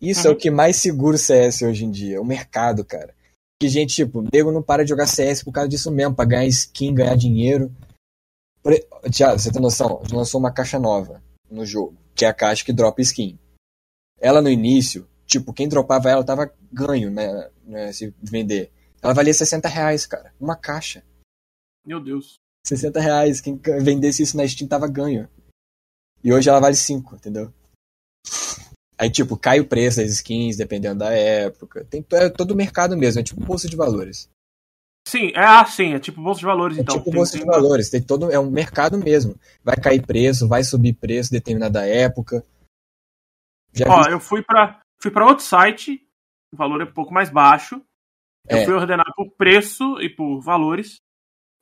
Isso 0.01 0.27
uhum. 0.27 0.33
é 0.33 0.35
o 0.35 0.37
que 0.37 0.49
mais 0.49 0.77
segura 0.77 1.15
o 1.15 1.19
CS 1.19 1.61
hoje 1.61 1.85
em 1.85 1.91
dia, 1.91 2.21
o 2.21 2.25
mercado, 2.25 2.83
cara. 2.83 3.13
Que 3.59 3.69
gente, 3.69 3.93
tipo, 3.93 4.23
nego 4.33 4.51
não 4.51 4.63
para 4.63 4.83
de 4.83 4.89
jogar 4.89 5.05
CS 5.05 5.43
por 5.43 5.51
causa 5.51 5.69
disso 5.69 5.91
mesmo, 5.91 6.15
pra 6.15 6.25
ganhar 6.25 6.45
skin, 6.47 6.95
ganhar 6.95 7.15
dinheiro. 7.15 7.71
Tiago, 9.11 9.37
você 9.37 9.51
tem 9.51 9.61
noção? 9.61 9.99
A 9.99 10.03
gente 10.03 10.15
lançou 10.15 10.39
uma 10.39 10.51
caixa 10.51 10.79
nova 10.79 11.21
no 11.49 11.65
jogo, 11.65 11.95
que 12.15 12.25
é 12.25 12.27
a 12.27 12.33
caixa 12.33 12.65
que 12.65 12.73
dropa 12.73 13.01
skin. 13.01 13.37
Ela 14.19 14.41
no 14.41 14.49
início, 14.49 15.07
Tipo, 15.31 15.53
quem 15.53 15.69
dropava 15.69 16.09
ela 16.09 16.25
tava 16.25 16.53
ganho, 16.73 17.09
né, 17.09 17.49
né, 17.63 17.93
se 17.93 18.13
vender. 18.21 18.69
Ela 19.01 19.13
valia 19.13 19.33
60 19.33 19.69
reais, 19.69 20.05
cara. 20.05 20.33
Uma 20.37 20.57
caixa. 20.57 21.05
Meu 21.85 22.03
Deus. 22.03 22.35
60 22.65 22.99
reais. 22.99 23.41
Quem 23.41 23.55
vendesse 23.81 24.23
isso 24.23 24.37
na 24.37 24.47
Steam 24.47 24.67
tava 24.67 24.87
ganho. 24.87 25.29
E 26.23 26.31
hoje 26.33 26.49
ela 26.49 26.59
vale 26.59 26.75
5, 26.75 27.15
entendeu? 27.15 27.51
Aí, 28.97 29.09
tipo, 29.09 29.35
cai 29.35 29.59
o 29.59 29.67
preço 29.67 29.97
das 29.97 30.11
skins, 30.11 30.57
dependendo 30.57 30.99
da 30.99 31.11
época. 31.11 31.83
Tem 31.85 32.05
é 32.11 32.29
todo 32.29 32.51
o 32.51 32.55
mercado 32.55 32.95
mesmo, 32.95 33.19
é 33.19 33.23
tipo 33.23 33.43
bolsa 33.43 33.67
de 33.67 33.75
valores. 33.75 34.29
Sim, 35.07 35.31
é 35.33 35.43
assim, 35.43 35.93
é 35.93 35.99
tipo 35.99 36.21
bolsa 36.21 36.39
de 36.39 36.45
valores, 36.45 36.77
é 36.77 36.81
então. 36.81 36.95
É 36.95 36.97
tipo 36.99 37.09
tem, 37.09 37.15
bolsa 37.15 37.31
tem 37.31 37.41
de 37.41 37.47
valores, 37.47 37.89
tem 37.89 38.01
todo, 38.01 38.31
é 38.31 38.39
um 38.39 38.51
mercado 38.51 38.99
mesmo. 38.99 39.35
Vai 39.63 39.75
cair 39.75 40.05
preço, 40.05 40.47
vai 40.47 40.63
subir 40.63 40.93
preço 40.93 41.31
determinada 41.31 41.83
época. 41.83 42.45
Já 43.73 43.85
Ó, 43.89 44.03
vi... 44.03 44.11
eu 44.11 44.19
fui 44.19 44.43
pra. 44.43 44.79
Fui 45.01 45.09
para 45.09 45.25
outro 45.25 45.43
site, 45.43 46.07
o 46.53 46.57
valor 46.57 46.81
é 46.81 46.83
um 46.83 46.93
pouco 46.93 47.11
mais 47.11 47.31
baixo. 47.31 47.81
Eu 48.47 48.57
é. 48.57 48.65
fui 48.65 48.73
ordenar 48.75 49.11
por 49.15 49.31
preço 49.31 49.99
e 49.99 50.09
por 50.09 50.39
valores. 50.41 50.97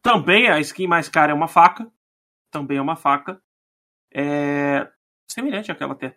Também 0.01 0.49
a 0.49 0.59
skin 0.59 0.87
mais 0.87 1.09
cara 1.09 1.31
é 1.31 1.35
uma 1.35 1.47
faca. 1.47 1.91
Também 2.51 2.77
é 2.77 2.81
uma 2.81 2.95
faca. 2.95 3.41
É 4.13 4.87
semelhante 5.29 5.71
àquela 5.71 5.93
até. 5.93 6.15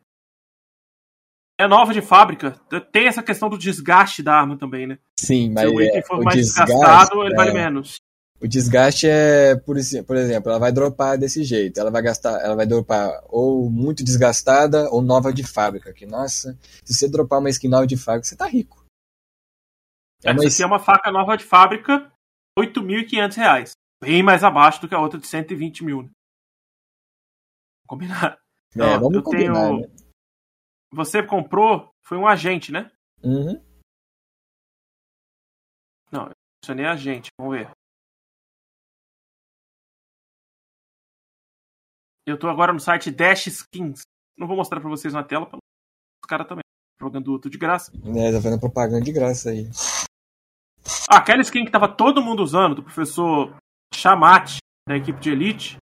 É 1.58 1.66
nova 1.66 1.92
de 1.92 2.00
fábrica. 2.00 2.52
Tem 2.90 3.06
essa 3.06 3.22
questão 3.22 3.48
do 3.48 3.58
desgaste 3.58 4.22
da 4.22 4.34
arma 4.34 4.58
também, 4.58 4.86
né? 4.86 4.98
Sim, 5.18 5.52
mas 5.52 5.68
Se 5.68 5.76
o 5.76 5.80
item 5.80 6.02
for 6.02 6.22
mais 6.22 6.36
desgaste, 6.36 6.72
desgastado, 6.72 7.22
ele 7.22 7.34
é... 7.34 7.36
vale 7.36 7.52
menos. 7.52 7.96
O 8.40 8.48
desgaste 8.48 9.06
é, 9.08 9.54
por, 9.54 9.76
por 10.04 10.16
exemplo, 10.16 10.50
ela 10.50 10.58
vai 10.58 10.72
dropar 10.72 11.16
desse 11.16 11.44
jeito. 11.44 11.78
Ela 11.78 11.92
vai 11.92 12.02
gastar, 12.02 12.40
ela 12.40 12.56
vai 12.56 12.66
dropar 12.66 13.22
ou 13.28 13.70
muito 13.70 14.02
desgastada 14.02 14.90
ou 14.90 15.00
nova 15.00 15.32
de 15.32 15.44
fábrica. 15.44 15.92
Que, 15.92 16.04
nossa, 16.06 16.58
se 16.84 16.94
você 16.94 17.08
dropar 17.08 17.38
uma 17.38 17.50
skin 17.50 17.68
nova 17.68 17.86
de 17.86 17.96
fábrica, 17.96 18.26
você 18.26 18.34
tá 18.34 18.46
rico. 18.46 18.84
É, 20.24 20.30
Essa 20.30 20.48
aqui 20.48 20.62
é 20.62 20.66
uma 20.66 20.80
faca 20.80 21.12
nova 21.12 21.36
de 21.36 21.44
fábrica, 21.44 22.11
R$ 22.58 22.66
8.500. 22.66 23.72
Bem 24.02 24.22
mais 24.22 24.42
abaixo 24.42 24.80
do 24.80 24.88
que 24.88 24.94
a 24.94 25.00
outra 25.00 25.18
de 25.18 25.26
120 25.26 25.84
mil. 25.84 26.02
Né? 26.02 26.10
Combinar. 27.86 28.38
É, 28.74 28.98
vamos 28.98 29.14
eu 29.14 29.22
combinar, 29.22 29.68
tenho... 29.68 29.80
né? 29.80 29.96
Você 30.92 31.22
comprou, 31.22 31.90
foi 32.04 32.18
um 32.18 32.26
agente, 32.26 32.72
né? 32.72 32.90
Uhum. 33.22 33.62
Não, 36.10 36.30
isso 36.62 36.74
nem 36.74 36.84
é 36.84 36.88
agente, 36.88 37.30
vamos 37.38 37.58
ver. 37.58 37.70
Eu 42.26 42.38
tô 42.38 42.48
agora 42.48 42.72
no 42.72 42.80
site 42.80 43.10
Dash 43.10 43.46
Skins. 43.46 44.02
Não 44.36 44.46
vou 44.46 44.56
mostrar 44.56 44.80
pra 44.80 44.90
vocês 44.90 45.14
na 45.14 45.24
tela, 45.24 45.48
os 45.52 46.28
caras 46.28 46.46
também 46.46 46.62
jogando 47.00 47.32
outro 47.32 47.50
de 47.50 47.58
graça. 47.58 47.90
É, 47.92 48.32
tá 48.32 48.40
fazendo 48.40 48.60
propaganda 48.60 49.04
de 49.04 49.12
graça 49.12 49.50
aí. 49.50 49.68
Aquela 51.08 51.42
skin 51.42 51.64
que 51.64 51.70
tava 51.70 51.88
todo 51.88 52.22
mundo 52.22 52.42
usando, 52.42 52.76
do 52.76 52.82
professor 52.82 53.56
Chamate, 53.94 54.58
da 54.86 54.96
equipe 54.96 55.20
de 55.20 55.30
Elite. 55.30 55.76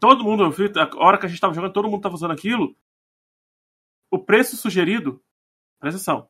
Todo 0.00 0.24
mundo, 0.24 0.44
a 0.44 1.04
hora 1.04 1.18
que 1.18 1.26
a 1.26 1.28
gente 1.28 1.40
tava 1.40 1.54
jogando, 1.54 1.72
todo 1.72 1.88
mundo 1.88 2.02
tava 2.02 2.14
usando 2.14 2.32
aquilo. 2.32 2.76
O 4.10 4.18
preço 4.18 4.56
sugerido, 4.56 5.20
presta 5.80 5.96
atenção, 5.96 6.28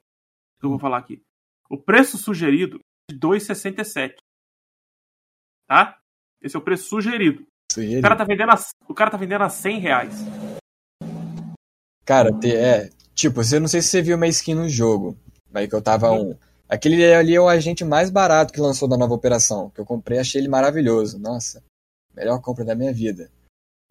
que 0.59 0.66
eu 0.66 0.70
vou 0.70 0.78
falar 0.78 0.98
aqui. 0.98 1.22
O 1.68 1.76
preço 1.76 2.16
sugerido 2.18 2.78
é 3.10 3.14
de 3.14 3.18
2,67. 3.18 4.16
Tá? 5.66 5.98
Esse 6.40 6.56
é 6.56 6.59
o 6.59 6.62
preço 6.62 6.88
sugerido. 6.88 7.46
sugerido. 7.72 7.98
O, 7.98 8.02
cara 8.02 8.16
tá 8.16 8.24
vendendo 8.24 8.51
a, 8.51 8.55
o 8.88 8.94
cara 8.94 9.10
tá 9.10 9.16
vendendo 9.16 9.42
a 9.42 9.48
100 9.48 9.78
reais. 9.78 10.14
Cara, 12.05 12.30
é. 12.44 12.90
Tipo, 13.14 13.40
eu 13.40 13.60
não 13.60 13.68
sei 13.68 13.80
se 13.80 13.88
você 13.88 14.02
viu 14.02 14.16
uma 14.16 14.28
skin 14.28 14.55
no 14.55 14.68
jogo. 14.68 15.16
Aí 15.52 15.68
que 15.68 15.74
eu 15.74 15.82
tava 15.82 16.10
um. 16.10 16.36
Aquele 16.69 17.12
ali 17.12 17.35
é 17.35 17.41
o 17.41 17.49
agente 17.49 17.85
mais 17.85 18.11
barato 18.11 18.53
que 18.53 18.61
lançou 18.61 18.89
da 18.89 18.97
nova 18.97 19.15
operação. 19.15 19.70
Que 19.70 19.81
eu 19.81 19.85
comprei, 19.85 20.19
achei 20.19 20.41
ele 20.41 20.49
maravilhoso. 20.49 21.19
Nossa, 21.19 21.62
melhor 22.15 22.41
compra 22.41 22.65
da 22.65 22.74
minha 22.74 22.93
vida. 22.93 23.31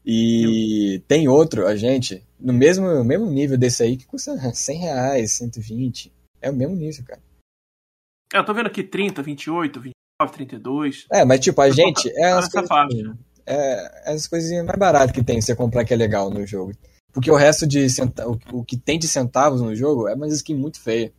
E 0.05 1.01
tem 1.07 1.27
outro 1.27 1.65
agente, 1.65 2.25
no 2.37 2.51
mesmo, 2.51 3.03
mesmo 3.05 3.25
nível 3.25 3.57
desse 3.57 3.83
aí, 3.83 3.95
que 3.95 4.05
custa 4.05 4.35
100 4.53 4.77
reais, 4.79 5.31
120. 5.33 6.11
É 6.41 6.49
o 6.49 6.53
mesmo 6.53 6.75
nível, 6.75 7.05
cara. 7.05 7.21
É, 8.33 8.39
eu 8.39 8.45
tô 8.45 8.53
vendo 8.53 8.67
aqui 8.67 8.83
30, 8.83 9.21
28, 9.21 9.79
29, 9.79 10.33
32. 10.33 11.05
É, 11.11 11.23
mas 11.23 11.39
tipo, 11.39 11.61
a 11.61 11.69
gente. 11.69 12.09
É 12.17 12.31
as, 12.31 12.49
coisas, 12.49 12.69
assim, 12.69 13.13
é, 13.45 14.11
é 14.11 14.13
as 14.13 14.27
coisinhas 14.27 14.65
mais 14.65 14.77
baratas 14.77 15.11
que 15.11 15.23
tem 15.23 15.39
você 15.39 15.55
comprar 15.55 15.85
que 15.85 15.93
é 15.93 15.97
legal 15.97 16.29
no 16.29 16.45
jogo. 16.45 16.73
Porque 17.13 17.29
o 17.29 17.35
resto 17.35 17.67
de 17.67 17.87
centavos, 17.89 18.39
o 18.51 18.65
que 18.65 18.75
tem 18.75 18.97
de 18.97 19.07
centavos 19.07 19.61
no 19.61 19.75
jogo 19.75 20.07
é 20.07 20.15
uma 20.15 20.27
skin 20.27 20.55
muito 20.55 20.81
feia. 20.81 21.13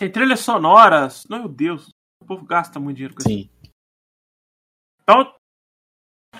Tem 0.00 0.10
trilhas 0.10 0.40
sonoras. 0.40 1.26
Meu 1.28 1.46
Deus, 1.46 1.90
o 2.22 2.24
povo 2.24 2.46
gasta 2.46 2.80
muito 2.80 2.96
dinheiro 2.96 3.14
com 3.14 3.20
Sim. 3.20 3.40
isso. 3.40 3.72
Então, 5.02 5.30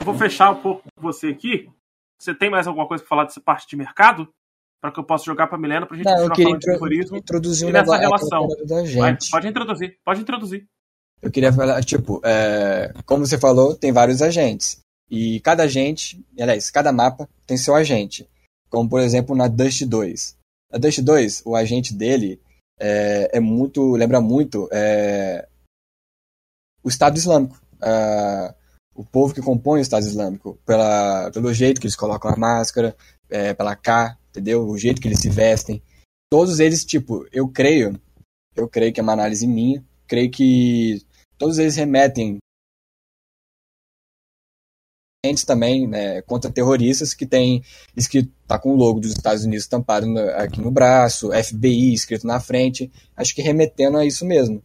eu 0.00 0.06
vou 0.06 0.14
fechar 0.14 0.50
um 0.50 0.62
pouco 0.62 0.82
com 0.96 1.02
você 1.02 1.26
aqui. 1.26 1.70
Você 2.18 2.34
tem 2.34 2.48
mais 2.48 2.66
alguma 2.66 2.88
coisa 2.88 3.02
para 3.02 3.08
falar 3.10 3.24
dessa 3.24 3.38
parte 3.38 3.68
de 3.68 3.76
mercado? 3.76 4.26
Para 4.80 4.90
que 4.90 4.98
eu 4.98 5.04
possa 5.04 5.26
jogar 5.26 5.46
para 5.46 5.58
Milena 5.58 5.84
para 5.84 5.94
a 5.94 5.98
gente 5.98 6.06
Não, 6.06 6.28
continuar 6.28 6.58
falando 6.78 6.94
intro... 6.94 7.12
de 7.12 7.18
introduzir 7.18 7.68
um 7.68 7.70
nessa 7.70 7.98
relação. 7.98 8.48
Vai, 8.96 9.18
pode 9.30 9.48
introduzir, 9.48 9.98
pode 10.02 10.20
introduzir. 10.22 10.66
Eu 11.20 11.30
queria 11.30 11.52
falar, 11.52 11.84
tipo, 11.84 12.18
é, 12.24 12.94
como 13.04 13.26
você 13.26 13.38
falou, 13.38 13.76
tem 13.76 13.92
vários 13.92 14.22
agentes. 14.22 14.80
E 15.10 15.38
cada 15.40 15.64
agente, 15.64 16.24
aliás, 16.40 16.70
cada 16.70 16.94
mapa 16.94 17.28
tem 17.46 17.58
seu 17.58 17.74
agente. 17.74 18.26
Como, 18.70 18.88
por 18.88 19.00
exemplo, 19.00 19.36
na 19.36 19.48
Dust 19.48 19.84
2. 19.84 20.38
Na 20.72 20.78
Dust 20.78 21.00
2, 21.02 21.42
o 21.44 21.54
agente 21.54 21.92
dele 21.92 22.40
é, 22.80 23.36
é 23.36 23.40
muito. 23.40 23.92
lembra 23.92 24.20
muito 24.20 24.68
é, 24.72 25.46
o 26.82 26.88
Estado 26.88 27.16
Islâmico. 27.16 27.60
É, 27.82 28.54
o 28.94 29.04
povo 29.04 29.34
que 29.34 29.40
compõe 29.40 29.80
o 29.80 29.82
Estado 29.82 30.04
Islâmico. 30.04 30.58
Pela, 30.64 31.30
pelo 31.30 31.52
jeito 31.52 31.80
que 31.80 31.86
eles 31.86 31.96
colocam 31.96 32.30
a 32.30 32.36
máscara, 32.36 32.96
é, 33.28 33.54
pela 33.54 33.76
K, 33.76 34.16
entendeu? 34.30 34.66
O 34.66 34.78
jeito 34.78 35.00
que 35.00 35.08
eles 35.08 35.20
se 35.20 35.28
vestem. 35.28 35.82
Todos 36.30 36.60
eles, 36.60 36.84
tipo, 36.84 37.26
eu 37.32 37.48
creio, 37.48 38.00
eu 38.56 38.68
creio 38.68 38.92
que 38.92 39.00
é 39.00 39.02
uma 39.02 39.12
análise 39.12 39.46
minha, 39.46 39.84
creio 40.06 40.30
que 40.30 41.02
todos 41.36 41.58
eles 41.58 41.76
remetem 41.76 42.38
também 45.46 45.86
né, 45.86 46.22
contra 46.22 46.50
terroristas 46.50 47.12
que 47.12 47.26
tem 47.26 47.62
escrito 47.94 48.32
tá 48.46 48.58
com 48.58 48.72
o 48.72 48.76
logo 48.76 49.00
dos 49.00 49.12
Estados 49.12 49.44
Unidos 49.44 49.64
estampado 49.64 50.06
no, 50.06 50.18
aqui 50.30 50.60
no 50.60 50.70
braço, 50.70 51.30
FBI 51.30 51.92
escrito 51.92 52.26
na 52.26 52.40
frente, 52.40 52.90
acho 53.14 53.34
que 53.34 53.42
remetendo 53.42 53.98
a 53.98 54.04
isso 54.04 54.24
mesmo. 54.24 54.62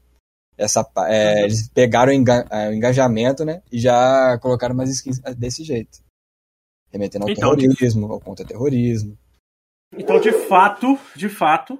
Essa, 0.58 0.90
é, 1.08 1.44
eles 1.44 1.68
pegaram 1.68 2.14
o, 2.14 2.16
enga, 2.16 2.48
é, 2.50 2.70
o, 2.70 2.74
engajamento, 2.74 3.44
né, 3.44 3.62
e 3.70 3.78
já 3.78 4.40
colocaram 4.42 4.74
umas 4.74 4.90
skins 4.90 5.20
desse 5.38 5.64
jeito, 5.66 6.00
remetendo 6.90 7.26
ao 7.26 7.30
então, 7.30 7.54
terrorismo, 7.56 8.12
ao 8.12 8.22
contra-terrorismo. 8.22 9.18
Então, 9.98 10.22
de 10.22 10.32
fato, 10.32 10.98
de 11.18 11.28
fato, 11.28 11.78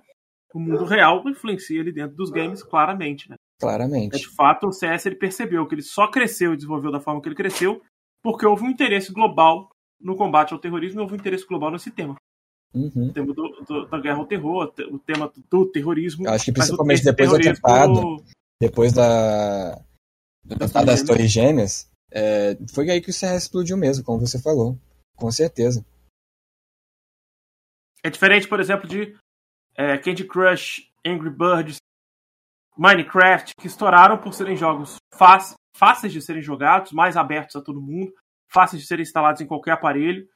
o 0.54 0.60
mundo 0.60 0.84
real 0.84 1.24
influencia 1.30 1.80
ali 1.80 1.94
dentro 1.94 2.18
dos 2.18 2.30
games 2.30 2.62
claramente, 2.62 3.30
né? 3.30 3.38
Claramente. 3.58 4.18
É, 4.18 4.20
de 4.20 4.36
fato, 4.36 4.68
o 4.68 4.74
CS 4.74 5.06
ele 5.06 5.16
percebeu 5.16 5.66
que 5.66 5.76
ele 5.76 5.82
só 5.82 6.12
cresceu 6.12 6.54
e 6.54 6.58
desenvolveu 6.58 6.92
da 6.92 7.00
forma 7.00 7.22
que 7.22 7.30
ele 7.30 7.36
cresceu 7.36 7.82
porque 8.26 8.44
houve 8.44 8.64
um 8.64 8.72
interesse 8.72 9.14
global 9.14 9.70
no 10.02 10.16
combate 10.16 10.52
ao 10.52 10.58
terrorismo 10.58 11.00
e 11.00 11.04
houve 11.04 11.14
um 11.14 11.18
interesse 11.18 11.46
global 11.46 11.70
nesse 11.70 11.92
tema. 11.92 12.16
Uhum. 12.74 13.10
O 13.10 13.14
tema 13.14 13.34
do, 13.36 13.50
do, 13.68 13.86
da 13.86 14.02
guerra 14.02 14.18
ao 14.18 14.26
terror, 14.26 14.74
o 14.90 14.98
tema 14.98 15.32
do 15.48 15.72
terrorismo. 15.72 16.26
Eu 16.26 16.32
acho 16.32 16.46
que 16.46 16.52
principalmente 16.52 17.04
depois 17.04 17.30
do 17.30 17.36
atentado, 17.36 18.26
depois 18.60 18.94
da, 18.94 19.76
do 20.44 20.56
atentado 20.56 20.88
das 20.88 21.04
Torres 21.04 21.32
Gêmeas, 21.32 21.88
é, 22.12 22.58
foi 22.74 22.90
aí 22.90 23.00
que 23.00 23.12
o 23.12 23.14
CS 23.14 23.44
explodiu 23.44 23.78
mesmo, 23.78 24.04
como 24.04 24.20
você 24.20 24.42
falou. 24.42 24.76
Com 25.16 25.30
certeza. 25.30 25.86
É 28.04 28.10
diferente, 28.10 28.48
por 28.48 28.60
exemplo, 28.60 28.90
de 28.90 29.16
é, 29.78 30.00
Candy 30.00 30.26
Crush, 30.26 30.92
Angry 31.06 31.30
Birds, 31.30 31.78
Minecraft, 32.76 33.54
que 33.56 33.68
estouraram 33.68 34.18
por 34.18 34.34
serem 34.34 34.58
jogos 34.58 34.96
fáceis, 35.14 35.56
fáceis 35.76 36.14
de 36.14 36.22
serem 36.22 36.42
jogados, 36.42 36.94
mais 36.94 37.18
abertos 37.18 37.56
a 37.56 37.62
todo 37.62 37.82
mundo, 37.82 38.14
fáceis 38.52 38.82
de 38.82 38.88
serem 38.88 39.04
instalados 39.04 39.42
em 39.42 39.48
qualquer 39.48 39.72
aparelho, 39.72 40.28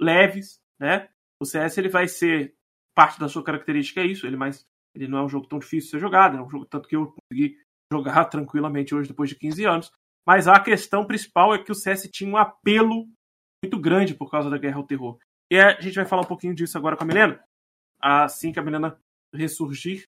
leves, 0.00 0.60
né? 0.78 1.08
O 1.40 1.46
CS 1.46 1.78
ele 1.78 1.88
vai 1.88 2.08
ser 2.08 2.54
parte 2.96 3.20
da 3.20 3.28
sua 3.28 3.44
característica 3.44 4.00
é 4.00 4.06
isso, 4.06 4.26
ele 4.26 4.36
mais 4.36 4.66
ele 4.94 5.06
não 5.06 5.18
é 5.18 5.22
um 5.22 5.28
jogo 5.28 5.46
tão 5.46 5.60
difícil 5.60 5.86
de 5.86 5.90
ser 5.92 5.98
jogado, 6.00 6.36
é 6.36 6.42
um 6.42 6.50
jogo 6.50 6.66
tanto 6.66 6.88
que 6.88 6.96
eu 6.96 7.14
consegui 7.14 7.56
jogar 7.92 8.24
tranquilamente 8.26 8.94
hoje 8.94 9.08
depois 9.08 9.30
de 9.30 9.36
15 9.36 9.64
anos, 9.64 9.92
mas 10.26 10.48
a 10.48 10.58
questão 10.58 11.06
principal 11.06 11.54
é 11.54 11.62
que 11.62 11.70
o 11.70 11.74
CS 11.74 12.08
tinha 12.10 12.28
um 12.28 12.36
apelo 12.36 13.08
muito 13.62 13.78
grande 13.80 14.14
por 14.14 14.28
causa 14.30 14.50
da 14.50 14.58
guerra 14.58 14.78
ao 14.78 14.86
terror. 14.86 15.18
E 15.50 15.58
a 15.58 15.80
gente 15.80 15.94
vai 15.94 16.04
falar 16.04 16.22
um 16.22 16.28
pouquinho 16.28 16.54
disso 16.54 16.76
agora 16.76 16.96
com 16.96 17.04
a 17.04 17.06
Milena, 17.06 17.42
assim 18.02 18.52
que 18.52 18.58
a 18.58 18.62
Milena 18.62 19.00
ressurgir. 19.32 20.04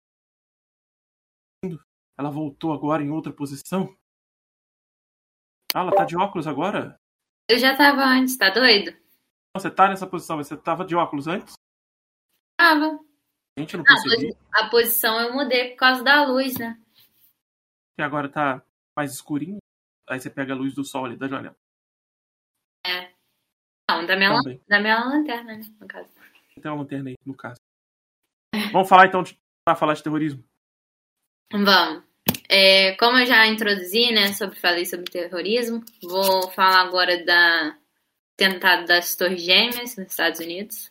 Ela 2.18 2.30
voltou 2.30 2.72
agora 2.72 3.02
em 3.02 3.10
outra 3.10 3.32
posição. 3.32 3.96
Ah, 5.74 5.80
ela 5.80 5.92
tá 5.92 6.04
de 6.04 6.16
óculos 6.16 6.46
agora? 6.46 6.98
Eu 7.48 7.58
já 7.58 7.76
tava 7.76 8.02
antes, 8.02 8.36
tá 8.36 8.50
doido? 8.50 8.96
Você 9.56 9.70
tá 9.70 9.88
nessa 9.88 10.06
posição, 10.06 10.36
mas 10.36 10.46
você 10.46 10.56
tava 10.56 10.84
de 10.84 10.94
óculos 10.94 11.26
antes? 11.26 11.54
Tava. 12.56 12.98
Gente, 13.58 13.76
não 13.76 13.84
percebi. 13.84 14.36
A, 14.54 14.66
a 14.66 14.70
posição 14.70 15.20
eu 15.20 15.32
mudei 15.34 15.70
por 15.70 15.76
causa 15.76 16.04
da 16.04 16.24
luz, 16.24 16.56
né? 16.58 16.80
E 17.98 18.02
agora 18.02 18.28
tá 18.28 18.62
mais 18.96 19.12
escurinho. 19.12 19.58
Aí 20.08 20.20
você 20.20 20.30
pega 20.30 20.52
a 20.52 20.56
luz 20.56 20.74
do 20.74 20.84
sol 20.84 21.04
ali 21.04 21.16
da 21.16 21.28
janela. 21.28 21.56
É. 22.86 23.12
Não, 23.90 24.06
da 24.06 24.16
minha, 24.16 24.30
da 24.68 24.80
minha 24.80 25.04
lanterna, 25.04 25.56
né, 25.56 25.62
no 25.80 25.86
caso. 25.86 26.08
Tem 26.60 26.70
uma 26.70 26.80
lanterna 26.80 27.10
aí, 27.10 27.16
no 27.24 27.34
caso. 27.34 27.60
Vamos 28.72 28.88
falar 28.88 29.06
então 29.06 29.22
de, 29.22 29.38
pra 29.64 29.74
falar 29.74 29.94
de 29.94 30.02
terrorismo. 30.02 30.44
Vamos. 31.52 32.09
É, 32.52 32.96
como 32.96 33.16
eu 33.16 33.26
já 33.26 33.46
introduzi, 33.46 34.10
né, 34.10 34.32
sobre 34.32 34.58
falei 34.58 34.84
sobre 34.84 35.08
terrorismo, 35.08 35.84
vou 36.02 36.50
falar 36.50 36.80
agora 36.80 37.24
da 37.24 37.76
tentado 38.36 38.86
das 38.86 39.14
Torres 39.14 39.40
Gêmeas 39.40 39.96
nos 39.96 40.08
Estados 40.08 40.40
Unidos. 40.40 40.90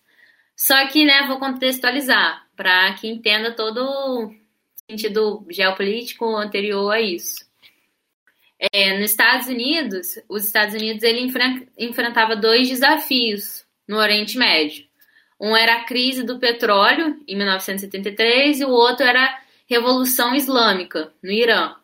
Só 0.55 0.87
que, 0.87 1.03
né, 1.03 1.27
vou 1.27 1.37
contextualizar 1.37 2.47
para 2.55 2.93
que 2.93 3.09
entenda 3.09 3.51
todo 3.51 3.79
o 3.83 4.33
sentido 4.89 5.45
geopolítico 5.49 6.33
anterior 6.37 6.91
a 6.91 7.01
isso. 7.01 7.45
É, 8.71 8.97
nos 8.97 9.11
Estados 9.11 9.47
Unidos, 9.47 10.17
os 10.29 10.45
Estados 10.45 10.73
Unidos 10.73 11.03
ele 11.03 11.29
enfrentava 11.77 12.37
dois 12.37 12.69
desafios 12.69 13.65
no 13.85 13.97
Oriente 13.97 14.37
Médio. 14.37 14.85
Um 15.37 15.57
era 15.57 15.75
a 15.75 15.83
crise 15.83 16.23
do 16.23 16.39
petróleo 16.39 17.21
em 17.27 17.35
1973 17.35 18.61
e 18.61 18.65
o 18.65 18.69
outro 18.69 19.05
era 19.05 19.41
Revolução 19.69 20.33
Islâmica, 20.33 21.13
no 21.21 21.31
Irã. 21.31 21.75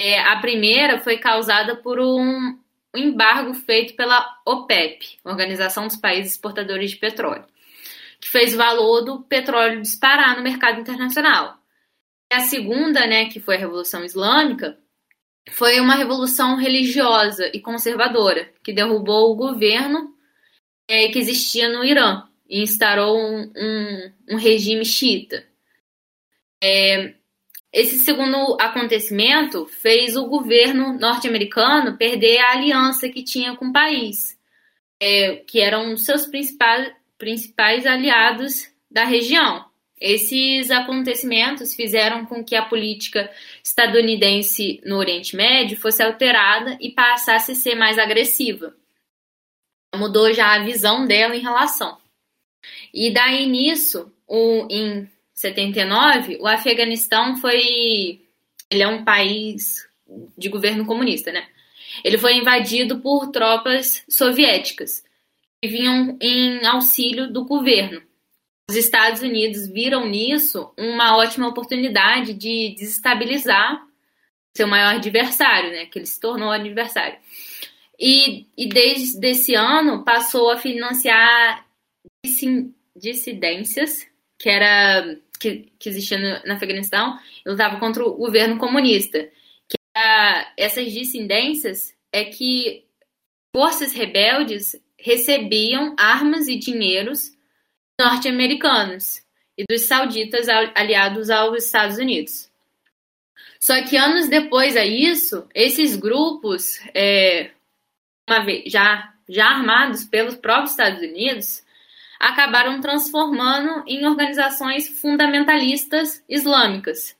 É, 0.00 0.18
a 0.18 0.40
primeira 0.40 0.98
foi 0.98 1.18
causada 1.18 1.76
por 1.76 2.00
um 2.00 2.58
embargo 2.94 3.52
feito 3.52 3.94
pela 3.94 4.40
OPEP, 4.46 5.18
Organização 5.22 5.86
dos 5.86 5.96
Países 5.96 6.32
Exportadores 6.32 6.92
de 6.92 6.96
Petróleo, 6.96 7.44
que 8.18 8.28
fez 8.28 8.54
o 8.54 8.58
valor 8.58 9.02
do 9.02 9.20
petróleo 9.20 9.82
disparar 9.82 10.36
no 10.36 10.42
mercado 10.42 10.80
internacional. 10.80 11.58
A 12.32 12.40
segunda, 12.40 13.06
né, 13.06 13.26
que 13.26 13.40
foi 13.40 13.56
a 13.56 13.60
Revolução 13.60 14.02
Islâmica, 14.02 14.78
foi 15.50 15.78
uma 15.78 15.94
revolução 15.94 16.56
religiosa 16.56 17.50
e 17.52 17.60
conservadora 17.60 18.50
que 18.64 18.72
derrubou 18.72 19.32
o 19.32 19.36
governo 19.36 20.14
é, 20.88 21.08
que 21.08 21.18
existia 21.18 21.68
no 21.68 21.84
Irã 21.84 22.24
e 22.48 22.62
instaurou 22.62 23.18
um, 23.18 23.52
um, 23.54 24.12
um 24.30 24.36
regime 24.36 24.84
xiita. 24.84 25.44
É, 26.62 27.14
esse 27.72 27.98
segundo 27.98 28.56
acontecimento 28.60 29.66
fez 29.66 30.16
o 30.16 30.26
governo 30.26 30.98
norte-americano 30.98 31.96
perder 31.96 32.38
a 32.38 32.52
aliança 32.52 33.08
que 33.08 33.22
tinha 33.22 33.54
com 33.56 33.66
o 33.66 33.72
país, 33.72 34.38
é, 35.00 35.36
que 35.36 35.60
eram 35.60 35.96
seus 35.96 36.26
principais, 36.26 36.92
principais 37.18 37.86
aliados 37.86 38.70
da 38.90 39.04
região. 39.04 39.66
Esses 40.00 40.70
acontecimentos 40.70 41.74
fizeram 41.74 42.26
com 42.26 42.44
que 42.44 42.54
a 42.54 42.64
política 42.64 43.30
estadunidense 43.64 44.80
no 44.84 44.96
Oriente 44.96 45.34
Médio 45.34 45.78
fosse 45.78 46.02
alterada 46.02 46.76
e 46.80 46.90
passasse 46.90 47.52
a 47.52 47.54
ser 47.54 47.74
mais 47.74 47.98
agressiva. 47.98 48.74
Mudou 49.94 50.32
já 50.34 50.54
a 50.54 50.62
visão 50.62 51.06
dela 51.06 51.34
em 51.34 51.40
relação. 51.40 51.98
E 52.92 53.10
daí 53.10 53.46
nisso, 53.46 54.12
o, 54.26 54.66
em 54.70 55.08
79, 55.36 56.38
o 56.40 56.46
Afeganistão 56.46 57.36
foi. 57.36 58.22
Ele 58.70 58.82
é 58.82 58.88
um 58.88 59.04
país 59.04 59.86
de 60.36 60.48
governo 60.48 60.84
comunista, 60.84 61.30
né? 61.30 61.46
Ele 62.02 62.18
foi 62.18 62.34
invadido 62.34 62.98
por 62.98 63.28
tropas 63.28 64.04
soviéticas 64.08 65.04
que 65.62 65.68
vinham 65.68 66.16
em 66.20 66.66
auxílio 66.66 67.32
do 67.32 67.44
governo 67.44 68.02
os 68.68 68.74
Estados 68.74 69.22
Unidos 69.22 69.68
viram 69.68 70.06
nisso 70.08 70.72
uma 70.76 71.16
ótima 71.16 71.46
oportunidade 71.46 72.34
de 72.34 72.74
desestabilizar 72.76 73.80
seu 74.56 74.66
maior 74.66 74.96
adversário, 74.96 75.70
né? 75.70 75.86
Que 75.86 76.00
ele 76.00 76.06
se 76.06 76.18
tornou 76.18 76.50
adversário. 76.50 77.16
E, 77.98 78.46
e 78.56 78.68
desde 78.68 79.24
esse 79.24 79.54
ano 79.54 80.02
passou 80.04 80.50
a 80.50 80.58
financiar 80.58 81.64
dissidências 82.96 84.06
que 84.38 84.48
era 84.48 85.16
que, 85.36 85.72
que 85.78 85.88
existia 85.88 86.18
no, 86.18 86.46
no 86.46 86.54
Afeganistão 86.54 87.18
lutava 87.44 87.78
contra 87.78 88.04
o 88.04 88.14
governo 88.14 88.58
comunista. 88.58 89.28
Que 89.68 89.76
era, 89.94 90.52
essas 90.56 90.92
dissidências 90.92 91.94
é 92.12 92.24
que 92.24 92.84
forças 93.54 93.92
rebeldes 93.92 94.76
recebiam 94.98 95.94
armas 95.98 96.48
e 96.48 96.58
dinheiros 96.58 97.32
norte-americanos 98.00 99.22
e 99.56 99.64
dos 99.68 99.82
sauditas 99.82 100.48
aliados 100.74 101.30
aos 101.30 101.64
Estados 101.64 101.96
Unidos. 101.96 102.50
Só 103.58 103.82
que 103.82 103.96
anos 103.96 104.28
depois 104.28 104.76
a 104.76 104.84
isso, 104.84 105.48
esses 105.54 105.96
grupos, 105.96 106.78
é, 106.94 107.50
vez, 108.44 108.70
já, 108.70 109.14
já 109.28 109.46
armados 109.46 110.04
pelos 110.04 110.34
próprios 110.34 110.72
Estados 110.72 111.00
Unidos, 111.00 111.64
acabaram 112.18 112.80
transformando 112.80 113.84
em 113.86 114.06
organizações 114.06 114.88
fundamentalistas 115.00 116.22
islâmicas. 116.28 117.16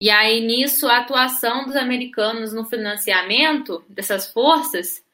E 0.00 0.10
aí, 0.10 0.40
nisso, 0.40 0.88
a 0.88 0.98
atuação 0.98 1.64
dos 1.64 1.76
americanos 1.76 2.52
no 2.52 2.64
financiamento 2.64 3.84
dessas 3.88 4.32
forças 4.32 5.04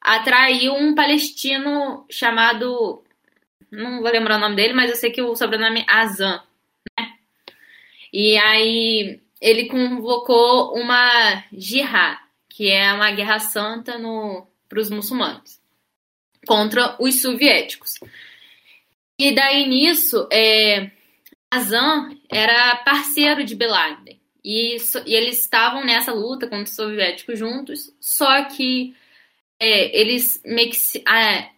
atraiu 0.00 0.74
um 0.74 0.94
palestino 0.94 2.04
chamado 2.10 3.02
não 3.74 4.00
vou 4.00 4.10
lembrar 4.10 4.36
o 4.36 4.40
nome 4.40 4.56
dele, 4.56 4.72
mas 4.72 4.90
eu 4.90 4.96
sei 4.96 5.10
que 5.10 5.22
o 5.22 5.34
sobrenome 5.34 5.80
é 5.80 5.84
Azan, 5.88 6.42
né? 6.98 7.14
E 8.12 8.38
aí 8.38 9.20
ele 9.40 9.66
convocou 9.66 10.74
uma 10.74 11.44
jihad, 11.52 12.18
que 12.48 12.70
é 12.70 12.92
uma 12.92 13.10
guerra 13.10 13.38
santa 13.38 13.98
para 14.68 14.80
os 14.80 14.90
muçulmanos, 14.90 15.60
contra 16.46 16.96
os 17.00 17.20
soviéticos. 17.20 17.94
E 19.18 19.32
daí 19.34 19.66
nisso, 19.68 20.28
é, 20.32 20.90
Azan 21.50 22.10
era 22.30 22.76
parceiro 22.76 23.44
de 23.44 23.54
Bin 23.54 23.66
Laden. 23.66 24.20
E, 24.44 24.76
e, 24.76 25.14
eles 25.14 25.40
estavam 25.40 25.84
nessa 25.84 26.12
luta 26.12 26.46
contra 26.46 26.64
os 26.64 26.76
soviéticos 26.76 27.38
juntos, 27.38 27.94
só 28.00 28.44
que 28.44 28.94
é, 29.58 29.98
eles 29.98 30.42
meio 30.44 30.68
que 30.68 30.76
se, 30.76 31.02
ah, 31.06 31.48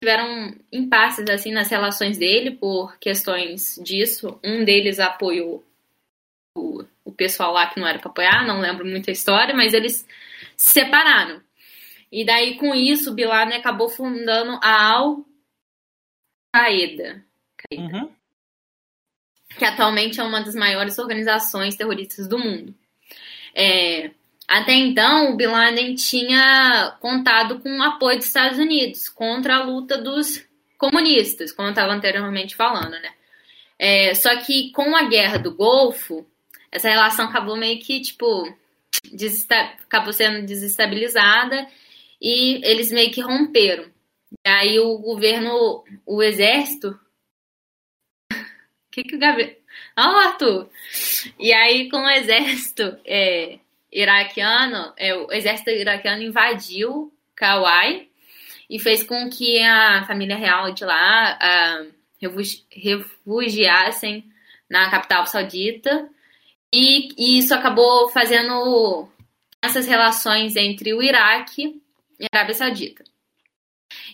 tiveram 0.00 0.54
impasses 0.70 1.28
assim 1.30 1.52
nas 1.52 1.70
relações 1.70 2.18
dele 2.18 2.50
por 2.50 2.98
questões 2.98 3.80
disso. 3.82 4.38
Um 4.44 4.64
deles 4.64 4.98
apoiou 5.00 5.64
o, 6.56 6.84
o 7.04 7.12
pessoal 7.12 7.52
lá 7.52 7.68
que 7.68 7.80
não 7.80 7.86
era 7.86 7.98
para 7.98 8.10
apoiar, 8.10 8.46
não 8.46 8.60
lembro 8.60 8.84
muito 8.84 9.08
a 9.08 9.12
história, 9.12 9.54
mas 9.54 9.72
eles 9.72 10.06
se 10.56 10.72
separaram. 10.74 11.40
E 12.10 12.24
daí 12.24 12.56
com 12.56 12.74
isso, 12.74 13.14
Bin 13.14 13.24
Laden 13.24 13.56
acabou 13.56 13.88
fundando 13.88 14.58
a 14.62 14.92
Al 14.92 15.24
Qaeda, 16.56 17.22
uhum. 17.72 18.10
que 19.58 19.64
atualmente 19.64 20.20
é 20.20 20.22
uma 20.22 20.40
das 20.40 20.54
maiores 20.54 20.98
organizações 20.98 21.76
terroristas 21.76 22.26
do 22.26 22.38
mundo. 22.38 22.74
É, 23.54 24.10
até 24.48 24.72
então, 24.72 25.32
o 25.32 25.36
Bin 25.36 25.46
Laden 25.46 25.94
tinha 25.94 26.96
contado 27.00 27.58
com 27.60 27.78
o 27.78 27.82
apoio 27.82 28.18
dos 28.18 28.26
Estados 28.26 28.58
Unidos 28.58 29.08
contra 29.08 29.56
a 29.56 29.64
luta 29.64 29.98
dos 29.98 30.46
comunistas, 30.78 31.52
como 31.52 31.68
eu 31.68 31.72
estava 31.72 31.92
anteriormente 31.92 32.54
falando, 32.54 32.92
né? 32.92 33.12
É, 33.78 34.14
só 34.14 34.34
que 34.36 34.70
com 34.72 34.96
a 34.96 35.04
guerra 35.04 35.38
do 35.38 35.54
Golfo, 35.54 36.26
essa 36.70 36.88
relação 36.88 37.26
acabou 37.26 37.56
meio 37.56 37.80
que, 37.80 38.00
tipo, 38.00 38.54
acabou 39.86 40.12
sendo 40.12 40.46
desestabilizada 40.46 41.66
e 42.20 42.60
eles 42.64 42.90
meio 42.90 43.10
que 43.10 43.20
romperam. 43.20 43.95
Aí 44.46 44.78
o 44.78 44.98
governo, 44.98 45.84
o 46.04 46.22
exército. 46.22 46.98
O 48.32 48.34
que 48.92 49.02
que 49.02 49.16
o 49.16 49.18
Gabriel. 49.18 49.56
Oh, 49.98 50.00
Arthur! 50.00 50.70
E 51.38 51.52
aí 51.52 51.90
com 51.90 51.98
o 51.98 52.10
exército. 52.10 52.98
É 53.04 53.58
iraquiano, 53.96 54.92
é, 54.96 55.14
o 55.14 55.32
exército 55.32 55.70
iraquiano 55.70 56.22
invadiu 56.22 57.10
Kauai 57.34 58.08
e 58.68 58.78
fez 58.78 59.02
com 59.02 59.30
que 59.30 59.62
a 59.62 60.04
família 60.06 60.36
real 60.36 60.72
de 60.72 60.84
lá 60.84 61.38
uh, 61.38 61.94
refugiassem 62.70 64.24
na 64.68 64.90
capital 64.90 65.26
saudita 65.26 66.10
e, 66.72 67.08
e 67.16 67.38
isso 67.38 67.54
acabou 67.54 68.08
fazendo 68.10 69.08
essas 69.62 69.86
relações 69.86 70.56
entre 70.56 70.92
o 70.92 71.02
Iraque 71.02 71.80
e 72.18 72.24
a 72.24 72.38
Arábia 72.38 72.54
Saudita. 72.54 73.04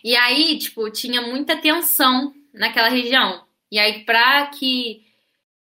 E 0.04 0.16
aí, 0.16 0.58
tipo, 0.58 0.90
tinha 0.90 1.22
muita 1.22 1.56
tensão 1.56 2.34
naquela 2.52 2.88
região. 2.88 3.44
E 3.70 3.78
aí, 3.78 4.04
para 4.04 4.46
que. 4.48 5.04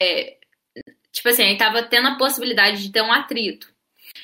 É, 0.02 0.38
tipo 1.12 1.30
assim, 1.30 1.44
aí 1.44 1.58
tava 1.58 1.84
tendo 1.84 2.08
a 2.08 2.16
possibilidade 2.16 2.82
de 2.84 2.92
ter 2.92 3.02
um 3.02 3.12
atrito. 3.12 3.74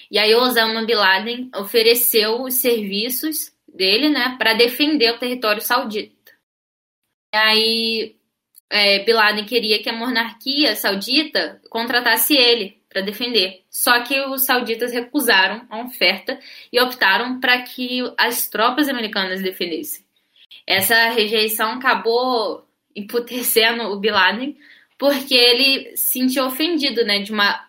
E 0.10 0.18
aí 0.18 0.34
Osama 0.36 0.86
Bin 0.86 0.94
Laden 0.94 1.52
ofereceu 1.56 2.42
os 2.44 2.56
serviços 2.56 3.52
dele, 3.68 4.10
né, 4.10 4.36
para 4.38 4.54
defender 4.54 5.12
o 5.12 5.20
território 5.20 5.62
saudita. 5.62 6.32
E 7.34 7.38
aí 7.38 8.16
é, 8.70 9.00
Bin 9.04 9.14
Laden 9.14 9.46
queria 9.46 9.82
que 9.82 9.90
a 9.90 9.94
monarquia 9.94 10.76
saudita 10.76 11.62
contratasse 11.70 12.36
ele 12.36 12.82
para 12.96 13.02
defender. 13.02 13.66
Só 13.70 14.00
que 14.04 14.18
os 14.22 14.44
sauditas 14.44 14.94
recusaram 14.94 15.68
a 15.70 15.82
oferta 15.82 16.40
e 16.72 16.80
optaram 16.80 17.42
para 17.42 17.62
que 17.62 18.02
as 18.18 18.48
tropas 18.48 18.88
americanas 18.88 19.42
defendessem. 19.42 20.06
Essa 20.66 21.10
rejeição 21.10 21.72
acabou 21.72 22.66
emputecendo 22.96 23.84
o 23.84 24.00
Bin 24.00 24.12
Laden 24.12 24.58
porque 24.98 25.36
ele 25.36 25.98
se 25.98 26.20
sentiu 26.20 26.46
ofendido, 26.46 27.04
né, 27.04 27.20
de 27.20 27.34
uma 27.34 27.68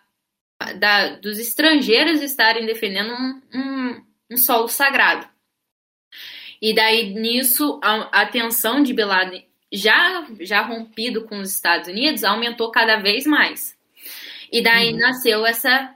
da, 0.79 1.09
dos 1.17 1.37
estrangeiros 1.37 2.21
estarem 2.21 2.65
defendendo 2.65 3.11
um, 3.11 3.41
um, 3.53 4.05
um, 4.31 4.37
solo 4.37 4.69
sagrado. 4.69 5.27
E 6.61 6.73
daí 6.73 7.13
nisso 7.13 7.81
a, 7.83 8.21
a 8.21 8.25
tensão 8.27 8.81
de 8.81 8.93
Bin 8.93 9.03
Laden 9.03 9.45
já, 9.73 10.25
já 10.39 10.61
rompido 10.61 11.25
com 11.25 11.39
os 11.39 11.53
Estados 11.53 11.89
Unidos 11.89 12.23
aumentou 12.23 12.71
cada 12.71 12.95
vez 12.95 13.27
mais. 13.27 13.76
E 14.51 14.61
daí 14.61 14.93
uhum. 14.93 14.99
nasceu 14.99 15.45
essa 15.45 15.95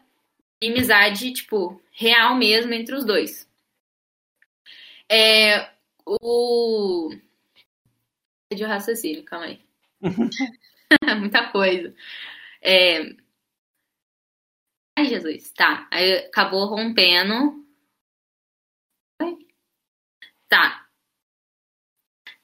inimizade, 0.61 1.33
tipo, 1.33 1.81
real 1.91 2.35
mesmo 2.35 2.73
entre 2.73 2.95
os 2.95 3.05
dois. 3.05 3.49
É, 5.09 5.69
o. 6.05 7.15
De 8.53 8.63
raciocínio, 8.63 9.23
calma 9.23 9.45
aí. 9.45 9.61
Muita 11.19 11.51
coisa. 11.51 11.93
É, 12.61 13.15
Ai, 15.01 15.05
Jesus. 15.05 15.51
Tá. 15.51 15.87
Aí 15.91 16.17
acabou 16.17 16.65
rompendo. 16.67 17.65
Tá. 20.47 20.85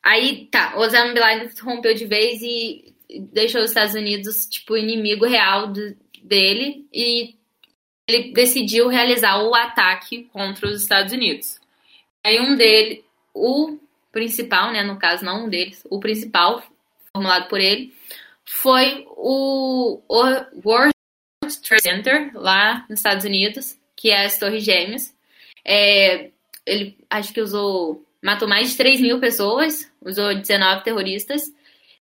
Aí, 0.03 0.47
tá. 0.47 0.75
Osama 0.77 1.13
Bin 1.13 1.19
Laden 1.19 1.49
rompeu 1.61 1.93
de 1.93 2.05
vez 2.05 2.41
e 2.41 2.96
deixou 3.09 3.61
os 3.61 3.69
Estados 3.69 3.95
Unidos, 3.95 4.45
tipo, 4.47 4.75
inimigo 4.75 5.25
real 5.25 5.67
do, 5.67 5.95
dele 6.23 6.85
e 6.93 7.35
ele 8.07 8.31
decidiu 8.31 8.87
realizar 8.87 9.41
o 9.43 9.53
ataque 9.53 10.23
contra 10.31 10.67
os 10.67 10.81
Estados 10.81 11.13
Unidos. 11.13 11.59
Aí 12.25 12.39
um 12.39 12.55
dele, 12.55 13.03
o 13.33 13.77
principal, 14.11 14.71
né, 14.71 14.83
no 14.83 14.97
caso 14.97 15.23
não 15.23 15.45
um 15.45 15.49
deles, 15.49 15.85
o 15.89 15.99
principal 15.99 16.63
formulado 17.11 17.47
por 17.47 17.59
ele 17.59 17.93
foi 18.45 19.05
o, 19.09 20.01
World 20.63 20.93
Trade 21.61 21.83
Center 21.83 22.31
lá 22.33 22.85
nos 22.89 22.99
Estados 22.99 23.25
Unidos, 23.25 23.77
que 23.95 24.09
é 24.09 24.25
as 24.25 24.37
Torres 24.39 24.63
Gêmeas. 24.63 25.13
É, 25.65 26.29
ele 26.65 26.97
acho 27.09 27.33
que 27.33 27.41
usou 27.41 28.03
matou 28.21 28.47
mais 28.47 28.71
de 28.71 28.77
3 28.77 28.99
mil 28.99 29.19
pessoas, 29.19 29.91
usou 30.01 30.33
19 30.33 30.83
terroristas 30.83 31.51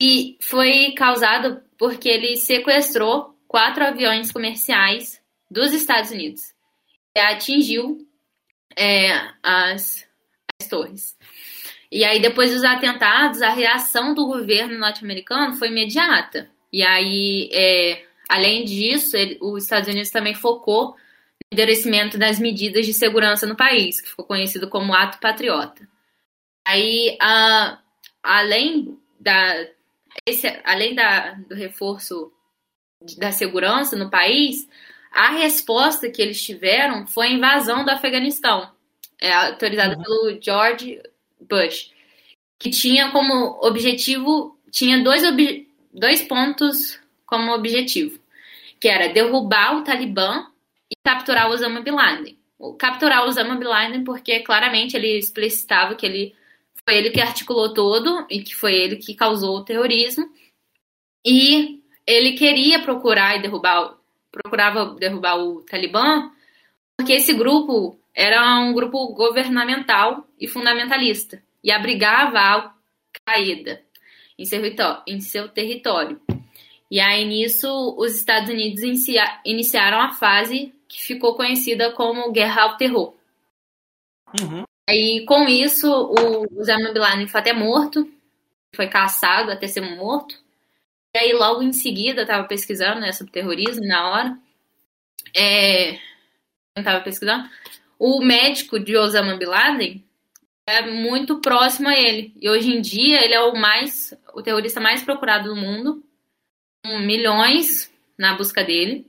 e 0.00 0.38
foi 0.40 0.92
causado 0.96 1.62
porque 1.76 2.08
ele 2.08 2.36
sequestrou 2.36 3.36
quatro 3.46 3.84
aviões 3.84 4.32
comerciais 4.32 5.20
dos 5.50 5.72
Estados 5.72 6.10
Unidos 6.10 6.54
e 7.14 7.20
atingiu 7.20 8.06
é, 8.76 9.10
as, 9.42 10.06
as 10.60 10.68
torres. 10.68 11.16
E 11.90 12.04
aí, 12.04 12.20
depois 12.20 12.52
dos 12.52 12.62
atentados, 12.62 13.42
a 13.42 13.50
reação 13.50 14.14
do 14.14 14.26
governo 14.26 14.78
norte-americano 14.78 15.56
foi 15.56 15.68
imediata. 15.68 16.48
E 16.72 16.82
aí, 16.84 17.50
é, 17.52 18.04
além 18.28 18.64
disso, 18.64 19.16
ele, 19.16 19.36
os 19.40 19.64
Estados 19.64 19.88
Unidos 19.88 20.10
também 20.10 20.34
focou 20.34 20.90
no 20.90 20.96
endurecimento 21.52 22.16
das 22.16 22.38
medidas 22.38 22.86
de 22.86 22.94
segurança 22.94 23.44
no 23.44 23.56
país, 23.56 24.00
que 24.00 24.08
ficou 24.08 24.24
conhecido 24.24 24.68
como 24.68 24.94
Ato 24.94 25.18
Patriota. 25.18 25.88
Aí, 26.64 27.18
a, 27.20 27.80
além 28.22 28.96
da, 29.18 29.66
esse, 30.26 30.46
além 30.64 30.94
da, 30.94 31.32
do 31.32 31.54
reforço 31.54 32.32
da 33.16 33.32
segurança 33.32 33.96
no 33.96 34.10
país, 34.10 34.68
a 35.10 35.30
resposta 35.30 36.10
que 36.10 36.20
eles 36.20 36.42
tiveram 36.42 37.06
foi 37.06 37.28
a 37.28 37.32
invasão 37.32 37.84
do 37.84 37.90
Afeganistão, 37.90 38.70
é, 39.18 39.32
autorizada 39.32 39.96
uhum. 39.96 40.02
pelo 40.02 40.42
George 40.42 41.00
Bush, 41.40 41.90
que 42.58 42.70
tinha 42.70 43.10
como 43.10 43.58
objetivo, 43.62 44.58
tinha 44.70 45.02
dois, 45.02 45.24
ob, 45.24 45.68
dois 45.92 46.22
pontos 46.22 47.00
como 47.26 47.52
objetivo, 47.52 48.20
que 48.78 48.88
era 48.88 49.12
derrubar 49.12 49.76
o 49.76 49.84
Talibã 49.84 50.46
e 50.90 50.94
capturar 51.04 51.48
o 51.48 51.52
Osama 51.52 51.80
Bin 51.80 51.92
Laden. 51.92 52.38
Capturar 52.78 53.24
o 53.24 53.28
Osama 53.28 53.56
Bin 53.56 53.64
Laden 53.64 54.04
porque 54.04 54.40
claramente 54.40 54.94
ele 54.96 55.18
explicitava 55.18 55.94
que 55.94 56.04
ele 56.04 56.34
foi 56.84 56.96
ele 56.96 57.10
que 57.10 57.20
articulou 57.20 57.72
todo 57.72 58.26
e 58.30 58.42
que 58.42 58.54
foi 58.54 58.74
ele 58.74 58.96
que 58.96 59.14
causou 59.14 59.58
o 59.58 59.64
terrorismo. 59.64 60.24
E 61.24 61.82
ele 62.06 62.32
queria 62.32 62.82
procurar 62.82 63.36
e 63.36 63.42
derrubar, 63.42 63.96
procurava 64.30 64.94
derrubar 64.94 65.38
o 65.38 65.62
Talibã, 65.62 66.30
porque 66.96 67.12
esse 67.12 67.32
grupo 67.32 67.98
era 68.14 68.58
um 68.58 68.72
grupo 68.72 69.12
governamental 69.14 70.26
e 70.38 70.48
fundamentalista 70.48 71.42
e 71.62 71.70
abrigava 71.70 72.38
a 72.38 72.52
Al-Qaeda 72.52 73.82
em, 74.38 74.44
em 75.06 75.20
seu 75.20 75.48
território. 75.48 76.20
E 76.90 76.98
aí 76.98 77.24
nisso 77.24 77.94
os 77.96 78.16
Estados 78.16 78.50
Unidos 78.50 78.82
inicia, 78.82 79.40
iniciaram 79.44 80.00
a 80.00 80.12
fase 80.12 80.74
que 80.88 81.00
ficou 81.00 81.36
conhecida 81.36 81.92
como 81.92 82.32
Guerra 82.32 82.62
ao 82.62 82.76
Terror. 82.76 83.14
Uhum. 84.40 84.64
E 84.92 85.24
com 85.24 85.46
isso 85.46 85.88
o 85.90 86.60
Osama 86.60 86.92
Bin 86.92 86.98
Laden 86.98 87.28
foi 87.28 87.40
até 87.40 87.52
morto, 87.52 88.10
foi 88.74 88.88
caçado 88.88 89.50
até 89.50 89.66
ser 89.66 89.80
morto. 89.80 90.36
E 91.14 91.18
aí 91.18 91.32
logo 91.32 91.62
em 91.62 91.72
seguida 91.72 92.22
estava 92.22 92.46
pesquisando 92.46 93.00
né, 93.00 93.12
sobre 93.12 93.32
terrorismo 93.32 93.86
na 93.86 94.10
hora. 94.10 94.38
É, 95.36 95.98
estava 96.76 97.00
pesquisando. 97.00 97.48
O 97.98 98.20
médico 98.22 98.78
de 98.78 98.96
Osama 98.96 99.36
Bin 99.36 99.46
Laden 99.46 100.04
é 100.66 100.82
muito 100.82 101.40
próximo 101.40 101.88
a 101.88 101.98
ele. 101.98 102.32
E 102.40 102.48
hoje 102.48 102.70
em 102.70 102.80
dia 102.80 103.24
ele 103.24 103.34
é 103.34 103.40
o 103.40 103.54
mais 103.56 104.14
o 104.32 104.42
terrorista 104.42 104.80
mais 104.80 105.02
procurado 105.02 105.48
do 105.48 105.56
mundo. 105.56 106.02
Com 106.84 106.98
milhões 106.98 107.92
na 108.16 108.34
busca 108.34 108.64
dele. 108.64 109.06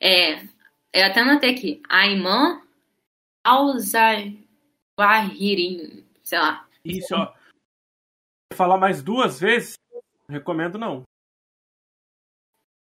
É, 0.00 0.40
eu 0.92 1.06
até 1.06 1.20
anotei 1.20 1.50
aqui. 1.50 1.82
Ayman 1.88 2.60
Al-Zahirin, 4.98 6.06
sei 6.22 6.38
lá. 6.38 6.66
Isso, 6.84 7.14
ó. 7.14 7.34
Falar 8.54 8.78
mais 8.78 9.02
duas 9.02 9.38
vezes, 9.38 9.74
recomendo 10.28 10.78
não. 10.78 11.02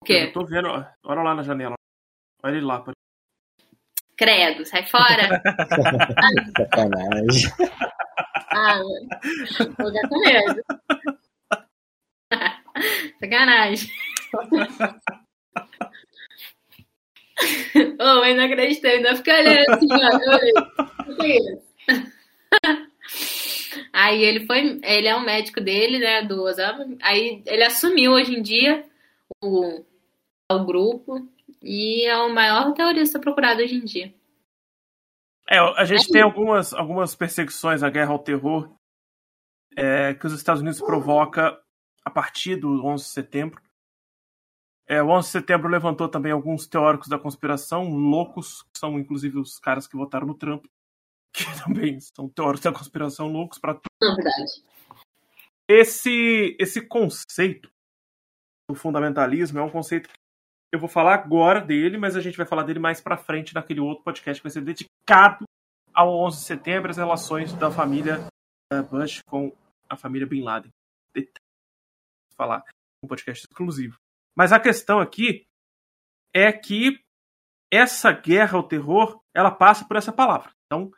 O 0.03 0.05
quê? 0.05 0.27
Eu 0.29 0.33
tô 0.33 0.45
vendo, 0.45 0.69
ó. 0.69 0.87
olha 1.03 1.23
lá 1.23 1.35
na 1.35 1.43
janela. 1.43 1.75
Olha 2.43 2.57
ele 2.57 2.67
lá. 2.67 2.85
Credo, 4.17 4.65
sai 4.65 4.87
fora. 4.87 5.43
Sacanagem. 6.57 7.51
Ah, 8.53 8.79
vou 9.77 9.93
dar 9.93 10.09
com 10.09 10.21
medo. 10.21 10.63
Sacanagem. 13.19 13.91
oh, 17.99 18.25
eu 18.25 18.37
não 18.37 18.45
acreditei, 18.45 18.97
ainda 18.97 19.17
fiquei 19.17 19.35
olhando 19.35 19.71
assim, 19.71 19.89
ó. 19.91 20.07
O 21.11 21.17
que 21.17 21.27
é 21.27 21.37
isso? 21.37 21.74
Aí 23.93 24.23
ele 24.23 24.47
foi, 24.47 24.81
ele 24.83 25.07
é 25.07 25.17
um 25.17 25.25
médico 25.25 25.61
dele, 25.61 25.99
né, 25.99 26.23
do 26.23 26.43
Osama. 26.43 26.87
Aí 27.03 27.43
ele 27.47 27.63
assumiu 27.63 28.13
hoje 28.13 28.35
em 28.35 28.43
dia 28.43 28.85
o, 29.43 29.85
o 30.51 30.65
grupo 30.65 31.29
e 31.63 32.05
é 32.05 32.17
o 32.19 32.33
maior 32.33 32.73
terrorista 32.73 33.19
procurado 33.19 33.63
hoje 33.63 33.77
em 33.77 33.85
dia. 33.85 34.15
É, 35.49 35.59
a 35.59 35.85
gente 35.85 36.11
tem 36.11 36.23
algumas, 36.23 36.73
algumas 36.73 37.15
perseguições 37.15 37.83
à 37.83 37.91
guerra 37.91 38.13
ao 38.13 38.19
terror 38.19 38.75
é, 39.77 40.15
que 40.15 40.27
os 40.27 40.33
Estados 40.33 40.63
Unidos 40.63 40.81
provoca 40.81 41.59
a 42.05 42.11
partir 42.11 42.57
do 42.57 42.85
11 42.85 43.05
de 43.05 43.11
setembro. 43.11 43.63
É, 44.87 45.03
o 45.03 45.09
11 45.09 45.27
de 45.27 45.33
setembro 45.33 45.69
levantou 45.69 46.09
também 46.09 46.33
alguns 46.33 46.67
teóricos 46.67 47.09
da 47.09 47.19
conspiração 47.19 47.89
loucos, 47.89 48.63
que 48.63 48.79
são 48.79 48.99
inclusive 48.99 49.39
os 49.39 49.59
caras 49.59 49.87
que 49.87 49.97
votaram 49.97 50.27
no 50.27 50.35
Trump, 50.35 50.65
que 51.35 51.45
também 51.65 51.99
são 52.01 52.29
teóricos 52.29 52.63
da 52.63 52.73
conspiração 52.73 53.27
loucos 53.27 53.59
para 53.59 53.75
tudo. 53.75 54.17
verdade. 54.17 54.63
Esse, 55.69 56.57
esse 56.61 56.87
conceito 56.87 57.71
do 58.71 58.77
fundamentalismo 58.77 59.59
é 59.59 59.63
um 59.63 59.71
conceito 59.71 60.09
que 60.09 60.15
eu 60.73 60.79
vou 60.79 60.89
falar 60.89 61.15
agora 61.15 61.61
dele, 61.61 61.99
mas 61.99 62.17
a 62.17 62.21
gente 62.21 62.37
vai 62.37 62.47
falar 62.47 62.63
dele 62.63 62.79
mais 62.79 63.01
para 63.01 63.17
frente 63.17 63.55
naquele 63.55 63.81
outro 63.81 64.05
podcast 64.05 64.41
que 64.41 64.49
vai 64.49 64.53
ser 64.53 64.63
dedicado 64.63 65.45
ao 65.93 66.13
11 66.27 66.39
de 66.39 66.45
setembro, 66.45 66.91
as 66.91 66.97
relações 66.97 67.53
da 67.55 67.71
família 67.71 68.27
eh, 68.73 68.83
Bush 68.83 69.23
com 69.27 69.57
a 69.89 69.97
família 69.97 70.27
Bin 70.27 70.43
Laden. 70.43 70.71
Vou 71.15 71.25
falar 72.37 72.65
um 73.03 73.09
podcast 73.09 73.47
exclusivo. 73.47 73.97
Mas 74.37 74.53
a 74.53 74.59
questão 74.59 74.99
aqui 74.99 75.47
é 76.35 76.53
que 76.53 77.01
essa 77.73 78.13
guerra 78.13 78.59
ao 78.59 78.67
terror, 78.67 79.21
ela 79.35 79.51
passa 79.51 79.87
por 79.87 79.97
essa 79.97 80.13
palavra. 80.13 80.51
Então, 80.67 80.91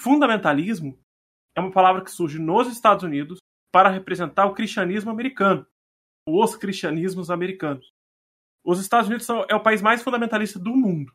fundamentalismo 0.00 0.98
é 1.56 1.60
uma 1.60 1.72
palavra 1.72 2.02
que 2.04 2.10
surge 2.10 2.38
nos 2.38 2.68
Estados 2.68 3.02
Unidos 3.02 3.38
para 3.72 3.90
representar 3.90 4.46
o 4.46 4.54
cristianismo 4.54 5.10
americano, 5.10 5.66
os 6.26 6.56
cristianismos 6.56 7.30
americanos. 7.30 7.92
Os 8.64 8.80
Estados 8.80 9.08
Unidos 9.08 9.26
são, 9.26 9.44
é 9.48 9.54
o 9.54 9.62
país 9.62 9.82
mais 9.82 10.02
fundamentalista 10.02 10.58
do 10.58 10.74
mundo 10.74 11.12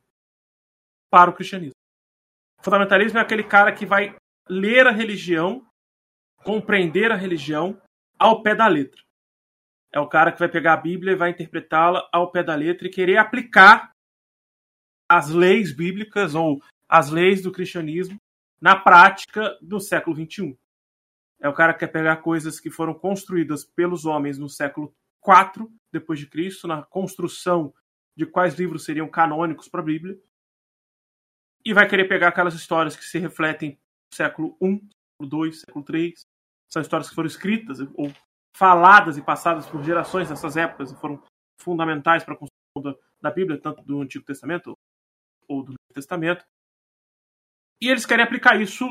para 1.09 1.29
o 1.29 1.33
cristianismo. 1.33 1.75
Fundamentalismo 2.61 3.19
é 3.19 3.21
aquele 3.21 3.43
cara 3.43 3.73
que 3.73 3.85
vai 3.85 4.15
ler 4.49 4.87
a 4.87 4.91
religião, 4.91 5.65
compreender 6.43 7.11
a 7.11 7.15
religião 7.15 7.79
ao 8.17 8.41
pé 8.41 8.55
da 8.55 8.67
letra. 8.67 9.01
É 9.91 9.99
o 9.99 10.07
cara 10.07 10.31
que 10.31 10.39
vai 10.39 10.49
pegar 10.49 10.73
a 10.73 10.81
Bíblia 10.81 11.13
e 11.13 11.17
vai 11.17 11.29
interpretá-la 11.29 12.07
ao 12.11 12.31
pé 12.31 12.43
da 12.43 12.55
letra 12.55 12.87
e 12.87 12.91
querer 12.91 13.17
aplicar 13.17 13.91
as 15.07 15.29
leis 15.29 15.75
bíblicas 15.75 16.33
ou 16.33 16.59
as 16.89 17.09
leis 17.09 17.43
do 17.43 17.51
cristianismo 17.51 18.17
na 18.63 18.77
prática 18.77 19.57
do 19.61 19.77
século 19.77 20.15
XXI. 20.15 20.57
É 21.41 21.49
o 21.49 21.53
cara 21.53 21.73
que 21.73 21.79
quer 21.79 21.87
pegar 21.87 22.15
coisas 22.17 22.61
que 22.61 22.69
foram 22.69 22.93
construídas 22.93 23.65
pelos 23.65 24.05
homens 24.05 24.39
no 24.39 24.47
século 24.47 24.95
4 25.19 25.69
depois 25.91 26.17
de 26.17 26.27
Cristo, 26.27 26.65
na 26.65 26.81
construção 26.81 27.73
de 28.15 28.25
quais 28.25 28.55
livros 28.55 28.85
seriam 28.85 29.09
canônicos 29.09 29.67
para 29.67 29.81
a 29.81 29.83
Bíblia, 29.83 30.17
e 31.65 31.73
vai 31.73 31.89
querer 31.89 32.07
pegar 32.07 32.29
aquelas 32.29 32.53
histórias 32.53 32.95
que 32.95 33.03
se 33.03 33.19
refletem 33.19 33.71
no 33.71 34.15
século 34.15 34.57
I, 34.61 34.79
século 35.19 35.45
II, 35.45 35.53
século 35.53 35.85
III, 35.89 36.13
são 36.71 36.81
histórias 36.81 37.09
que 37.09 37.15
foram 37.15 37.27
escritas 37.27 37.81
ou 37.95 38.13
faladas 38.55 39.17
e 39.17 39.21
passadas 39.21 39.67
por 39.67 39.83
gerações 39.83 40.29
nessas 40.29 40.55
épocas 40.55 40.89
e 40.89 40.95
foram 40.95 41.21
fundamentais 41.59 42.23
para 42.23 42.35
a 42.35 42.37
construção 42.37 42.97
da, 43.21 43.29
Bíblia, 43.29 43.59
tanto 43.59 43.83
do 43.83 44.01
Antigo 44.01 44.23
Testamento 44.23 44.73
ou 45.49 45.63
do 45.63 45.71
Novo 45.71 45.93
Testamento. 45.93 46.45
E 47.83 47.89
eles 47.89 48.05
querem 48.05 48.23
aplicar 48.23 48.61
isso 48.61 48.85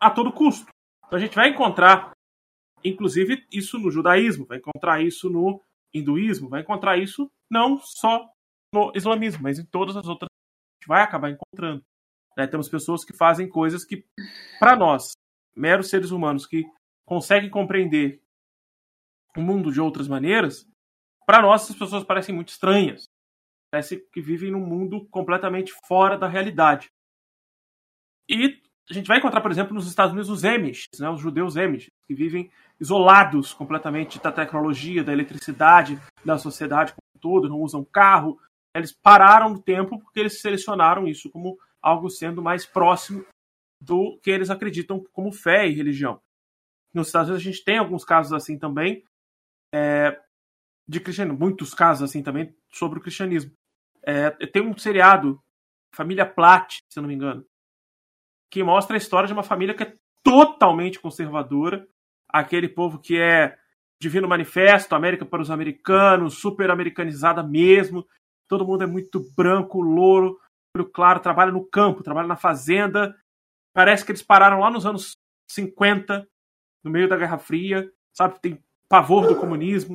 a 0.00 0.10
todo 0.10 0.32
custo. 0.32 0.66
Então 1.06 1.16
a 1.16 1.20
gente 1.22 1.36
vai 1.36 1.50
encontrar, 1.50 2.10
inclusive, 2.84 3.46
isso 3.52 3.78
no 3.78 3.90
judaísmo, 3.90 4.46
vai 4.46 4.58
encontrar 4.58 5.00
isso 5.00 5.30
no 5.30 5.62
hinduísmo 5.94 6.48
vai 6.48 6.62
encontrar 6.62 6.96
isso 6.96 7.30
não 7.50 7.78
só 7.78 8.26
no 8.74 8.92
islamismo, 8.94 9.42
mas 9.42 9.58
em 9.58 9.66
todas 9.66 9.96
as 9.96 10.06
outras 10.06 10.28
a 10.30 10.74
gente 10.74 10.88
vai 10.88 11.02
acabar 11.02 11.30
encontrando. 11.30 11.84
Né? 12.36 12.46
Temos 12.46 12.68
pessoas 12.68 13.04
que 13.04 13.14
fazem 13.14 13.48
coisas 13.48 13.84
que, 13.84 14.04
para 14.58 14.74
nós, 14.74 15.12
meros 15.54 15.90
seres 15.90 16.10
humanos 16.10 16.46
que 16.46 16.64
conseguem 17.06 17.50
compreender 17.50 18.22
o 19.36 19.40
mundo 19.42 19.70
de 19.70 19.80
outras 19.80 20.08
maneiras, 20.08 20.66
para 21.26 21.42
nós 21.42 21.62
essas 21.64 21.76
pessoas 21.76 22.04
parecem 22.04 22.34
muito 22.34 22.48
estranhas. 22.48 23.04
Parece 23.70 23.98
que 24.12 24.20
vivem 24.20 24.50
num 24.50 24.66
mundo 24.66 25.06
completamente 25.08 25.72
fora 25.86 26.16
da 26.18 26.26
realidade. 26.26 26.90
E 28.28 28.60
a 28.90 28.94
gente 28.94 29.06
vai 29.06 29.18
encontrar, 29.18 29.40
por 29.40 29.50
exemplo, 29.50 29.74
nos 29.74 29.86
Estados 29.86 30.12
Unidos 30.12 30.30
os 30.30 30.44
Amish, 30.44 30.86
né, 30.98 31.08
os 31.08 31.20
judeus 31.20 31.56
Amish, 31.56 31.90
que 32.06 32.14
vivem 32.14 32.50
isolados 32.80 33.54
completamente 33.54 34.20
da 34.20 34.32
tecnologia, 34.32 35.04
da 35.04 35.12
eletricidade, 35.12 36.00
da 36.24 36.36
sociedade 36.36 36.92
como 36.92 37.02
um 37.16 37.18
todo, 37.18 37.48
não 37.48 37.60
usam 37.60 37.84
carro. 37.84 38.40
Eles 38.74 38.92
pararam 38.92 39.50
no 39.50 39.62
tempo 39.62 40.00
porque 40.00 40.20
eles 40.20 40.40
selecionaram 40.40 41.06
isso 41.06 41.30
como 41.30 41.58
algo 41.80 42.08
sendo 42.10 42.42
mais 42.42 42.66
próximo 42.66 43.24
do 43.80 44.18
que 44.22 44.30
eles 44.30 44.50
acreditam 44.50 45.04
como 45.12 45.32
fé 45.32 45.66
e 45.66 45.74
religião. 45.74 46.20
Nos 46.94 47.08
Estados 47.08 47.28
Unidos 47.28 47.46
a 47.46 47.50
gente 47.50 47.64
tem 47.64 47.78
alguns 47.78 48.04
casos 48.04 48.32
assim 48.32 48.58
também, 48.58 49.04
é, 49.74 50.20
de 50.86 51.00
cristianismo, 51.00 51.38
muitos 51.38 51.74
casos 51.74 52.08
assim 52.08 52.22
também 52.22 52.54
sobre 52.70 52.98
o 52.98 53.02
cristianismo. 53.02 53.52
É, 54.02 54.30
tem 54.46 54.62
um 54.62 54.76
seriado, 54.76 55.40
Família 55.94 56.26
Platt, 56.26 56.78
se 56.88 56.98
eu 56.98 57.02
não 57.02 57.08
me 57.08 57.14
engano, 57.14 57.44
que 58.52 58.62
mostra 58.62 58.94
a 58.94 58.98
história 58.98 59.26
de 59.26 59.32
uma 59.32 59.42
família 59.42 59.74
que 59.74 59.82
é 59.82 59.94
totalmente 60.22 61.00
conservadora, 61.00 61.88
aquele 62.28 62.68
povo 62.68 62.98
que 62.98 63.18
é 63.18 63.56
Divino 63.98 64.28
Manifesto, 64.28 64.94
América 64.94 65.24
para 65.24 65.40
os 65.40 65.50
americanos, 65.50 66.38
super 66.38 66.70
americanizada 66.70 67.42
mesmo, 67.42 68.06
todo 68.46 68.66
mundo 68.66 68.84
é 68.84 68.86
muito 68.86 69.24
branco, 69.34 69.80
louro, 69.80 70.38
claro, 70.92 71.20
trabalha 71.20 71.50
no 71.50 71.64
campo, 71.64 72.02
trabalha 72.02 72.28
na 72.28 72.36
fazenda. 72.36 73.16
Parece 73.74 74.04
que 74.04 74.12
eles 74.12 74.22
pararam 74.22 74.60
lá 74.60 74.70
nos 74.70 74.84
anos 74.84 75.16
50, 75.50 76.28
no 76.84 76.90
meio 76.90 77.08
da 77.08 77.16
Guerra 77.16 77.38
Fria, 77.38 77.90
sabe? 78.12 78.38
Tem 78.38 78.62
pavor 78.86 79.28
do 79.28 79.36
comunismo, 79.36 79.94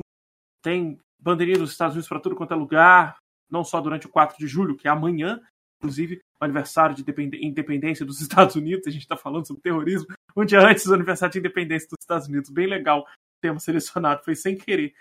tem 0.64 0.98
bandeirinha 1.16 1.58
dos 1.58 1.70
Estados 1.70 1.94
Unidos 1.94 2.08
para 2.08 2.18
tudo 2.18 2.34
quanto 2.34 2.54
é 2.54 2.56
lugar, 2.56 3.18
não 3.48 3.62
só 3.62 3.80
durante 3.80 4.06
o 4.06 4.10
4 4.10 4.36
de 4.36 4.48
julho, 4.48 4.76
que 4.76 4.88
é 4.88 4.90
amanhã, 4.90 5.40
inclusive 5.78 6.20
o 6.40 6.44
aniversário 6.44 6.94
de 6.94 7.04
independência 7.40 8.04
dos 8.04 8.20
Estados 8.22 8.56
Unidos, 8.56 8.86
a 8.86 8.90
gente 8.90 9.02
está 9.02 9.16
falando 9.16 9.46
sobre 9.46 9.62
terrorismo, 9.62 10.08
um 10.36 10.44
dia 10.44 10.60
antes 10.60 10.84
do 10.84 10.94
aniversário 10.94 11.32
de 11.32 11.38
independência 11.38 11.88
dos 11.88 12.02
Estados 12.02 12.28
Unidos, 12.28 12.50
bem 12.50 12.66
legal 12.66 13.00
o 13.00 13.40
tema 13.40 13.58
selecionado, 13.58 14.24
foi 14.24 14.34
sem 14.34 14.56
querer. 14.56 14.92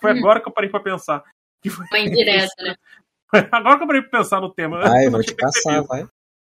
Foi 0.00 0.10
agora 0.10 0.40
que 0.40 0.48
eu 0.48 0.52
parei 0.52 0.68
para 0.68 0.80
pensar. 0.80 1.22
Que 1.62 1.70
foi 1.70 1.86
Uma 1.90 1.98
indireta, 1.98 2.62
né? 2.62 2.74
Agora 3.52 3.76
que 3.76 3.82
eu 3.82 3.86
parei 3.86 4.02
para 4.02 4.18
pensar 4.18 4.40
no 4.40 4.52
tema. 4.52 4.80
Vai, 4.80 5.08
vou 5.08 5.22
te 5.22 5.34
caçar, 5.34 5.84
vai. 5.84 6.06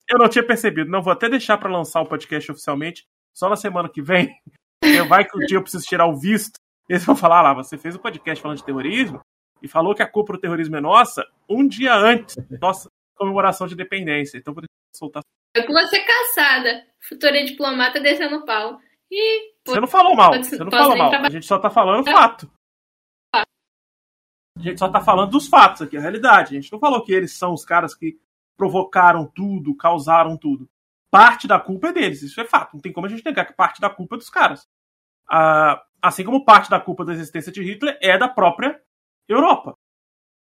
Eu 0.10 0.18
não 0.18 0.28
tinha 0.28 0.46
percebido. 0.46 0.90
Não, 0.90 1.02
vou 1.02 1.14
até 1.14 1.30
deixar 1.30 1.58
para 1.58 1.72
lançar 1.72 2.02
o 2.02 2.06
podcast 2.06 2.52
oficialmente 2.52 3.06
só 3.34 3.50
na 3.50 3.56
semana 3.56 3.90
que 3.90 4.02
vem. 4.02 4.36
Vai 5.08 5.24
que 5.24 5.38
um 5.38 5.46
dia 5.46 5.58
eu 5.58 5.62
preciso 5.62 5.86
tirar 5.86 6.08
o 6.08 6.18
visto. 6.18 6.60
Eles 6.90 7.06
vão 7.06 7.16
falar 7.16 7.40
ah, 7.40 7.42
lá, 7.44 7.54
você 7.54 7.78
fez 7.78 7.96
o 7.96 8.00
um 8.00 8.02
podcast 8.02 8.42
falando 8.42 8.58
de 8.58 8.66
terrorismo 8.66 9.22
e 9.62 9.68
falou 9.68 9.96
que 9.96 10.02
a 10.02 10.10
culpa 10.10 10.34
do 10.34 10.40
terrorismo 10.40 10.76
é 10.76 10.82
nossa 10.82 11.26
um 11.48 11.66
dia 11.66 11.96
antes 11.96 12.36
nossa 12.60 12.90
comemoração 13.16 13.68
de 13.68 13.74
independência. 13.74 14.38
Então 14.38 14.54
vou 14.54 14.64
soltar. 14.96 15.24
Eu 15.56 15.66
com 15.66 15.74
você 15.74 16.00
caçada, 16.04 16.86
futura 17.00 17.44
diplomata 17.44 18.00
descendo 18.00 18.46
pau. 18.46 18.80
E, 19.12 19.54
você 19.68 19.80
não 19.80 19.88
falou 19.88 20.16
mal, 20.16 20.34
você 20.34 20.58
não 20.58 20.72
falou 20.72 20.98
mal. 20.98 21.14
A 21.14 21.30
gente 21.30 21.46
só 21.46 21.60
tá 21.60 21.70
falando 21.70 22.06
fato. 22.06 22.50
A 23.36 24.62
gente 24.62 24.80
só 24.80 24.90
tá 24.90 25.02
falando 25.02 25.32
dos 25.32 25.48
fatos 25.48 25.82
aqui, 25.82 25.98
a 25.98 26.02
realidade. 26.02 26.56
A 26.56 26.62
gente 26.62 26.72
não 26.72 26.80
falou 26.80 27.04
que 27.04 27.12
eles 27.12 27.34
são 27.34 27.54
os 27.54 27.66
caras 27.66 27.96
que 27.96 28.20
provocaram 28.58 29.26
tudo, 29.26 29.76
causaram 29.76 30.38
tudo. 30.38 30.70
Parte 31.10 31.48
da 31.48 31.60
culpa 31.60 31.90
é 31.90 31.94
deles, 31.94 32.22
isso 32.22 32.40
é 32.40 32.46
fato. 32.46 32.76
Não 32.76 32.82
tem 32.82 32.94
como 32.94 33.06
a 33.06 33.10
gente 33.10 33.26
negar 33.26 33.46
que 33.46 33.54
parte 33.54 33.82
da 33.82 33.90
culpa 33.90 34.16
é 34.16 34.18
dos 34.18 34.30
caras. 34.30 34.68
Ah, 35.30 35.84
assim 36.02 36.24
como 36.24 36.46
parte 36.46 36.70
da 36.70 36.80
culpa 36.80 37.04
da 37.04 37.14
existência 37.14 37.52
de 37.52 37.62
Hitler 37.64 37.98
é 38.02 38.18
da 38.18 38.30
própria 38.30 38.82
Europa. 39.28 39.76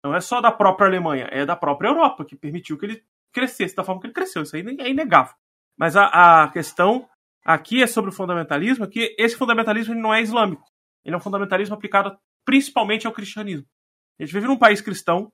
Não 0.03 0.15
é 0.15 0.21
só 0.21 0.39
da 0.39 0.51
própria 0.51 0.87
Alemanha, 0.87 1.27
é 1.31 1.45
da 1.45 1.55
própria 1.55 1.89
Europa 1.89 2.25
que 2.25 2.35
permitiu 2.35 2.77
que 2.77 2.85
ele 2.85 3.03
crescesse 3.33 3.75
da 3.75 3.83
forma 3.83 4.01
que 4.01 4.07
ele 4.07 4.13
cresceu. 4.13 4.43
Isso 4.43 4.55
aí 4.55 4.63
é 4.79 4.89
inegável. 4.89 5.35
Mas 5.77 5.95
a, 5.95 6.43
a 6.43 6.49
questão 6.49 7.07
aqui 7.43 7.81
é 7.81 7.87
sobre 7.87 8.09
o 8.09 8.13
fundamentalismo, 8.13 8.87
que 8.87 9.15
esse 9.17 9.35
fundamentalismo 9.35 9.95
não 9.95 10.13
é 10.13 10.21
islâmico. 10.21 10.65
Ele 11.03 11.15
é 11.15 11.17
um 11.17 11.21
fundamentalismo 11.21 11.75
aplicado 11.75 12.17
principalmente 12.45 13.07
ao 13.07 13.13
cristianismo. 13.13 13.67
A 14.19 14.23
gente 14.23 14.33
vive 14.33 14.47
num 14.47 14.57
país 14.57 14.81
cristão, 14.81 15.31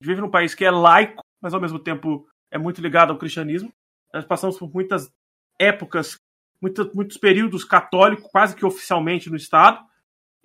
a 0.00 0.04
gente 0.04 0.08
vive 0.08 0.20
num 0.20 0.30
país 0.30 0.54
que 0.54 0.64
é 0.64 0.70
laico, 0.70 1.22
mas 1.40 1.54
ao 1.54 1.60
mesmo 1.60 1.78
tempo 1.78 2.26
é 2.50 2.58
muito 2.58 2.80
ligado 2.80 3.12
ao 3.12 3.18
cristianismo. 3.18 3.72
Nós 4.12 4.24
passamos 4.24 4.58
por 4.58 4.72
muitas 4.72 5.10
épocas, 5.58 6.16
muitos, 6.60 6.92
muitos 6.94 7.18
períodos 7.18 7.64
católicos, 7.64 8.30
quase 8.30 8.56
que 8.56 8.64
oficialmente 8.64 9.28
no 9.28 9.36
Estado, 9.36 9.84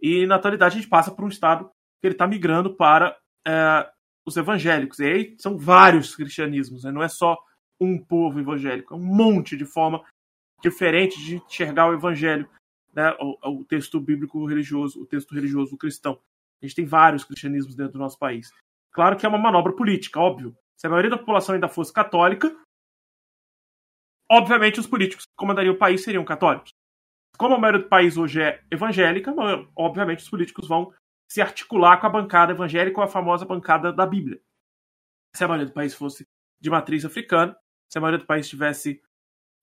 e 0.01 0.25
na 0.25 0.35
atualidade 0.35 0.75
a 0.75 0.81
gente 0.81 0.89
passa 0.89 1.11
por 1.11 1.23
um 1.23 1.29
Estado 1.29 1.69
que 2.01 2.07
ele 2.07 2.15
está 2.15 2.27
migrando 2.27 2.75
para 2.75 3.15
é, 3.47 3.91
os 4.25 4.37
evangélicos. 4.37 4.99
E 4.99 5.05
aí 5.05 5.35
são 5.39 5.57
vários 5.57 6.15
cristianismos, 6.15 6.83
né? 6.83 6.91
não 6.91 7.03
é 7.03 7.09
só 7.09 7.37
um 7.79 7.97
povo 7.97 8.39
evangélico, 8.39 8.93
é 8.93 8.97
um 8.97 9.03
monte 9.03 9.57
de 9.57 9.65
forma 9.65 10.03
diferente 10.61 11.19
de 11.23 11.37
enxergar 11.37 11.89
o 11.89 11.93
evangelho, 11.93 12.47
né? 12.93 13.15
o, 13.19 13.61
o 13.61 13.65
texto 13.65 13.99
bíblico 13.99 14.45
religioso, 14.45 15.01
o 15.01 15.05
texto 15.05 15.33
religioso 15.33 15.77
cristão. 15.77 16.19
A 16.61 16.65
gente 16.65 16.75
tem 16.75 16.85
vários 16.85 17.23
cristianismos 17.23 17.75
dentro 17.75 17.93
do 17.93 17.99
nosso 17.99 18.19
país. 18.19 18.51
Claro 18.91 19.17
que 19.17 19.25
é 19.25 19.29
uma 19.29 19.37
manobra 19.37 19.73
política, 19.73 20.19
óbvio. 20.19 20.55
Se 20.77 20.85
a 20.85 20.89
maioria 20.89 21.11
da 21.11 21.17
população 21.17 21.55
ainda 21.55 21.67
fosse 21.67 21.91
católica, 21.91 22.55
obviamente 24.29 24.79
os 24.79 24.87
políticos 24.87 25.25
que 25.25 25.35
comandariam 25.35 25.73
o 25.73 25.77
país 25.77 26.03
seriam 26.03 26.23
católicos. 26.23 26.71
Como 27.37 27.55
a 27.55 27.59
maioria 27.59 27.81
do 27.81 27.89
país 27.89 28.17
hoje 28.17 28.41
é 28.41 28.63
evangélica, 28.69 29.33
obviamente 29.75 30.19
os 30.19 30.29
políticos 30.29 30.67
vão 30.67 30.93
se 31.31 31.41
articular 31.41 31.97
com 31.97 32.07
a 32.07 32.09
bancada 32.09 32.51
evangélica 32.51 32.99
ou 32.99 33.05
a 33.05 33.07
famosa 33.07 33.45
bancada 33.45 33.93
da 33.93 34.05
Bíblia. 34.05 34.41
Se 35.33 35.45
a 35.45 35.47
maioria 35.47 35.65
do 35.65 35.73
país 35.73 35.93
fosse 35.93 36.27
de 36.59 36.69
matriz 36.69 37.05
africana, 37.05 37.57
se 37.89 37.97
a 37.97 38.01
maioria 38.01 38.19
do 38.19 38.25
país 38.25 38.49
tivesse 38.49 39.01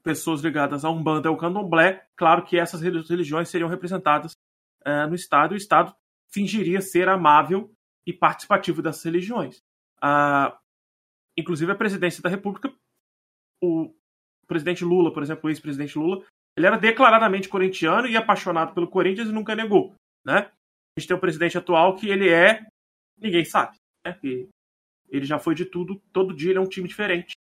pessoas 0.03 0.40
ligadas 0.40 0.82
a 0.82 0.89
Umbanda 0.89 1.31
ou 1.31 1.36
Candomblé, 1.36 2.09
claro 2.16 2.43
que 2.43 2.59
essas 2.59 2.81
religiões 2.81 3.51
seriam 3.51 3.69
representadas 3.69 4.32
uh, 4.86 5.07
no 5.11 5.15
Estado 5.15 5.53
e 5.53 5.57
o 5.57 5.59
Estado 5.59 5.95
fingiria 6.32 6.81
ser 6.81 7.07
amável 7.07 7.70
e 8.07 8.15
participativo 8.15 8.81
dessas 8.81 9.05
religiões. 9.05 9.59
Uh, 10.03 10.57
inclusive 11.36 11.70
a 11.70 11.77
presidência 11.77 12.23
da 12.23 12.31
República, 12.31 12.73
o 13.62 13.95
presidente 14.47 14.86
Lula, 14.86 15.12
por 15.12 15.23
exemplo, 15.23 15.47
o 15.47 15.51
ex-presidente 15.51 15.99
Lula, 15.99 16.24
ele 16.57 16.66
era 16.66 16.78
declaradamente 16.78 17.47
corintiano 17.47 18.09
e 18.09 18.16
apaixonado 18.16 18.73
pelo 18.73 18.89
Corinthians 18.89 19.28
e 19.28 19.32
nunca 19.32 19.55
negou, 19.55 19.95
né? 20.24 20.51
A 20.98 21.00
gente 21.00 21.06
tem 21.06 21.16
o 21.16 21.20
presidente 21.20 21.56
atual 21.56 21.94
que 21.94 22.08
ele 22.08 22.28
é. 22.28 22.66
Ninguém 23.16 23.44
sabe. 23.44 23.76
Né? 24.04 24.18
ele 25.08 25.24
já 25.24 25.38
foi 25.38 25.54
de 25.54 25.64
tudo, 25.64 26.00
todo 26.12 26.34
dia 26.34 26.50
ele 26.50 26.58
é 26.58 26.60
um 26.60 26.68
time 26.68 26.88
diferente. 26.88 27.34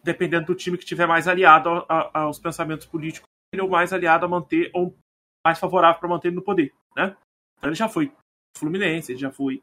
Dependendo 0.00 0.46
do 0.46 0.54
time 0.54 0.78
que 0.78 0.84
estiver 0.84 1.08
mais 1.08 1.26
aliado 1.26 1.68
a, 1.68 1.84
a, 1.88 2.20
aos 2.20 2.38
pensamentos 2.38 2.86
políticos, 2.86 3.28
ele 3.52 3.62
é 3.62 3.64
o 3.64 3.68
mais 3.68 3.92
aliado 3.92 4.24
a 4.24 4.28
manter, 4.28 4.70
ou 4.72 4.96
mais 5.44 5.58
favorável 5.58 5.98
para 5.98 6.08
manter 6.08 6.28
ele 6.28 6.36
no 6.36 6.42
poder. 6.42 6.72
Né? 6.96 7.16
Então 7.58 7.70
ele 7.70 7.74
já 7.74 7.88
foi 7.88 8.14
Fluminense, 8.56 9.10
ele 9.10 9.18
já 9.18 9.32
foi 9.32 9.60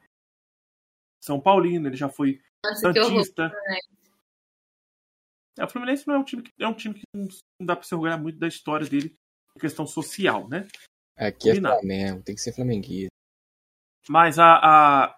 São 1.23 1.39
Paulino, 1.39 1.87
ele 1.87 1.95
já 1.95 2.09
foi 2.09 2.41
Nossa, 2.65 2.81
Santista. 2.81 3.49
É, 5.57 5.63
o 5.63 5.69
Fluminense 5.69 6.05
não 6.05 6.15
é 6.15 6.19
um 6.19 6.23
time 6.25 6.43
que 6.43 6.51
é 6.59 6.67
um 6.67 6.73
time 6.73 6.95
que 6.95 7.03
não 7.15 7.27
dá 7.65 7.77
para 7.77 7.85
se 7.85 7.95
orgulhar 7.95 8.21
muito 8.21 8.37
da 8.37 8.47
história 8.47 8.85
dele 8.85 9.15
questão 9.57 9.87
social, 9.87 10.49
né? 10.49 10.67
Aqui 11.15 11.51
é 11.51 11.55
Flamengo, 11.55 12.23
tem 12.23 12.35
que 12.35 12.41
ser 12.41 12.53
flamenguista. 12.53 13.13
Mas 14.09 14.39
a. 14.39 14.55
A, 14.55 15.15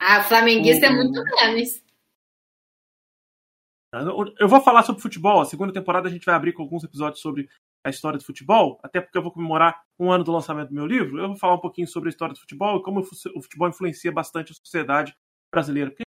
a 0.00 0.24
flamenguista 0.24 0.86
é 0.86 0.90
o... 0.90 0.92
é 0.92 0.96
muito 0.96 1.24
menos. 1.24 1.82
Eu 4.38 4.48
vou 4.48 4.60
falar 4.60 4.82
sobre 4.82 5.02
futebol. 5.02 5.40
A 5.40 5.44
segunda 5.44 5.72
temporada 5.72 6.08
a 6.08 6.10
gente 6.10 6.24
vai 6.24 6.34
abrir 6.34 6.52
com 6.52 6.62
alguns 6.62 6.82
episódios 6.82 7.20
sobre 7.20 7.48
a 7.84 7.90
história 7.90 8.18
do 8.18 8.24
futebol, 8.24 8.78
até 8.82 9.00
porque 9.00 9.18
eu 9.18 9.22
vou 9.22 9.32
comemorar 9.32 9.82
um 9.98 10.10
ano 10.10 10.24
do 10.24 10.32
lançamento 10.32 10.68
do 10.68 10.74
meu 10.74 10.86
livro. 10.86 11.18
Eu 11.18 11.28
vou 11.28 11.36
falar 11.36 11.54
um 11.54 11.60
pouquinho 11.60 11.86
sobre 11.86 12.08
a 12.08 12.10
história 12.10 12.32
do 12.32 12.40
futebol 12.40 12.78
e 12.78 12.82
como 12.82 13.00
o 13.00 13.42
futebol 13.42 13.68
influencia 13.68 14.12
bastante 14.12 14.52
a 14.52 14.54
sociedade 14.54 15.14
brasileira. 15.52 15.90
Porque 15.90 16.04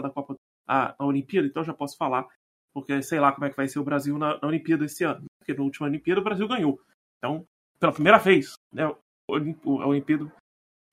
da 0.00 0.10
Copa 0.10 0.36
a, 0.66 0.94
a 0.98 1.06
Olimpíada, 1.06 1.46
então 1.46 1.62
eu 1.62 1.66
já 1.66 1.74
posso 1.74 1.96
falar, 1.96 2.26
porque 2.74 3.02
sei 3.02 3.20
lá 3.20 3.32
como 3.32 3.44
é 3.46 3.50
que 3.50 3.56
vai 3.56 3.68
ser 3.68 3.78
o 3.78 3.84
Brasil 3.84 4.18
na, 4.18 4.38
na 4.40 4.48
Olimpíada 4.48 4.84
esse 4.84 5.04
ano. 5.04 5.24
Porque 5.38 5.54
na 5.54 5.64
última 5.64 5.86
Olimpíada 5.86 6.20
o 6.20 6.24
Brasil 6.24 6.48
ganhou. 6.48 6.80
Então 7.18 7.46
pela 7.82 7.92
primeira 7.92 8.16
vez, 8.16 8.54
né, 8.72 8.84
a 8.84 8.96
Olimpíada 9.28 10.22
o 10.22 10.30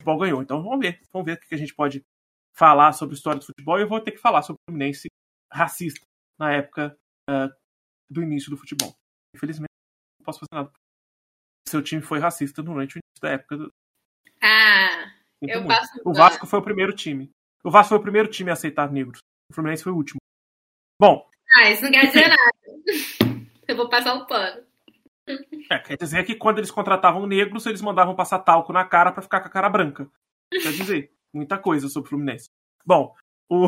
futebol 0.02 0.18
ganhou. 0.18 0.42
Então 0.42 0.64
vamos 0.64 0.80
ver, 0.80 1.00
vamos 1.14 1.28
ver 1.28 1.34
o 1.34 1.40
que 1.40 1.54
a 1.54 1.58
gente 1.58 1.76
pode 1.76 2.04
falar 2.58 2.94
sobre 2.94 3.14
a 3.14 3.18
história 3.18 3.40
do 3.40 3.46
futebol. 3.46 3.78
E 3.78 3.84
eu 3.84 3.88
vou 3.88 4.02
ter 4.02 4.12
que 4.12 4.18
falar 4.18 4.42
sobre 4.42 4.58
o 4.58 4.72
Fluminense 4.72 5.08
racista 5.54 6.04
na 6.40 6.52
época 6.52 6.98
uh, 7.30 7.54
do 8.10 8.24
início 8.24 8.50
do 8.50 8.58
futebol. 8.58 8.92
Infelizmente, 9.36 9.70
não 10.20 10.26
posso 10.26 10.40
fazer 10.40 10.64
nada. 10.64 10.74
Seu 11.68 11.84
time 11.84 12.02
foi 12.02 12.18
racista 12.18 12.64
durante 12.64 12.96
o 12.96 12.98
início 12.98 13.22
da 13.22 13.30
época. 13.30 13.58
Do... 13.58 13.74
Ah, 14.42 15.14
eu 15.44 15.68
passo. 15.68 16.02
O 16.04 16.12
Vasco 16.12 16.48
foi 16.48 16.58
o 16.58 16.64
primeiro 16.64 16.96
time. 16.96 17.30
O 17.64 17.70
Vasco 17.70 17.90
foi 17.90 18.00
o 18.00 18.02
primeiro 18.02 18.30
time 18.30 18.50
a 18.50 18.54
aceitar 18.54 18.92
negros. 18.92 19.20
O 19.52 19.54
Fluminense 19.54 19.84
foi 19.84 19.92
o 19.92 19.96
último. 19.96 20.18
Bom. 21.00 21.30
Ah, 21.54 21.70
isso 21.70 21.84
não 21.84 21.92
quer 21.92 22.08
dizer 22.08 22.28
nada. 22.28 22.52
Eu 23.68 23.76
vou 23.76 23.88
passar 23.88 24.16
o 24.16 24.24
um 24.24 24.26
pano. 24.26 24.69
É, 25.72 25.80
quer 25.80 25.98
dizer 25.98 26.24
que 26.26 26.36
quando 26.36 26.58
eles 26.58 26.72
contratavam 26.72 27.28
negros, 27.28 27.66
eles 27.66 27.82
mandavam 27.82 28.16
passar 28.16 28.40
talco 28.40 28.74
na 28.74 28.84
cara 28.84 29.12
para 29.12 29.22
ficar 29.22 29.42
com 29.42 29.48
a 29.48 29.52
cara 29.52 29.70
branca. 29.70 30.10
Quer 30.52 30.72
dizer, 30.72 31.12
muita 31.34 31.58
coisa 31.58 31.88
sobre 31.88 32.08
o 32.08 32.10
Fluminense. 32.10 32.50
Bom, 32.86 33.14
o. 33.50 33.68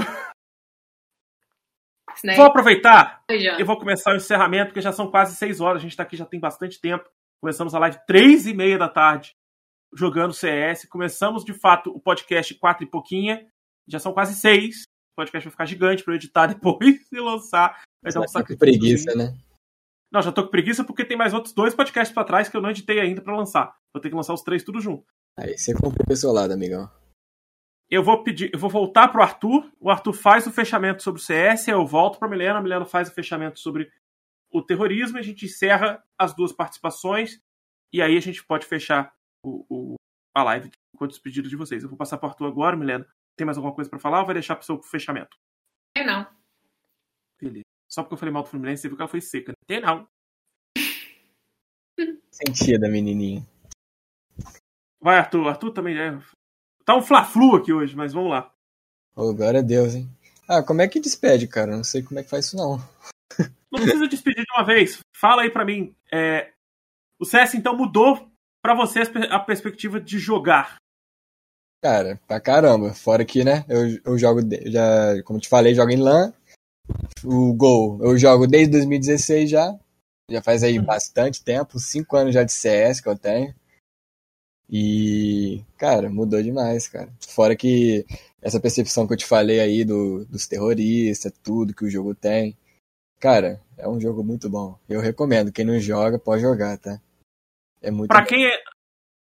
Vou 2.36 2.46
aproveitar 2.46 3.24
e 3.30 3.64
vou 3.64 3.78
começar 3.78 4.12
o 4.12 4.16
encerramento, 4.16 4.68
porque 4.68 4.82
já 4.82 4.92
são 4.92 5.10
quase 5.10 5.36
seis 5.36 5.62
horas. 5.62 5.78
A 5.78 5.82
gente 5.82 5.92
está 5.92 6.04
aqui 6.04 6.18
já 6.18 6.26
tem 6.26 6.40
bastante 6.40 6.80
tempo. 6.80 7.10
Começamos 7.40 7.74
a 7.74 7.80
live 7.80 7.98
três 8.06 8.46
e 8.46 8.54
meia 8.54 8.78
da 8.78 8.90
tarde, 8.90 9.36
jogando 9.94 10.34
CS. 10.34 10.86
Começamos, 10.86 11.44
de 11.44 11.54
fato, 11.54 11.90
o 11.90 12.00
podcast 12.00 12.54
quatro 12.56 12.84
e 12.84 12.90
pouquinha. 12.90 13.48
Já 13.88 14.00
são 14.00 14.14
quase 14.14 14.36
seis. 14.36 14.84
O 15.14 15.16
podcast 15.16 15.46
vai 15.46 15.52
ficar 15.52 15.66
gigante 15.66 16.04
para 16.04 16.14
eu 16.14 16.18
editar 16.18 16.48
depois 16.54 17.00
e 17.12 17.20
lançar. 17.20 17.82
Vai 18.04 18.12
dar 18.12 18.22
um 18.22 18.28
saco 18.28 18.58
preguiça, 18.58 19.16
né? 19.16 19.36
Não, 20.12 20.22
já 20.22 20.32
tô 20.32 20.44
com 20.44 20.52
preguiça 20.52 20.84
porque 20.84 21.06
tem 21.06 21.18
mais 21.18 21.34
outros 21.34 21.54
dois 21.54 21.74
podcasts 21.74 22.14
para 22.14 22.26
trás 22.26 22.50
que 22.50 22.58
eu 22.58 22.62
não 22.62 22.70
editei 22.70 23.00
ainda 23.00 23.22
para 23.22 23.36
lançar. 23.36 23.74
Vou 23.94 24.02
ter 24.02 24.10
que 24.10 24.16
lançar 24.16 24.34
os 24.34 24.42
três 24.42 24.64
tudo 24.64 24.82
junto. 24.82 25.06
Aí 25.38 25.58
você 25.58 25.74
compra 25.74 26.04
o 26.08 26.16
seu 26.16 26.32
lado, 26.32 26.52
amigão. 26.52 26.90
Eu 27.90 28.04
vou 28.04 28.24
pedir, 28.24 28.50
eu 28.54 28.60
vou 28.60 28.70
voltar 28.70 29.08
pro 29.10 29.22
Arthur. 29.22 29.72
O 29.80 29.90
Arthur 29.90 30.14
faz 30.14 30.46
o 30.48 30.52
fechamento 30.52 31.02
sobre 31.02 31.22
o 31.22 31.24
CS, 31.24 31.68
eu 31.68 31.86
volto 31.86 32.20
para 32.20 32.30
Milena, 32.30 32.60
a 32.60 32.62
Milena 32.62 32.86
faz 32.86 33.10
o 33.10 33.14
fechamento 33.14 33.60
sobre 33.60 33.90
o 34.52 34.62
terrorismo, 34.62 35.18
a 35.18 35.22
gente 35.22 35.46
encerra 35.46 36.04
as 36.20 36.36
duas 36.36 36.52
participações 36.52 37.42
e 37.94 38.02
aí 38.02 38.18
a 38.18 38.22
gente 38.22 38.46
pode 38.46 38.66
fechar 38.66 39.14
o, 39.46 39.66
o 39.70 39.96
a 40.36 40.44
live 40.44 40.72
com 40.96 41.06
os 41.06 41.20
pedidos 41.20 41.50
de 41.50 41.58
vocês. 41.58 41.84
Eu 41.84 41.90
vou 41.90 41.98
passar 41.98 42.18
pro 42.18 42.30
Arthur 42.30 42.48
agora, 42.48 42.76
Milena. 42.76 43.08
Tem 43.38 43.46
mais 43.46 43.58
alguma 43.58 43.74
coisa 43.74 43.90
para 43.90 44.00
falar 44.00 44.20
ou 44.20 44.26
vai 44.26 44.36
deixar 44.36 44.56
pro 44.56 44.66
seu 44.66 44.82
fechamento? 44.82 45.38
Tem 45.96 46.06
não. 46.06 46.26
Beleza. 47.40 47.71
Só 47.92 48.04
porque 48.04 48.14
eu 48.14 48.18
falei 48.18 48.34
mal 48.34 48.44
do 48.44 48.50
Fluminense, 48.50 48.82
você 48.82 48.88
viu 48.88 48.96
que 48.96 49.04
ela 49.04 49.10
foi 49.10 49.22
seca. 49.22 49.52
Tem 49.68 49.82
não. 49.82 50.08
Sentida, 52.32 52.88
menininha. 52.88 53.46
Vai, 55.02 55.18
Arthur. 55.18 55.48
Arthur 55.48 55.72
também 55.72 55.98
é. 55.98 56.18
Tá 56.86 56.96
um 56.96 57.02
fla-flu 57.02 57.56
aqui 57.56 57.74
hoje, 57.74 57.96
mas 57.96 58.14
vamos 58.14 58.30
lá. 58.30 58.54
Oh, 59.16 59.34
glória 59.34 59.60
a 59.60 59.64
Deus, 59.64 59.94
hein? 59.94 60.10
Ah, 60.48 60.64
como 60.64 60.82
é 60.82 60.88
que 60.88 61.00
despede, 61.00 61.48
cara? 61.48 61.76
Não 61.76 61.84
sei 61.84 62.02
como 62.02 62.20
é 62.20 62.24
que 62.24 62.30
faz 62.30 62.46
isso, 62.46 62.56
não. 62.56 62.78
Não 63.72 63.82
precisa 63.82 64.08
despedir 64.08 64.44
de 64.44 64.52
uma 64.54 64.66
vez. 64.66 65.00
Fala 65.16 65.44
aí 65.44 65.50
pra 65.50 65.66
mim. 65.66 65.96
É... 66.12 66.52
O 67.20 67.26
CS, 67.26 67.56
então, 67.56 67.76
mudou 67.76 68.30
para 68.62 68.74
você 68.74 69.02
a 69.30 69.40
perspectiva 69.40 70.00
de 70.00 70.18
jogar? 70.18 70.76
Cara, 71.84 72.20
pra 72.28 72.40
caramba. 72.40 72.94
Fora 72.94 73.26
que, 73.26 73.44
né, 73.44 73.66
eu, 73.68 74.00
eu 74.06 74.18
jogo, 74.18 74.42
já, 74.66 75.22
como 75.24 75.40
te 75.40 75.50
falei, 75.50 75.74
jogo 75.74 75.92
em 75.92 75.98
LAN. 75.98 76.34
O 77.24 77.54
Gol, 77.54 78.00
eu 78.02 78.18
jogo 78.18 78.48
desde 78.48 78.72
2016 78.72 79.50
já. 79.50 79.78
Já 80.30 80.42
faz 80.42 80.64
aí 80.64 80.80
bastante 80.80 81.44
tempo, 81.44 81.80
cinco 81.80 82.16
anos 82.16 82.34
já 82.34 82.44
de 82.44 82.52
CS 82.52 83.02
que 83.02 83.10
eu 83.10 83.18
tenho. 83.18 83.54
E, 84.70 85.66
cara, 85.78 86.10
mudou 86.10 86.42
demais, 86.42 86.88
cara. 86.88 87.10
Fora 87.28 87.56
que 87.56 88.06
essa 88.42 88.60
percepção 88.60 89.06
que 89.06 89.14
eu 89.14 89.18
te 89.18 89.26
falei 89.26 89.60
aí 89.60 89.84
do, 89.84 90.26
dos 90.26 90.48
terroristas, 90.48 91.34
tudo 91.44 91.76
que 91.76 91.84
o 91.84 91.90
jogo 91.90 92.16
tem. 92.16 92.58
Cara, 93.20 93.62
é 93.78 93.88
um 93.88 94.00
jogo 94.00 94.24
muito 94.24 94.50
bom. 94.50 94.80
Eu 94.88 95.02
recomendo. 95.02 95.52
Quem 95.52 95.66
não 95.66 95.78
joga, 95.80 96.18
pode 96.18 96.42
jogar, 96.42 96.78
tá? 96.78 97.02
É 97.82 97.92
muito 97.92 98.10
pra 98.10 98.26
quem, 98.26 98.46
é, 98.46 98.58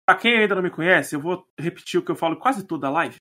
pra 0.05 0.15
quem 0.15 0.37
ainda 0.37 0.55
não 0.55 0.63
me 0.63 0.71
conhece, 0.71 1.15
eu 1.15 1.21
vou 1.21 1.45
repetir 1.59 1.99
o 1.99 2.03
que 2.03 2.11
eu 2.11 2.15
falo 2.15 2.39
quase 2.39 2.63
toda 2.63 2.87
a 2.87 2.91
live. 2.91 3.17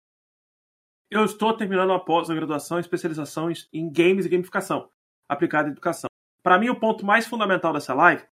Eu 1.15 1.27
estou 1.27 1.55
terminando 1.55 1.91
uma 1.91 2.03
pós-graduação 2.03 2.79
especialização 2.79 3.51
em 3.71 3.93
games 3.93 4.25
e 4.25 4.31
gamificação 4.31 4.91
aplicada 5.29 5.69
à 5.69 5.71
educação. 5.71 6.09
Para 6.43 6.59
mim, 6.59 6.71
o 6.71 6.81
ponto 6.81 7.05
mais 7.05 7.27
fundamental 7.27 7.75
dessa 7.75 7.93
live 7.93 8.27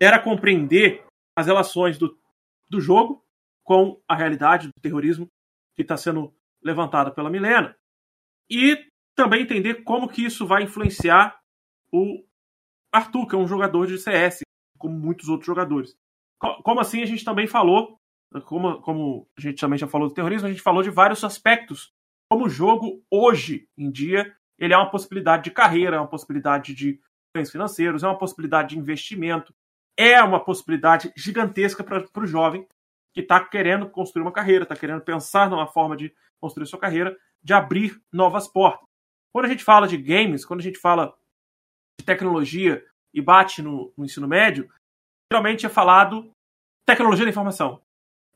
era 0.00 0.20
compreender 0.20 1.06
as 1.38 1.46
relações 1.46 1.96
do 1.96 2.18
do 2.68 2.80
jogo 2.80 3.24
com 3.62 4.02
a 4.08 4.16
realidade 4.16 4.66
do 4.66 4.80
terrorismo 4.80 5.28
que 5.76 5.82
está 5.82 5.96
sendo 5.96 6.34
levantada 6.60 7.12
pela 7.12 7.30
Milena 7.30 7.76
e 8.50 8.84
também 9.14 9.42
entender 9.42 9.84
como 9.84 10.08
que 10.08 10.24
isso 10.24 10.44
vai 10.44 10.64
influenciar 10.64 11.38
o 11.92 12.24
Arthur, 12.92 13.28
que 13.28 13.36
é 13.36 13.38
um 13.38 13.46
jogador 13.46 13.86
de 13.86 13.96
CS, 13.96 14.40
como 14.76 14.98
muitos 14.98 15.28
outros 15.28 15.46
jogadores. 15.46 15.96
Como 16.64 16.80
assim 16.80 17.00
a 17.00 17.06
gente 17.06 17.24
também 17.24 17.46
falou, 17.46 17.96
como, 18.42 18.80
como 18.80 19.28
a 19.36 19.40
gente 19.40 19.60
também 19.60 19.78
já 19.78 19.86
falou 19.86 20.08
do 20.08 20.14
terrorismo, 20.14 20.46
a 20.46 20.50
gente 20.50 20.62
falou 20.62 20.82
de 20.82 20.90
vários 20.90 21.22
aspectos. 21.24 21.92
Como 22.30 22.46
o 22.46 22.48
jogo, 22.48 23.02
hoje 23.10 23.68
em 23.76 23.90
dia, 23.90 24.34
ele 24.58 24.74
é 24.74 24.76
uma 24.76 24.90
possibilidade 24.90 25.44
de 25.44 25.50
carreira, 25.50 25.96
é 25.96 26.00
uma 26.00 26.08
possibilidade 26.08 26.74
de 26.74 27.00
ganhos 27.34 27.50
financeiros, 27.50 28.02
é 28.02 28.06
uma 28.06 28.18
possibilidade 28.18 28.70
de 28.70 28.78
investimento, 28.78 29.54
é 29.96 30.22
uma 30.22 30.42
possibilidade 30.42 31.12
gigantesca 31.16 31.84
para 31.84 32.22
o 32.22 32.26
jovem 32.26 32.66
que 33.12 33.20
está 33.20 33.44
querendo 33.44 33.88
construir 33.88 34.22
uma 34.22 34.32
carreira, 34.32 34.64
está 34.64 34.74
querendo 34.74 35.00
pensar 35.02 35.48
numa 35.48 35.66
forma 35.66 35.96
de 35.96 36.12
construir 36.40 36.66
sua 36.66 36.80
carreira, 36.80 37.16
de 37.42 37.52
abrir 37.52 38.00
novas 38.12 38.48
portas. 38.48 38.88
Quando 39.32 39.46
a 39.46 39.48
gente 39.48 39.62
fala 39.62 39.86
de 39.86 39.96
games, 39.96 40.44
quando 40.44 40.60
a 40.60 40.62
gente 40.62 40.78
fala 40.78 41.14
de 42.00 42.04
tecnologia 42.04 42.84
e 43.12 43.20
bate 43.20 43.62
no, 43.62 43.92
no 43.96 44.04
ensino 44.04 44.26
médio, 44.26 44.68
geralmente 45.30 45.64
é 45.64 45.68
falado 45.68 46.32
tecnologia 46.84 47.24
da 47.24 47.30
informação. 47.30 47.83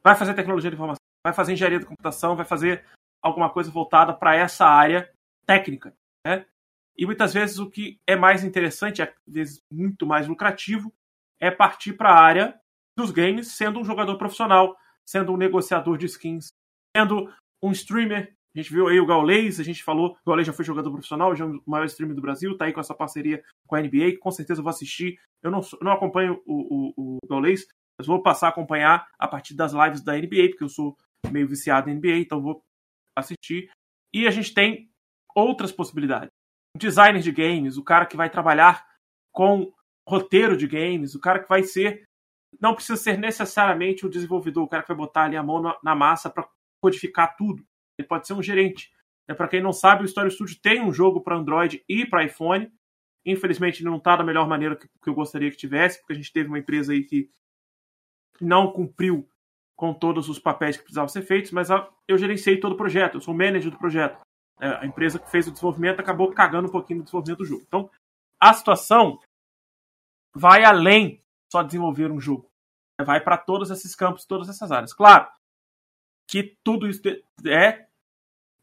Vai 0.09 0.17
fazer 0.17 0.33
tecnologia 0.33 0.71
da 0.71 0.75
informação, 0.75 1.03
vai 1.23 1.35
fazer 1.35 1.53
engenharia 1.53 1.81
da 1.81 1.85
computação, 1.85 2.35
vai 2.35 2.47
fazer 2.47 2.83
alguma 3.23 3.51
coisa 3.51 3.71
voltada 3.71 4.15
para 4.15 4.35
essa 4.35 4.65
área 4.65 5.13
técnica. 5.45 5.95
Né? 6.27 6.47
E 6.97 7.05
muitas 7.05 7.35
vezes 7.35 7.59
o 7.59 7.69
que 7.69 8.01
é 8.07 8.17
mais 8.17 8.43
interessante, 8.43 9.03
às 9.03 9.13
vezes 9.27 9.61
muito 9.71 10.07
mais 10.07 10.27
lucrativo, 10.27 10.91
é 11.39 11.51
partir 11.51 11.93
para 11.93 12.09
a 12.09 12.19
área 12.19 12.59
dos 12.97 13.11
games, 13.11 13.49
sendo 13.49 13.81
um 13.81 13.85
jogador 13.85 14.17
profissional, 14.17 14.75
sendo 15.07 15.31
um 15.31 15.37
negociador 15.37 15.99
de 15.99 16.07
skins, 16.07 16.49
sendo 16.97 17.31
um 17.63 17.71
streamer. 17.73 18.35
A 18.57 18.59
gente 18.59 18.73
viu 18.73 18.89
aí 18.89 18.99
o 18.99 19.05
Gaulês, 19.05 19.61
a 19.61 19.63
gente 19.63 19.85
falou, 19.85 20.13
o 20.13 20.27
Gaulês 20.27 20.47
já 20.47 20.55
foi 20.55 20.65
jogador 20.65 20.91
profissional, 20.91 21.37
já 21.37 21.45
é 21.45 21.49
o 21.49 21.63
maior 21.67 21.85
streamer 21.85 22.17
do 22.17 22.23
Brasil, 22.23 22.57
tá 22.57 22.65
aí 22.65 22.73
com 22.73 22.81
essa 22.81 22.95
parceria 22.95 23.45
com 23.67 23.77
a 23.77 23.83
NBA, 23.83 24.13
que 24.13 24.17
com 24.17 24.31
certeza 24.31 24.61
eu 24.61 24.65
vou 24.65 24.71
assistir. 24.71 25.21
Eu 25.43 25.51
não, 25.51 25.61
não 25.83 25.93
acompanho 25.93 26.41
o, 26.47 26.95
o, 26.97 27.19
o 27.23 27.29
Gaulês, 27.29 27.67
mas 27.99 28.07
vou 28.07 28.23
passar 28.23 28.47
a 28.47 28.51
acompanhar 28.51 29.09
a 29.19 29.27
partir 29.27 29.55
das 29.55 29.73
lives 29.73 30.03
da 30.03 30.15
NBA, 30.15 30.51
porque 30.51 30.65
eu 30.65 30.69
sou 30.69 30.97
meio 31.33 31.49
viciado 31.49 31.91
em 31.91 31.95
NBA, 31.95 32.19
então 32.19 32.41
vou 32.41 32.62
assistir. 33.16 33.70
E 34.15 34.27
a 34.27 34.31
gente 34.31 34.55
tem 34.55 34.89
outras 35.35 35.73
possibilidades. 35.73 36.31
O 36.75 36.79
designer 36.79 37.20
de 37.20 37.33
games, 37.33 37.77
o 37.77 37.85
cara 37.85 38.07
que 38.07 38.16
vai 38.16 38.31
trabalhar 38.31 38.87
com 39.33 39.73
roteiro 40.09 40.57
de 40.57 40.66
games, 40.66 41.15
o 41.15 41.20
cara 41.20 41.41
que 41.41 41.49
vai 41.49 41.62
ser. 41.62 42.05
Não 42.61 42.75
precisa 42.75 42.97
ser 42.97 43.19
necessariamente 43.19 44.07
o 44.07 44.09
desenvolvedor, 44.09 44.65
o 44.65 44.69
cara 44.69 44.83
que 44.83 44.89
vai 44.89 44.97
botar 44.97 45.25
ali 45.25 45.37
a 45.37 45.43
mão 45.43 45.61
na, 45.83 45.95
massa 45.95 46.31
para 46.31 46.49
codificar 46.81 47.37
tudo. 47.37 47.62
Ele 47.99 48.09
pode 48.09 48.27
ser 48.27 48.33
um 48.33 48.43
gerente. 48.43 48.91
É, 49.29 49.35
para 49.35 49.49
quem 49.49 49.62
não 49.62 49.73
sabe, 49.73 50.03
o 50.03 50.07
Story 50.07 50.31
Studio 50.31 50.59
tem 50.62 50.81
um 50.81 50.93
jogo 50.93 51.20
para 51.20 51.37
Android 51.37 51.85
e 51.87 52.07
para 52.07 52.25
iPhone. 52.25 52.73
Infelizmente, 53.27 53.85
não 53.85 53.99
está 53.99 54.16
da 54.16 54.25
melhor 54.25 54.49
maneira 54.49 54.77
que 54.77 54.89
eu 55.07 55.15
gostaria 55.15 55.51
que 55.51 55.57
tivesse, 55.59 55.99
porque 55.99 56.15
a 56.15 56.16
gente 56.16 56.33
teve 56.33 56.49
uma 56.49 56.59
empresa 56.59 56.93
aí 56.93 57.05
que 57.05 57.31
não 58.44 58.73
cumpriu 58.73 59.28
com 59.77 59.94
todos 59.94 60.28
os 60.28 60.39
papéis 60.39 60.77
que 60.77 60.82
precisavam 60.82 61.09
ser 61.09 61.23
feitos, 61.23 61.52
mas 61.52 61.69
eu 62.06 62.19
gerenciei 62.19 62.59
todo 62.59 62.73
o 62.73 62.77
projeto, 62.77 63.15
eu 63.15 63.20
sou 63.20 63.32
o 63.32 63.36
manager 63.36 63.70
do 63.70 63.78
projeto. 63.78 64.20
É, 64.60 64.66
a 64.66 64.86
empresa 64.86 65.20
que 65.20 65.31
fez 65.31 65.47
o 65.47 65.52
desenvolvimento 65.52 66.01
acabou 66.01 66.32
cagando 66.32 66.66
um 66.66 66.73
pouquinho 66.73 66.98
no 66.98 67.05
desenvolvimento 67.05 67.39
do 67.39 67.44
jogo. 67.44 67.62
Então, 67.66 67.89
a 68.40 68.52
situação 68.52 69.20
vai 70.35 70.65
além 70.65 71.23
só 71.51 71.62
desenvolver 71.62 72.10
um 72.10 72.20
jogo. 72.20 72.51
Vai 73.01 73.23
para 73.23 73.39
todos 73.39 73.70
esses 73.70 73.94
campos, 73.94 74.27
todas 74.27 74.48
essas 74.48 74.73
áreas. 74.73 74.93
Claro 74.93 75.31
que 76.28 76.59
tudo 76.65 76.89
isso 76.89 77.01
é 77.47 77.89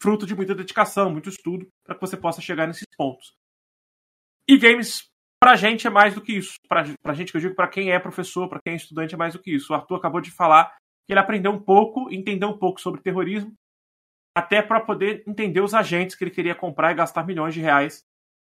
fruto 0.02 0.26
de 0.26 0.36
muita 0.36 0.54
dedicação, 0.54 1.10
muito 1.10 1.30
estudo, 1.30 1.68
para 1.84 1.96
que 1.96 2.02
você 2.02 2.18
possa 2.18 2.42
chegar 2.42 2.68
nesses 2.68 2.86
pontos. 2.98 3.34
E 4.48 4.58
games, 4.58 5.10
pra 5.46 5.56
gente, 5.56 5.86
é 5.86 5.92
mais 5.92 6.16
do 6.16 6.22
que 6.22 6.34
isso. 6.34 6.56
Pra, 6.68 6.84
pra 7.04 7.14
gente, 7.14 7.32
que 7.32 7.38
eu 7.38 7.42
digo, 7.42 7.54
para 7.54 7.68
quem 7.68 7.92
é 7.92 8.00
professor, 8.00 8.50
para 8.50 8.60
quem 8.60 8.74
é 8.74 8.78
estudante, 8.78 9.14
é 9.14 9.18
mais 9.18 9.34
do 9.34 9.40
que 9.40 9.54
isso. 9.54 9.72
O 9.72 9.76
Arthur 9.76 9.98
acabou 9.98 10.20
de 10.20 10.32
falar 10.32 10.76
que 11.06 11.14
ele 11.14 11.20
aprendeu 11.20 11.52
um 11.52 11.62
pouco, 11.62 12.12
entendeu 12.12 12.50
um 12.50 12.58
pouco 12.58 12.82
sobre 12.82 13.00
terrorismo, 13.00 13.54
até 14.36 14.64
para 14.64 14.82
poder 14.82 15.24
entender 15.28 15.62
os 15.62 15.76
agentes 15.76 16.16
que 16.16 16.24
ele 16.24 16.32
queria 16.32 16.56
comprar 16.56 16.92
e 16.92 16.96
gastar 16.96 17.24
milhões 17.24 17.54
de 17.54 17.62
reais. 17.62 18.02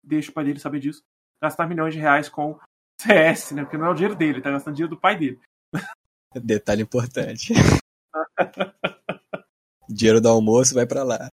Deixa 0.05 0.33
o 0.33 0.35
pai 0.35 0.43
dele 0.43 0.59
saber 0.59 0.81
disso. 0.81 1.01
Gastar 1.41 1.69
milhões 1.69 1.95
de 1.95 2.01
reais 2.01 2.29
com 2.29 2.59
CS, 3.01 3.53
né? 3.53 3.63
Porque 3.63 3.79
não 3.79 3.87
é 3.87 3.91
o 3.91 3.95
dinheiro 3.95 4.17
dele, 4.17 4.33
ele 4.33 4.43
tá 4.43 4.51
gastando 4.51 4.75
dinheiro 4.75 4.97
do 4.97 5.01
pai 5.01 5.17
dele. 5.17 5.39
Detalhe 6.35 6.83
importante. 6.83 7.55
dinheiro 9.89 10.21
do 10.21 10.29
almoço 10.29 10.75
vai 10.75 10.85
para 10.85 11.05
lá. 11.05 11.29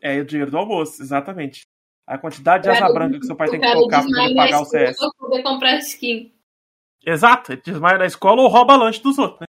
É, 0.00 0.20
o 0.20 0.24
dinheiro 0.24 0.52
do 0.52 0.56
almoço, 0.56 1.02
exatamente. 1.02 1.64
A 2.06 2.18
quantidade 2.18 2.64
de 2.64 2.70
asa 2.70 2.92
branca 2.92 3.18
que 3.18 3.26
seu 3.26 3.34
pai 3.34 3.48
tem 3.48 3.60
que 3.60 3.72
colocar 3.72 4.02
pra 4.02 4.10
poder 4.10 4.34
pagar 4.34 4.60
o 4.60 4.64
CS. 4.64 4.98
Pra 4.98 5.08
poder 5.18 5.42
comprar 5.42 5.78
skin. 5.78 6.32
Exato, 7.06 7.52
ele 7.52 7.62
desmaia 7.62 7.98
na 7.98 8.06
escola 8.06 8.42
ou 8.42 8.48
rouba 8.48 8.76
lanche 8.76 9.02
dos 9.02 9.18
outros, 9.18 9.40
né? 9.40 9.46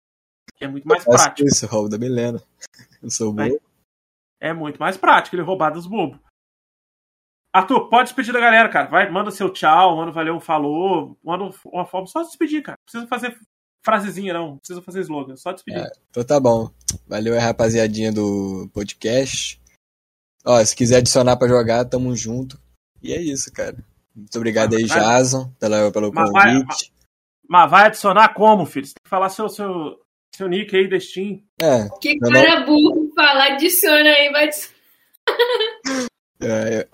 É 0.60 0.66
muito 0.66 0.88
mais 0.88 1.04
prático. 1.04 1.46
Isso, 1.46 1.66
roubo 1.66 1.88
da 1.88 1.98
Milena. 1.98 2.42
Eu 3.02 3.10
sou 3.10 3.32
bom. 3.32 3.48
É 4.40 4.52
muito 4.52 4.78
mais 4.78 4.96
prático 4.96 5.36
ele 5.36 5.42
roubar 5.42 5.70
dos 5.70 5.86
bobos. 5.86 6.18
Arthur, 7.52 7.88
pode 7.88 8.08
despedir 8.08 8.32
da 8.32 8.40
galera, 8.40 8.68
cara. 8.68 8.88
Vai, 8.88 9.10
manda 9.10 9.30
seu 9.30 9.50
tchau, 9.50 9.96
manda 9.96 10.12
valeu, 10.12 10.38
falou. 10.40 11.18
Manda 11.24 11.50
uma 11.66 11.86
forma 11.86 12.06
só 12.06 12.22
de 12.22 12.28
despedir, 12.28 12.62
cara. 12.62 12.78
Não 12.78 12.84
precisa 12.84 13.06
fazer 13.08 13.38
frasezinha, 13.84 14.34
não. 14.34 14.48
Não 14.50 14.58
precisa 14.58 14.82
fazer 14.82 15.00
slogan, 15.00 15.36
só 15.36 15.52
despedir. 15.52 15.80
É, 15.80 15.90
então 16.10 16.24
tá 16.24 16.38
bom. 16.38 16.70
Valeu 17.06 17.34
aí, 17.34 17.40
rapaziadinha 17.40 18.12
do 18.12 18.68
podcast. 18.72 19.60
Ó, 20.48 20.64
se 20.64 20.74
quiser 20.74 20.96
adicionar 20.96 21.36
pra 21.36 21.46
jogar, 21.46 21.84
tamo 21.84 22.16
junto. 22.16 22.58
E 23.02 23.12
é 23.12 23.20
isso, 23.20 23.52
cara. 23.52 23.76
Muito 24.16 24.34
obrigado 24.34 24.74
aí, 24.74 24.84
Jason, 24.84 25.52
pela, 25.60 25.92
pelo 25.92 26.10
mas 26.10 26.30
convite. 26.30 26.42
Vai, 26.42 26.64
mas, 26.64 26.92
mas, 27.46 27.70
vai 27.70 27.86
adicionar 27.86 28.32
como, 28.32 28.64
filho? 28.64 28.86
Você 28.86 28.94
tem 28.94 29.04
que 29.04 29.10
falar 29.10 29.28
seu, 29.28 29.46
seu, 29.50 30.00
seu 30.34 30.48
nick 30.48 30.74
aí 30.74 30.88
da 30.88 30.98
Steam. 30.98 31.42
É. 31.60 31.86
Que 32.00 32.18
cara 32.18 32.64
burro 32.64 33.12
falar, 33.14 33.52
adiciona 33.52 34.08
aí, 34.08 34.32
vai 34.32 34.48
É, 36.40 36.88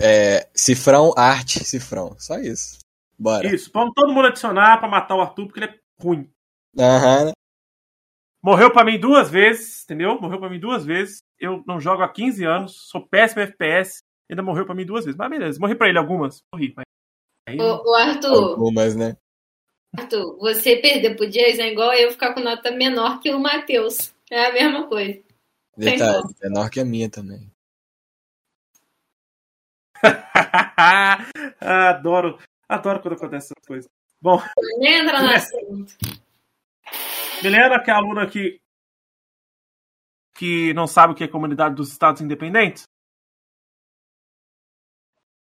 é, 0.00 0.48
cifrão, 0.54 1.12
arte, 1.16 1.64
cifrão. 1.64 2.14
Só 2.18 2.38
isso. 2.38 2.78
Bora. 3.18 3.52
Isso, 3.52 3.68
vamos 3.74 3.94
todo 3.96 4.12
mundo 4.12 4.28
adicionar 4.28 4.78
pra 4.78 4.88
matar 4.88 5.16
o 5.16 5.20
Arthur, 5.20 5.46
porque 5.46 5.60
ele 5.60 5.72
é 5.72 5.74
ruim. 6.00 6.30
Aham. 6.78 7.32
Morreu 8.42 8.72
pra 8.72 8.84
mim 8.84 8.98
duas 8.98 9.30
vezes, 9.30 9.84
entendeu? 9.84 10.20
Morreu 10.20 10.40
pra 10.40 10.50
mim 10.50 10.58
duas 10.58 10.84
vezes. 10.84 11.22
Eu 11.38 11.62
não 11.66 11.80
jogo 11.80 12.02
há 12.02 12.08
15 12.08 12.44
anos, 12.44 12.88
sou 12.88 13.06
péssimo 13.06 13.40
FPS, 13.42 14.02
ainda 14.28 14.42
morreu 14.42 14.66
pra 14.66 14.74
mim 14.74 14.84
duas 14.84 15.04
vezes. 15.04 15.16
Mas 15.16 15.30
beleza, 15.30 15.60
morri 15.60 15.76
pra 15.76 15.88
ele 15.88 15.98
algumas. 15.98 16.42
Morri, 16.52 16.74
mas. 16.76 16.84
Aí... 17.48 17.60
Ô, 17.60 17.82
ô, 17.84 17.94
Arthur. 17.94 18.50
Algumas, 18.50 18.96
né? 18.96 19.16
Arthur, 19.96 20.38
você 20.38 20.76
perder 20.76 21.16
pro 21.16 21.30
Jason 21.30 21.62
é 21.62 21.72
igual 21.72 21.92
eu 21.92 22.10
ficar 22.10 22.34
com 22.34 22.40
nota 22.40 22.70
menor 22.72 23.20
que 23.20 23.30
o 23.30 23.38
Matheus. 23.38 24.12
É 24.28 24.46
a 24.46 24.52
mesma 24.52 24.88
coisa. 24.88 25.22
Detalhe, 25.76 26.22
menor 26.42 26.68
que 26.70 26.80
a 26.80 26.84
minha 26.84 27.08
também. 27.08 27.50
adoro, 31.60 32.38
adoro 32.68 33.00
quando 33.00 33.14
acontece 33.14 33.52
essas 33.52 33.66
coisas. 33.66 33.88
Bom. 34.20 34.42
Entra 34.80 35.22
no 35.22 35.30
assunto. 35.30 35.94
Milena, 37.42 37.82
que 37.82 37.90
é 37.90 37.94
a 37.94 37.96
aluna 37.96 38.26
que, 38.26 38.60
que 40.34 40.72
não 40.74 40.86
sabe 40.86 41.12
o 41.12 41.16
que 41.16 41.24
é 41.24 41.28
comunidade 41.28 41.74
dos 41.74 41.90
Estados 41.90 42.20
Independentes. 42.20 42.84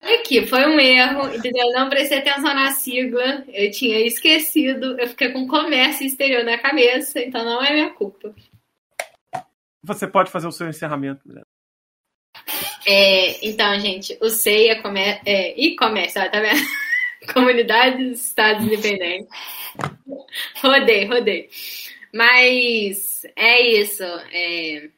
Aqui, 0.02 0.46
foi 0.46 0.66
um 0.66 0.80
erro, 0.80 1.34
entendeu? 1.34 1.66
Eu 1.66 1.78
não 1.78 1.90
prestei 1.90 2.18
atenção 2.18 2.54
na 2.54 2.72
sigla, 2.72 3.44
eu 3.48 3.70
tinha 3.70 4.00
esquecido, 4.00 4.98
eu 4.98 5.08
fiquei 5.08 5.30
com 5.30 5.46
comércio 5.46 6.06
exterior 6.06 6.42
na 6.42 6.56
cabeça, 6.56 7.20
então 7.20 7.44
não 7.44 7.62
é 7.62 7.72
minha 7.72 7.90
culpa. 7.90 8.34
Você 9.82 10.06
pode 10.06 10.30
fazer 10.30 10.46
o 10.46 10.52
seu 10.52 10.68
encerramento, 10.68 11.26
Milena. 11.26 11.46
É, 12.86 13.46
então, 13.46 13.78
gente, 13.78 14.16
o 14.22 14.30
CEIA 14.30 14.80
comer, 14.80 15.20
é, 15.26 15.58
e 15.60 15.76
comércio, 15.76 16.30
tá 16.30 16.40
vendo? 16.40 16.60
Comunidades 17.32 18.26
Estados 18.26 18.64
Independentes. 18.64 19.28
rodei, 20.62 21.04
rodei. 21.06 21.50
Mas 22.12 23.24
é 23.36 23.60
isso. 23.80 24.02
É... 24.32 24.90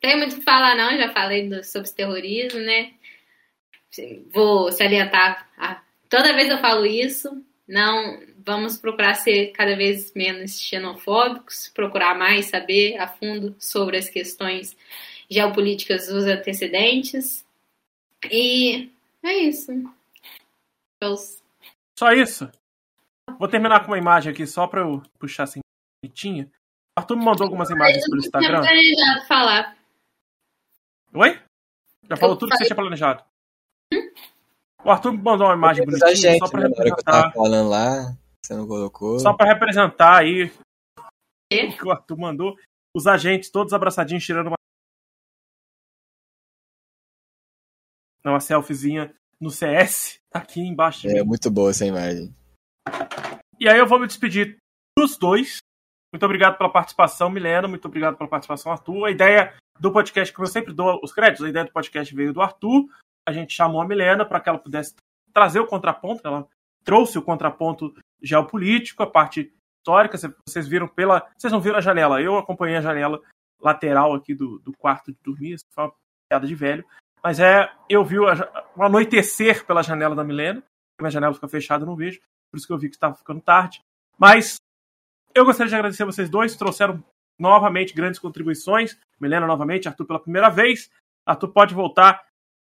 Tem 0.00 0.16
muito 0.16 0.34
o 0.34 0.38
que 0.38 0.44
falar, 0.44 0.76
não. 0.76 0.96
Já 0.96 1.12
falei 1.12 1.48
do, 1.48 1.64
sobre 1.64 1.90
terrorismo, 1.90 2.60
né? 2.60 2.92
Vou 4.32 4.70
salientar. 4.70 5.48
Ah, 5.56 5.82
toda 6.08 6.34
vez 6.34 6.50
eu 6.50 6.58
falo 6.58 6.84
isso. 6.84 7.42
Não 7.66 8.20
vamos 8.46 8.78
procurar 8.78 9.14
ser 9.14 9.48
cada 9.48 9.74
vez 9.74 10.12
menos 10.14 10.60
xenofóbicos, 10.60 11.68
procurar 11.74 12.16
mais 12.16 12.46
saber 12.46 12.96
a 12.96 13.08
fundo 13.08 13.56
sobre 13.58 13.96
as 13.96 14.08
questões 14.08 14.76
geopolíticas 15.28 16.06
dos 16.06 16.24
antecedentes. 16.24 17.44
E 18.30 18.88
é 19.24 19.34
isso. 19.38 19.72
Só 21.98 22.12
isso? 22.12 22.50
Vou 23.38 23.48
terminar 23.48 23.80
com 23.80 23.88
uma 23.88 23.98
imagem 23.98 24.32
aqui 24.32 24.46
só 24.46 24.66
para 24.66 24.82
eu 24.82 25.02
puxar 25.18 25.44
assim 25.44 25.60
bonitinha. 26.02 26.50
O 26.96 27.00
Arthur 27.00 27.16
me 27.16 27.24
mandou 27.24 27.44
algumas 27.44 27.70
imagens 27.70 28.04
pelo 28.04 28.18
Instagram. 28.18 28.58
Eu 28.58 28.62
planejado 28.62 29.26
falar. 29.26 29.76
Oi? 31.14 31.42
Já 32.08 32.16
falou 32.16 32.34
eu 32.34 32.38
tudo 32.38 32.50
falei. 32.50 32.50
que 32.50 32.56
você 32.58 32.64
tinha 32.64 32.76
planejado. 32.76 33.24
Hum? 33.92 34.12
O 34.84 34.90
Arthur 34.90 35.12
me 35.12 35.22
mandou 35.22 35.46
uma 35.46 35.54
imagem 35.54 35.84
bonitinha 35.84 36.14
gente, 36.14 36.38
só 36.38 36.48
pra 36.48 36.60
né, 36.60 36.68
representar. 36.68 37.32
falando 37.32 37.68
lá, 37.68 38.16
você 38.42 38.54
não 38.54 38.66
colocou. 38.66 39.18
Só 39.18 39.32
para 39.32 39.52
representar 39.52 40.18
aí 40.18 40.52
e? 41.52 41.66
o 41.66 41.76
que 41.76 41.86
o 41.86 41.90
Arthur 41.90 42.18
mandou. 42.18 42.56
Os 42.94 43.06
agentes 43.06 43.50
todos 43.50 43.72
abraçadinhos 43.72 44.24
tirando 44.24 44.48
uma 44.48 44.56
uma 48.24 48.40
selfiezinha 48.40 49.14
no 49.40 49.50
CS, 49.50 50.18
aqui 50.32 50.60
embaixo. 50.60 51.08
É 51.08 51.22
muito 51.22 51.50
boa 51.50 51.70
essa 51.70 51.84
imagem. 51.84 52.34
E 53.58 53.68
aí 53.68 53.78
eu 53.78 53.86
vou 53.86 53.98
me 53.98 54.06
despedir 54.06 54.56
dos 54.96 55.16
dois. 55.16 55.58
Muito 56.12 56.24
obrigado 56.24 56.56
pela 56.56 56.70
participação, 56.70 57.28
Milena. 57.28 57.68
Muito 57.68 57.86
obrigado 57.86 58.16
pela 58.16 58.28
participação, 58.28 58.72
Arthur. 58.72 59.06
A 59.06 59.10
ideia 59.10 59.54
do 59.78 59.92
podcast, 59.92 60.32
como 60.32 60.46
eu 60.46 60.52
sempre 60.52 60.72
dou 60.72 61.00
os 61.02 61.12
créditos, 61.12 61.44
a 61.44 61.48
ideia 61.48 61.64
do 61.64 61.72
podcast 61.72 62.14
veio 62.14 62.32
do 62.32 62.40
Arthur. 62.40 62.86
A 63.26 63.32
gente 63.32 63.52
chamou 63.52 63.80
a 63.80 63.86
Milena 63.86 64.24
para 64.24 64.40
que 64.40 64.48
ela 64.48 64.58
pudesse 64.58 64.94
trazer 65.32 65.60
o 65.60 65.66
contraponto. 65.66 66.26
Ela 66.26 66.46
trouxe 66.84 67.18
o 67.18 67.22
contraponto 67.22 67.94
geopolítico, 68.22 69.02
a 69.02 69.06
parte 69.06 69.52
histórica. 69.78 70.16
Vocês 70.48 70.66
viram 70.66 70.88
pela. 70.88 71.28
Vocês 71.36 71.52
não 71.52 71.60
viram 71.60 71.78
a 71.78 71.82
janela. 71.82 72.22
Eu 72.22 72.38
acompanhei 72.38 72.76
a 72.76 72.82
janela 72.82 73.20
lateral 73.60 74.14
aqui 74.14 74.34
do, 74.34 74.58
do 74.60 74.72
quarto 74.76 75.12
de 75.12 75.18
dormir. 75.22 75.56
Foi 75.74 75.84
uma 75.84 75.92
piada 76.30 76.46
de 76.46 76.54
velho. 76.54 76.84
Mas 77.26 77.40
é, 77.40 77.68
eu 77.88 78.04
vi 78.04 78.20
o, 78.20 78.24
o 78.76 78.82
anoitecer 78.84 79.66
pela 79.66 79.82
janela 79.82 80.14
da 80.14 80.22
Milena. 80.22 80.62
Minha 81.00 81.10
janela 81.10 81.34
fica 81.34 81.48
fechada, 81.48 81.82
eu 81.82 81.86
não 81.88 81.96
vejo. 81.96 82.20
Por 82.48 82.56
isso 82.56 82.68
que 82.68 82.72
eu 82.72 82.78
vi 82.78 82.88
que 82.88 82.94
estava 82.94 83.16
ficando 83.16 83.40
tarde. 83.40 83.82
Mas 84.16 84.58
eu 85.34 85.44
gostaria 85.44 85.68
de 85.68 85.74
agradecer 85.74 86.04
a 86.04 86.06
vocês 86.06 86.30
dois. 86.30 86.54
Trouxeram 86.54 87.02
novamente 87.36 87.92
grandes 87.92 88.20
contribuições. 88.20 88.96
Milena 89.20 89.44
novamente, 89.44 89.88
Arthur 89.88 90.06
pela 90.06 90.20
primeira 90.20 90.48
vez. 90.50 90.88
Arthur 91.26 91.48
pode 91.48 91.74
voltar 91.74 92.24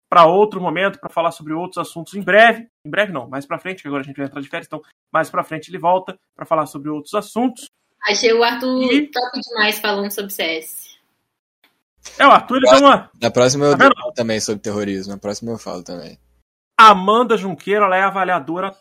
para 0.09 0.25
outro 0.25 0.59
momento 0.59 0.99
para 1.01 1.11
falar 1.11 1.33
sobre 1.33 1.53
outros 1.53 1.77
assuntos 1.77 2.15
em 2.15 2.23
breve. 2.23 2.67
Em 2.83 2.89
breve 2.89 3.13
não, 3.13 3.29
mais 3.29 3.45
para 3.45 3.59
frente, 3.59 3.83
que 3.83 3.89
agora 3.89 4.05
a 4.05 4.07
gente 4.07 4.17
vai 4.17 4.25
entrar 4.25 4.41
de 4.41 4.49
férias, 4.49 4.67
então 4.67 4.81
mais 5.13 5.29
para 5.29 5.45
frente 5.45 5.69
ele 5.69 5.79
volta 5.79 6.19
para 6.35 6.47
falar 6.47 6.65
sobre 6.65 6.89
outros 6.89 7.13
assuntos. 7.13 7.67
Achei 8.09 8.33
o 8.33 8.43
Arthur 8.43 8.91
e... 8.91 9.11
top 9.11 9.39
demais 9.39 9.79
falando 9.79 10.11
sobre 10.11 10.33
CS. 10.33 10.86
É, 12.19 12.27
o 12.27 12.31
Arthur 12.31 12.57
ele 12.57 12.71
deu 12.71 12.79
uma. 12.81 13.11
Na 13.21 13.31
próxima 13.31 13.67
eu 13.67 13.77
tá 13.77 13.91
falo 13.95 14.13
também 14.13 14.41
sobre 14.41 14.63
terrorismo. 14.63 15.13
Na 15.13 15.19
próxima 15.19 15.53
eu 15.53 15.59
falo 15.59 15.83
também. 15.83 16.19
Amanda 16.79 17.37
Junqueira, 17.37 17.87
ela 17.87 17.97
é 17.97 18.03
avaliadora 18.03 18.77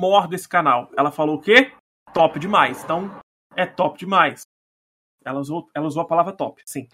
mor 0.00 0.28
desse 0.28 0.48
canal. 0.48 0.90
Ela 0.96 1.10
falou 1.10 1.36
o 1.36 1.40
quê? 1.40 1.72
Top 2.12 2.38
demais. 2.38 2.82
Então, 2.82 3.10
é 3.56 3.66
top 3.66 3.98
demais. 3.98 4.42
Ela 5.24 5.40
usou, 5.40 5.68
ela 5.74 5.86
usou 5.86 6.02
a 6.02 6.06
palavra 6.06 6.32
top, 6.32 6.62
sim. 6.66 6.88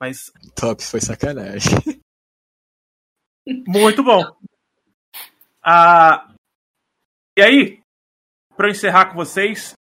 Mas. 0.00 0.32
Top 0.54 0.82
foi 0.82 1.00
sacanagem. 1.00 1.70
Muito 3.66 4.02
bom. 4.02 4.22
Ah, 5.62 6.32
e 7.36 7.42
aí, 7.42 7.82
para 8.56 8.70
encerrar 8.70 9.06
com 9.06 9.14
vocês, 9.14 9.74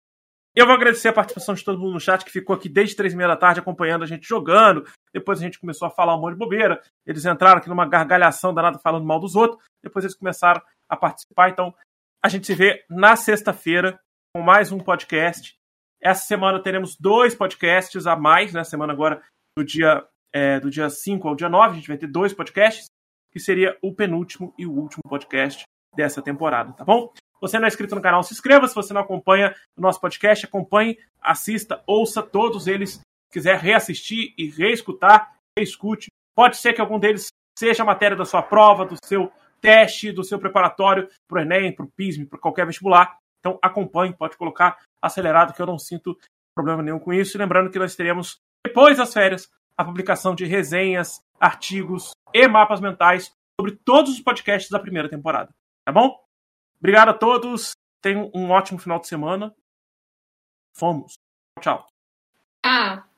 eu 0.55 0.66
vou 0.66 0.74
agradecer 0.74 1.09
a 1.09 1.12
participação 1.12 1.55
de 1.55 1.64
todo 1.64 1.78
mundo 1.78 1.94
no 1.94 2.01
chat 2.01 2.24
que 2.24 2.31
ficou 2.31 2.56
aqui 2.56 2.68
desde 2.68 2.97
três 2.97 3.12
e 3.12 3.16
meia 3.16 3.28
da 3.28 3.36
tarde 3.36 3.60
acompanhando 3.60 4.02
a 4.02 4.06
gente 4.06 4.27
jogando. 4.27 4.85
Depois 5.12 5.39
a 5.39 5.43
gente 5.43 5.60
começou 5.60 5.86
a 5.86 5.90
falar 5.90 6.16
um 6.16 6.20
monte 6.20 6.32
de 6.32 6.39
bobeira. 6.39 6.82
Eles 7.06 7.24
entraram 7.24 7.59
aqui 7.59 7.68
numa 7.68 7.89
gargalhação 7.89 8.52
danada 8.52 8.78
falando 8.78 9.06
mal 9.06 9.20
dos 9.20 9.36
outros. 9.36 9.62
Depois 9.82 10.05
eles 10.05 10.16
começaram 10.16 10.60
a 10.89 10.97
participar. 10.97 11.51
Então 11.51 11.72
a 12.22 12.28
gente 12.28 12.47
se 12.47 12.55
vê 12.55 12.85
na 12.90 13.14
sexta-feira 13.14 13.98
com 14.35 14.43
mais 14.43 14.72
um 14.72 14.78
podcast. 14.78 15.55
Essa 16.02 16.27
semana 16.27 16.62
teremos 16.62 16.97
dois 16.98 17.35
podcasts 17.35 18.06
a 18.06 18.16
mais, 18.16 18.52
né? 18.52 18.64
Semana 18.64 18.93
agora 18.93 19.22
do 19.56 19.64
dia, 19.64 20.05
é, 20.32 20.59
do 20.59 20.70
dia 20.70 20.90
5 20.90 21.28
ao 21.28 21.36
dia 21.36 21.48
9, 21.48 21.72
a 21.72 21.74
gente 21.77 21.89
vai 21.89 21.98
ter 21.98 22.06
dois 22.06 22.32
podcasts, 22.32 22.86
que 23.31 23.39
seria 23.39 23.77
o 23.82 23.94
penúltimo 23.94 24.55
e 24.59 24.66
o 24.66 24.72
último 24.72 25.02
podcast 25.09 25.64
dessa 25.94 26.22
temporada, 26.22 26.72
tá 26.72 26.85
bom? 26.85 27.12
Você 27.41 27.59
não 27.59 27.65
é 27.65 27.69
inscrito 27.69 27.95
no 27.95 28.03
canal, 28.03 28.23
se 28.23 28.35
inscreva. 28.35 28.69
Se 28.69 28.75
você 28.75 28.93
não 28.93 29.01
acompanha 29.01 29.55
o 29.77 29.81
nosso 29.81 30.01
podcast, 30.01 30.45
acompanhe, 30.45 30.99
assista, 31.21 31.83
ouça 31.87 32.23
todos 32.23 32.67
eles. 32.67 32.95
Se 32.95 33.01
quiser 33.33 33.59
reassistir 33.59 34.35
e 34.37 34.51
reescutar, 34.51 35.35
reescute. 35.57 36.09
Pode 36.35 36.57
ser 36.57 36.73
que 36.73 36.81
algum 36.81 36.99
deles 36.99 37.29
seja 37.59 37.83
a 37.83 37.87
matéria 37.87 38.17
da 38.17 38.25
sua 38.25 38.43
prova, 38.43 38.85
do 38.85 38.97
seu 39.05 39.33
teste, 39.61 40.12
do 40.12 40.25
seu 40.25 40.39
preparatório 40.39 41.09
para 41.29 41.39
o 41.39 41.43
Enem, 41.43 41.75
para 41.75 41.85
o 41.85 41.91
PISM, 41.91 42.25
para 42.25 42.39
qualquer 42.39 42.67
vestibular. 42.67 43.19
Então 43.41 43.59
acompanhe, 43.62 44.17
pode 44.17 44.37
colocar 44.37 44.79
acelerado, 45.03 45.55
que 45.55 45.62
eu 45.62 45.67
não 45.67 45.79
sinto 45.79 46.17
problema 46.55 46.83
nenhum 46.83 46.99
com 46.99 47.12
isso. 47.12 47.37
E 47.37 47.39
lembrando 47.39 47.71
que 47.71 47.79
nós 47.79 47.95
teremos, 47.95 48.39
depois 48.67 48.99
das 48.99 49.12
férias, 49.12 49.51
a 49.77 49.85
publicação 49.85 50.35
de 50.35 50.45
resenhas, 50.45 51.23
artigos 51.39 52.11
e 52.35 52.47
mapas 52.47 52.81
mentais 52.81 53.33
sobre 53.59 53.79
todos 53.85 54.12
os 54.12 54.21
podcasts 54.21 54.71
da 54.71 54.79
primeira 54.79 55.09
temporada. 55.09 55.51
Tá 55.85 55.93
bom? 55.93 56.19
Obrigado 56.81 57.11
a 57.11 57.15
todos. 57.15 57.77
Tenham 58.01 58.31
um 58.35 58.51
ótimo 58.51 58.78
final 58.78 58.98
de 58.98 59.07
semana. 59.07 59.55
Fomos. 60.73 61.15
Tchau. 61.61 61.86
Ah. 62.65 63.10